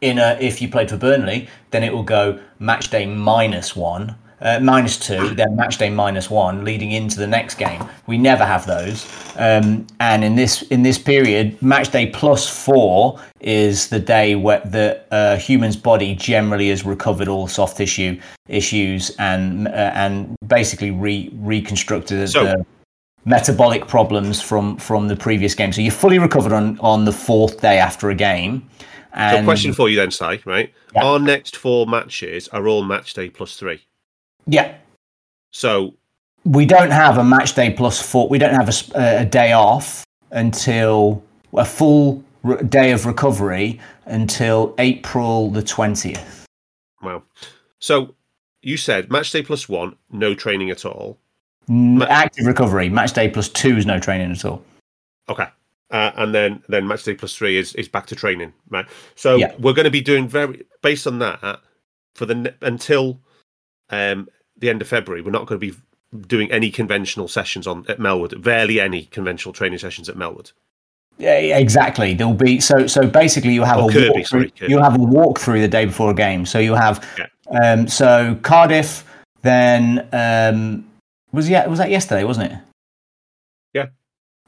in 0.00 0.18
a, 0.18 0.36
if 0.40 0.60
you 0.60 0.68
played 0.68 0.90
for 0.90 0.96
Burnley, 0.96 1.48
then 1.70 1.82
it 1.82 1.92
will 1.92 2.02
go 2.02 2.40
match 2.58 2.90
day 2.90 3.06
minus 3.06 3.74
one, 3.76 4.16
uh, 4.42 4.58
minus 4.60 4.98
two, 4.98 5.34
then 5.34 5.56
match 5.56 5.78
day 5.78 5.88
minus 5.88 6.28
one, 6.30 6.64
leading 6.64 6.92
into 6.92 7.18
the 7.18 7.26
next 7.26 7.54
game. 7.54 7.82
We 8.06 8.18
never 8.18 8.44
have 8.44 8.66
those, 8.66 9.06
um, 9.36 9.86
and 10.00 10.24
in 10.24 10.34
this 10.34 10.62
in 10.62 10.82
this 10.82 10.98
period, 10.98 11.60
match 11.62 11.90
day 11.90 12.06
plus 12.06 12.48
four 12.48 13.20
is 13.40 13.88
the 13.88 13.98
day 14.00 14.34
where 14.34 14.60
the 14.60 15.00
uh, 15.10 15.36
human's 15.36 15.76
body 15.76 16.14
generally 16.14 16.68
has 16.70 16.84
recovered 16.84 17.28
all 17.28 17.48
soft 17.48 17.76
tissue 17.76 18.20
issues 18.48 19.10
and 19.18 19.68
uh, 19.68 19.92
and 19.94 20.36
basically 20.46 20.90
re- 20.90 21.30
reconstructed 21.34 22.28
So- 22.28 22.44
the 22.44 22.66
metabolic 23.24 23.86
problems 23.86 24.42
from 24.42 24.76
from 24.76 25.08
the 25.08 25.16
previous 25.16 25.54
game. 25.54 25.72
So 25.72 25.80
you're 25.80 25.92
fully 25.92 26.18
recovered 26.18 26.52
on 26.52 26.78
on 26.80 27.04
the 27.04 27.12
fourth 27.12 27.60
day 27.60 27.78
after 27.78 28.10
a 28.10 28.14
game. 28.14 28.68
so 29.14 29.44
question 29.44 29.72
for 29.72 29.88
you 29.88 29.96
then, 29.96 30.10
Si, 30.10 30.40
right? 30.44 30.72
Yeah. 30.94 31.04
Our 31.04 31.18
next 31.18 31.56
four 31.56 31.86
matches 31.86 32.48
are 32.48 32.66
all 32.66 32.82
match 32.82 33.14
day 33.14 33.30
plus 33.30 33.56
three. 33.56 33.80
Yeah, 34.46 34.74
So 35.52 35.94
we 36.44 36.66
don't 36.66 36.90
have 36.90 37.18
a 37.18 37.24
match 37.24 37.54
day 37.54 37.70
plus 37.72 38.00
four. 38.00 38.28
We 38.28 38.38
don't 38.38 38.54
have 38.54 38.68
a 38.94 39.24
day 39.24 39.52
off 39.52 40.04
until 40.30 41.22
a 41.54 41.64
full 41.64 42.24
re- 42.42 42.62
day 42.64 42.92
of 42.92 43.06
recovery 43.06 43.78
until 44.06 44.74
April 44.78 45.50
the 45.50 45.62
twentieth. 45.62 46.46
wow. 47.02 47.22
So 47.78 48.14
you 48.62 48.76
said 48.76 49.10
match 49.10 49.30
day 49.30 49.42
plus 49.42 49.68
one, 49.68 49.96
no 50.10 50.34
training 50.34 50.70
at 50.70 50.84
all. 50.84 51.18
Active 52.08 52.46
recovery. 52.46 52.88
Match 52.88 53.12
day 53.12 53.28
plus 53.28 53.48
two 53.48 53.76
is 53.76 53.86
no 53.86 53.98
training 54.00 54.32
at 54.32 54.44
all. 54.44 54.62
Okay. 55.28 55.46
Uh, 55.90 56.10
and 56.16 56.34
then 56.34 56.62
then 56.68 56.86
match 56.88 57.04
day 57.04 57.14
plus 57.14 57.34
three 57.36 57.56
is, 57.56 57.74
is 57.74 57.86
back 57.88 58.06
to 58.06 58.16
training, 58.16 58.52
right? 58.70 58.86
So 59.14 59.36
Yeah. 59.36 59.54
we're 59.58 59.74
going 59.74 59.84
to 59.84 59.90
be 59.90 60.00
doing 60.00 60.26
very 60.26 60.64
based 60.82 61.06
on 61.06 61.18
that 61.20 61.60
for 62.14 62.26
the 62.26 62.54
until 62.62 63.18
um, 63.92 64.28
the 64.58 64.68
end 64.70 64.82
of 64.82 64.88
February. 64.88 65.22
We're 65.22 65.30
not 65.30 65.46
going 65.46 65.60
to 65.60 65.66
be 65.72 65.78
doing 66.26 66.50
any 66.50 66.70
conventional 66.70 67.28
sessions 67.28 67.66
on 67.66 67.84
at 67.88 67.98
Melwood. 67.98 68.42
Barely 68.42 68.80
any 68.80 69.04
conventional 69.04 69.52
training 69.52 69.78
sessions 69.78 70.08
at 70.08 70.16
Melwood. 70.16 70.52
Yeah, 71.18 71.34
exactly. 71.36 72.14
There'll 72.14 72.34
be 72.34 72.58
so 72.58 72.86
so 72.86 73.06
basically 73.06 73.52
you 73.52 73.62
have 73.62 73.78
Oh, 73.78 73.88
a 73.88 73.92
Kirkby, 73.92 74.08
walk 74.18 74.26
sorry, 74.26 74.42
through, 74.48 74.50
Kirkby. 74.58 74.72
you 74.72 74.78
have 74.80 74.94
a 74.94 74.98
walkthrough 74.98 75.60
the 75.60 75.68
day 75.68 75.84
before 75.84 76.10
a 76.10 76.14
game. 76.14 76.44
So 76.46 76.58
you 76.58 76.74
have 76.74 77.06
Yeah. 77.18 77.26
um, 77.62 77.86
so 77.86 78.34
Cardiff, 78.42 79.04
then 79.42 80.08
um, 80.12 80.84
Was 81.32 81.48
yeah, 81.48 81.66
was 81.66 81.78
that 81.78 81.90
yesterday, 81.90 82.24
wasn't 82.24 82.52
it? 82.52 82.58
Yeah. 83.74 83.86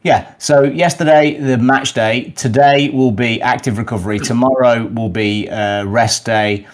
Yeah. 0.02 0.34
So 0.38 0.62
yesterday 0.62 1.34
the 1.38 1.58
match 1.58 1.92
day. 1.92 2.30
Today 2.36 2.88
will 2.90 3.12
be 3.12 3.40
active 3.42 3.78
recovery. 3.78 4.18
Tomorrow 4.18 4.86
will 4.86 5.08
be 5.10 5.48
uh, 5.50 5.84
rest 5.84 6.24
day 6.24 6.66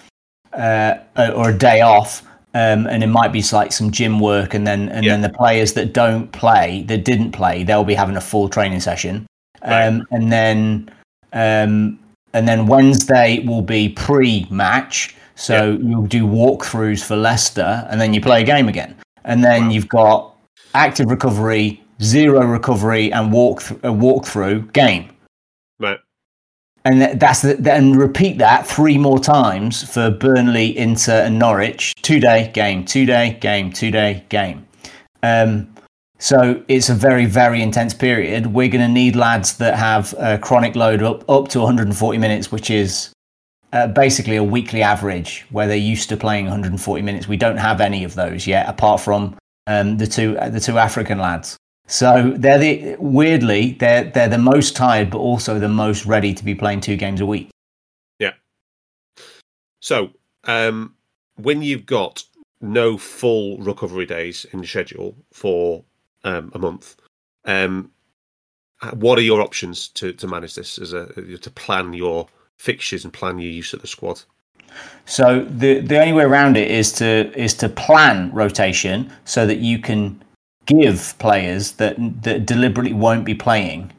uh, 0.53 0.95
or 1.35 1.49
a 1.49 1.57
day 1.57 1.81
off. 1.81 2.23
Um, 2.53 2.85
and 2.87 3.01
it 3.01 3.07
might 3.07 3.31
be 3.31 3.41
like 3.53 3.71
some 3.71 3.91
gym 3.91 4.19
work, 4.19 4.53
and 4.53 4.67
then 4.67 4.89
and 4.89 5.05
Yeah. 5.05 5.13
then 5.13 5.21
the 5.21 5.29
players 5.29 5.71
that 5.73 5.93
don't 5.93 6.29
play, 6.33 6.83
that 6.87 7.05
didn't 7.05 7.31
play, 7.31 7.63
they'll 7.63 7.85
be 7.85 7.93
having 7.93 8.17
a 8.17 8.21
full 8.21 8.49
training 8.49 8.81
session. 8.81 9.25
Um, 9.61 10.05
and 10.11 10.31
then 10.31 10.89
um, 11.33 11.97
and 12.33 12.47
then 12.47 12.67
Wednesday 12.67 13.39
will 13.45 13.61
be 13.61 13.89
pre-match, 13.89 15.15
so 15.35 15.77
you'll 15.81 16.07
do 16.07 16.25
walkthroughs 16.25 17.03
for 17.03 17.15
Leicester, 17.15 17.87
and 17.89 18.01
then 18.01 18.13
you 18.13 18.19
play 18.21 18.41
a 18.41 18.45
game 18.45 18.67
again. 18.67 18.95
And 19.23 19.43
then 19.43 19.71
you've 19.71 19.87
got 19.87 20.35
active 20.73 21.09
recovery, 21.09 21.81
zero 22.01 22.41
recovery, 22.45 23.13
and 23.13 23.31
walk 23.31 23.61
a 23.83 23.91
walkthrough 23.91 24.73
game. 24.73 25.09
Right. 25.79 25.99
And 26.83 27.19
that's 27.19 27.43
the, 27.43 27.55
then 27.55 27.93
repeat 27.93 28.39
that 28.39 28.65
three 28.65 28.97
more 28.97 29.19
times 29.19 29.83
for 29.83 30.09
Burnley, 30.09 30.75
Inter, 30.75 31.21
and 31.21 31.37
Norwich. 31.37 31.93
Two 32.01 32.19
day 32.19 32.49
game, 32.53 32.85
two 32.85 33.05
day 33.05 33.37
game, 33.39 33.71
two 33.71 33.91
day 33.91 34.25
game. 34.29 34.67
Um, 35.21 35.73
so 36.17 36.63
it's 36.67 36.89
a 36.89 36.93
very, 36.93 37.25
very 37.25 37.61
intense 37.61 37.93
period. 37.93 38.47
We're 38.47 38.67
going 38.67 38.87
to 38.87 38.93
need 38.93 39.15
lads 39.15 39.57
that 39.57 39.75
have 39.75 40.13
a 40.17 40.37
chronic 40.37 40.75
load 40.75 41.01
up 41.01 41.27
up 41.29 41.47
to 41.49 41.59
140 41.59 42.17
minutes, 42.17 42.51
which 42.51 42.69
is 42.69 43.11
uh, 43.73 43.87
basically 43.87 44.35
a 44.35 44.43
weekly 44.43 44.81
average 44.81 45.45
where 45.49 45.67
they're 45.67 45.77
used 45.77 46.09
to 46.09 46.17
playing 46.17 46.45
140 46.45 47.01
minutes. 47.01 47.27
We 47.27 47.37
don't 47.37 47.57
have 47.57 47.81
any 47.81 48.03
of 48.03 48.15
those 48.15 48.45
yet, 48.45 48.67
apart 48.69 49.01
from 49.01 49.35
um, 49.67 49.97
the 49.97 50.07
two 50.07 50.33
the 50.33 50.59
two 50.59 50.77
African 50.77 51.19
lads. 51.19 51.57
So 51.87 52.33
they're 52.37 52.57
the 52.57 52.95
weirdly 52.99 53.73
they're 53.73 54.05
they're 54.05 54.29
the 54.29 54.37
most 54.37 54.75
tired, 54.75 55.09
but 55.09 55.19
also 55.19 55.59
the 55.59 55.67
most 55.67 56.05
ready 56.05 56.33
to 56.33 56.43
be 56.43 56.55
playing 56.55 56.81
two 56.81 56.95
games 56.95 57.19
a 57.19 57.25
week. 57.25 57.49
Yeah. 58.19 58.33
So, 59.81 60.11
um, 60.45 60.95
when 61.35 61.61
you've 61.61 61.85
got 61.85 62.23
no 62.61 62.97
full 62.97 63.57
recovery 63.57 64.05
days 64.05 64.45
in 64.53 64.61
the 64.61 64.67
schedule 64.67 65.15
for 65.33 65.83
um, 66.23 66.51
a 66.53 66.59
month, 66.59 66.95
um, 67.45 67.91
what 68.93 69.17
are 69.17 69.23
your 69.23 69.41
options 69.41 69.87
to, 69.89 70.13
to 70.13 70.27
manage 70.27 70.55
this 70.55 70.77
as 70.77 70.93
a 70.93 71.05
to 71.37 71.51
plan 71.51 71.93
your 71.93 72.27
fixtures 72.57 73.03
and 73.03 73.13
plan 73.13 73.39
your 73.39 73.51
use 73.51 73.73
of 73.73 73.81
the 73.81 73.87
squad? 73.87 74.21
So 75.05 75.43
the 75.43 75.81
the 75.81 75.99
only 75.99 76.13
way 76.13 76.23
around 76.23 76.57
it 76.57 76.71
is 76.71 76.91
to 76.93 77.31
is 77.37 77.53
to 77.55 77.69
plan 77.69 78.31
rotation 78.31 79.11
so 79.25 79.45
that 79.45 79.57
you 79.57 79.79
can 79.79 80.23
give 80.65 81.15
players 81.19 81.73
that 81.73 81.95
that 82.23 82.45
deliberately 82.45 82.93
won't 82.93 83.25
be 83.25 83.33
playing 83.33 83.91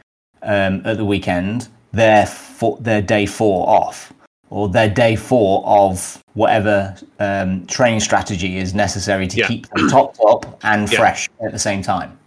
um, 0.42 0.82
at 0.84 0.96
the 0.96 1.04
weekend 1.04 1.68
their 1.92 2.26
fo- 2.26 2.76
their 2.76 3.02
day 3.02 3.26
four 3.26 3.68
off 3.68 4.12
or 4.50 4.68
their 4.68 4.88
day 4.88 5.16
four 5.16 5.64
of 5.66 6.22
whatever 6.34 6.94
um, 7.20 7.66
training 7.66 8.00
strategy 8.00 8.56
is 8.58 8.74
necessary 8.74 9.26
to 9.26 9.38
Yeah. 9.38 9.46
keep 9.46 9.66
them 9.70 9.88
topped 9.88 10.18
up 10.26 10.58
and 10.62 10.90
Yeah. 10.90 10.98
fresh 10.98 11.28
at 11.44 11.52
the 11.52 11.58
same 11.58 11.82
time. 11.82 12.18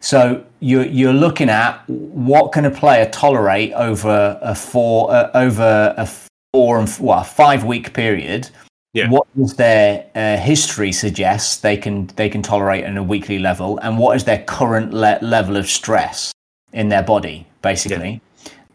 So 0.00 0.44
you're 0.60 0.86
you're 0.86 1.12
looking 1.12 1.50
at 1.50 1.82
what 1.88 2.52
can 2.52 2.64
a 2.64 2.70
player 2.70 3.08
tolerate 3.10 3.72
over 3.74 4.38
a 4.40 4.54
four 4.54 5.12
uh, 5.12 5.30
over 5.34 5.94
a 5.96 6.08
four 6.52 6.78
and 6.78 6.88
well 7.00 7.22
five 7.22 7.64
week 7.64 7.92
period. 7.92 8.48
Yeah. 8.92 9.08
What 9.08 9.26
does 9.36 9.54
their 9.54 10.06
uh, 10.16 10.36
history 10.36 10.90
suggest 10.90 11.62
they 11.62 11.76
can 11.76 12.06
they 12.16 12.28
can 12.28 12.42
tolerate 12.42 12.84
on 12.84 12.96
a 12.96 13.02
weekly 13.02 13.38
level, 13.38 13.78
and 13.82 13.98
what 13.98 14.16
is 14.16 14.24
their 14.24 14.42
current 14.42 14.92
le- 14.92 15.20
level 15.22 15.56
of 15.56 15.68
stress 15.68 16.32
in 16.72 16.88
their 16.88 17.02
body, 17.02 17.46
basically. 17.62 18.20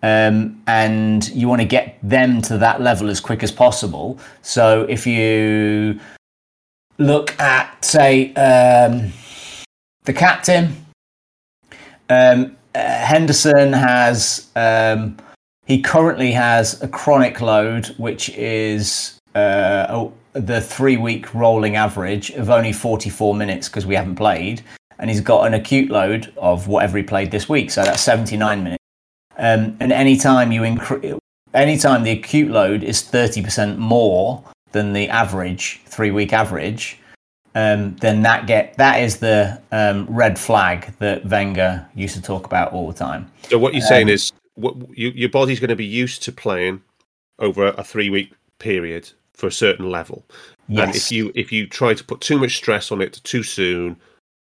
Um, 0.04 0.62
and 0.68 1.28
you 1.30 1.48
want 1.48 1.62
to 1.62 1.68
get 1.68 1.98
them 2.04 2.42
to 2.44 2.58
that 2.60 2.80
level 2.80 3.10
as 3.10 3.20
quick 3.20 3.44
as 3.44 3.52
possible. 3.52 4.20
So 4.42 4.84
if 4.84 5.08
you 5.08 6.00
look 6.98 7.38
at, 7.40 7.84
say, 7.84 8.34
um, 8.36 9.12
the 10.04 10.14
captain, 10.14 10.86
um, 12.10 12.56
uh, 12.76 12.80
Henderson 12.80 13.74
has 13.74 14.48
um, 14.56 15.18
he 15.66 15.82
currently 15.82 16.32
has 16.32 16.82
a 16.84 16.88
chronic 16.88 17.42
load, 17.42 17.88
which 17.98 18.30
is 18.30 19.18
uh, 19.36 19.88
oh, 19.90 20.14
the 20.34 20.62
three 20.62 20.98
week 20.98 21.34
rolling 21.34 21.76
average 21.76 22.32
of 22.32 22.50
only 22.50 22.72
44 22.72 23.36
minutes 23.36 23.70
because 23.70 23.86
we 23.86 23.96
haven't 23.96 24.16
played, 24.16 24.64
and 25.00 25.10
he's 25.10 25.22
got 25.22 25.46
an 25.46 25.54
acute 25.54 25.92
load 25.92 26.34
of 26.38 26.68
whatever 26.68 26.98
he 26.98 27.04
played 27.04 27.32
this 27.32 27.48
week, 27.48 27.70
so 27.70 27.84
that's 27.84 28.02
79 28.02 28.64
minutes. 28.64 28.84
Um, 29.38 29.76
and 29.80 29.92
anytime 29.92 30.52
you 30.52 30.64
increase, 30.64 31.14
anytime 31.54 32.04
the 32.04 32.12
acute 32.12 32.50
load 32.50 32.84
is 32.84 33.04
30% 33.04 33.78
more 33.78 34.44
than 34.72 34.94
the 34.94 35.10
average 35.10 35.82
three 35.86 36.12
week 36.12 36.32
average, 36.32 36.98
um, 37.56 37.96
then 37.98 38.22
that 38.24 38.48
get 38.48 38.78
that 38.78 39.02
is 39.02 39.18
the 39.18 39.62
um, 39.72 40.06
red 40.10 40.38
flag 40.38 40.94
that 41.00 41.26
Wenger 41.26 41.88
used 41.96 42.16
to 42.16 42.22
talk 42.22 42.46
about 42.46 42.74
all 42.74 42.88
the 42.88 42.98
time. 42.98 43.32
So 43.50 43.58
what 43.58 43.74
you're 43.74 43.82
saying 43.82 44.10
is, 44.10 44.32
what 44.56 44.76
you, 44.98 45.10
your 45.10 45.30
body's 45.30 45.60
going 45.60 45.70
to 45.70 45.76
be 45.76 45.86
used 45.86 46.24
to 46.24 46.32
playing 46.32 46.82
over 47.40 47.68
a 47.78 47.84
three 47.84 48.10
week 48.10 48.34
period 48.60 49.12
for 49.36 49.48
a 49.48 49.52
certain 49.52 49.90
level, 49.90 50.26
and 50.68 50.78
Yes. 50.78 50.96
if 50.96 51.12
you 51.12 51.32
if 51.36 51.52
you 51.52 51.68
try 51.68 51.94
to 51.94 52.04
put 52.04 52.22
too 52.22 52.38
much 52.40 52.56
stress 52.58 52.92
on 52.92 53.02
it 53.02 53.22
too 53.24 53.44
soon, 53.44 53.98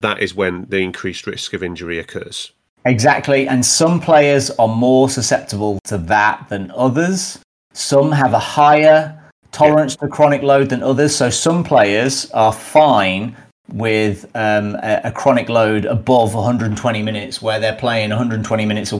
that 0.01 0.19
is 0.19 0.35
when 0.35 0.65
the 0.69 0.79
increased 0.79 1.27
risk 1.27 1.53
of 1.53 1.63
injury 1.63 1.99
occurs. 1.99 2.51
Exactly. 2.85 3.47
And 3.47 3.65
some 3.65 3.99
players 3.99 4.49
are 4.51 4.67
more 4.67 5.09
susceptible 5.09 5.79
to 5.85 5.97
that 5.97 6.45
than 6.49 6.71
others. 6.75 7.39
Some 7.73 8.11
have 8.11 8.33
a 8.33 8.39
higher 8.39 9.15
tolerance 9.51 9.95
to 9.97 10.07
chronic 10.07 10.41
load 10.43 10.69
than 10.69 10.81
others. 10.81 11.15
So 11.15 11.29
some 11.29 11.63
players 11.63 12.29
are 12.31 12.53
fine 12.53 13.35
with 13.71 14.25
um, 14.33 14.75
a, 14.81 15.01
a 15.05 15.11
chronic 15.11 15.49
load 15.49 15.85
above 15.85 16.33
120 16.33 17.01
minutes, 17.03 17.41
where 17.41 17.59
they're 17.59 17.75
playing 17.75 18.09
120 18.09 18.65
minutes 18.65 18.93
a 18.93 18.99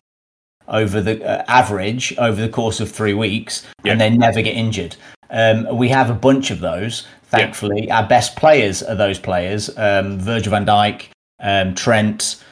over 0.67 1.01
the 1.01 1.23
uh, 1.27 1.43
average 1.47 2.15
over 2.19 2.39
the 2.39 2.49
course 2.49 2.79
of 2.79 2.91
three 2.91 3.13
weeks, 3.15 3.65
Yeah. 3.83 3.93
and 3.93 4.01
they 4.01 4.09
never 4.11 4.41
get 4.41 4.55
injured. 4.55 4.95
Um, 5.29 5.77
we 5.77 5.89
have 5.89 6.09
a 6.09 6.13
bunch 6.13 6.51
of 6.51 6.59
those. 6.59 7.05
Thankfully, 7.23 7.91
our 7.91 8.07
best 8.07 8.35
players 8.35 8.81
are 8.81 8.95
those 8.95 9.19
players: 9.19 9.69
um, 9.77 10.19
Virgil 10.19 10.51
van 10.51 10.65
Dijk, 10.65 11.07
um, 11.39 11.75
Trent, 11.75 12.43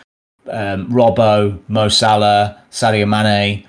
um, 0.49 0.87
Robbo, 0.89 1.59
Mo 1.67 1.89
Salah, 1.89 2.61
Sadio 2.71 3.07
Mane, 3.07 3.65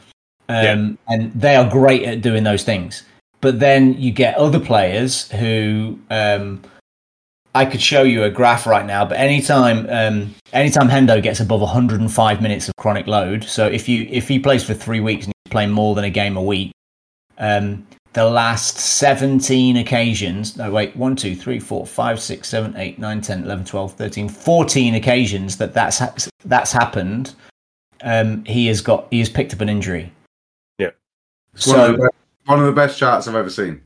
um, 0.49 0.99
and 1.09 1.33
they 1.33 1.57
are 1.57 1.69
great 1.69 2.03
at 2.05 2.21
doing 2.21 2.45
those 2.45 2.65
things. 2.65 3.05
But 3.41 3.61
then 3.61 3.95
you 3.95 4.11
get 4.11 4.37
other 4.37 4.59
players 4.59 5.31
who 5.31 5.99
um, 6.11 6.63
I 7.55 7.65
could 7.65 7.81
show 7.81 8.03
you 8.03 8.25
a 8.25 8.31
graph 8.31 8.67
right 8.67 8.85
now. 8.85 9.05
But 9.05 9.19
anytime 9.19 9.87
um, 9.89 10.35
anytime 10.53 10.89
Hendo 10.89 11.23
gets 11.23 11.41
above 11.41 11.61
105 11.61 12.43
minutes 12.43 12.69
of 12.69 12.77
chronic 12.77 13.07
load, 13.07 13.45
so 13.45 13.67
if 13.67 13.89
you 13.89 14.07
if 14.11 14.29
he 14.29 14.39
plays 14.39 14.65
for 14.65 14.75
three 14.75 15.01
weeks 15.01 15.27
and 15.27 15.33
he's 15.45 15.51
playing 15.51 15.71
more 15.71 15.95
than 15.95 16.05
a 16.05 16.11
game 16.11 16.37
a 16.37 16.43
week, 16.43 16.73
um, 17.39 17.87
the 18.15 18.25
last 18.25 18.79
17 18.79 19.77
occasions 19.77 20.57
no 20.57 20.71
wait 20.71 20.97
1 20.97 21.15
2 21.17 21.37
3 21.37 21.59
4 21.61 21.87
5 21.87 22.21
6 22.21 22.49
7 22.49 22.77
8 22.77 22.99
9 22.99 23.21
10 23.21 23.45
11 23.45 23.65
12 23.65 23.93
13 23.95 24.29
14 24.29 24.95
occasions 24.95 25.57
that 25.59 25.75
that's 25.75 25.99
ha- 25.99 26.15
that's 26.45 26.73
happened 26.73 27.35
um, 28.03 28.45
he 28.45 28.67
has 28.69 28.81
got 28.81 29.07
he 29.11 29.19
has 29.19 29.29
picked 29.29 29.53
up 29.53 29.61
an 29.61 29.69
injury 29.69 30.11
Yeah. 30.79 30.91
It's 31.55 31.67
one, 31.67 31.79
of 31.81 31.87
so 31.87 31.97
best, 32.03 32.15
one 32.47 32.59
of 32.61 32.67
the 32.67 32.73
best 32.73 32.99
charts 32.99 33.29
I've 33.29 33.35
ever 33.35 33.51
seen. 33.51 33.81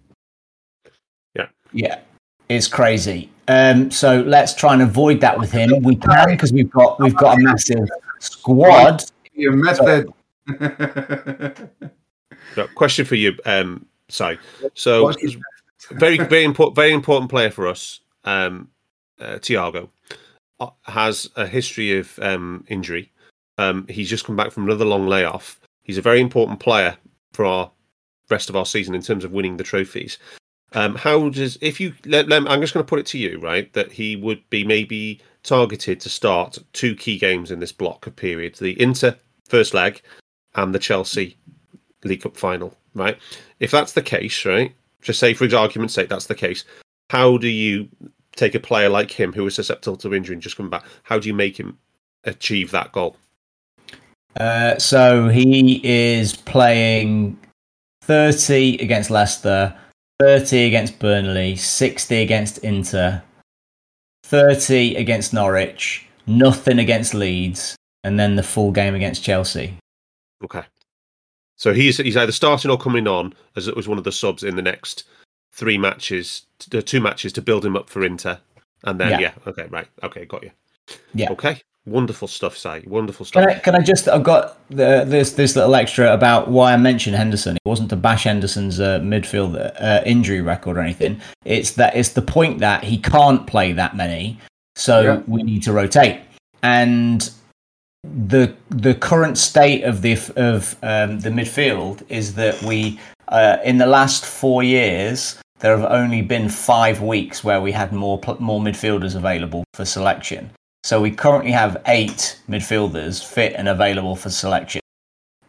yeah 1.34 1.46
Yeah. 1.72 2.00
it's 2.48 2.68
crazy 2.68 3.28
um, 3.48 3.90
so 3.90 4.20
let's 4.22 4.54
try 4.54 4.72
and 4.72 4.82
avoid 4.82 5.20
that 5.20 5.36
with 5.38 5.50
him 5.50 5.82
we 5.82 5.96
can 5.96 6.28
because 6.30 6.52
we've 6.52 6.70
got 6.70 7.00
we've 7.00 7.16
got 7.16 7.38
a 7.38 7.42
massive 7.42 7.88
squad 8.20 9.02
Your 9.34 9.52
method. 9.52 10.08
No, 12.56 12.66
question 12.74 13.04
for 13.06 13.14
you, 13.14 13.32
um, 13.46 13.86
Si. 14.12 14.38
So 14.74 15.06
very 15.90 16.18
very 16.18 16.44
important 16.44 16.76
very 16.76 16.92
important 16.92 17.30
player 17.30 17.50
for 17.50 17.66
us. 17.66 18.00
Um, 18.24 18.68
uh, 19.20 19.38
Thiago 19.38 19.88
uh, 20.60 20.70
has 20.82 21.28
a 21.36 21.46
history 21.46 21.98
of 21.98 22.18
um, 22.20 22.64
injury. 22.68 23.10
Um, 23.58 23.86
he's 23.88 24.08
just 24.08 24.24
come 24.24 24.36
back 24.36 24.52
from 24.52 24.64
another 24.64 24.84
long 24.84 25.06
layoff. 25.06 25.60
He's 25.82 25.98
a 25.98 26.02
very 26.02 26.20
important 26.20 26.60
player 26.60 26.96
for 27.32 27.44
our 27.44 27.70
rest 28.30 28.48
of 28.48 28.56
our 28.56 28.66
season 28.66 28.94
in 28.94 29.02
terms 29.02 29.24
of 29.24 29.32
winning 29.32 29.56
the 29.56 29.64
trophies. 29.64 30.18
Um, 30.74 30.94
how 30.94 31.28
does 31.28 31.58
if 31.60 31.80
you 31.80 31.92
let, 32.06 32.28
let- 32.28 32.48
I'm 32.50 32.60
just 32.60 32.74
going 32.74 32.84
to 32.84 32.88
put 32.88 32.98
it 32.98 33.06
to 33.06 33.18
you, 33.18 33.38
right, 33.38 33.72
that 33.74 33.92
he 33.92 34.16
would 34.16 34.48
be 34.50 34.64
maybe 34.64 35.20
targeted 35.42 36.00
to 36.00 36.08
start 36.08 36.58
two 36.72 36.94
key 36.94 37.18
games 37.18 37.50
in 37.50 37.60
this 37.60 37.72
block 37.72 38.06
of 38.06 38.16
periods: 38.16 38.58
the 38.58 38.80
Inter 38.80 39.16
first 39.48 39.74
leg 39.74 40.00
and 40.54 40.74
the 40.74 40.78
Chelsea 40.78 41.36
League 42.04 42.22
Cup 42.22 42.36
final, 42.36 42.74
right? 42.94 43.18
If 43.60 43.70
that's 43.70 43.92
the 43.92 44.02
case, 44.02 44.44
right? 44.44 44.74
Just 45.00 45.18
say, 45.18 45.34
for 45.34 45.44
argument's 45.56 45.94
sake, 45.94 46.08
that's 46.08 46.26
the 46.26 46.34
case. 46.34 46.64
How 47.10 47.36
do 47.36 47.48
you 47.48 47.88
take 48.36 48.54
a 48.54 48.60
player 48.60 48.88
like 48.88 49.10
him 49.10 49.32
who 49.32 49.46
is 49.46 49.54
susceptible 49.54 49.96
to 49.98 50.14
injury 50.14 50.34
and 50.34 50.42
just 50.42 50.56
come 50.56 50.70
back? 50.70 50.84
How 51.02 51.18
do 51.18 51.28
you 51.28 51.34
make 51.34 51.58
him 51.58 51.78
achieve 52.24 52.70
that 52.70 52.92
goal? 52.92 53.16
Uh, 54.36 54.78
so 54.78 55.28
he 55.28 55.80
is 55.84 56.34
playing 56.34 57.38
30 58.02 58.78
against 58.78 59.10
Leicester, 59.10 59.76
30 60.20 60.64
against 60.64 60.98
Burnley, 60.98 61.56
60 61.56 62.16
against 62.16 62.58
Inter, 62.58 63.22
30 64.24 64.96
against 64.96 65.34
Norwich, 65.34 66.06
nothing 66.26 66.78
against 66.78 67.12
Leeds, 67.12 67.76
and 68.04 68.18
then 68.18 68.36
the 68.36 68.42
full 68.42 68.72
game 68.72 68.94
against 68.94 69.22
Chelsea. 69.22 69.76
Okay. 70.42 70.62
So 71.62 71.72
he's 71.72 71.98
he's 71.98 72.16
either 72.16 72.32
starting 72.32 72.72
or 72.72 72.76
coming 72.76 73.06
on 73.06 73.34
as 73.54 73.68
it 73.68 73.76
was 73.76 73.86
one 73.86 73.96
of 73.96 74.02
the 74.02 74.10
subs 74.10 74.42
in 74.42 74.56
the 74.56 74.62
next 74.62 75.04
three 75.52 75.78
matches, 75.78 76.42
the 76.70 76.82
two 76.82 77.00
matches 77.00 77.32
to 77.34 77.40
build 77.40 77.64
him 77.64 77.76
up 77.76 77.88
for 77.88 78.04
Inter, 78.04 78.36
and 78.82 78.98
then 78.98 79.10
yeah, 79.10 79.20
Yeah. 79.20 79.32
okay, 79.46 79.66
right, 79.70 79.86
okay, 80.02 80.24
got 80.24 80.42
you. 80.42 80.50
Yeah. 81.14 81.30
Okay, 81.30 81.62
wonderful 81.86 82.26
stuff, 82.26 82.58
Si. 82.58 82.82
Wonderful 82.84 83.24
stuff. 83.26 83.44
Can 83.44 83.52
I, 83.56 83.58
can 83.60 83.74
I 83.76 83.80
just? 83.80 84.08
I've 84.08 84.24
got 84.24 84.58
the, 84.70 85.04
this 85.06 85.34
this 85.34 85.54
little 85.54 85.76
extra 85.76 86.12
about 86.12 86.48
why 86.48 86.72
I 86.72 86.76
mentioned 86.78 87.14
Henderson. 87.14 87.54
It 87.54 87.68
wasn't 87.68 87.90
to 87.90 87.96
bash 87.96 88.24
Henderson's 88.24 88.80
uh, 88.80 88.98
midfield 88.98 89.54
uh, 89.80 90.02
injury 90.04 90.40
record 90.40 90.76
or 90.76 90.80
anything. 90.80 91.20
It's 91.44 91.70
that 91.74 91.94
it's 91.94 92.08
the 92.08 92.22
point 92.22 92.58
that 92.58 92.82
he 92.82 92.98
can't 92.98 93.46
play 93.46 93.72
that 93.72 93.94
many, 93.94 94.36
so 94.74 95.00
Yeah. 95.00 95.22
we 95.28 95.44
need 95.44 95.62
to 95.62 95.72
rotate. 95.72 96.22
And 96.64 97.30
the 98.02 98.54
the 98.68 98.94
current 98.94 99.38
state 99.38 99.84
of 99.84 100.02
the 100.02 100.12
of 100.36 100.76
um, 100.82 101.20
the 101.20 101.30
midfield 101.30 102.02
is 102.08 102.34
that 102.34 102.60
we 102.62 102.98
uh, 103.28 103.58
in 103.64 103.78
the 103.78 103.86
last 103.86 104.26
four 104.26 104.62
years 104.62 105.38
there 105.60 105.76
have 105.76 105.90
only 105.90 106.22
been 106.22 106.48
five 106.48 107.00
weeks 107.00 107.44
where 107.44 107.60
we 107.60 107.70
had 107.70 107.92
more 107.92 108.20
more 108.40 108.60
midfielders 108.60 109.14
available 109.14 109.64
for 109.74 109.84
selection. 109.84 110.50
So 110.82 111.00
we 111.00 111.12
currently 111.12 111.52
have 111.52 111.80
eight 111.86 112.40
midfielders 112.48 113.24
fit 113.24 113.52
and 113.56 113.68
available 113.68 114.16
for 114.16 114.30
selection, 114.30 114.80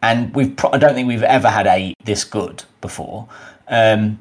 and 0.00 0.32
we've 0.34 0.54
pro- 0.54 0.70
I 0.70 0.78
don't 0.78 0.94
think 0.94 1.08
we've 1.08 1.24
ever 1.24 1.48
had 1.48 1.66
eight 1.66 1.94
this 2.04 2.22
good 2.22 2.62
before. 2.80 3.28
Um, 3.66 4.20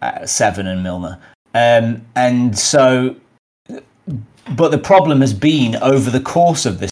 uh, 0.00 0.24
seven 0.24 0.66
and 0.66 0.82
Milner, 0.82 1.18
um, 1.54 2.06
and 2.14 2.58
so 2.58 3.16
but 4.56 4.70
the 4.70 4.78
problem 4.78 5.20
has 5.20 5.34
been 5.34 5.76
over 5.76 6.10
the 6.10 6.20
course 6.20 6.66
of 6.66 6.78
this 6.80 6.90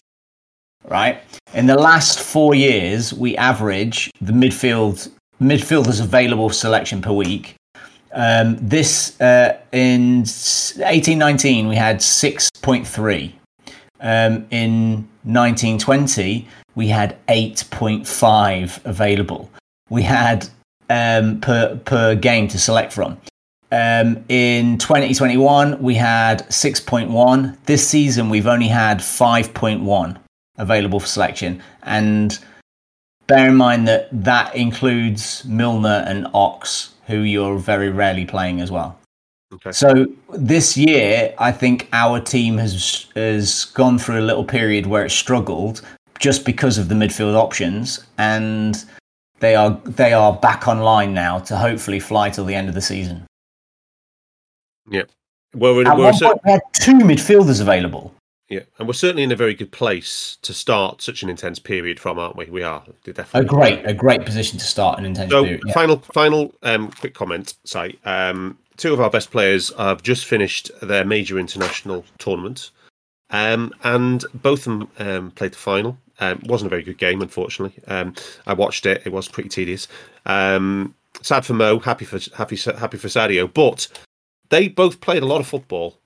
right? 0.87 1.19
In 1.53 1.67
the 1.67 1.75
last 1.75 2.19
four 2.19 2.55
years 2.55 3.13
we 3.13 3.37
average 3.37 4.09
the 4.21 4.33
midfield 4.33 5.09
midfielders 5.41 6.01
available 6.01 6.49
selection 6.49 7.01
per 7.01 7.11
week. 7.11 7.55
Um, 8.13 8.57
this 8.59 9.19
uh, 9.21 9.59
in 9.71 10.19
1819 10.19 11.67
we 11.67 11.75
had 11.75 11.97
6.3 11.97 13.33
um, 13.99 14.47
in 14.49 15.07
1920 15.23 16.47
we 16.75 16.87
had 16.87 17.17
8.5 17.27 18.85
available. 18.85 19.49
We 19.89 20.03
had 20.03 20.47
um, 20.89 21.41
per 21.41 21.75
per 21.85 22.15
game 22.15 22.47
to 22.49 22.57
select 22.57 22.93
from 22.93 23.17
um, 23.71 24.23
in 24.29 24.77
2021, 24.77 25.81
we 25.81 25.95
had 25.95 26.47
6.1. 26.49 27.57
This 27.65 27.87
season, 27.87 28.29
we've 28.29 28.47
only 28.47 28.67
had 28.67 28.99
5.1 28.99 30.17
available 30.57 30.99
for 30.99 31.07
selection. 31.07 31.61
And 31.83 32.37
bear 33.27 33.49
in 33.49 33.55
mind 33.55 33.87
that 33.87 34.07
that 34.11 34.55
includes 34.55 35.43
Milner 35.45 36.05
and 36.07 36.27
Ox, 36.33 36.93
who 37.07 37.19
you're 37.19 37.57
very 37.57 37.89
rarely 37.89 38.25
playing 38.25 38.61
as 38.61 38.71
well. 38.71 38.97
Okay. 39.53 39.71
So 39.71 40.07
this 40.33 40.75
year, 40.75 41.33
I 41.37 41.51
think 41.51 41.87
our 41.93 42.19
team 42.19 42.57
has 42.57 43.05
has 43.15 43.65
gone 43.65 43.97
through 43.97 44.19
a 44.19 44.27
little 44.27 44.43
period 44.43 44.87
where 44.87 45.05
it 45.05 45.11
struggled 45.11 45.81
just 46.19 46.45
because 46.45 46.77
of 46.77 46.89
the 46.89 46.95
midfield 46.95 47.35
options, 47.35 48.05
and 48.17 48.83
they 49.39 49.55
are 49.55 49.79
they 49.85 50.11
are 50.11 50.33
back 50.33 50.67
online 50.67 51.13
now 51.13 51.39
to 51.39 51.55
hopefully 51.55 51.99
fly 51.99 52.29
till 52.29 52.43
the 52.43 52.55
end 52.55 52.67
of 52.67 52.75
the 52.75 52.81
season. 52.81 53.25
Well, 54.91 55.75
we're, 55.75 55.87
At 55.87 55.97
we're 55.97 56.03
one 56.05 56.13
cer- 56.13 56.25
point, 56.25 56.41
we 56.45 56.51
had 56.51 56.61
two 56.73 56.93
midfielders 56.99 57.61
available. 57.61 58.13
yeah, 58.49 58.59
and 58.77 58.87
we're 58.87 58.93
certainly 58.93 59.23
in 59.23 59.31
a 59.31 59.35
very 59.35 59.53
good 59.53 59.71
place 59.71 60.37
to 60.41 60.53
start 60.53 61.01
such 61.01 61.23
an 61.23 61.29
intense 61.29 61.57
period 61.57 61.99
from, 61.99 62.19
aren't 62.19 62.35
we? 62.35 62.45
We 62.45 62.63
are 62.63 62.83
A 63.33 63.43
great, 63.43 63.85
a 63.85 63.93
great 63.93 64.25
position 64.25 64.59
to 64.59 64.65
start 64.65 64.99
an 64.99 65.05
intense 65.05 65.31
So, 65.31 65.43
period. 65.43 65.63
yeah. 65.65 65.73
final, 65.73 65.97
final, 66.13 66.53
um, 66.63 66.91
quick 66.91 67.13
comment. 67.13 67.55
Si, 67.63 67.97
um, 68.05 68.57
two 68.75 68.93
of 68.93 68.99
our 68.99 69.09
best 69.09 69.31
players 69.31 69.71
have 69.77 70.03
just 70.03 70.25
finished 70.25 70.69
their 70.81 71.05
major 71.05 71.39
international 71.39 72.03
tournament, 72.19 72.71
um, 73.29 73.73
and 73.83 74.25
both 74.35 74.67
of 74.67 74.79
them 74.79 74.87
um, 74.99 75.31
played 75.31 75.53
the 75.53 75.57
final. 75.57 75.97
Um, 76.19 76.39
it 76.43 76.47
wasn't 76.47 76.67
a 76.67 76.69
very 76.69 76.83
good 76.83 76.97
game, 76.97 77.21
unfortunately. 77.21 77.81
Um, 77.87 78.15
I 78.45 78.53
watched 78.53 78.85
it; 78.85 79.01
it 79.05 79.11
was 79.13 79.27
pretty 79.29 79.49
tedious. 79.49 79.87
Um, 80.25 80.93
sad 81.21 81.45
for 81.45 81.53
Mo, 81.53 81.79
happy 81.79 82.05
for 82.05 82.19
happy 82.35 82.57
happy 82.57 82.97
for 82.97 83.07
Sadio, 83.07 83.51
but 83.51 83.87
they 84.49 84.67
both 84.67 85.01
played 85.01 85.23
a 85.23 85.27
lot 85.27 85.41
of 85.41 85.47
football, 85.47 85.97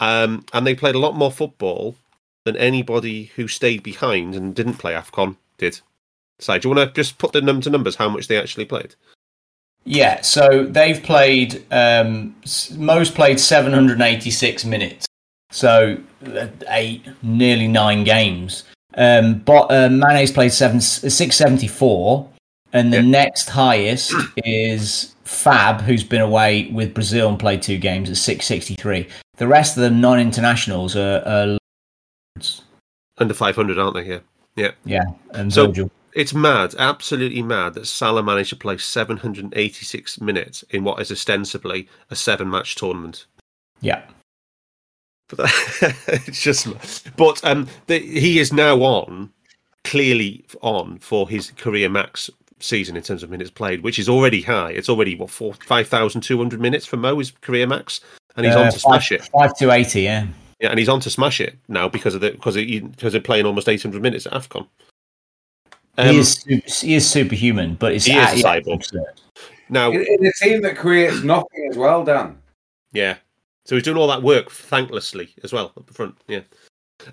um, 0.00 0.44
and 0.52 0.66
they 0.66 0.74
played 0.74 0.94
a 0.94 0.98
lot 0.98 1.16
more 1.16 1.30
football 1.32 1.96
than 2.44 2.56
anybody 2.56 3.24
who 3.36 3.48
stayed 3.48 3.82
behind 3.82 4.34
and 4.34 4.54
didn't 4.54 4.74
play 4.78 4.92
Afcon 4.94 5.36
did. 5.58 5.80
Si, 6.40 6.58
do 6.58 6.68
you 6.68 6.74
want 6.74 6.88
to 6.88 6.94
just 6.94 7.18
put 7.18 7.32
the 7.32 7.40
num 7.42 7.60
to 7.62 7.70
numbers 7.70 7.96
how 7.96 8.08
much 8.08 8.28
they 8.28 8.38
actually 8.38 8.64
played? 8.64 8.94
Yeah, 9.84 10.20
so 10.20 10.64
they've 10.64 11.02
played. 11.02 11.64
Um, 11.72 12.36
s- 12.44 12.70
Mo's 12.72 13.10
played 13.10 13.40
786 13.40 14.64
minutes, 14.64 15.06
so 15.50 15.98
uh, 16.26 16.46
eight, 16.68 17.06
nearly 17.22 17.68
nine 17.68 18.04
games. 18.04 18.64
Um, 18.94 19.38
but 19.40 19.70
uh, 19.70 19.88
Mane's 19.88 20.32
played 20.32 20.52
seven, 20.52 20.80
674, 20.80 22.28
and 22.72 22.92
the 22.92 22.96
Yeah. 23.02 23.02
next 23.02 23.48
highest 23.48 24.12
is 24.38 25.14
Fab, 25.28 25.82
who's 25.82 26.02
been 26.02 26.22
away 26.22 26.68
with 26.72 26.94
Brazil 26.94 27.28
and 27.28 27.38
played 27.38 27.60
two 27.60 27.76
games 27.76 28.08
at 28.08 28.16
663. 28.16 29.06
The 29.36 29.46
rest 29.46 29.76
of 29.76 29.82
the 29.82 29.90
non-internationals 29.90 30.96
are, 30.96 31.22
are 31.26 31.58
Under 33.18 33.34
500, 33.34 33.78
aren't 33.78 33.94
they? 33.94 34.06
Yeah. 34.06 34.20
Yeah. 34.56 34.70
yeah, 34.86 35.02
and 35.32 35.52
So- 35.52 35.66
Virgil. 35.66 35.90
It's 36.14 36.32
mad, 36.32 36.74
absolutely 36.78 37.42
mad 37.42 37.74
that 37.74 37.86
Salah 37.86 38.22
managed 38.22 38.48
to 38.50 38.56
play 38.56 38.78
786 38.78 40.20
minutes 40.20 40.64
in 40.70 40.82
what 40.82 41.00
is 41.00 41.12
ostensibly 41.12 41.86
a 42.10 42.16
seven 42.16 42.48
match 42.50 42.74
tournament. 42.74 43.26
Yeah, 43.82 44.02
But 45.28 45.38
that, 45.38 46.22
it's 46.26 46.40
just, 46.42 46.66
but 47.16 47.44
um, 47.44 47.68
the, 47.86 47.98
he 47.98 48.38
is 48.38 48.50
now 48.50 48.78
on, 48.78 49.30
clearly 49.84 50.46
on 50.62 50.98
for 50.98 51.28
his 51.28 51.50
career 51.52 51.90
max 51.90 52.30
season 52.60 52.96
in 52.96 53.02
terms 53.02 53.22
of 53.22 53.30
minutes 53.30 53.50
played, 53.50 53.82
which 53.82 53.98
is 53.98 54.08
already 54.08 54.42
high. 54.42 54.70
It's 54.70 54.88
already 54.88 55.14
what 55.14 55.30
four 55.30 55.54
five 55.66 55.88
thousand 55.88 56.22
two 56.22 56.38
hundred 56.38 56.60
minutes 56.60 56.86
for 56.86 56.96
Mo 56.96 57.18
his 57.18 57.30
career 57.30 57.66
max, 57.66 58.00
and 58.36 58.44
he's 58.46 58.54
Uh, 58.54 58.60
on 58.62 58.72
to 58.72 58.78
smash 58.78 59.12
it. 59.12 59.24
Five 59.24 59.56
to 59.58 59.70
eighty, 59.70 60.02
yeah. 60.02 60.26
Yeah, 60.60 60.70
and 60.70 60.78
he's 60.78 60.88
on 60.88 61.00
to 61.00 61.10
smash 61.10 61.40
it 61.40 61.56
now 61.68 61.88
because 61.88 62.14
of 62.14 62.20
the 62.20 62.30
because 62.32 62.56
of, 62.56 62.64
because 62.66 63.14
of 63.14 63.22
playing 63.24 63.46
almost 63.46 63.68
eight 63.68 63.82
hundred 63.82 64.02
minutes 64.02 64.26
at 64.26 64.32
Afcon. 64.32 64.66
Um, 65.96 66.08
he 66.14 66.18
is 66.18 66.32
super, 66.34 66.66
he 66.86 66.94
is 66.94 67.10
superhuman, 67.10 67.74
but 67.74 67.92
it's 67.92 68.04
He 68.04 68.16
is 68.16 68.44
uh, 68.44 68.48
a 68.48 68.60
cyborg. 68.60 68.84
now, 69.68 69.90
In, 69.90 70.00
in 70.06 70.26
a 70.26 70.32
team 70.42 70.62
that 70.62 70.76
creates 70.76 71.22
nothing 71.22 71.68
as 71.70 71.76
well, 71.76 72.04
Dan. 72.04 72.38
yeah. 72.92 73.16
So 73.64 73.74
he's 73.74 73.84
doing 73.84 73.96
all 73.98 74.06
that 74.08 74.22
work 74.22 74.48
thanklessly 74.50 75.28
as 75.44 75.52
well 75.52 75.72
at 75.76 75.86
the 75.86 75.92
front. 75.92 76.16
Yeah. 76.26 76.40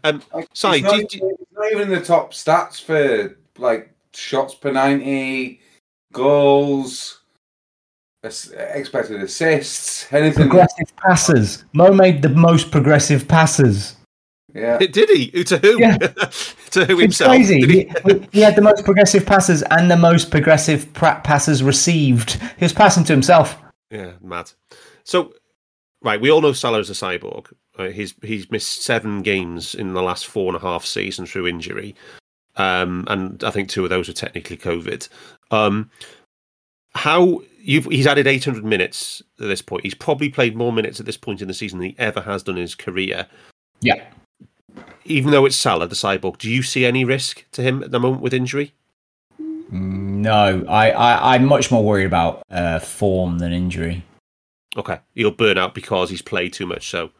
Um, 0.06 0.22
Like, 0.34 0.48
Si, 0.54 0.68
it's, 0.70 0.82
not 0.84 0.92
do- 0.92 0.96
even, 0.98 1.08
do- 1.08 1.38
it's 1.42 1.52
not 1.54 1.72
even 1.72 1.82
in 1.92 2.00
the 2.00 2.06
top 2.06 2.32
stats 2.32 2.82
for 2.82 3.36
like 3.58 3.92
shots 4.16 4.56
per 4.56 4.72
ninety, 4.72 5.62
goals, 6.14 7.22
expected 8.24 9.22
assists, 9.22 10.12
anything. 10.12 10.50
Progressive 10.50 10.96
passes. 10.98 11.66
Mo 11.74 11.92
made 11.92 12.22
the 12.22 12.30
most 12.30 12.72
progressive 12.72 13.28
passes. 13.28 13.96
Yeah, 14.54 14.78
did 14.78 15.10
he? 15.10 15.44
To 15.44 15.58
who? 15.58 15.80
Yeah. 15.80 15.98
to 16.72 16.86
who 16.86 16.94
It's 16.94 17.02
himself? 17.02 17.30
crazy. 17.32 17.60
He? 17.66 17.92
He, 18.06 18.28
he 18.32 18.40
had 18.40 18.56
the 18.56 18.62
most 18.62 18.86
progressive 18.86 19.26
passes 19.26 19.64
and 19.64 19.92
the 19.92 19.98
most 19.98 20.32
progressive 20.32 20.92
pra- 20.94 21.20
passes 21.26 21.62
received. 21.62 22.34
He 22.58 22.64
was 22.64 22.72
passing 22.72 23.04
to 23.04 23.14
himself. 23.14 23.58
Yeah, 23.92 24.14
mad. 24.22 24.52
So, 25.04 25.34
right, 26.02 26.22
we 26.22 26.32
all 26.32 26.40
know 26.42 26.54
Salah's 26.54 26.90
a 26.90 26.94
cyborg. 26.94 27.52
Right? 27.78 27.94
He's 27.94 28.16
he's 28.24 28.50
missed 28.50 28.84
seven 28.84 29.22
games 29.24 29.76
in 29.76 29.94
the 29.94 30.02
last 30.02 30.26
four 30.26 30.48
and 30.48 30.56
a 30.56 30.66
half 30.66 30.86
seasons 30.86 31.30
through 31.32 31.48
injury, 31.48 31.94
um, 32.58 33.06
and 33.08 33.44
I 33.44 33.52
think 33.52 33.70
two 33.70 33.84
of 33.84 33.90
those 33.90 34.10
are 34.10 34.14
technically 34.14 34.58
COVID. 34.58 35.08
Um, 35.52 35.90
how 36.94 37.42
you've 37.60 37.86
he's 37.86 38.08
added 38.08 38.28
800 38.28 38.64
minutes 38.64 39.22
at 39.40 39.48
this 39.48 39.62
point. 39.62 39.84
He's 39.84 39.94
probably 39.94 40.30
played 40.30 40.56
more 40.56 40.72
minutes 40.72 41.00
at 41.00 41.06
this 41.06 41.18
point 41.18 41.42
in 41.42 41.48
the 41.48 41.54
season 41.54 41.80
than 41.80 41.90
he 41.90 41.96
ever 41.98 42.22
has 42.22 42.44
done 42.44 42.56
in 42.56 42.62
his 42.62 42.76
career. 42.76 43.28
Yeah. 43.82 44.04
Even 45.04 45.32
though 45.32 45.46
it's 45.46 45.56
Salah, 45.56 45.88
the 45.88 45.96
cyborg, 45.96 46.38
do 46.38 46.50
you 46.50 46.64
see 46.64 46.86
any 46.86 47.06
risk 47.06 47.46
to 47.52 47.62
him 47.62 47.84
at 47.84 47.92
the 47.92 48.00
moment 48.00 48.22
with 48.22 48.34
injury? 48.34 48.74
No, 49.70 50.64
I, 50.68 50.92
I, 50.92 51.36
I'm 51.36 51.46
much 51.46 51.72
more 51.72 51.84
worried 51.84 52.06
about 52.06 52.44
uh, 52.50 52.80
form 52.80 53.40
than 53.40 53.52
injury. 53.52 54.04
Okay, 54.78 55.00
he'll 55.14 55.32
burn 55.32 55.58
out 55.58 55.74
because 55.74 56.10
he's 56.10 56.22
played 56.22 56.54
too 56.54 56.66
much. 56.66 56.90
So, 56.90 57.12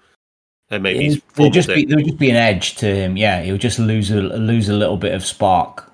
and 0.72 0.84
maybe 0.84 1.00
he's 1.04 1.16
It- 1.18 1.24
There'll 1.36 1.52
just 1.52 1.68
be 1.70 1.86
there'll 1.86 2.04
just 2.06 2.18
be 2.18 2.30
an 2.30 2.36
edge 2.36 2.76
to 2.78 2.86
him. 2.94 3.18
Yeah, 3.18 3.42
he'll 3.44 3.58
just 3.58 3.80
lose 3.80 4.12
a 4.12 4.22
lose 4.22 4.70
a 4.70 4.74
little 4.74 4.98
bit 4.98 5.14
of 5.14 5.26
spark. 5.26 5.92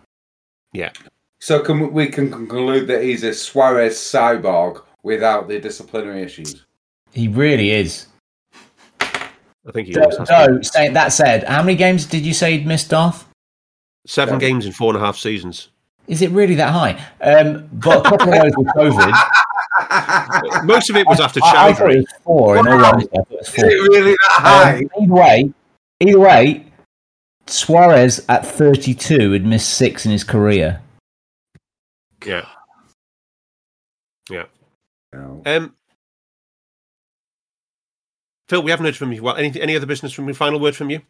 yeah. 0.73 0.91
So 1.39 1.59
can 1.59 1.79
we, 1.79 1.87
we 1.87 2.07
can 2.07 2.29
conclude 2.29 2.85
that 2.87 3.01
he's 3.03 3.23
a 3.23 3.33
Suarez 3.33 3.95
cyborg 3.95 4.83
without 5.01 5.47
the 5.47 5.59
disciplinary 5.59 6.21
issues. 6.21 6.63
He 7.13 7.27
really 7.27 7.71
is. 7.71 8.05
I 8.99 9.71
think 9.73 9.87
he 9.87 9.93
So, 9.93 10.01
always 10.03 10.27
so 10.27 10.59
say, 10.61 10.89
that 10.89 11.09
said, 11.13 11.43
how 11.45 11.63
many 11.63 11.75
games 11.75 12.05
did 12.05 12.25
you 12.27 12.33
say 12.35 12.57
he'd 12.57 12.67
missed, 12.67 12.89
Darth? 12.91 13.25
Seven 14.05 14.37
games 14.37 14.67
in 14.67 14.71
four 14.71 14.93
and 14.93 15.01
a 15.01 15.05
half 15.05 15.17
seasons. 15.17 15.69
Is 16.07 16.21
it 16.21 16.29
really 16.31 16.55
that 16.55 16.71
high? 16.73 17.03
Um, 17.21 17.67
but 17.73 18.05
a 18.05 18.09
couple 18.09 18.33
of 18.33 18.41
those 18.41 18.51
were 18.57 18.63
COVID. 18.75 19.13
Most 20.63 20.89
of 20.89 20.95
it 20.95 21.05
was 21.07 21.19
after 21.19 21.39
I, 21.43 21.69
I 21.69 21.73
thought 21.73 21.91
it 21.91 21.97
was 21.97 22.13
four. 22.23 22.57
In 22.57 22.67
all 22.67 22.85
honesty, 22.85 23.09
I 23.13 23.17
thought 23.17 23.31
it 23.31 23.37
was 23.39 23.47
Is 23.49 23.63
it 23.63 23.89
really 23.89 24.11
that 24.11 24.17
high? 24.21 24.77
Um, 24.77 24.89
either 25.01 25.13
way, 25.13 25.53
either 25.99 26.19
way, 26.19 26.65
Suarez 27.47 28.25
at 28.29 28.45
32 28.45 29.31
had 29.31 29.45
missed 29.45 29.73
six 29.73 30.05
in 30.05 30.11
his 30.11 30.23
career. 30.23 30.81
Yeah. 32.25 32.47
Yeah. 34.29 34.45
No. 35.13 35.41
Um, 35.45 35.75
Phil, 38.47 38.63
we 38.63 38.71
haven't 38.71 38.85
heard 38.85 38.95
from 38.95 39.11
you. 39.11 39.23
Well, 39.23 39.35
any 39.35 39.59
any 39.61 39.75
other 39.75 39.85
business 39.85 40.13
from 40.13 40.27
you? 40.27 40.33
Final 40.33 40.59
word 40.59 40.75
from 40.75 40.89
you? 40.89 41.01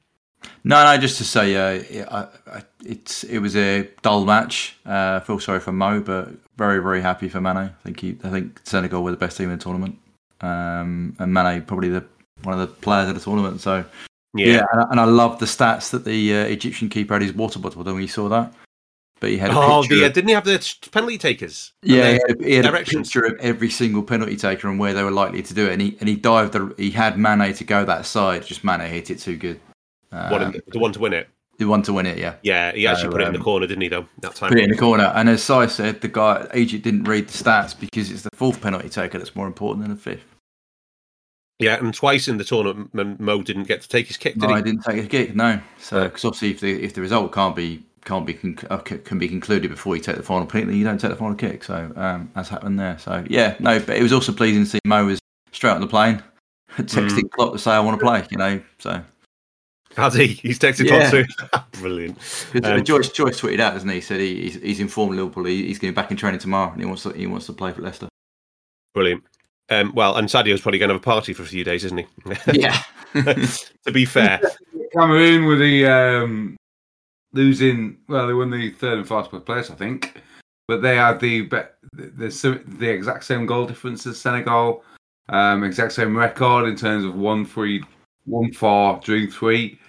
No, 0.63 0.83
no, 0.83 0.97
just 0.99 1.17
to 1.17 1.23
say, 1.23 1.55
uh, 1.55 1.83
yeah, 1.89 2.07
I, 2.11 2.57
I, 2.57 2.61
it's 2.85 3.23
it 3.23 3.39
was 3.39 3.55
a 3.55 3.87
dull 4.01 4.25
match. 4.25 4.77
Uh, 4.85 5.19
I 5.21 5.25
feel 5.25 5.39
sorry 5.39 5.59
for 5.59 5.71
Mo, 5.71 6.01
but 6.01 6.29
very, 6.57 6.81
very 6.81 7.01
happy 7.01 7.29
for 7.29 7.41
Mane. 7.41 7.57
I 7.57 7.71
think 7.83 7.99
he, 7.99 8.17
I 8.23 8.29
think 8.29 8.59
Senegal 8.63 9.03
were 9.03 9.11
the 9.11 9.17
best 9.17 9.37
team 9.37 9.49
in 9.49 9.57
the 9.57 9.63
tournament, 9.63 9.97
um, 10.41 11.15
and 11.19 11.33
Mane 11.33 11.63
probably 11.63 11.89
the 11.89 12.05
one 12.43 12.59
of 12.59 12.59
the 12.59 12.67
players 12.67 13.09
of 13.09 13.15
the 13.15 13.21
tournament. 13.21 13.61
So 13.61 13.83
yeah, 14.35 14.65
and, 14.71 14.81
I, 14.81 14.87
and 14.91 14.99
I 14.99 15.05
love 15.05 15.39
the 15.39 15.45
stats 15.45 15.89
that 15.91 16.05
the 16.05 16.35
uh, 16.37 16.45
Egyptian 16.45 16.89
keeper 16.89 17.15
had 17.15 17.21
his 17.23 17.33
water 17.33 17.59
bottle. 17.59 17.83
Don't 17.83 17.95
we 17.95 18.07
saw 18.07 18.29
that? 18.29 18.53
But 19.19 19.29
he 19.29 19.37
had 19.37 19.51
a 19.51 19.53
Oh, 19.55 19.83
the, 19.83 20.03
uh, 20.03 20.07
of- 20.07 20.13
didn't 20.13 20.29
he 20.29 20.33
have 20.33 20.45
the 20.45 20.75
penalty 20.91 21.17
takers? 21.19 21.73
Yeah, 21.83 22.13
he 22.13 22.19
had, 22.27 22.41
he 22.41 22.53
had 22.55 22.65
a 22.65 22.83
picture 22.83 23.23
of 23.23 23.39
every 23.39 23.69
single 23.69 24.01
penalty 24.01 24.35
taker 24.35 24.67
and 24.67 24.79
where 24.79 24.93
they 24.95 25.03
were 25.03 25.11
likely 25.11 25.43
to 25.43 25.53
do 25.53 25.67
it, 25.67 25.73
and 25.73 25.81
he 25.81 25.97
and 25.99 26.09
he 26.09 26.15
dived. 26.15 26.53
The, 26.53 26.73
he 26.77 26.91
had 26.91 27.17
Mane 27.17 27.53
to 27.53 27.63
go 27.63 27.85
that 27.85 28.05
side. 28.05 28.45
Just 28.45 28.63
Mane 28.63 28.79
hit 28.81 29.11
it 29.11 29.19
too 29.19 29.37
good. 29.37 29.59
What, 30.11 30.41
Um, 30.43 30.53
in- 30.55 30.61
the 30.67 30.79
one 30.79 30.91
to 30.93 30.99
win 30.99 31.13
it. 31.13 31.29
the 31.57 31.65
one 31.65 31.81
to 31.83 31.93
win 31.93 32.05
it, 32.05 32.17
yeah. 32.17 32.35
Yeah, 32.43 32.71
he 32.73 32.85
actually 32.87 33.09
put 33.11 33.21
it 33.21 33.27
in 33.27 33.33
the 33.33 33.39
um, 33.39 33.43
corner, 33.45 33.67
didn't 33.67 33.81
he? 33.81 33.87
Though 33.87 34.07
that 34.19 34.35
time. 34.35 34.49
Put 34.49 34.59
it 34.59 34.63
in 34.65 34.71
the 34.71 34.77
corner, 34.77 35.11
and 35.15 35.29
as 35.29 35.43
Si 35.43 35.67
said, 35.67 36.01
the 36.01 36.07
guy 36.07 36.47
Egypt 36.53 36.83
didn't 36.83 37.03
read 37.05 37.27
the 37.29 37.43
stats 37.43 37.79
because 37.79 38.11
it's 38.11 38.23
the 38.23 38.29
fourth 38.33 38.61
penalty 38.61 38.89
taker 38.89 39.17
that's 39.17 39.35
more 39.35 39.47
important 39.47 39.85
than 39.85 39.95
the 39.95 40.01
fifth. 40.01 40.25
Yeah, 41.59 41.75
and 41.77 41.93
twice 41.93 42.27
in 42.27 42.37
the 42.37 42.43
tournament, 42.43 43.19
Mo 43.19 43.43
didn't 43.43 43.65
get 43.65 43.81
to 43.83 43.87
take 43.87 44.07
his 44.07 44.17
kick, 44.17 44.33
did 44.33 44.41
No, 44.41 44.47
he? 44.49 44.53
I 44.55 44.61
didn't 44.61 44.81
take 44.83 45.03
a 45.03 45.07
kick. 45.07 45.35
No, 45.35 45.59
so 45.77 46.05
because 46.05 46.25
obviously 46.25 46.49
if 46.51 46.59
the 46.59 46.83
if 46.83 46.93
the 46.95 47.01
result 47.01 47.31
can't 47.31 47.55
be 47.55 47.83
can't 48.03 48.25
be 48.25 48.33
con- 48.33 48.57
uh, 48.71 48.77
can 48.79 49.19
be 49.19 49.27
concluded 49.27 49.69
before 49.69 49.95
you 49.95 50.01
take 50.01 50.15
the 50.15 50.23
final 50.23 50.47
penalty, 50.47 50.75
you 50.77 50.83
don't 50.83 50.97
take 50.99 51.11
the 51.11 51.15
final 51.15 51.35
kick. 51.35 51.63
So 51.63 51.91
um, 51.95 52.31
that's 52.33 52.49
happened 52.49 52.79
there. 52.79 52.97
So 52.97 53.23
yeah, 53.29 53.55
no, 53.59 53.79
but 53.79 53.95
it 53.95 54.01
was 54.01 54.11
also 54.11 54.31
pleasing 54.33 54.63
to 54.63 54.69
see 54.69 54.79
Mo 54.85 55.05
was 55.05 55.19
straight 55.51 55.71
on 55.73 55.81
the 55.81 55.87
plane, 55.87 56.23
texting 56.79 57.19
Mm. 57.25 57.29
Klopp 57.31 57.53
to 57.53 57.59
say 57.59 57.71
I 57.71 57.79
want 57.79 57.99
to 57.99 58.03
play. 58.03 58.25
You 58.31 58.37
know, 58.39 58.59
so 58.79 59.03
Has 59.97 60.13
he? 60.13 60.27
He's 60.27 60.57
texted 60.59 60.85
Yeah. 60.89 61.11
yeah. 61.53 61.63
Brilliant. 61.81 62.17
'Cause, 62.17 62.61
Um, 62.63 62.83
Joyce 62.83 63.09
Joyce 63.09 63.41
tweeted 63.41 63.59
out, 63.59 63.73
hasn't 63.73 63.91
he? 63.91 63.97
He 63.97 64.01
said 64.01 64.19
he, 64.19 64.41
he's, 64.43 64.55
he's 64.61 64.79
informed 64.79 65.15
Liverpool 65.15 65.45
he, 65.45 65.67
he's 65.67 65.79
going 65.79 65.93
to 65.93 65.95
be 65.95 66.01
back 66.01 66.11
in 66.11 66.17
training 66.17 66.39
tomorrow, 66.39 66.71
and 66.71 66.79
he 66.81 66.85
wants 66.85 67.03
to 67.03 67.11
he 67.11 67.27
wants 67.27 67.45
to 67.47 67.53
play 67.53 67.71
for 67.73 67.81
Leicester. 67.81 68.07
Brilliant. 68.93 69.23
Um, 69.69 69.93
well, 69.95 70.17
and 70.17 70.27
Sadio's 70.29 70.59
probably 70.61 70.79
going 70.79 70.89
to 70.89 70.95
have 70.95 71.01
a 71.01 71.03
party 71.03 71.33
for 71.33 71.43
a 71.43 71.45
few 71.45 71.63
days, 71.63 71.85
isn't 71.85 71.97
he? 71.99 72.05
Yeah. 72.53 72.81
to 73.85 73.91
be 73.91 74.05
fair, 74.05 74.39
Cameroon 74.93 75.45
were 75.45 75.55
the 75.57 75.85
um, 75.85 76.55
losing. 77.33 77.97
Well, 78.07 78.27
they 78.27 78.33
won 78.33 78.49
the 78.49 78.71
third 78.71 78.99
and 78.99 79.07
fourth 79.07 79.29
place, 79.45 79.69
I 79.69 79.75
think, 79.75 80.21
but 80.67 80.81
they 80.81 80.95
had 80.97 81.19
the 81.19 81.41
the 81.47 81.69
the, 81.93 82.61
the 82.65 82.89
exact 82.89 83.23
same 83.25 83.45
goal 83.45 83.65
difference 83.65 84.05
as 84.07 84.19
Senegal, 84.19 84.83
um, 85.29 85.63
exact 85.63 85.93
same 85.93 86.17
record 86.17 86.67
in 86.67 86.75
terms 86.75 87.03
of 87.05 87.15
one 87.15 87.45
three, 87.45 87.83
one 88.25 88.51
four, 88.53 88.99
drew 89.03 89.29
three, 89.29 89.79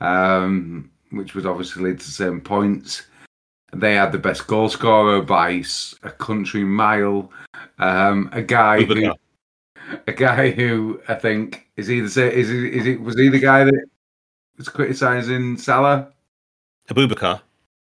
um, 0.00 0.90
which 1.10 1.34
was 1.34 1.46
obviously 1.46 1.84
lead 1.84 2.00
to 2.00 2.06
the 2.06 2.12
same 2.12 2.40
points. 2.40 3.02
They 3.72 3.94
had 3.94 4.12
the 4.12 4.18
best 4.18 4.46
goal 4.46 4.68
scorer 4.68 5.22
by 5.22 5.62
a 6.02 6.10
country 6.10 6.64
mile. 6.64 7.30
Um, 7.78 8.30
a 8.32 8.42
guy 8.42 8.82
who, 8.82 9.12
a 10.06 10.12
guy 10.12 10.50
who 10.50 11.00
I 11.08 11.14
think 11.14 11.68
is 11.76 11.90
either 11.90 12.08
the 12.08 12.32
is 12.32 12.48
he, 12.48 12.68
is 12.68 12.86
it 12.86 13.00
was 13.00 13.18
he 13.18 13.28
the 13.28 13.38
guy 13.38 13.64
that 13.64 13.86
was 14.56 14.68
criticising 14.68 15.58
Salah? 15.58 16.12
Aboubakar, 16.88 17.40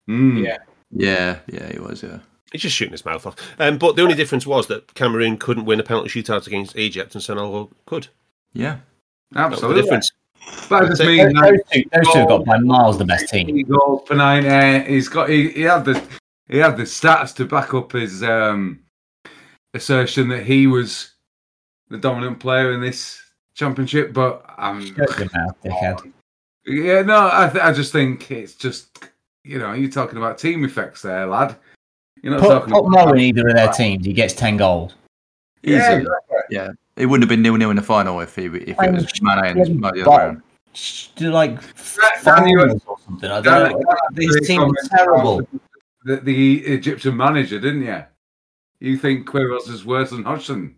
Mm. 0.09 0.43
Yeah. 0.43 0.57
Yeah, 0.91 1.39
yeah, 1.47 1.71
he 1.71 1.79
was. 1.79 2.03
Yeah, 2.03 2.19
he's 2.51 2.61
just 2.61 2.75
shooting 2.75 2.91
his 2.91 3.05
mouth 3.05 3.25
off. 3.25 3.35
Um, 3.59 3.77
but 3.77 3.95
the 3.95 4.01
only 4.01 4.15
difference 4.15 4.45
was 4.45 4.67
that 4.67 4.93
Cameroon 4.93 5.37
couldn't 5.37 5.65
win 5.65 5.79
a 5.79 5.83
penalty 5.83 6.09
shootout 6.09 6.47
against 6.47 6.77
Egypt, 6.77 7.15
and 7.15 7.23
Senegal 7.23 7.71
could. 7.85 8.07
yeah. 8.53 8.77
That 9.31 9.47
the 9.47 9.53
absolutely. 9.55 9.81
difference. 9.83 10.10
But 10.69 10.83
I 10.83 10.87
just 10.87 11.01
Those- 11.01 11.33
Those 11.33 11.59
two, 11.71 11.83
those 11.91 12.13
two 12.13 12.19
have 12.19 12.27
got 12.27 12.45
by 12.45 12.57
miles 12.57 12.97
the 12.97 13.05
best 13.05 13.29
team. 13.29 13.47
He 13.47 13.63
goals 13.63 14.03
per 14.07 14.15
nine. 14.15 14.45
Uh, 14.45 14.83
he's 14.83 15.09
got. 15.09 15.29
He, 15.29 15.49
he 15.49 15.61
had 15.61 15.85
the. 15.85 16.01
He 16.47 16.57
had 16.57 16.75
the 16.75 16.83
stats 16.83 17.33
to 17.35 17.45
back 17.45 17.73
up 17.73 17.93
his 17.93 18.23
um, 18.23 18.79
assertion 19.73 20.27
that 20.29 20.43
he 20.43 20.67
was 20.67 21.11
the 21.89 21.97
dominant 21.97 22.39
player 22.39 22.73
in 22.73 22.81
this 22.81 23.21
championship. 23.53 24.11
But 24.13 24.43
um, 24.57 24.85
Shut 24.95 25.33
mouth, 25.33 25.55
yeah, 26.65 27.01
no, 27.01 27.29
I, 27.31 27.49
th- 27.51 27.63
I 27.63 27.71
just 27.73 27.91
think 27.91 28.29
it's 28.31 28.53
just 28.55 29.05
you 29.43 29.59
know 29.59 29.73
you're 29.73 29.89
talking 29.89 30.17
about 30.17 30.37
team 30.37 30.63
effects 30.65 31.01
there, 31.01 31.25
lad. 31.25 31.55
You're 32.21 32.33
not 32.33 32.41
Put, 32.41 32.49
talking 32.49 32.73
put 32.73 32.79
about 32.85 33.05
Mo 33.07 33.13
in 33.13 33.19
either 33.19 33.47
of 33.47 33.55
their 33.55 33.71
teams, 33.71 34.05
he 34.05 34.13
gets 34.13 34.33
10 34.35 34.57
goals. 34.57 34.93
Yeah, 35.63 35.97
Easy. 35.99 36.07
Yeah, 36.51 36.69
it 37.01 37.05
wouldn't 37.07 37.23
have 37.23 37.29
been 37.29 37.41
nil 37.41 37.55
nil 37.57 37.69
in 37.71 37.75
the 37.75 37.81
final 37.81 38.19
if 38.21 38.35
he 38.35 38.45
if 38.45 38.55
it 38.79 38.91
was 38.91 39.21
Mane 39.21 39.53
bloody 39.53 39.61
and 39.61 39.79
Mo 39.79 39.91
the 39.91 40.01
other 40.01 40.05
bottom. 40.05 40.27
round. 40.27 40.41
Do 41.15 41.31
like 41.31 41.59
Dan, 42.23 42.47
you- 42.47 42.59
finals 42.59 42.81
or 42.87 42.97
something. 43.05 43.29
I 43.29 43.41
don't 43.41 43.71
know. 43.71 43.79
Dan, 43.79 44.05
This 44.13 44.47
team 44.47 44.61
is 44.81 44.89
terrible. 44.89 45.47
The, 46.05 46.17
the 46.17 46.59
Egyptian 46.65 47.17
manager, 47.17 47.59
didn't 47.59 47.83
you? 47.83 48.03
You 48.79 48.97
think 48.97 49.27
Queiroz 49.27 49.67
is 49.69 49.85
worse 49.85 50.09
than 50.11 50.23
Hodgson? 50.23 50.75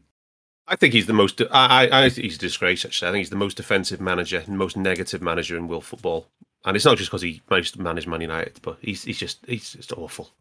I 0.67 0.75
think 0.75 0.93
he's 0.93 1.05
the 1.07 1.13
most. 1.13 1.41
I, 1.51 1.87
I, 1.87 2.05
I 2.05 2.09
think 2.09 2.23
he's 2.25 2.35
a 2.35 2.39
disgrace. 2.39 2.83
Actually, 2.85 3.09
I 3.09 3.11
think 3.11 3.19
he's 3.21 3.29
the 3.29 3.35
most 3.35 3.55
defensive 3.57 4.01
manager, 4.01 4.43
and 4.45 4.57
most 4.57 4.75
negative 4.75 5.21
manager 5.21 5.57
in 5.57 5.67
world 5.67 5.85
football. 5.85 6.27
And 6.65 6.75
it's 6.75 6.85
not 6.85 6.97
just 6.97 7.09
because 7.09 7.21
he 7.21 7.41
managed 7.49 7.73
to 7.75 7.81
manage 7.81 8.07
Man 8.07 8.21
United, 8.21 8.59
but 8.61 8.77
he's 8.81 9.03
he's 9.03 9.17
just 9.19 9.45
he's 9.45 9.73
just 9.73 9.91
awful. 9.93 10.31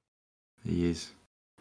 He 0.65 0.89
is. 0.91 1.11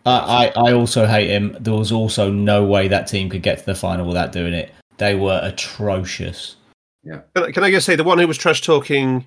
I, 0.05 0.51
I, 0.55 0.69
I 0.69 0.73
also 0.73 1.05
hate 1.05 1.29
him. 1.29 1.55
There 1.59 1.73
was 1.73 1.91
also 1.91 2.31
no 2.31 2.65
way 2.65 2.87
that 2.87 3.07
team 3.07 3.29
could 3.29 3.43
get 3.43 3.59
to 3.59 3.65
the 3.65 3.75
final 3.75 4.07
without 4.07 4.31
doing 4.31 4.53
it. 4.53 4.73
They 4.97 5.15
were 5.15 5.39
atrocious. 5.43 6.55
Yeah. 7.03 7.21
Can 7.35 7.63
I 7.63 7.71
just 7.71 7.85
say 7.85 7.95
the 7.95 8.03
one 8.03 8.19
who 8.19 8.27
was 8.27 8.37
trash 8.37 8.61
talking 8.61 9.25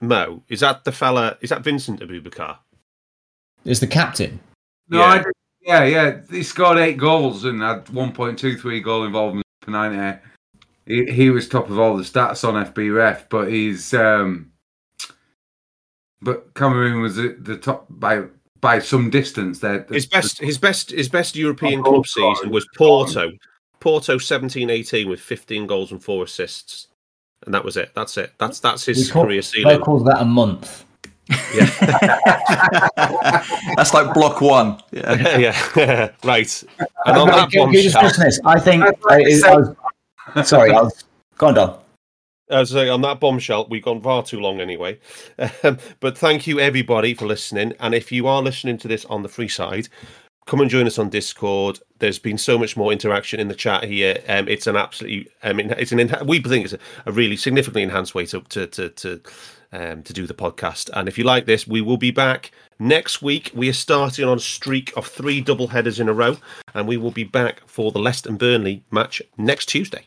Mo 0.00 0.42
is 0.48 0.60
that 0.60 0.84
the 0.84 0.92
fella? 0.92 1.36
Is 1.40 1.50
that 1.50 1.62
Vincent 1.62 2.00
Aboubakar? 2.00 2.58
Is 3.64 3.80
the 3.80 3.86
captain? 3.86 4.40
No, 4.88 5.00
Yeah. 5.00 5.04
I 5.04 5.24
yeah, 5.60 5.84
yeah. 5.84 6.20
He 6.30 6.42
scored 6.42 6.78
eight 6.78 6.96
goals 6.96 7.44
and 7.44 7.60
had 7.60 7.84
1.23 7.86 8.82
goal 8.82 9.04
involvement 9.04 9.44
per 9.60 9.70
90. 9.70 10.18
He, 10.86 11.04
he 11.12 11.30
was 11.30 11.46
top 11.46 11.68
of 11.68 11.78
all 11.78 11.96
the 11.96 12.02
stats 12.02 12.46
on 12.46 12.64
FBref, 12.72 13.24
but 13.28 13.50
he's 13.50 13.92
um, 13.92 14.50
but 16.22 16.54
Cameroon 16.54 17.02
was 17.02 17.18
at 17.18 17.44
the 17.44 17.58
top 17.58 17.86
by 17.90 18.22
by 18.60 18.78
some 18.78 19.10
distance. 19.10 19.60
There, 19.60 19.84
His 19.90 20.06
best, 20.06 20.38
his 20.40 20.58
best, 20.58 20.90
his 20.90 21.08
best 21.08 21.36
European 21.36 21.80
Oh, 21.80 21.82
club 21.82 21.94
goal 21.94 22.04
season 22.04 22.50
was 22.50 22.66
Porto. 22.76 23.32
Porto 23.80 24.16
17-18 24.18 25.08
with 25.08 25.20
15 25.20 25.66
goals 25.68 25.92
and 25.92 26.02
four 26.02 26.24
assists, 26.24 26.88
and 27.46 27.54
that 27.54 27.64
was 27.64 27.76
it. 27.76 27.92
That's 27.94 28.16
it. 28.16 28.32
That's 28.38 28.58
that's 28.58 28.84
his 28.84 29.10
call- 29.10 29.24
career 29.24 29.38
They 29.38 29.42
ceiling. 29.42 29.80
calls 29.80 30.04
that 30.04 30.20
a 30.20 30.24
month. 30.24 30.84
Yeah, 31.54 31.66
That's 33.76 33.94
like 33.94 34.12
block 34.14 34.40
one. 34.40 34.80
Yeah. 34.90 35.58
yeah, 35.76 36.10
right. 36.24 36.64
And 37.06 37.16
on 37.18 37.28
that 37.28 37.50
Can- 37.50 37.66
can 37.66 37.72
you 37.72 37.82
just 37.82 37.94
bombshell, 37.94 38.08
listen 38.08 38.24
this? 38.24 38.40
I 38.44 38.58
think. 38.58 38.82
I'd 38.82 38.94
I, 39.08 39.14
like 39.16 39.24
to 39.26 39.36
say- 39.36 39.48
I 39.48 39.56
was, 40.34 40.48
sorry, 40.48 40.70
I 40.72 40.82
was. 40.82 41.04
Go 41.36 41.46
on, 41.48 41.54
Don. 41.54 41.78
As 42.50 42.74
I 42.74 42.84
say, 42.84 42.88
on 42.88 43.02
that 43.02 43.20
bombshell, 43.20 43.66
we've 43.68 43.82
gone 43.82 44.00
far 44.00 44.22
too 44.22 44.40
long 44.40 44.60
anyway. 44.60 44.98
Um, 45.62 45.78
but 46.00 46.16
thank 46.16 46.46
you 46.46 46.60
everybody 46.60 47.14
for 47.14 47.26
listening. 47.26 47.74
And 47.80 47.94
if 47.94 48.12
you 48.12 48.26
are 48.26 48.42
listening 48.42 48.78
to 48.78 48.88
this 48.88 49.04
on 49.06 49.22
the 49.22 49.28
free 49.28 49.48
side, 49.48 49.88
come 50.46 50.60
and 50.60 50.70
join 50.70 50.86
us 50.86 50.98
on 50.98 51.10
Discord. 51.10 51.78
There's 51.98 52.18
been 52.18 52.38
so 52.38 52.58
much 52.58 52.76
more 52.76 52.90
interaction 52.90 53.38
in 53.38 53.48
the 53.48 53.54
chat 53.54 53.84
here. 53.84 54.18
Um, 54.28 54.48
it's 54.48 54.66
an 54.66 54.76
absolutely, 54.76 55.28
I 55.42 55.52
mean, 55.52 55.70
it's 55.78 55.92
an 55.92 55.98
we 56.26 56.40
think 56.40 56.64
it's 56.64 56.74
a, 56.74 56.78
a 57.06 57.12
really 57.12 57.36
significantly 57.36 57.82
enhanced 57.82 58.14
way 58.14 58.26
to 58.26 58.40
to 58.40 58.66
to 58.66 58.88
to, 58.88 59.20
um, 59.72 60.02
to 60.02 60.12
do 60.12 60.26
the 60.26 60.34
podcast. 60.34 60.90
And 60.94 61.08
if 61.08 61.18
you 61.18 61.24
like 61.24 61.46
this, 61.46 61.66
we 61.66 61.82
will 61.82 61.98
be 61.98 62.10
back 62.10 62.50
next 62.78 63.20
week. 63.20 63.50
We 63.54 63.68
are 63.68 63.74
starting 63.74 64.24
on 64.24 64.38
a 64.38 64.40
streak 64.40 64.96
of 64.96 65.06
three 65.06 65.40
double 65.40 65.68
headers 65.68 66.00
in 66.00 66.08
a 66.08 66.14
row, 66.14 66.38
and 66.74 66.88
we 66.88 66.96
will 66.96 67.10
be 67.10 67.24
back 67.24 67.60
for 67.66 67.92
the 67.92 67.98
Leicester 67.98 68.30
and 68.30 68.38
Burnley 68.38 68.82
match 68.90 69.20
next 69.36 69.66
Tuesday. 69.66 70.06